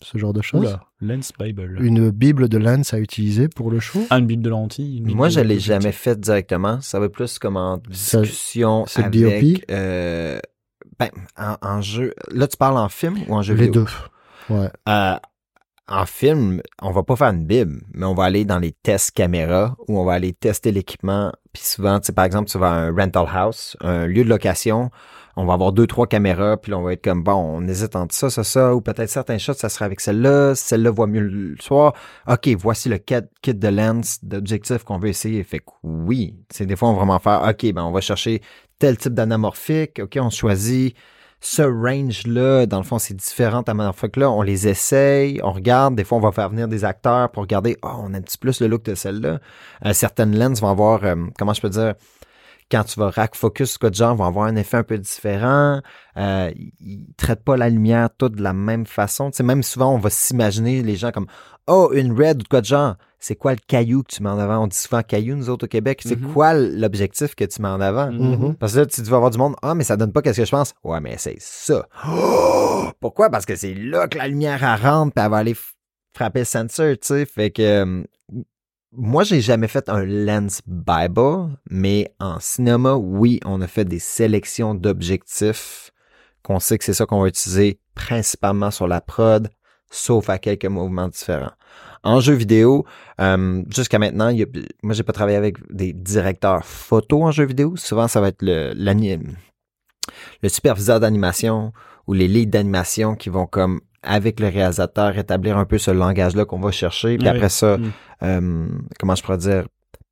ce 0.03 0.19
genre 0.19 0.33
de 0.33 0.43
choses 0.43 0.61
Oula, 0.67 0.85
Lens 1.01 1.33
Bible 1.39 1.77
Une 1.81 2.11
Bible 2.11 2.49
de 2.49 2.59
Lens 2.59 2.93
à 2.95 2.99
utiliser 2.99 3.49
pour 3.49 3.71
le 3.71 3.81
show 3.81 4.01
Ah, 4.11 4.19
une 4.19 4.27
bible 4.27 4.43
de 4.43 4.51
lentilles 4.51 4.99
une 4.99 5.05
bible 5.05 5.17
Moi, 5.17 5.29
je 5.29 5.41
l'ai 5.41 5.55
de- 5.57 5.61
jamais 5.61 5.93
fait 5.93 6.19
directement. 6.19 6.81
Ça 6.81 6.99
va 7.01 7.09
plus 7.09 7.39
comme 7.39 7.57
en 7.57 7.81
Ça- 7.93 8.21
discussion 8.21 8.85
c'est 8.87 9.03
avec... 9.05 9.23
BOP? 9.23 9.65
euh, 9.71 10.41
ben, 10.99 11.09
en, 11.39 11.57
en 11.63 11.81
jeu... 11.81 12.15
Là, 12.31 12.47
tu 12.49 12.57
parles 12.57 12.77
en 12.79 12.89
film 12.89 13.19
ou 13.29 13.35
en 13.35 13.43
jeu 13.43 13.55
Les 13.55 13.67
vidéo? 13.67 13.85
deux. 13.85 14.55
Ouais. 14.55 14.69
Euh, 14.89 15.17
en 15.89 16.07
film, 16.07 16.63
on 16.83 16.93
va 16.93 17.03
pas 17.03 17.17
faire 17.17 17.29
une 17.31 17.47
bible, 17.47 17.81
mais 17.95 18.07
on 18.07 18.15
va 18.15 18.25
aller 18.25 18.45
dans 18.45 18.59
les 18.61 18.73
tests 18.73 19.11
caméra 19.11 19.77
où 19.89 19.99
on 19.99 20.05
va 20.05 20.13
aller 20.15 20.33
tester 20.33 20.71
l'équipement. 20.73 21.33
Puis 21.53 21.65
souvent, 21.65 21.99
tu 21.99 22.07
sais, 22.07 22.13
par 22.13 22.25
exemple, 22.25 22.49
tu 22.49 22.59
vas 22.59 22.71
à 22.71 22.75
un 22.77 22.95
rental 22.95 23.27
house, 23.33 23.77
un 23.81 24.07
lieu 24.07 24.23
de 24.23 24.29
location, 24.29 24.91
on 25.41 25.47
va 25.47 25.55
avoir 25.55 25.73
deux, 25.73 25.87
trois 25.87 26.07
caméras, 26.07 26.57
puis 26.59 26.75
on 26.75 26.83
va 26.83 26.93
être 26.93 27.03
comme, 27.03 27.23
bon, 27.23 27.35
on 27.35 27.67
hésite 27.67 27.97
entre 27.97 28.15
ça, 28.15 28.31
ça, 28.31 28.45
ça, 28.45 28.75
ou 28.75 28.81
peut-être 28.81 29.09
certains 29.09 29.39
shots, 29.39 29.55
ça 29.55 29.69
serait 29.69 29.87
avec 29.87 30.01
celle-là, 30.01 30.55
celle-là 30.55 30.91
voit 30.91 31.07
mieux 31.07 31.21
le 31.21 31.57
soir. 31.61 31.95
OK, 32.29 32.49
voici 32.59 32.89
le 32.89 32.99
kit, 32.99 33.55
de 33.55 33.69
lens, 33.69 34.23
d'objectif 34.23 34.85
qu'on 34.85 34.99
veut 34.99 35.09
essayer. 35.09 35.43
Fait 35.43 35.61
que 35.61 35.71
oui, 35.83 36.37
c'est 36.51 36.67
des 36.67 36.77
fois, 36.77 36.91
on 36.91 36.93
va 36.93 36.99
vraiment 36.99 37.19
faire, 37.19 37.43
OK, 37.49 37.73
ben, 37.73 37.83
on 37.83 37.93
va 37.93 38.01
chercher 38.01 38.43
tel 38.79 38.97
type 38.97 39.15
d'anamorphique, 39.15 40.01
OK, 40.03 40.19
on 40.21 40.31
choisit 40.31 40.95
ce 41.41 41.63
range-là, 41.63 42.67
dans 42.67 42.77
le 42.77 42.85
fond, 42.85 42.99
c'est 42.99 43.15
différent 43.15 43.63
anamorphique-là. 43.63 44.31
On 44.31 44.43
les 44.43 44.69
essaye, 44.69 45.41
on 45.43 45.53
regarde. 45.53 45.95
Des 45.95 46.05
fois, 46.05 46.19
on 46.19 46.21
va 46.21 46.33
faire 46.33 46.51
venir 46.51 46.69
des 46.69 46.85
acteurs 46.85 47.31
pour 47.31 47.43
regarder, 47.45 47.79
oh, 47.83 47.89
on 48.03 48.13
aime 48.13 48.25
plus 48.39 48.61
le 48.61 48.67
look 48.67 48.85
de 48.85 48.95
celle-là. 48.95 49.41
Euh, 49.87 49.93
certaines 49.95 50.39
lenses 50.39 50.61
vont 50.61 50.69
avoir, 50.69 51.03
euh, 51.05 51.17
comment 51.39 51.55
je 51.55 51.63
peux 51.63 51.71
dire, 51.71 51.95
quand 52.71 52.85
tu 52.85 53.01
vas 53.01 53.11
rack 53.11 53.35
focus, 53.35 53.79
quoi 53.79 53.91
de 53.91 53.95
genre, 53.95 54.15
vont 54.15 54.25
avoir 54.25 54.47
un 54.47 54.57
effet 54.57 54.77
un 54.79 54.83
peu 54.83 54.99
différent. 54.99 55.81
Euh, 56.17 56.51
ils, 56.57 56.73
ils 56.81 57.07
traitent 57.17 57.45
pas 57.45 57.57
la 57.57 57.69
lumière 57.69 58.09
toute 58.17 58.37
de 58.37 58.43
la 58.43 58.53
même 58.53 58.87
façon. 58.87 59.31
Tu 59.31 59.39
sais, 59.39 59.43
même 59.43 59.63
souvent, 59.63 59.95
on 59.95 59.99
va 59.99 60.11
s'imaginer 60.11 60.83
les 60.83 60.97
gens 60.97 61.11
comme, 61.11 61.27
oh, 61.67 61.91
une 61.95 62.13
red 62.13 62.41
ou 62.41 62.43
de 62.43 62.49
quoi 62.49 62.61
de 62.61 62.67
genre. 62.67 62.97
C'est 63.23 63.37
quoi 63.37 63.53
le 63.53 63.59
caillou 63.67 64.03
que 64.03 64.15
tu 64.15 64.23
mets 64.23 64.31
en 64.31 64.39
avant? 64.39 64.65
On 64.65 64.67
dit 64.67 64.77
souvent 64.77 65.03
caillou, 65.03 65.37
nous 65.37 65.51
autres 65.51 65.67
au 65.67 65.69
Québec. 65.69 66.01
C'est 66.03 66.19
Mhm. 66.19 66.33
quoi 66.33 66.55
l'objectif 66.55 67.35
que 67.35 67.45
tu 67.45 67.61
mets 67.61 67.69
en 67.69 67.81
avant? 67.81 68.11
Mhm. 68.11 68.55
Parce 68.57 68.73
que 68.73 68.79
là, 68.79 68.87
tu 68.87 69.03
vas 69.03 69.17
avoir 69.17 69.31
du 69.31 69.37
monde. 69.37 69.57
Ah, 69.63 69.75
mais 69.75 69.85
ça 69.85 69.97
donne 69.99 70.13
pas 70.13 70.23
qu'est-ce 70.23 70.39
que 70.41 70.47
je 70.47 70.51
pense. 70.51 70.73
Ouais, 70.85 71.01
mais 71.01 71.17
c'est 71.19 71.37
ça. 71.39 71.87
Oh! 72.09 72.85
Pourquoi? 73.01 73.29
Parce 73.31 73.45
que 73.47 73.57
c'est 73.57 73.75
là 73.75 74.09
que 74.09 74.17
la 74.17 74.27
lumière 74.29 74.63
elle 74.65 74.81
rentre 74.89 75.13
puis 75.15 75.23
elle 75.25 75.31
va 75.31 75.37
aller 75.39 75.57
frapper 76.17 76.41
le 76.41 76.45
sensor, 76.47 76.93
tu 76.93 76.99
sais. 77.09 77.27
Fait 77.27 77.51
que 77.51 77.63
euh, 77.63 78.03
moi, 78.93 79.23
j'ai 79.23 79.41
jamais 79.41 79.69
fait 79.69 79.89
un 79.89 80.05
lens 80.05 80.63
Bible, 80.67 81.57
mais 81.71 82.13
en 82.19 82.41
cinéma, 82.41 82.95
oui, 82.95 83.41
on 83.45 83.61
a 83.61 83.67
fait 83.67 83.85
des 83.85 84.01
sélections 84.01 84.75
d'objectifs 84.75 85.93
qu'on 86.43 86.59
sait 86.59 86.79
que 86.79 86.85
c'est 86.85 86.95
ça 86.95 87.07
qu'on 87.07 87.21
va 87.21 87.29
utiliser 87.29 87.79
principalement 87.95 88.71
sur 88.71 88.89
la 88.89 89.01
prod, 89.01 89.49
sauf 89.91 90.29
à 90.29 90.39
quelques 90.39 90.67
mouvements 90.67 91.09
différents. 91.09 91.53
En 92.03 92.21
jeu 92.21 92.33
vidéo, 92.35 92.87
euh, 93.21 93.63
jusqu'à 93.75 93.99
maintenant, 93.99 94.31
y 94.31 94.43
a- 94.43 94.47
moi, 94.83 94.95
j'ai 94.95 95.03
pas 95.03 95.13
travaillé 95.13 95.37
avec 95.37 95.59
des 95.73 95.93
directeurs 95.93 96.65
photo 96.65 97.23
en 97.23 97.31
jeu 97.31 97.45
vidéo. 97.45 97.77
Souvent, 97.77 98.09
ça 98.09 98.21
va 98.21 98.29
être 98.29 98.43
le, 98.43 98.73
le 100.43 100.49
superviseur 100.49 100.99
d'animation 100.99 101.73
ou 102.07 102.15
les 102.15 102.27
leads 102.27 102.51
d'animation 102.51 103.15
qui 103.15 103.29
vont 103.29 103.47
comme 103.47 103.81
avec 104.03 104.41
le 104.41 104.49
réalisateur 104.49 105.17
établir 105.19 105.59
un 105.59 105.65
peu 105.65 105.79
ce 105.79 105.91
langage-là 105.91 106.45
qu'on 106.45 106.61
va 106.61 106.71
chercher. 106.71 107.19
Puis 107.19 107.29
oui. 107.29 107.37
après 107.37 107.49
ça, 107.49 107.77
Mm. 107.79 107.93
euh, 108.23 108.67
comment 108.99 109.15
je 109.15 109.23
pourrais 109.23 109.39
dire, 109.39 109.65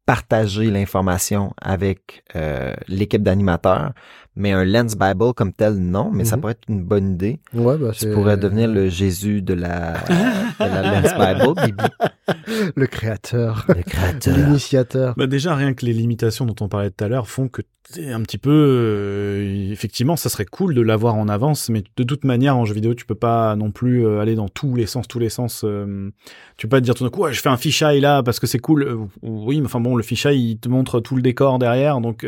partager 0.07 0.71
l'information 0.71 1.53
avec 1.61 2.23
euh, 2.35 2.75
l'équipe 2.89 3.23
d'animateurs. 3.23 3.93
Mais 4.41 4.53
un 4.53 4.65
Lens 4.65 4.97
Bible 4.97 5.35
comme 5.35 5.53
tel, 5.53 5.75
non, 5.75 6.11
mais 6.13 6.25
ça 6.25 6.37
Mhm. 6.37 6.41
pourrait 6.41 6.53
être 6.53 6.69
une 6.69 6.83
bonne 6.85 7.11
idée. 7.15 7.41
Ouais, 7.53 7.77
bah, 7.77 7.91
Tu 7.93 8.09
pourrais 8.13 8.37
devenir 8.37 8.69
le 8.71 8.89
Jésus 8.89 9.43
de 9.43 9.53
la, 9.53 9.95
de 9.95 10.65
la 10.65 10.83
Lens 11.03 11.13
Bible, 11.19 11.55
Bibi. 11.77 12.71
le 12.77 12.87
créateur, 12.87 13.67
le 13.69 13.83
créateur. 13.83 14.37
l'initiateur. 14.37 15.15
Bah 15.17 15.27
déjà, 15.27 15.55
rien 15.57 15.75
que 15.75 15.85
les 15.85 15.93
limitations 15.93 16.47
dont 16.47 16.55
on 16.61 16.69
parlait 16.69 16.91
tout 16.91 17.05
à 17.05 17.09
l'heure 17.09 17.29
font 17.29 17.49
que 17.49 17.63
t'es 17.93 18.11
un 18.13 18.21
petit 18.23 18.39
peu... 18.39 18.51
euh, 18.53 19.73
effectivement, 19.73 20.15
ça 20.17 20.29
serait 20.29 20.45
cool 20.45 20.75
de 20.75 20.83
l'avoir 20.83 21.15
en 21.17 21.29
avance, 21.29 21.69
mais 21.71 21.83
de 21.97 22.03
toute 22.05 22.25
manière, 22.25 22.57
en 22.57 22.65
jeu 22.65 22.75
vidéo, 22.75 22.95
tu 22.95 23.07
peux 23.07 23.15
pas 23.15 23.57
non 23.57 23.71
plus 23.73 24.07
euh, 24.07 24.21
aller 24.21 24.35
dans 24.35 24.49
tous 24.49 24.77
les 24.77 24.87
sens, 24.87 25.09
tous 25.09 25.19
les 25.19 25.31
sens. 25.31 25.63
euh, 25.65 26.11
tu 26.57 26.67
peux 26.67 26.77
pas 26.77 26.81
te 26.81 26.85
dire 26.85 26.95
tout 26.95 27.03
d'un 27.05 27.11
coup, 27.11 27.23
ouais, 27.23 27.33
je 27.33 27.41
fais 27.41 27.49
un 27.49 27.57
fisheye 27.57 28.01
là 28.01 28.23
parce 28.23 28.39
que 28.41 28.47
c'est 28.47 28.59
cool. 28.59 28.83
Euh, 28.85 28.97
oui, 29.23 29.61
mais 29.61 29.67
enfin 29.67 29.81
bon, 29.81 29.97
le 29.97 30.03
fisheye, 30.03 30.51
il 30.53 30.59
te 30.59 30.69
montre 30.69 31.01
tout 31.01 31.17
le 31.17 31.23
décor 31.23 31.59
derrière, 31.59 32.01
donc... 32.01 32.25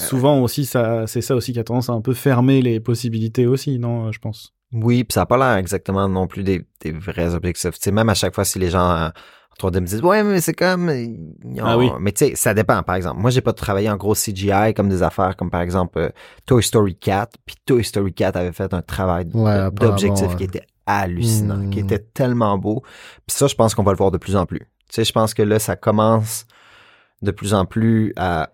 euh, 0.00 0.04
Souvent 0.04 0.40
aussi, 0.40 0.64
ça, 0.64 1.06
c'est 1.06 1.20
ça 1.20 1.34
aussi 1.36 1.52
qui 1.52 1.58
a 1.60 1.64
tendance 1.64 1.88
à 1.90 1.92
un 1.92 2.00
peu 2.00 2.14
fermer 2.14 2.62
les 2.62 2.80
possibilités 2.80 3.46
aussi, 3.46 3.78
non, 3.78 4.06
euh, 4.08 4.12
je 4.12 4.18
pense? 4.18 4.52
Oui, 4.72 5.04
puis 5.04 5.14
ça 5.14 5.20
n'a 5.20 5.26
pas 5.26 5.36
l'air 5.38 5.56
exactement 5.56 6.08
non 6.08 6.26
plus 6.26 6.42
des, 6.42 6.66
des 6.80 6.92
vrais 6.92 7.34
objectifs. 7.34 7.72
Tu 7.74 7.78
sais, 7.80 7.92
même 7.92 8.08
à 8.08 8.14
chaque 8.14 8.34
fois, 8.34 8.44
si 8.44 8.58
les 8.58 8.70
gens 8.70 8.90
euh, 8.90 9.08
en 9.08 9.68
3D 9.70 9.80
me 9.80 9.86
disent 9.86 10.02
Ouais, 10.02 10.24
mais 10.24 10.40
c'est 10.40 10.52
comme. 10.54 10.88
ont- 10.88 11.56
Ah 11.62 11.78
oui. 11.78 11.90
Mais 12.00 12.10
tu 12.10 12.26
sais, 12.26 12.34
ça 12.34 12.54
dépend, 12.54 12.82
par 12.82 12.96
exemple. 12.96 13.20
Moi, 13.20 13.30
j'ai 13.30 13.40
pas 13.40 13.52
travaillé 13.52 13.88
en 13.88 13.96
gros 13.96 14.14
CGI 14.14 14.74
comme 14.74 14.88
des 14.88 15.04
affaires 15.04 15.36
comme 15.36 15.48
par 15.50 15.60
exemple 15.60 15.98
euh, 16.00 16.08
Toy 16.44 16.60
Story 16.60 16.96
4. 16.96 17.36
Puis 17.46 17.54
Toy 17.64 17.84
Story 17.84 18.12
4 18.12 18.34
avait 18.36 18.52
fait 18.52 18.74
un 18.74 18.82
travail 18.82 19.28
Ouais, 19.32 19.70
d'objectif 19.70 20.26
ouais. 20.30 20.36
qui 20.36 20.44
était 20.44 20.62
hallucinant, 20.86 21.56
Hmm. 21.58 21.70
qui 21.70 21.78
était 21.78 22.00
tellement 22.00 22.58
beau. 22.58 22.82
Puis 23.26 23.36
ça, 23.36 23.46
je 23.46 23.54
pense 23.54 23.76
qu'on 23.76 23.84
va 23.84 23.92
le 23.92 23.96
voir 23.98 24.10
de 24.10 24.18
plus 24.18 24.34
en 24.34 24.44
plus. 24.44 24.58
Tu 24.58 24.66
sais, 24.90 25.04
je 25.04 25.12
pense 25.12 25.34
que 25.34 25.42
là, 25.44 25.60
ça 25.60 25.76
commence 25.76 26.46
de 27.22 27.30
plus 27.30 27.54
en 27.54 27.64
plus 27.64 28.12
à 28.16 28.50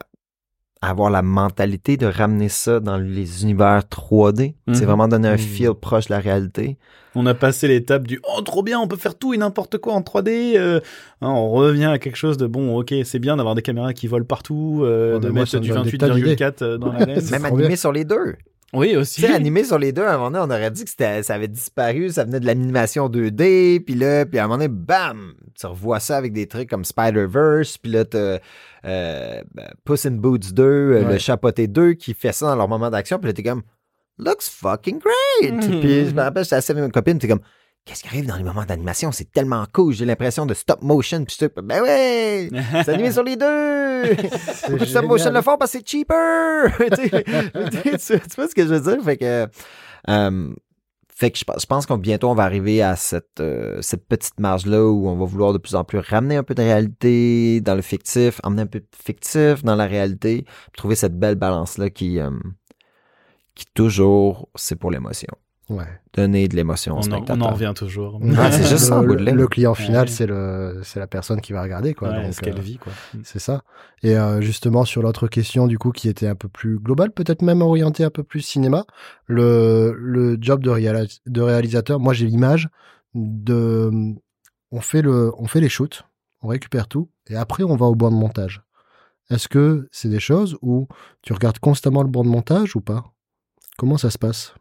avoir 0.82 1.10
la 1.10 1.22
mentalité 1.22 1.96
de 1.96 2.06
ramener 2.06 2.48
ça 2.48 2.80
dans 2.80 2.96
les 2.96 3.42
univers 3.42 3.82
3D. 3.88 4.54
C'est 4.72 4.80
Mhm. 4.80 4.86
vraiment 4.86 5.08
donner 5.08 5.28
un 5.28 5.32
Mhm. 5.32 5.38
feel 5.38 5.74
proche 5.74 6.06
de 6.06 6.14
la 6.14 6.20
réalité. 6.20 6.78
On 7.14 7.26
a 7.26 7.34
passé 7.34 7.66
l'étape 7.68 8.06
du 8.06 8.20
oh 8.36 8.40
trop 8.40 8.62
bien, 8.62 8.78
on 8.78 8.86
peut 8.86 8.96
faire 8.96 9.16
tout 9.18 9.34
et 9.34 9.36
n'importe 9.36 9.78
quoi 9.78 9.94
en 9.94 10.00
3D. 10.02 10.54
euh, 10.56 10.78
hein, 11.20 11.28
on 11.28 11.50
revient 11.50 11.86
à 11.86 11.98
quelque 11.98 12.16
chose 12.16 12.36
de 12.36 12.46
bon, 12.46 12.78
ok, 12.78 12.94
c'est 13.04 13.18
bien 13.18 13.36
d'avoir 13.36 13.54
des 13.56 13.62
caméras 13.62 13.92
qui 13.92 14.06
volent 14.06 14.24
partout, 14.24 14.82
euh, 14.84 15.14
Ouais, 15.14 15.20
de 15.20 15.28
moi, 15.28 15.40
mettre 15.40 15.58
du 15.58 15.68
donne 15.70 15.82
des 15.82 15.98
tas 15.98 16.06
28,4 16.08 16.62
euh, 16.62 16.78
dans 16.78 16.92
la 16.92 17.04
lens. 17.06 17.30
Même 17.30 17.44
animé 17.44 17.66
bien. 17.68 17.76
sur 17.76 17.92
les 17.92 18.04
deux. 18.04 18.36
Oui 18.72 18.96
aussi. 18.96 19.20
Tu 19.20 19.26
sais, 19.26 19.34
animé 19.34 19.64
sur 19.64 19.78
les 19.78 19.92
deux, 19.92 20.04
à 20.04 20.14
un 20.14 20.16
moment 20.18 20.30
donné, 20.30 20.44
on 20.52 20.56
aurait 20.56 20.70
dit 20.70 20.84
que 20.84 20.90
ça 21.22 21.34
avait 21.34 21.48
disparu, 21.48 22.10
ça 22.10 22.24
venait 22.24 22.40
de 22.40 22.46
l'animation 22.46 23.08
2D, 23.08 23.80
puis 23.84 23.94
là, 23.94 24.24
puis 24.26 24.38
à 24.38 24.44
un 24.44 24.46
moment 24.46 24.58
donné, 24.58 24.68
bam! 24.68 25.34
Tu 25.58 25.66
revois 25.66 26.00
ça 26.00 26.16
avec 26.16 26.32
des 26.32 26.46
trucs 26.46 26.70
comme 26.70 26.84
Spider-Verse, 26.84 27.78
puis 27.78 27.92
là, 27.92 28.04
t'as 28.04 28.38
euh, 28.86 29.42
ben, 29.54 29.68
Puss 29.84 30.06
in 30.06 30.12
Boots 30.12 30.52
2, 30.52 30.62
euh, 30.62 31.04
Ouais. 31.04 31.12
le 31.14 31.18
Chapoté 31.18 31.66
2 31.66 31.92
qui 31.94 32.14
fait 32.14 32.32
ça 32.32 32.46
dans 32.46 32.56
leur 32.56 32.68
moment 32.68 32.90
d'action, 32.90 33.18
puis 33.18 33.26
là, 33.28 33.32
t'es 33.32 33.42
comme, 33.42 33.62
looks 34.18 34.42
fucking 34.42 34.98
great! 35.00 35.52
Mhm. 35.52 35.80
Puis 35.80 36.06
je 36.06 36.14
me 36.14 36.20
rappelle, 36.22 36.44
j'étais 36.44 36.56
assis 36.56 36.72
avec 36.72 36.84
une 36.84 36.92
copine, 36.92 37.18
t'es 37.18 37.28
comme, 37.28 37.40
qu'est-ce 37.84 38.02
qui 38.02 38.08
arrive 38.08 38.26
dans 38.26 38.36
les 38.36 38.44
moments 38.44 38.64
d'animation? 38.64 39.12
C'est 39.12 39.30
tellement 39.30 39.64
cool, 39.72 39.92
j'ai 39.92 40.04
l'impression 40.04 40.46
de 40.46 40.54
stop 40.54 40.82
motion, 40.82 41.24
puis 41.24 41.36
je 41.40 41.46
ben 41.60 41.82
ouais! 41.82 42.48
C'est 42.84 42.90
animé 42.90 43.10
sur 43.10 43.22
les 43.22 43.36
deux! 43.36 44.14
Beaucoup 44.68 44.84
de 44.84 44.84
stop 44.84 45.04
motion 45.06 45.32
le 45.32 45.42
font 45.42 45.56
parce 45.58 45.72
que 45.72 45.78
c'est 45.78 45.88
cheaper! 45.88 46.70
tu, 47.70 47.98
sais, 47.98 48.20
vois 48.36 48.48
ce 48.48 48.54
que 48.54 48.62
je 48.62 48.74
veux 48.74 48.80
dire? 48.80 49.02
Fait 49.02 49.16
que, 49.16 49.48
euh, 50.08 50.54
Fait 51.08 51.30
que 51.30 51.38
je, 51.38 51.44
pense- 51.44 51.60
je 51.62 51.66
pense 51.66 51.86
qu'on 51.86 51.98
bientôt 51.98 52.30
on 52.30 52.34
va 52.34 52.44
arriver 52.44 52.80
à 52.82 52.96
cette, 52.96 53.40
euh, 53.40 53.82
cette 53.82 54.06
petite 54.06 54.38
marge-là 54.40 54.84
où 54.86 55.08
on 55.08 55.16
va 55.16 55.24
vouloir 55.24 55.52
de 55.52 55.58
plus 55.58 55.74
en 55.74 55.84
plus 55.84 55.98
ramener 55.98 56.36
un 56.36 56.42
peu 56.42 56.54
de 56.54 56.62
réalité 56.62 57.60
dans 57.60 57.74
le 57.74 57.82
fictif, 57.82 58.40
emmener 58.44 58.62
un 58.62 58.66
peu 58.66 58.80
de 58.80 58.86
fictif 59.04 59.62
dans 59.64 59.76
la 59.76 59.86
réalité, 59.86 60.44
puis 60.44 60.78
trouver 60.78 60.94
cette 60.94 61.18
belle 61.18 61.34
balance-là 61.36 61.90
qui, 61.90 62.20
euh, 62.20 62.30
qui 63.54 63.66
toujours, 63.74 64.48
c'est 64.54 64.76
pour 64.76 64.90
l'émotion. 64.90 65.28
Ouais. 65.70 65.86
Donner 66.14 66.48
de 66.48 66.56
l'émotion 66.56 66.94
au 66.94 66.96
On 66.96 66.98
en, 66.98 67.00
on 67.00 67.02
spectateur. 67.02 67.46
en 67.46 67.50
revient 67.52 67.72
toujours. 67.76 68.20
C'est 68.50 68.64
juste 68.68 68.78
ça, 68.88 69.00
le, 69.02 69.46
client 69.46 69.74
final, 69.74 70.02
Ouais. 70.06 70.10
c'est 70.12 70.26
le, 70.26 70.80
c'est 70.82 70.98
la 70.98 71.06
personne 71.06 71.40
qui 71.40 71.52
va 71.52 71.62
regarder, 71.62 71.94
quoi. 71.94 72.08
Ouais, 72.10 72.24
Donc, 72.24 72.34
ce 72.34 72.40
qu'elle 72.40 72.58
euh, 72.58 72.60
vit, 72.60 72.78
quoi. 72.78 72.92
C'est 73.22 73.38
ça. 73.38 73.62
Et 74.02 74.16
euh, 74.18 74.40
justement, 74.40 74.84
sur 74.84 75.00
l'autre 75.00 75.28
question, 75.28 75.68
du 75.68 75.78
coup, 75.78 75.92
qui 75.92 76.08
était 76.08 76.26
un 76.26 76.34
peu 76.34 76.48
plus 76.48 76.78
globale, 76.80 77.12
peut-être 77.12 77.42
même 77.42 77.62
orientée 77.62 78.02
un 78.02 78.10
peu 78.10 78.24
plus 78.24 78.40
cinéma, 78.40 78.84
le, 79.26 79.94
le 79.96 80.36
job 80.40 80.62
de, 80.62 80.70
réalis- 80.70 81.20
de 81.26 81.40
réalisateur, 81.40 82.00
moi, 82.00 82.12
j'ai 82.14 82.26
l'image 82.26 82.68
de. 83.14 83.90
On 84.72 84.80
fait, 84.80 85.02
le, 85.02 85.32
on 85.38 85.46
fait 85.46 85.60
les 85.60 85.68
shoots, 85.68 86.04
on 86.42 86.48
récupère 86.48 86.88
tout, 86.88 87.10
et 87.28 87.36
après, 87.36 87.62
on 87.62 87.76
va 87.76 87.86
au 87.86 87.94
banc 87.94 88.10
de 88.10 88.16
montage. 88.16 88.62
Est-ce 89.30 89.46
que 89.48 89.88
c'est 89.92 90.08
des 90.08 90.18
choses 90.20 90.56
où 90.62 90.88
tu 91.22 91.32
regardes 91.32 91.58
constamment 91.60 92.02
le 92.02 92.08
banc 92.08 92.24
de 92.24 92.28
montage 92.28 92.74
ou 92.74 92.80
pas? 92.80 93.04
Comment 93.78 93.96
ça 93.98 94.10
se 94.10 94.18
passe? 94.18 94.54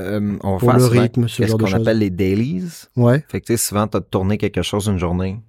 Euh, 0.00 0.38
on 0.42 0.52
va 0.54 0.58
Pour 0.58 0.70
faire 0.70 0.78
le 0.78 0.84
souvent 0.86 1.02
rythme, 1.02 1.28
ce 1.28 1.36
qu'est-ce 1.36 1.50
genre 1.50 1.58
de 1.58 1.64
qu'on 1.64 1.72
appelle 1.72 1.98
les 1.98 2.10
dailies. 2.10 2.64
Ouais, 2.96 3.24
Fait 3.28 3.40
que 3.40 3.46
tu 3.46 3.52
sais, 3.52 3.56
souvent, 3.56 3.86
t'as 3.86 4.00
tourné 4.00 4.38
quelque 4.38 4.62
chose 4.62 4.86
une 4.86 4.98
journée. 4.98 5.40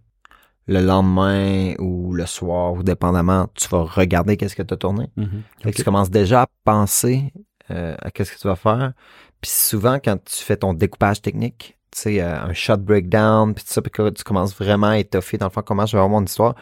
Le 0.67 0.81
lendemain 0.81 1.73
ou 1.79 2.13
le 2.13 2.25
soir, 2.25 2.73
ou 2.73 2.83
dépendamment, 2.83 3.47
tu 3.53 3.67
vas 3.69 3.83
regarder 3.83 4.37
qu'est-ce 4.37 4.55
que 4.55 4.63
t'as 4.63 4.77
tourné. 4.77 5.09
Mhm. 5.17 5.43
Fait 5.61 5.71
que 5.71 5.77
tu 5.77 5.83
commences 5.83 6.09
déjà 6.09 6.43
à 6.43 6.47
penser 6.63 7.33
euh, 7.71 7.95
à 8.01 8.11
qu'est-ce 8.11 8.33
que 8.33 8.39
tu 8.39 8.47
vas 8.47 8.55
faire. 8.55 8.93
Puis 9.41 9.51
souvent, 9.51 9.99
quand 10.03 10.17
tu 10.23 10.43
fais 10.43 10.57
ton 10.57 10.73
découpage 10.73 11.21
technique, 11.21 11.77
tu 11.91 12.01
sais, 12.01 12.21
euh, 12.21 12.41
un 12.41 12.53
shot 12.53 12.77
breakdown, 12.77 13.53
puis 13.53 13.63
tout 13.63 13.71
ça, 13.71 13.81
puis 13.81 13.91
que 13.91 14.09
tu 14.09 14.23
commences 14.23 14.55
vraiment 14.55 14.87
à 14.87 14.97
étoffer 14.97 15.37
dans 15.37 15.47
le 15.47 15.51
fond 15.51 15.61
comment 15.65 15.85
je 15.85 15.93
vais 15.93 16.01
avoir 16.01 16.09
mon 16.09 16.25
histoire, 16.25 16.55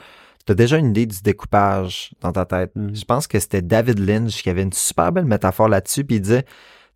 tu 0.45 0.51
as 0.51 0.55
déjà 0.55 0.77
une 0.77 0.89
idée 0.89 1.05
du 1.05 1.21
découpage 1.21 2.11
dans 2.21 2.31
ta 2.31 2.45
tête. 2.45 2.71
Mhm. 2.75 2.95
Je 2.95 3.05
pense 3.05 3.27
que 3.27 3.39
c'était 3.39 3.61
David 3.61 3.99
Lynch 3.99 4.41
qui 4.41 4.49
avait 4.49 4.63
une 4.63 4.73
super 4.73 5.11
belle 5.11 5.25
métaphore 5.25 5.69
là-dessus, 5.69 6.03
puis 6.03 6.17
il 6.17 6.21
disait, 6.21 6.45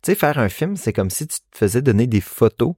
tu 0.02 0.12
sais, 0.12 0.14
faire 0.14 0.38
un 0.38 0.48
film, 0.48 0.76
c'est 0.76 0.92
comme 0.92 1.10
si 1.10 1.26
tu 1.26 1.38
te 1.50 1.58
faisais 1.58 1.82
donner 1.82 2.06
des 2.06 2.20
photos, 2.20 2.74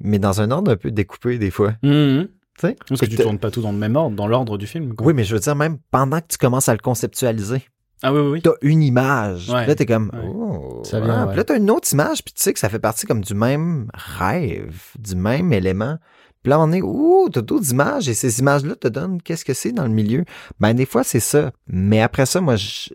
mais 0.00 0.18
dans 0.18 0.40
un 0.40 0.50
ordre 0.50 0.72
un 0.72 0.76
peu 0.76 0.90
découpé 0.90 1.38
des 1.38 1.50
fois. 1.50 1.74
Mhm. 1.82 2.28
Tu 2.58 2.66
sais? 2.68 2.76
Parce 2.88 3.00
que 3.00 3.06
tu 3.06 3.16
t'as- 3.16 3.22
tournes 3.24 3.38
pas 3.38 3.50
tout 3.50 3.60
dans 3.62 3.72
le 3.72 3.78
même 3.78 3.94
ordre, 3.96 4.16
dans 4.16 4.26
l'ordre 4.26 4.58
du 4.58 4.66
film. 4.66 4.94
quoi. 4.94 5.06
Oui, 5.06 5.14
mais 5.14 5.24
je 5.24 5.34
veux 5.34 5.40
dire, 5.40 5.54
même 5.56 5.78
pendant 5.90 6.20
que 6.20 6.26
tu 6.28 6.38
commences 6.38 6.68
à 6.68 6.72
le 6.72 6.78
conceptualiser, 6.80 7.62
Ah 8.02 8.12
oui, 8.12 8.20
oui, 8.20 8.28
oui. 8.32 8.42
t'as 8.42 8.52
une 8.62 8.82
image. 8.82 9.48
Ouais. 9.48 9.58
Puis 9.60 9.66
là, 9.68 9.74
t'es 9.76 9.86
comme, 9.86 10.10
Ouais. 10.12 10.20
oh. 10.24 10.82
Ça 10.84 11.00
vient, 11.00 11.14
ah. 11.14 11.20
ouais. 11.22 11.28
Puis 11.28 11.36
là, 11.36 11.44
t'as 11.44 11.56
une 11.56 11.70
autre 11.70 11.88
image, 11.92 12.24
puis 12.24 12.34
tu 12.34 12.42
sais 12.42 12.52
que 12.52 12.58
ça 12.58 12.68
fait 12.68 12.78
partie 12.80 13.06
comme 13.06 13.22
du 13.22 13.34
même 13.34 13.88
rêve, 13.94 14.76
du 14.98 15.14
même 15.16 15.52
élément. 15.52 15.98
Puis 16.42 16.50
là, 16.50 16.60
on 16.60 16.70
est, 16.72 16.82
ouh, 16.82 17.28
t'as 17.32 17.42
d'autres 17.42 17.70
images, 17.72 18.08
et 18.08 18.14
ces 18.14 18.38
images-là 18.40 18.76
te 18.76 18.86
donnent 18.88 19.20
qu'est-ce 19.22 19.44
que 19.44 19.54
c'est 19.54 19.72
dans 19.72 19.84
le 19.84 19.90
milieu. 19.92 20.24
Ben, 20.60 20.72
des 20.74 20.86
fois, 20.86 21.02
c'est 21.04 21.18
ça. 21.20 21.52
Mais 21.66 22.00
après 22.00 22.26
ça, 22.26 22.40
moi, 22.40 22.54
je, 22.56 22.90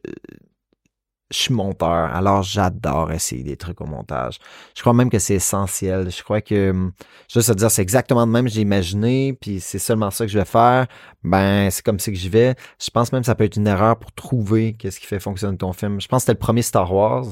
je 1.34 1.40
suis 1.40 1.54
monteur, 1.54 1.90
alors 1.90 2.44
j'adore 2.44 3.12
essayer 3.12 3.44
des 3.44 3.58
trucs 3.58 3.82
au 3.82 3.86
montage. 3.86 4.40
Je 4.76 4.82
crois 4.82 4.94
même 4.94 5.10
que 5.10 5.20
c'est 5.20 5.36
essentiel. 5.36 6.12
Je 6.12 6.24
crois 6.24 6.42
que, 6.42 6.70
hum, 6.70 6.92
juste 7.28 7.50
à 7.50 7.56
dire, 7.56 7.72
c'est 7.72 7.82
exactement 7.82 8.26
de 8.28 8.32
même 8.32 8.46
que 8.46 8.52
j'ai 8.52 8.62
imaginé, 8.62 9.34
puis 9.34 9.60
c'est 9.60 9.80
seulement 9.80 10.12
ça 10.12 10.26
que 10.26 10.32
je 10.32 10.38
vais 10.38 10.46
faire. 10.46 10.88
Ben, 11.24 11.70
c'est 11.72 11.84
comme 11.84 12.00
ça 12.00 12.12
que 12.12 12.18
j'y 12.18 12.30
vais. 12.30 12.56
Je 12.80 12.90
pense 12.92 13.12
même 13.12 13.22
que 13.22 13.26
ça 13.26 13.36
peut 13.36 13.46
être 13.46 13.58
une 13.58 13.68
erreur 13.68 13.98
pour 13.98 14.12
trouver 14.12 14.74
qu'est-ce 14.74 15.00
qui 15.00 15.08
fait 15.08 15.20
fonctionner 15.20 15.58
ton 15.58 15.74
film. 15.74 16.00
Je 16.00 16.08
pense 16.08 16.20
que 16.20 16.26
c'était 16.26 16.34
le 16.34 16.40
premier 16.40 16.62
Star 16.62 16.94
Wars. 16.94 17.26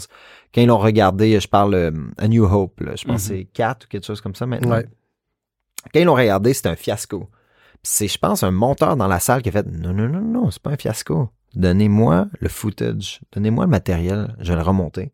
Quand 0.53 0.61
ils 0.61 0.67
l'ont 0.67 0.77
regardé, 0.79 1.39
je 1.39 1.47
parle 1.47 1.73
euh, 1.75 1.91
A 2.17 2.27
New 2.27 2.43
Hope, 2.43 2.81
là. 2.81 2.95
je 2.95 3.05
pense 3.05 3.27
que 3.27 3.35
c'est 3.35 3.45
4 3.45 3.85
ou 3.85 3.87
quelque 3.87 4.05
chose 4.05 4.21
comme 4.21 4.35
ça 4.35 4.45
maintenant. 4.45 4.75
Ouais. 4.77 4.87
Quand 5.93 5.99
ils 5.99 6.05
l'ont 6.05 6.15
regardé, 6.15 6.53
c'était 6.53 6.69
un 6.69 6.75
fiasco. 6.75 7.29
C'est, 7.83 8.07
je 8.07 8.17
pense, 8.17 8.43
un 8.43 8.51
monteur 8.51 8.95
dans 8.95 9.07
la 9.07 9.19
salle 9.19 9.41
qui 9.41 9.49
a 9.49 9.51
fait 9.51 9.65
Non, 9.65 9.93
non, 9.93 10.07
non, 10.07 10.21
non, 10.21 10.51
c'est 10.51 10.61
pas 10.61 10.71
un 10.71 10.77
fiasco. 10.77 11.29
Donnez-moi 11.55 12.27
le 12.39 12.49
footage, 12.49 13.21
donnez-moi 13.33 13.65
le 13.65 13.71
matériel, 13.71 14.35
je 14.39 14.51
vais 14.51 14.57
le 14.57 14.65
remonter. 14.65 15.11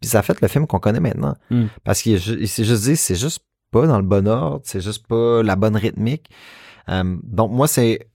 Puis 0.00 0.10
ça 0.10 0.20
a 0.20 0.22
fait 0.22 0.40
le 0.40 0.48
film 0.48 0.66
qu'on 0.66 0.78
connaît 0.78 1.00
maintenant. 1.00 1.36
Mm. 1.50 1.66
Parce 1.84 2.02
qu'il 2.02 2.20
s'est 2.20 2.64
juste 2.64 2.84
dit, 2.84 2.96
c'est 2.96 3.16
juste 3.16 3.40
pas 3.70 3.86
dans 3.86 3.98
le 3.98 4.04
bon 4.04 4.26
ordre, 4.26 4.60
c'est 4.64 4.80
juste 4.80 5.06
pas 5.06 5.42
la 5.42 5.56
bonne 5.56 5.76
rythmique. 5.76 6.30
Euh, 6.88 7.16
donc 7.22 7.52
moi, 7.52 7.68
c'est 7.68 8.08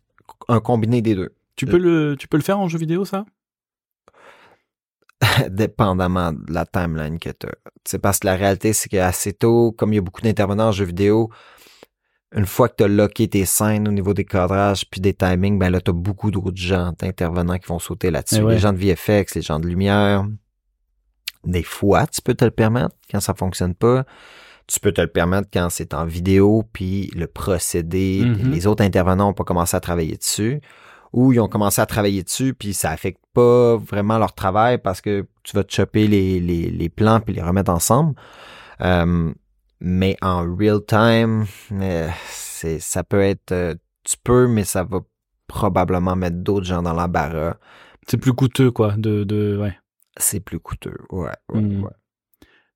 un 0.47 0.59
combiné 0.59 1.01
des 1.01 1.16
deux. 1.16 1.36
Tu 1.55 1.66
peux 1.66 1.78
le, 1.78 2.16
tu 2.18 2.28
peux 2.28 2.38
le 2.38 2.43
faire 2.43 2.59
en 2.59 2.68
jeu 2.68 2.80
vidéo, 2.80 3.05
ça? 3.05 3.26
Dépendamment 5.49 6.34
de 6.34 6.51
la 6.51 6.66
timeline 6.66 7.20
que 7.20 7.30
tu 7.30 7.47
as. 7.47 7.55
C'est 7.86 7.99
parce 7.99 8.20
que 8.20 8.28
la 8.28 8.36
réalité, 8.36 8.74
c'est 8.74 8.89
qu'assez 8.89 9.34
tôt, 9.34 9.72
comme 9.72 9.93
il 9.93 9.97
y 9.97 9.99
a 9.99 10.01
beaucoup 10.01 10.22
d'intervenants 10.22 10.70
en 10.70 10.72
jeu 10.72 10.86
vidéo, 10.86 11.30
une 12.36 12.46
fois 12.46 12.68
que 12.70 12.76
tu 12.78 12.84
as 12.84 12.88
locké 12.88 13.28
tes 13.28 13.46
scènes 13.46 13.88
au 13.88 13.92
niveau 13.92 14.14
des 14.14 14.26
cadrages 14.26 14.86
puis 14.90 15.00
des 15.02 15.14
timings, 15.14 15.60
ben 15.60 15.70
là, 15.70 15.80
tu 15.82 15.92
as 15.92 15.94
beaucoup 15.94 16.32
d'autres 16.32 16.58
gens, 16.58 16.94
d'intervenants 17.00 17.58
qui 17.60 17.68
vont 17.68 17.80
sauter 17.80 18.10
là-dessus. 18.12 18.38
Eh 18.40 18.44
ouais. 18.44 18.54
Les 18.56 18.60
gens 18.60 18.74
de 18.74 18.78
VFX, 18.78 19.36
les 19.36 19.42
gens 19.42 19.60
de 19.60 19.68
lumière. 19.68 20.26
Des 21.44 21.64
fois, 21.64 22.08
tu 22.08 22.22
peux 22.22 22.34
te 22.34 22.46
le 22.46 22.52
permettre 22.52 22.96
quand 23.12 23.20
ça 23.20 23.34
fonctionne 23.34 23.76
pas. 23.76 24.06
Tu 24.68 24.80
peux 24.80 24.94
te 24.94 25.02
le 25.02 25.08
permettre 25.08 25.50
quand 25.52 25.68
c'est 25.70 25.94
en 25.94 26.06
vidéo, 26.06 26.64
puis 26.72 27.12
le 27.16 27.28
procédé, 27.28 28.22
Mhm. 28.26 28.52
les 28.52 28.66
autres 28.66 28.84
intervenants 28.84 29.26
n'ont 29.28 29.34
pas 29.34 29.44
commencé 29.44 29.76
à 29.76 29.80
travailler 29.82 30.16
dessus 30.16 30.62
ou 31.12 31.32
ils 31.34 31.40
ont 31.40 31.48
commencé 31.50 31.80
à 31.82 31.86
travailler 31.86 32.24
dessus, 32.24 32.54
puis 32.56 32.74
ça 32.74 32.90
affecte 32.90 33.22
pas 33.34 33.76
vraiment 33.76 34.18
leur 34.18 34.34
travail 34.34 34.80
parce 34.80 35.00
que 35.02 35.28
tu 35.44 35.56
vas 35.56 35.64
te 35.64 35.72
choper 35.74 36.08
les, 36.08 36.40
les, 36.40 36.72
les 36.72 36.90
plans 36.90 37.20
puis 37.20 37.36
les 37.36 37.42
remettre 37.42 37.70
ensemble. 37.72 38.16
Euh, 38.82 39.32
mais 39.84 40.16
en 40.22 40.44
real 40.56 40.80
time, 40.88 41.46
euh, 41.74 42.10
c'est 42.30 42.80
ça 42.80 43.04
peut 43.04 43.22
être 43.22 43.52
euh, 43.52 43.76
tu 44.06 44.16
peux, 44.24 44.48
mais 44.48 44.64
ça 44.64 44.84
va 44.86 45.00
probablement 45.48 46.16
mettre 46.16 46.38
d'autres 46.38 46.66
gens 46.66 46.82
dans 46.82 46.94
l'embarras. 46.94 47.58
C'est 48.08 48.18
plus 48.18 48.34
coûteux, 48.34 48.72
quoi. 48.72 48.94
De, 48.98 49.24
de, 49.26 49.58
ouais. 49.62 49.78
C'est 50.18 50.40
plus 50.40 50.60
coûteux. 50.60 50.98
Ouais, 51.12 51.32
ouais, 51.52 51.62
Mhm. 51.62 51.84
ouais. 51.84 51.92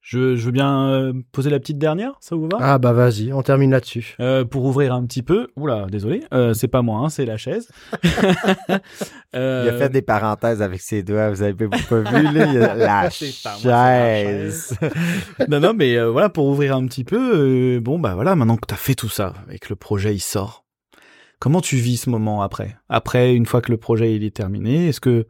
Je, 0.10 0.38
je 0.38 0.46
veux 0.46 0.54
bien 0.54 0.88
euh, 0.88 1.12
poser 1.34 1.50
la 1.50 1.60
petite 1.60 1.78
dernière, 1.80 2.14
ça 2.22 2.38
vous 2.38 2.48
va? 2.50 2.58
Ah 2.62 2.78
bah 2.78 2.94
vas-y, 2.94 3.34
on 3.34 3.42
termine 3.42 3.72
là-dessus. 3.72 4.16
Euh, 4.22 4.46
pour 4.46 4.64
ouvrir 4.64 4.94
un 4.94 5.06
petit 5.06 5.22
peu, 5.22 5.50
oula, 5.58 5.88
désolé, 5.92 6.24
euh, 6.34 6.54
c'est 6.54 6.70
pas 6.70 6.82
moi, 6.82 7.00
hein, 7.00 7.10
c'est 7.10 7.26
la 7.26 7.36
chaise. 7.36 7.68
Euh, 9.36 9.66
Il 9.68 9.76
a 9.76 9.78
fait 9.78 9.90
des 9.90 10.02
parenthèses 10.02 10.62
avec 10.62 10.80
ses 10.80 11.04
doigts, 11.04 11.30
vous 11.30 11.42
avez 11.44 11.54
pas 11.54 12.00
vu, 12.00 12.24
là, 12.34 12.46
il 12.46 12.64
a 12.64 12.76
la 12.76 13.10
chaise. 13.10 14.74
non, 15.50 15.60
non, 15.60 15.74
mais 15.76 15.98
euh, 15.98 16.10
voilà, 16.10 16.30
pour 16.30 16.46
ouvrir 16.48 16.76
un 16.78 16.86
petit 16.88 17.04
peu, 17.04 17.76
euh, 17.76 17.80
bon, 17.82 18.00
bah 18.00 18.16
voilà, 18.16 18.36
maintenant 18.38 18.56
que 18.56 18.66
t'as 18.66 18.78
fait 18.78 18.96
tout 18.96 19.10
ça 19.10 19.34
et 19.52 19.60
que 19.60 19.68
le 19.70 19.76
projet 19.76 20.16
il 20.16 20.22
sort, 20.22 20.64
comment 21.40 21.60
tu 21.60 21.76
vis 21.76 21.98
ce 21.98 22.10
moment 22.10 22.42
après? 22.42 22.78
Après, 22.88 23.36
une 23.36 23.46
fois 23.46 23.62
que 23.62 23.70
le 23.70 23.78
projet 23.78 24.16
il 24.16 24.24
est 24.24 24.36
terminé, 24.36 24.88
est-ce 24.88 25.02
que 25.02 25.28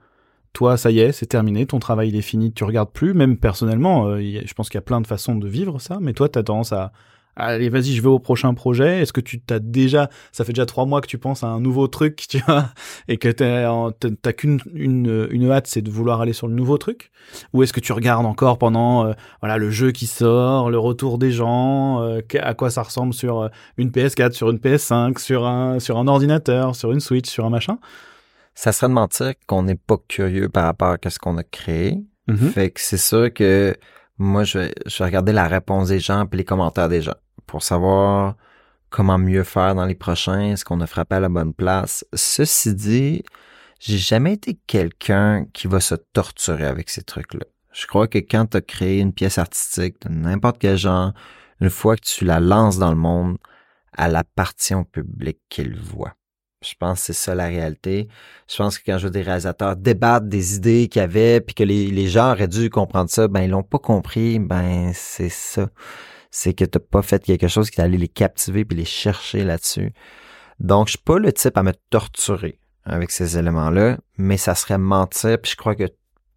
toi, 0.58 0.76
ça 0.76 0.90
y 0.90 1.02
est, 1.02 1.12
c'est 1.12 1.28
terminé, 1.28 1.68
ton 1.68 1.78
travail 1.78 2.10
il 2.10 2.16
est 2.16 2.24
fini, 2.24 2.52
tu 2.52 2.64
regardes 2.64 2.90
plus, 2.90 3.14
même 3.14 3.38
personnellement, 3.38 4.08
euh, 4.08 4.20
je 4.20 4.54
pense 4.56 4.70
qu'il 4.70 4.80
y 4.80 4.80
a 4.80 4.82
plein 4.82 5.02
de 5.02 5.06
façons 5.06 5.36
de 5.36 5.48
vivre 5.48 5.80
ça, 5.80 6.00
mais 6.02 6.14
toi, 6.14 6.30
t'as 6.30 6.42
tendance 6.42 6.74
à 6.74 6.92
Allez, 7.36 7.70
vas-y, 7.70 7.94
je 7.94 8.02
vais 8.02 8.08
au 8.08 8.18
prochain 8.18 8.56
projet. 8.56 9.00
Est-ce 9.00 9.14
que 9.14 9.22
tu 9.22 9.40
t'as 9.40 9.60
déjà, 9.60 10.10
ça 10.32 10.44
fait 10.44 10.54
déjà 10.54 10.66
trois 10.66 10.88
mois 10.88 11.02
que 11.02 11.06
tu 11.06 11.20
penses 11.20 11.44
à 11.44 11.48
un 11.48 11.60
nouveau 11.60 11.88
truc, 11.88 12.26
tu 12.28 12.40
vois, 12.40 12.70
et 13.08 13.18
que 13.18 13.30
t'as 13.30 14.34
qu'une 14.34 14.60
une, 14.74 15.52
hâte, 15.52 15.68
c'est 15.68 15.84
de 15.84 15.92
vouloir 15.92 16.22
aller 16.22 16.34
sur 16.34 16.48
le 16.48 16.56
nouveau 16.56 16.80
truc? 16.80 17.12
Ou 17.54 17.62
est-ce 17.62 17.72
que 17.72 17.80
tu 17.80 17.94
regardes 17.94 18.26
encore 18.26 18.58
pendant, 18.58 19.06
euh, 19.06 19.14
voilà, 19.42 19.60
le 19.60 19.70
jeu 19.70 19.92
qui 19.92 20.08
sort, 20.08 20.72
le 20.72 20.80
retour 20.80 21.20
des 21.20 21.30
gens, 21.30 22.02
euh, 22.02 22.22
à 22.40 22.56
quoi 22.56 22.72
ça 22.72 22.82
ressemble 22.82 23.14
sur 23.14 23.48
une 23.78 23.92
PS4, 23.92 24.32
sur 24.32 24.50
une 24.50 24.58
PS5, 24.58 25.20
sur 25.20 25.46
un, 25.46 25.80
sur 25.80 26.00
un 26.00 26.08
ordinateur, 26.08 26.76
sur 26.76 26.92
une 26.92 27.00
Switch, 27.00 27.30
sur 27.30 27.46
un 27.46 27.52
machin? 27.52 27.78
Ça 28.58 28.72
serait 28.72 28.88
de 28.88 28.94
mentir 28.94 29.34
qu'on 29.46 29.62
n'est 29.62 29.76
pas 29.76 29.98
curieux 30.08 30.50
par 30.50 30.64
rapport 30.64 30.98
à 31.00 31.10
ce 31.12 31.20
qu'on 31.20 31.38
a 31.38 31.44
créé. 31.44 32.04
Mhm. 32.28 32.50
Fait 32.50 32.72
que 32.72 32.82
c'est 32.82 32.98
sûr 32.98 33.32
que 33.32 33.78
moi, 34.18 34.46
je 34.46 34.58
vais, 34.58 34.74
je 34.88 34.98
vais 34.98 35.06
regarder 35.06 35.32
la 35.32 35.48
réponse 35.48 35.90
des 35.90 36.00
gens 36.00 36.26
puis 36.26 36.40
les 36.40 36.44
commentaires 36.44 36.90
des 36.90 37.04
gens 37.04 37.14
pour 37.46 37.62
savoir 37.62 38.36
comment 38.90 39.20
mieux 39.20 39.44
faire 39.44 39.76
dans 39.76 39.86
les 39.86 39.94
prochains, 39.94 40.54
est-ce 40.54 40.66
qu'on 40.66 40.82
a 40.82 40.88
frappé 40.88 41.18
à 41.18 41.20
la 41.20 41.30
bonne 41.30 41.54
place. 41.54 42.04
Ceci 42.16 42.74
dit, 42.74 43.24
j'ai 43.80 44.00
jamais 44.00 44.34
été 44.34 44.58
quelqu'un 44.66 45.46
qui 45.54 45.68
va 45.68 45.80
se 45.80 45.94
torturer 45.94 46.66
avec 46.66 46.90
ces 46.90 47.04
trucs-là. 47.04 47.46
Je 47.74 47.86
crois 47.86 48.08
que 48.08 48.18
quand 48.18 48.48
tu 48.48 48.58
as 48.58 48.62
créé 48.62 49.02
une 49.02 49.14
pièce 49.14 49.38
artistique 49.38 50.02
de 50.02 50.10
n'importe 50.10 50.58
quel 50.58 50.80
genre, 50.80 51.14
une 51.62 51.70
fois 51.70 51.96
que 51.96 52.02
tu 52.02 52.26
la 52.26 52.40
lances 52.40 52.80
dans 52.80 52.90
le 52.90 52.98
monde, 52.98 53.38
elle 53.96 54.16
appartient 54.16 54.74
au 54.74 54.84
public 54.84 55.38
qui 55.48 55.64
le 55.64 55.80
voit. 55.80 56.16
Je 56.64 56.74
pense 56.80 57.00
que 57.00 57.06
c'est 57.08 57.14
ça 57.14 57.36
la 57.36 57.46
réalité. 57.48 58.08
Je 58.50 58.56
pense 58.58 58.80
que 58.80 58.84
quand 58.86 58.98
je 58.98 59.04
vois 59.04 59.12
des 59.12 59.22
réalisateurs 59.22 59.76
débattre 59.76 60.26
des 60.26 60.56
idées 60.56 60.88
qu'il 60.88 61.02
y 61.02 61.04
avait, 61.04 61.40
puis 61.40 61.54
que 61.54 61.64
les, 61.64 61.92
les 61.92 62.08
gens 62.08 62.32
auraient 62.32 62.48
dû 62.48 62.70
comprendre 62.70 63.10
ça, 63.10 63.28
ben 63.28 63.42
ils 63.42 63.50
l'ont 63.52 63.62
pas 63.64 63.78
compris, 63.78 64.40
ben 64.40 64.92
c'est 64.94 65.30
ça. 65.30 65.70
C'est 66.32 66.54
que 66.54 66.66
t'as 66.66 66.80
pas 66.80 67.02
fait 67.04 67.24
quelque 67.24 67.48
chose 67.48 67.70
qui 67.70 67.80
allait 67.80 67.98
les 67.98 68.08
captiver 68.08 68.66
puis 68.66 68.78
les 68.78 68.86
chercher 68.86 69.44
là-dessus. 69.44 69.94
Donc 70.60 70.88
je 70.88 70.92
suis 70.92 71.04
pas 71.04 71.20
le 71.20 71.32
type 71.32 71.58
à 71.58 71.64
me 71.64 71.74
torturer 71.92 72.60
avec 72.86 73.12
ces 73.12 73.38
éléments-là, 73.38 73.98
mais 74.18 74.38
ça 74.38 74.56
serait 74.56 74.78
mentir, 74.80 75.38
puis 75.42 75.52
je 75.52 75.58
crois 75.58 75.76
que 75.76 75.84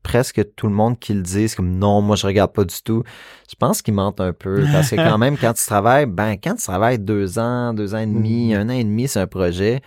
presque 0.02 0.42
tout 0.56 0.66
le 0.66 0.72
monde 0.74 0.98
qui 0.98 1.14
le 1.14 1.22
dit, 1.22 1.48
c'est 1.48 1.56
comme 1.56 1.78
non, 1.78 2.00
moi 2.02 2.16
je 2.16 2.26
regarde 2.26 2.52
pas 2.52 2.64
du 2.64 2.82
tout. 2.82 3.02
Je 3.48 3.54
pense 3.54 3.80
qu'ils 3.82 3.94
mentent 3.94 4.20
un 4.20 4.32
peu 4.32 4.64
parce 4.72 4.90
que 4.90 4.96
quand 4.96 5.16
même 5.18 5.38
quand 5.38 5.52
tu 5.54 5.64
travailles, 5.64 6.06
ben 6.06 6.32
quand 6.42 6.54
tu 6.56 6.62
travailles 6.64 6.98
deux 6.98 7.38
ans, 7.38 7.72
deux 7.72 7.94
ans 7.94 7.98
et 7.98 8.06
demi, 8.06 8.52
Mhm. 8.54 8.60
un 8.60 8.68
an 8.68 8.72
et 8.78 8.84
demi 8.84 9.08
sur 9.08 9.20
un 9.20 9.26
projet, 9.26 9.80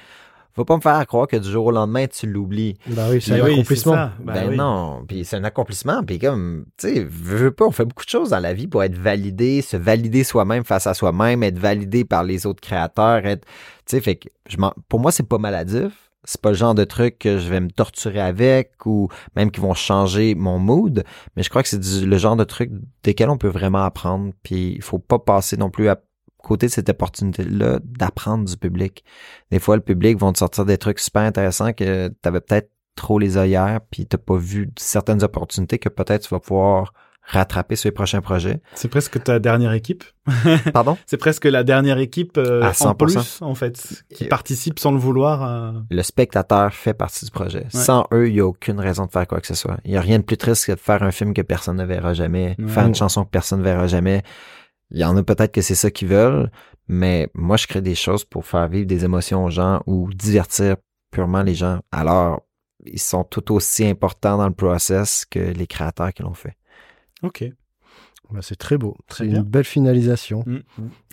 faut 0.56 0.66
pas 0.66 0.76
me 0.76 0.82
faire 0.82 1.06
croire 1.08 1.28
que 1.28 1.36
du 1.38 1.50
jour 1.50 1.66
au 1.68 1.72
lendemain 1.72 2.06
tu 2.08 2.28
l'oublies. 2.28 2.78
Bah 2.88 3.08
oui, 3.10 3.22
c'est 3.22 3.40
un 3.40 3.44
oui, 3.46 3.54
accomplissement. 3.54 3.94
ça. 3.94 4.12
Ben 4.24 4.50
oui. 4.50 4.58
non, 4.58 5.04
puis 5.08 5.26
c'est 5.26 5.36
un 5.38 5.44
accomplissement, 5.44 6.04
puis 6.04 6.20
comme 6.20 6.66
tu 6.78 6.88
sais, 6.94 7.00
veux, 7.04 7.38
veux 7.38 7.52
pas, 7.52 7.66
on 7.66 7.72
fait 7.72 7.86
beaucoup 7.86 8.06
de 8.06 8.10
choses 8.10 8.30
dans 8.32 8.40
la 8.40 8.54
vie 8.54 8.68
pour 8.68 8.84
être 8.84 8.96
validé, 8.98 9.62
se 9.62 9.78
valider 9.78 10.24
soi-même 10.24 10.64
face 10.64 10.88
à 10.88 10.94
soi-même, 10.94 11.44
être 11.44 11.60
validé 11.60 12.06
par 12.06 12.24
les 12.24 12.46
autres 12.46 12.62
créateurs, 12.62 13.26
être 13.26 13.46
tu 13.86 13.98
sais 13.98 14.02
fait 14.02 14.16
que 14.16 14.30
je 14.48 14.58
m'en- 14.58 14.74
pour 14.90 15.00
moi 15.00 15.12
c'est 15.12 15.28
pas 15.28 15.38
maladif. 15.38 15.92
C'est 16.26 16.40
pas 16.40 16.52
le 16.52 16.56
genre 16.56 16.74
de 16.74 16.86
truc 16.86 17.20
que 17.20 17.38
je 17.38 17.50
vais 17.50 17.60
me 17.60 17.70
torturer 17.70 18.22
avec 18.22 18.72
ou 18.86 19.10
même 19.36 19.52
qui 19.52 19.60
vont 19.60 19.74
changer 19.74 20.36
mon 20.36 20.58
mood, 20.58 21.04
mais 21.36 21.44
je 21.44 21.50
crois 21.50 21.62
que 21.64 21.68
c'est 21.68 21.80
du- 21.82 22.06
le 22.06 22.18
genre 22.18 22.38
de 22.38 22.46
truc 22.46 22.72
desquels 23.04 23.30
on 23.30 23.38
peut 23.38 23.50
vraiment 23.50 23.84
apprendre, 23.84 24.32
puis 24.42 24.72
il 24.78 24.82
faut 24.82 25.00
pas 25.00 25.20
passer 25.20 25.58
non 25.58 25.70
plus 25.70 25.90
à 25.90 26.00
côté 26.44 26.68
de 26.68 26.72
cette 26.72 26.90
opportunité-là 26.90 27.80
d'apprendre 27.84 28.46
du 28.46 28.56
public. 28.58 29.04
Des 29.50 29.58
fois, 29.60 29.76
le 29.76 29.82
public 29.82 30.18
vont 30.20 30.32
te 30.34 30.38
sortir 30.38 30.66
des 30.66 30.78
trucs 30.78 31.00
super 31.00 31.24
intéressants 31.24 31.74
que 31.74 32.10
tu 32.10 32.28
avais 32.28 32.42
peut-être 32.42 32.70
trop 32.96 33.18
les 33.18 33.38
œillères, 33.38 33.80
puis 33.90 34.06
t'as 34.06 34.20
pas 34.20 34.36
vu 34.38 34.70
certaines 34.78 35.24
opportunités 35.24 35.80
que 35.80 35.90
peut-être 35.90 36.22
tu 36.28 36.30
vas 36.30 36.40
pouvoir 36.40 36.94
rattraper 37.26 37.78
sur 37.78 37.88
les 37.88 37.94
prochains 37.94 38.20
projets. 38.20 38.60
C'est 38.76 38.90
presque 38.90 39.24
ta 39.24 39.40
dernière 39.40 39.72
équipe. 39.72 40.04
Pardon? 40.74 40.98
C'est 41.06 41.16
presque 41.16 41.46
la 41.46 41.64
dernière 41.64 41.98
équipe 41.98 42.38
euh, 42.38 42.62
À 42.62 42.70
en 42.70 42.72
100%. 42.94 42.98
plus, 42.98 43.42
en 43.42 43.56
fait, 43.56 44.04
qui 44.14 44.26
participe 44.26 44.78
sans 44.78 44.92
le 44.92 44.98
vouloir. 44.98 45.42
à- 45.42 45.74
Le 45.90 46.04
spectateur 46.04 46.74
fait 46.74 46.94
partie 46.94 47.24
du 47.24 47.32
projet. 47.32 47.66
Sans 47.70 48.06
eux, 48.14 48.28
il 48.28 48.34
n'y 48.34 48.42
a 48.42 48.46
aucune 48.46 48.80
raison 48.82 49.06
de 49.06 49.12
faire 49.12 49.26
quoi 49.26 49.40
que 49.40 49.48
ce 49.48 49.56
soit. 49.56 49.78
Il 49.86 49.92
n'y 49.92 49.98
a 49.98 50.02
rien 50.02 50.20
de 50.20 50.24
plus 50.26 50.36
triste 50.36 50.66
que 50.66 50.74
de 50.74 50.80
faire 50.80 51.02
un 51.02 51.12
film 51.12 51.34
que 51.34 51.42
personne 51.42 51.78
ne 51.78 51.86
verra 51.86 52.14
jamais, 52.14 52.58
Ouais. 52.60 52.68
faire 52.68 52.86
une 52.86 52.94
chanson 52.96 53.24
que 53.24 53.30
personne 53.30 53.60
ne 53.60 53.64
verra 53.64 53.88
jamais. 53.88 54.22
Il 54.94 55.00
y 55.00 55.04
en 55.04 55.18
a 55.18 55.24
peut-être 55.24 55.52
que 55.52 55.62
c'est 55.62 55.76
ça 55.76 55.92
qu'ils 55.92 56.08
veulent, 56.08 56.52
mais 56.88 57.30
moi, 57.34 57.58
je 57.58 57.68
crée 57.68 57.82
des 57.82 57.96
choses 57.96 58.24
pour 58.24 58.46
faire 58.46 58.68
vivre 58.68 58.86
des 58.86 59.06
émotions 59.06 59.46
aux 59.46 59.50
gens 59.50 59.82
ou 59.88 60.10
divertir 60.14 60.76
purement 61.12 61.44
les 61.44 61.56
gens. 61.56 61.82
Alors, 61.92 62.44
ils 62.86 63.00
sont 63.00 63.24
tout 63.24 63.54
aussi 63.54 63.86
importants 63.86 64.38
dans 64.38 64.48
le 64.48 64.54
process 64.54 65.26
que 65.26 65.40
les 65.40 65.68
créateurs 65.68 66.14
qui 66.14 66.24
l'ont 66.24 66.34
fait. 66.34 66.58
Ok. 67.24 67.46
Bah, 68.32 68.40
c'est 68.42 68.56
très 68.56 68.78
beau. 68.78 68.98
Très 69.08 69.26
C'est 69.26 69.32
une 69.32 69.44
belle 69.44 69.64
finalisation. 69.64 70.44
Mm. 70.46 70.60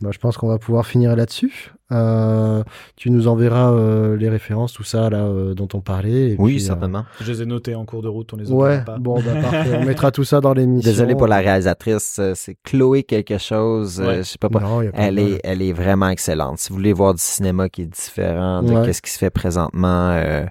Bah, 0.03 0.11
je 0.13 0.19
pense 0.19 0.37
qu'on 0.37 0.49
va 0.49 0.59
pouvoir 0.59 0.87
finir 0.87 1.15
là-dessus. 1.17 1.73
Euh, 1.93 2.63
tu 2.97 3.11
nous 3.11 3.27
enverras 3.29 3.73
euh, 3.73 4.17
les 4.17 4.29
références, 4.29 4.73
tout 4.73 4.85
ça 4.85 5.11
là 5.11 5.19
euh, 5.25 5.55
dont 5.55 5.69
on 5.75 5.81
parlait. 5.81 6.31
et 6.31 6.37
Oui, 6.39 6.55
puis, 6.57 6.63
euh, 6.63 6.67
certainement. 6.67 7.05
Je 7.21 7.33
les 7.33 7.43
ai 7.43 7.47
notés 7.47 7.75
en 7.75 7.85
cours 7.85 8.03
de 8.03 8.09
route, 8.09 8.33
on 8.33 8.37
les 8.37 8.51
Ouais, 8.51 8.69
oubliera 8.79 8.85
pas. 8.85 8.99
bon, 8.99 9.15
bah, 9.21 9.33
parfait. 9.43 9.79
On 9.81 9.85
mettra 9.85 10.11
tout 10.11 10.25
ça 10.25 10.41
dans 10.41 10.53
l'émission. 10.55 10.91
Désolé 10.91 11.15
pour 11.15 11.27
la 11.27 11.39
réalisatrice, 11.39 12.21
c'est 12.35 12.57
Chloé 12.65 13.03
quelque 13.03 13.39
chose, 13.39 14.01
euh, 14.01 14.07
Ouais. 14.07 14.17
je 14.19 14.23
sais 14.23 14.39
pas, 14.39 14.49
pas 14.49 14.61
Non, 14.61 14.83
y 14.83 14.89
a 14.89 14.93
pas 14.93 14.99
Elle 15.03 15.17
de 15.17 15.21
est, 15.21 15.41
elle 15.45 15.63
est 15.63 15.73
vraiment 15.73 16.09
excellente. 16.09 16.59
Si 16.59 16.69
vous 16.71 16.77
voulez 16.77 16.93
voir 16.93 17.15
du 17.15 17.21
cinéma 17.23 17.69
qui 17.69 17.83
est 17.83 17.87
différent 17.87 18.63
de 18.63 18.73
Ouais. 18.73 18.87
qu'est-ce 18.87 19.03
qui 19.03 19.11
se 19.11 19.19
fait 19.19 19.31
présentement, 19.31 20.11
euh, 20.13 20.43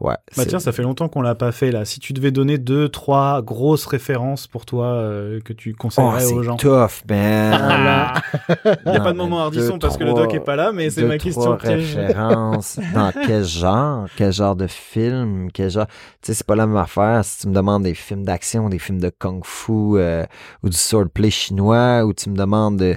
ouais. 0.00 0.14
Bah 0.14 0.16
c'est- 0.32 0.46
tiens, 0.46 0.58
ça 0.58 0.72
fait 0.72 0.82
longtemps 0.82 1.08
qu'on 1.08 1.22
l'a 1.22 1.34
pas 1.34 1.52
fait 1.52 1.70
là. 1.70 1.84
Si 1.84 2.00
tu 2.00 2.12
devais 2.12 2.30
donner 2.32 2.58
deux, 2.58 2.88
trois 2.88 3.42
grosses 3.42 3.86
références 3.86 4.46
pour 4.46 4.66
toi 4.66 4.86
euh, 4.86 5.40
que 5.44 5.52
tu 5.52 5.70
Oh, 5.74 5.82
conseillerais 5.82 6.20
c'est 6.20 6.34
aux 6.34 6.42
gens. 6.42 6.56
tough, 6.56 7.02
man. 7.08 7.52
Il 8.86 8.90
n'y 8.90 8.96
a 8.96 8.98
Non, 8.98 9.04
pas 9.04 9.12
de 9.12 9.16
moment 9.18 9.36
mais 9.36 9.42
Ardisson 9.42 9.74
deux, 9.74 9.78
parce 9.78 9.96
que 9.96 10.04
le 10.04 10.14
doc 10.14 10.34
est 10.34 10.40
pas 10.40 10.56
là, 10.56 10.72
mais 10.72 10.79
c'est 10.88 11.02
ma 11.04 11.18
question 11.18 11.42
trois 11.42 11.58
piège. 11.58 11.96
références. 11.96 12.78
Dans 12.94 13.12
quel 13.12 13.44
genre? 13.44 14.06
Quel 14.16 14.32
genre 14.32 14.56
de 14.56 14.66
film? 14.66 15.50
Quel 15.52 15.68
genre? 15.70 15.86
Tu 15.88 15.94
sais, 16.22 16.34
c'est 16.34 16.46
pas 16.46 16.54
la 16.56 16.66
même 16.66 16.76
affaire 16.76 17.24
si 17.24 17.40
tu 17.40 17.48
me 17.48 17.54
demandes 17.54 17.82
des 17.82 17.94
films 17.94 18.24
d'action, 18.24 18.68
des 18.70 18.78
films 18.78 19.00
de 19.00 19.10
kung-fu 19.10 19.72
euh, 19.98 20.24
ou 20.62 20.70
du 20.70 20.76
swordplay 20.76 21.30
chinois 21.30 22.04
ou 22.06 22.14
tu 22.14 22.30
me 22.30 22.36
demandes 22.36 22.80
euh, 22.80 22.94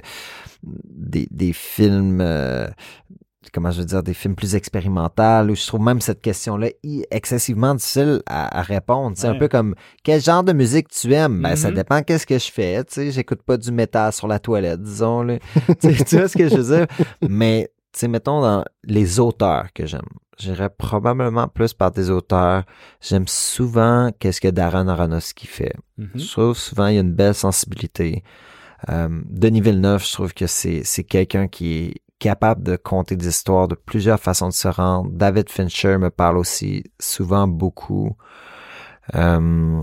des, 0.62 1.26
des 1.30 1.52
films... 1.52 2.20
euh, 2.22 2.68
comment 3.52 3.70
je 3.70 3.80
veux 3.80 3.84
dire, 3.86 4.02
des 4.02 4.14
films 4.14 4.34
plus 4.34 4.54
expérimentaux, 4.56 5.22
où 5.48 5.54
je 5.54 5.66
trouve 5.66 5.80
même 5.82 6.00
cette 6.00 6.20
question-là 6.22 6.68
excessivement 7.12 7.74
difficile 7.74 8.20
à, 8.26 8.58
à 8.58 8.62
répondre. 8.62 9.12
C'est 9.16 9.28
Ouais. 9.28 9.36
un 9.36 9.38
peu 9.38 9.46
comme, 9.48 9.74
quel 10.02 10.20
genre 10.20 10.42
de 10.42 10.52
musique 10.52 10.88
tu 10.88 11.12
aimes? 11.14 11.40
Ben, 11.42 11.54
ça 11.54 11.68
Mhm. 11.68 11.74
dépend 11.76 12.02
qu'est-ce 12.02 12.26
que 12.26 12.36
je 12.38 12.50
fais, 12.50 12.82
tu 12.84 12.94
sais, 12.94 13.10
j'écoute 13.12 13.42
pas 13.42 13.56
du 13.56 13.70
métal 13.70 14.12
sur 14.12 14.26
la 14.26 14.38
toilette, 14.40 14.82
disons, 14.82 15.22
là. 15.22 15.38
tu, 15.80 15.94
sais, 15.94 16.04
tu 16.04 16.16
vois 16.16 16.26
ce 16.28 16.36
que 16.36 16.48
je 16.48 16.56
veux 16.56 16.76
dire? 16.76 16.86
Mais, 17.28 17.70
tu 17.94 18.00
sais, 18.00 18.08
mettons 18.08 18.40
dans 18.40 18.64
les 18.82 19.20
auteurs 19.20 19.72
que 19.72 19.86
j'aime. 19.86 20.02
J'irais 20.36 20.68
probablement 20.68 21.46
plus 21.46 21.72
par 21.74 21.92
des 21.92 22.10
auteurs. 22.10 22.64
J'aime 23.00 23.28
souvent 23.28 24.10
qu'est-ce 24.18 24.40
que 24.40 24.48
Darren 24.48 24.88
Aronofsky 24.88 25.46
fait. 25.46 25.74
Mhm. 25.96 26.10
Je 26.16 26.30
trouve 26.32 26.56
souvent 26.56 26.88
il 26.88 26.94
y 26.96 26.98
a 26.98 27.02
une 27.02 27.12
belle 27.12 27.36
sensibilité. 27.36 28.24
Euh, 28.88 29.08
Denis 29.26 29.60
Villeneuve, 29.60 30.04
je 30.04 30.12
trouve 30.12 30.34
que 30.34 30.48
c'est 30.48 30.82
c'est 30.84 31.04
quelqu'un 31.04 31.46
qui 31.46 31.74
est 31.76 31.94
capable 32.18 32.64
de 32.64 32.74
conter 32.76 33.16
des 33.16 33.28
histoires 33.28 33.68
de 33.68 33.76
plusieurs 33.76 34.18
façons 34.18 34.48
différentes. 34.48 35.14
David 35.16 35.48
Fincher 35.48 35.98
me 35.98 36.10
parle 36.10 36.38
aussi 36.38 36.82
souvent 36.98 37.46
beaucoup. 37.46 38.16
Euh, 39.14 39.80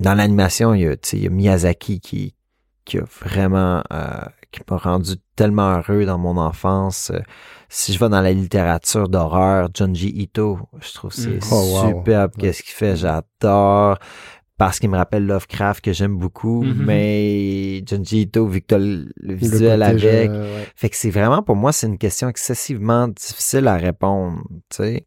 dans 0.00 0.14
l'animation, 0.14 0.74
il 0.74 0.82
y 0.82 0.86
a, 0.86 0.96
tu 0.96 1.08
sais, 1.10 1.16
il 1.18 1.24
y 1.24 1.26
a 1.26 1.30
Miyazaki 1.30 2.00
qui 2.00 2.34
qui 2.84 2.98
a 2.98 3.04
vraiment 3.24 3.82
euh, 3.92 4.20
qui 4.52 4.60
m'a 4.70 4.76
rendu 4.76 5.12
tellement 5.36 5.76
heureux 5.78 6.04
dans 6.04 6.18
mon 6.18 6.36
enfance. 6.36 7.10
Euh, 7.12 7.20
si 7.68 7.92
je 7.92 7.98
vais 7.98 8.08
dans 8.08 8.20
la 8.20 8.32
littérature 8.32 9.08
d'horreur, 9.08 9.68
Junji 9.74 10.10
Ito, 10.10 10.58
je 10.80 10.92
trouve 10.94 11.12
c'est 11.12 11.30
Mhm. 11.36 11.40
Oh, 11.50 11.62
wow. 11.82 11.88
superbe 12.00 12.32
qu'est-ce 12.38 12.62
qu'il 12.62 12.74
fait, 12.74 12.96
j'adore 12.96 13.98
parce 14.56 14.78
qu'il 14.78 14.88
me 14.88 14.96
rappelle 14.96 15.26
Lovecraft 15.26 15.84
que 15.84 15.92
j'aime 15.92 16.16
beaucoup, 16.16 16.62
Mhm. 16.62 16.84
mais 16.84 17.82
Junji 17.88 18.20
Ito, 18.22 18.46
vu 18.46 18.60
que 18.60 18.76
le, 18.76 19.34
visuel 19.34 19.82
avec, 19.82 20.30
ouais. 20.30 20.68
fait 20.76 20.88
que 20.90 20.96
c'est 20.96 21.10
vraiment, 21.10 21.42
pour 21.42 21.56
moi, 21.56 21.72
c'est 21.72 21.88
une 21.88 21.98
question 21.98 22.28
excessivement 22.28 23.08
difficile 23.08 23.66
à 23.66 23.76
répondre, 23.76 24.42
tu 24.70 24.76
sais. 24.76 25.06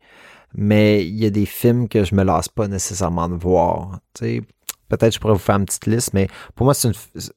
Mais 0.54 1.06
il 1.06 1.16
y 1.16 1.26
a 1.26 1.30
des 1.30 1.46
films 1.46 1.88
que 1.88 2.04
je 2.04 2.14
me 2.14 2.24
lasse 2.24 2.50
pas 2.50 2.68
nécessairement 2.68 3.30
de 3.30 3.36
voir, 3.36 4.00
tu 4.14 4.26
sais. 4.26 4.42
Peut-être 4.90 5.14
je 5.14 5.20
pourrais 5.20 5.34
vous 5.34 5.40
faire 5.40 5.58
une 5.58 5.66
petite 5.66 5.86
liste, 5.86 6.14
mais 6.14 6.28
pour 6.56 6.66
moi, 6.66 6.74
c'est 6.74 6.88
une. 6.88 6.94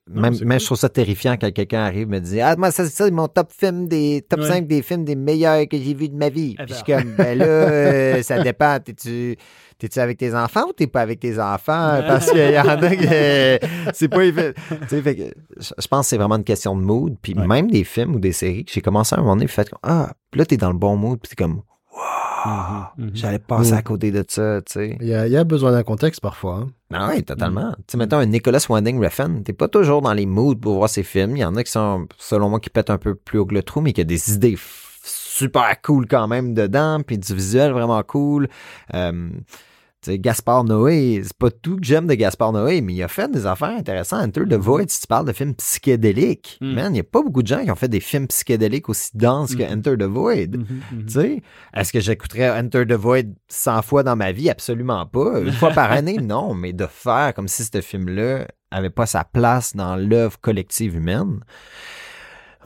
Même, 0.09 0.33
même 0.39 0.49
cool. 0.49 0.61
je 0.61 0.65
trouve 0.67 0.79
ça 0.79 0.89
terrifiant 0.89 1.37
quand 1.41 1.51
quelqu'un 1.53 1.81
arrive 1.81 2.03
et 2.03 2.07
me 2.07 2.21
dit 2.21 2.41
Ah, 2.41 2.55
moi, 2.57 2.71
ça, 2.71 2.87
c'est 2.87 3.11
mon 3.11 3.27
top 3.29 3.51
film 3.53 3.89
des. 3.89 4.25
Top 4.29 4.41
Ouais. 4.41 4.47
5 4.49 4.67
des 4.67 4.83
films 4.83 5.05
des 5.05 5.17
meilleurs 5.17 5.67
que 5.69 5.77
j'ai 5.77 5.95
vus 5.95 6.09
de 6.09 6.17
ma 6.17 6.29
vie. 6.29 6.57
Eh 6.61 6.65
Puis 6.65 6.75
je 6.75 6.85
ben. 6.93 6.99
suis 7.01 7.05
comme, 7.09 7.15
ben 7.17 7.39
là, 7.39 7.45
euh, 7.47 8.23
ça 8.23 8.43
dépend. 8.43 8.79
T'es-tu. 8.79 9.37
T'es-tu 9.79 9.99
avec 9.99 10.19
tes 10.19 10.35
enfants 10.35 10.67
ou 10.69 10.73
t'es 10.75 10.87
pas 10.87 11.01
avec 11.01 11.21
tes 11.21 11.39
enfants? 11.41 12.01
Parce 12.07 12.31
qu'il 12.31 12.51
y 12.51 12.59
en 12.59 12.69
a 12.69 12.97
que 12.97 13.59
c'est 13.95 14.09
pas 14.09 14.25
évident. 14.25 14.53
Je 14.91 15.87
pense 15.89 16.07
que 16.07 16.11
c'est 16.11 16.17
vraiment 16.19 16.37
une 16.37 16.45
question 16.45 16.77
de 16.77 16.83
mood. 16.83 17.17
Puis 17.23 17.35
Ouais. 17.35 17.47
même 17.47 17.71
des 17.71 17.85
films 17.85 18.15
ou 18.17 18.19
des 18.19 18.33
séries 18.33 18.65
que 18.67 18.73
j'ai 18.73 18.83
commencé 18.83 19.15
à 19.15 19.19
un 19.19 19.23
moment 19.23 19.37
donné, 19.37 19.47
puis 19.47 19.55
fait 19.55 19.71
ah, 19.83 20.13
puis 20.31 20.39
là, 20.39 20.45
t'es 20.45 20.57
dans 20.59 20.71
le 20.71 20.79
bon 20.79 20.97
mood, 20.97 21.19
puis 21.19 21.31
t'es 21.35 21.43
comme, 21.43 21.63
Mhm, 22.47 22.87
mhm. 22.97 23.11
j'allais 23.15 23.39
passer 23.39 23.73
Mm. 23.73 23.77
à 23.77 23.83
côté 23.83 24.11
de 24.13 24.25
ça, 24.27 24.63
tu 24.63 24.73
sais. 24.73 24.97
Il 25.01 25.07
y 25.09 25.15
a, 25.15 25.27
y 25.27 25.37
a 25.37 25.45
besoin 25.45 25.73
d'un 25.73 25.83
contexte 25.83 26.21
parfois. 26.23 26.55
hein. 26.57 26.69
Ah 26.93 27.11
oui, 27.13 27.23
totalement. 27.23 27.73
Tu 27.79 27.83
sais, 27.93 27.99
mettons 27.99 28.17
un 28.19 28.27
Nicolas 28.27 28.65
Winding 28.69 29.03
Refn, 29.05 29.43
t'es 29.43 29.53
pas 29.53 29.69
toujours 29.69 30.01
dans 30.01 30.15
les 30.15 30.25
moods 30.27 30.57
pour 30.57 30.77
voir 30.77 30.89
ses 30.89 31.03
films. 31.03 31.37
Il 31.37 31.41
y 31.41 31.45
en 31.45 31.55
a 31.57 31.63
qui 31.65 31.71
sont, 31.71 32.07
selon 32.19 32.49
moi, 32.49 32.59
qui 32.61 32.71
pètent 32.71 32.89
un 32.91 32.99
peu 32.99 33.15
plus 33.15 33.39
haut 33.39 33.47
que 33.47 33.55
le 33.55 33.63
trou, 33.63 33.81
mais 33.83 33.93
qui 33.93 34.01
a 34.01 34.05
des 34.05 34.33
idées 34.33 34.57
super 35.03 35.81
cool 35.83 36.07
quand 36.07 36.29
même 36.29 36.55
dedans, 36.55 37.01
puis 37.07 37.19
du 37.19 37.35
visuel 37.35 37.73
vraiment 37.73 38.03
cool. 38.03 38.49
Euh, 38.95 39.29
Gaspard 40.09 40.65
Noé, 40.65 41.21
c'est 41.23 41.37
pas 41.37 41.51
tout 41.51 41.77
que 41.77 41.85
j'aime 41.85 42.07
de 42.07 42.15
Gaspard 42.15 42.53
Noé, 42.53 42.81
mais 42.81 42.95
il 42.95 43.03
a 43.03 43.09
fait 43.09 43.31
des 43.31 43.45
affaires 43.47 43.77
intéressantes. 43.77 44.23
Enter 44.39 44.45
the 44.49 44.55
Void, 44.55 44.89
si 44.89 45.01
tu 45.03 45.07
parles 45.07 45.27
de 45.27 45.33
films 45.33 45.55
psychédéliques, 45.55 46.57
Mm. 46.61 46.73
man, 46.75 46.95
il 46.95 46.97
y 46.99 47.01
a 47.01 47.05
pas 47.05 47.23
beaucoup 47.23 47.43
de 47.43 47.47
gens 47.47 47.63
qui 47.63 47.71
ont 47.71 47.75
fait 47.77 47.89
des 47.89 48.01
films 48.01 48.27
psychédéliques 48.29 48.89
aussi 48.89 49.11
denses 49.15 49.55
que 49.55 49.63
Mm. 49.63 49.79
Enter 49.79 49.97
the 49.99 50.05
Void. 50.05 50.57
Mhm, 50.57 50.67
mhm. 50.93 51.09
Sais, 51.09 51.43
est-ce 51.75 51.93
que 51.93 52.01
j'écouterais 52.01 52.51
Enter 52.59 52.87
the 52.87 52.93
Void 52.95 53.27
100 53.49 53.83
fois 53.83 54.03
dans 54.03 54.17
ma 54.17 54.33
vie? 54.33 54.49
Absolument 54.49 55.05
pas. 55.07 55.41
Une 55.41 55.53
fois 55.53 55.71
par 55.71 55.93
année, 55.93 56.17
non. 56.23 56.55
Mais 56.55 56.73
de 56.73 56.87
faire 56.87 57.35
comme 57.35 57.49
si 57.49 57.63
ce 57.65 57.81
film-là 57.81 58.47
avait 58.71 58.91
pas 58.91 59.07
sa 59.07 59.25
place 59.25 59.77
dans 59.77 59.97
l'œuvre 59.97 60.39
collective 60.41 60.97
humaine, 60.97 61.41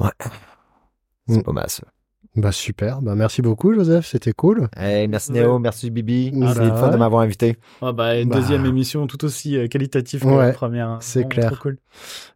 ouais. 0.01 0.11
C'est 1.29 1.39
Mm. 1.39 1.43
pas 1.43 1.53
mal 1.53 1.71
ça. 1.71 1.83
Bah 2.37 2.51
super. 2.51 3.01
Bah 3.01 3.15
merci 3.15 3.43
beaucoup 3.43 3.73
Joseph, 3.75 4.07
c'était 4.07 4.33
cool. 4.33 4.69
Hey, 4.77 5.07
merci 5.07 5.31
Néo, 5.31 5.59
merci 5.61 5.91
Bibi. 5.91 6.33
Ah 6.43 6.53
c'est 6.55 6.69
bah 6.69 6.89
de 6.91 6.97
m'avoir 6.97 7.23
invité. 7.23 7.57
Ah 7.81 7.93
bah, 7.93 8.19
une 8.19 8.29
Bah. 8.29 8.37
deuxième 8.41 8.67
émission 8.67 9.07
tout 9.07 9.25
aussi 9.25 9.57
euh, 9.57 9.69
qualitative 9.69 10.23
que 10.23 10.27
Ouais, 10.27 10.47
la 10.49 10.53
première. 10.53 10.89
hein. 10.89 10.99
c'est 11.01 11.21
Vraiment 11.21 11.29
clair. 11.31 11.53
trop 11.53 11.63
cool. 11.63 11.79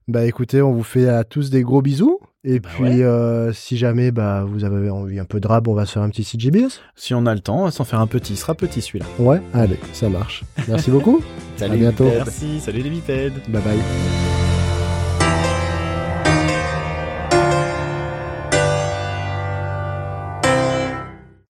Bah 0.07 0.25
écoutez, 0.25 0.63
on 0.63 0.73
vous 0.73 0.85
fait 0.85 1.09
à 1.09 1.25
tous 1.25 1.51
des 1.51 1.63
gros 1.63 1.83
bisous. 1.83 2.21
Et 2.45 2.61
Bah 2.61 2.69
puis 2.73 2.85
ouais. 2.85 3.03
euh, 3.03 3.53
si 3.53 3.77
jamais 3.77 4.13
bah 4.13 4.45
vous 4.47 4.65
avez 4.65 4.89
envie 4.89 5.19
un 5.19 5.25
peu 5.25 5.41
de 5.41 5.49
rap, 5.49 5.67
on 5.67 5.75
va 5.75 5.85
se 5.85 5.95
faire 5.95 6.03
un 6.03 6.11
petit 6.11 6.23
CGBS. 6.23 6.81
Si 6.95 7.13
on 7.13 7.27
a 7.27 7.35
le 7.35 7.41
temps, 7.41 7.63
on 7.63 7.65
va 7.65 7.71
s'en 7.73 7.85
faire 7.85 7.99
un 8.01 8.07
petit. 8.07 8.35
Il 8.35 8.37
sera 8.37 8.55
petit 8.55 8.81
celui-là. 8.81 9.07
Ouais, 9.19 9.43
allez, 9.53 9.81
ça 9.93 10.09
marche. 10.09 10.45
Merci 10.69 10.93
beaucoup. 10.93 11.21
Salut. 11.57 11.75
À 11.75 11.77
bientôt. 11.77 12.05
Merci, 12.05 12.61
salut 12.61 12.83
les 12.83 12.91
bipèdes. 12.91 13.33
Bye 13.49 13.63
bye. 13.63 14.38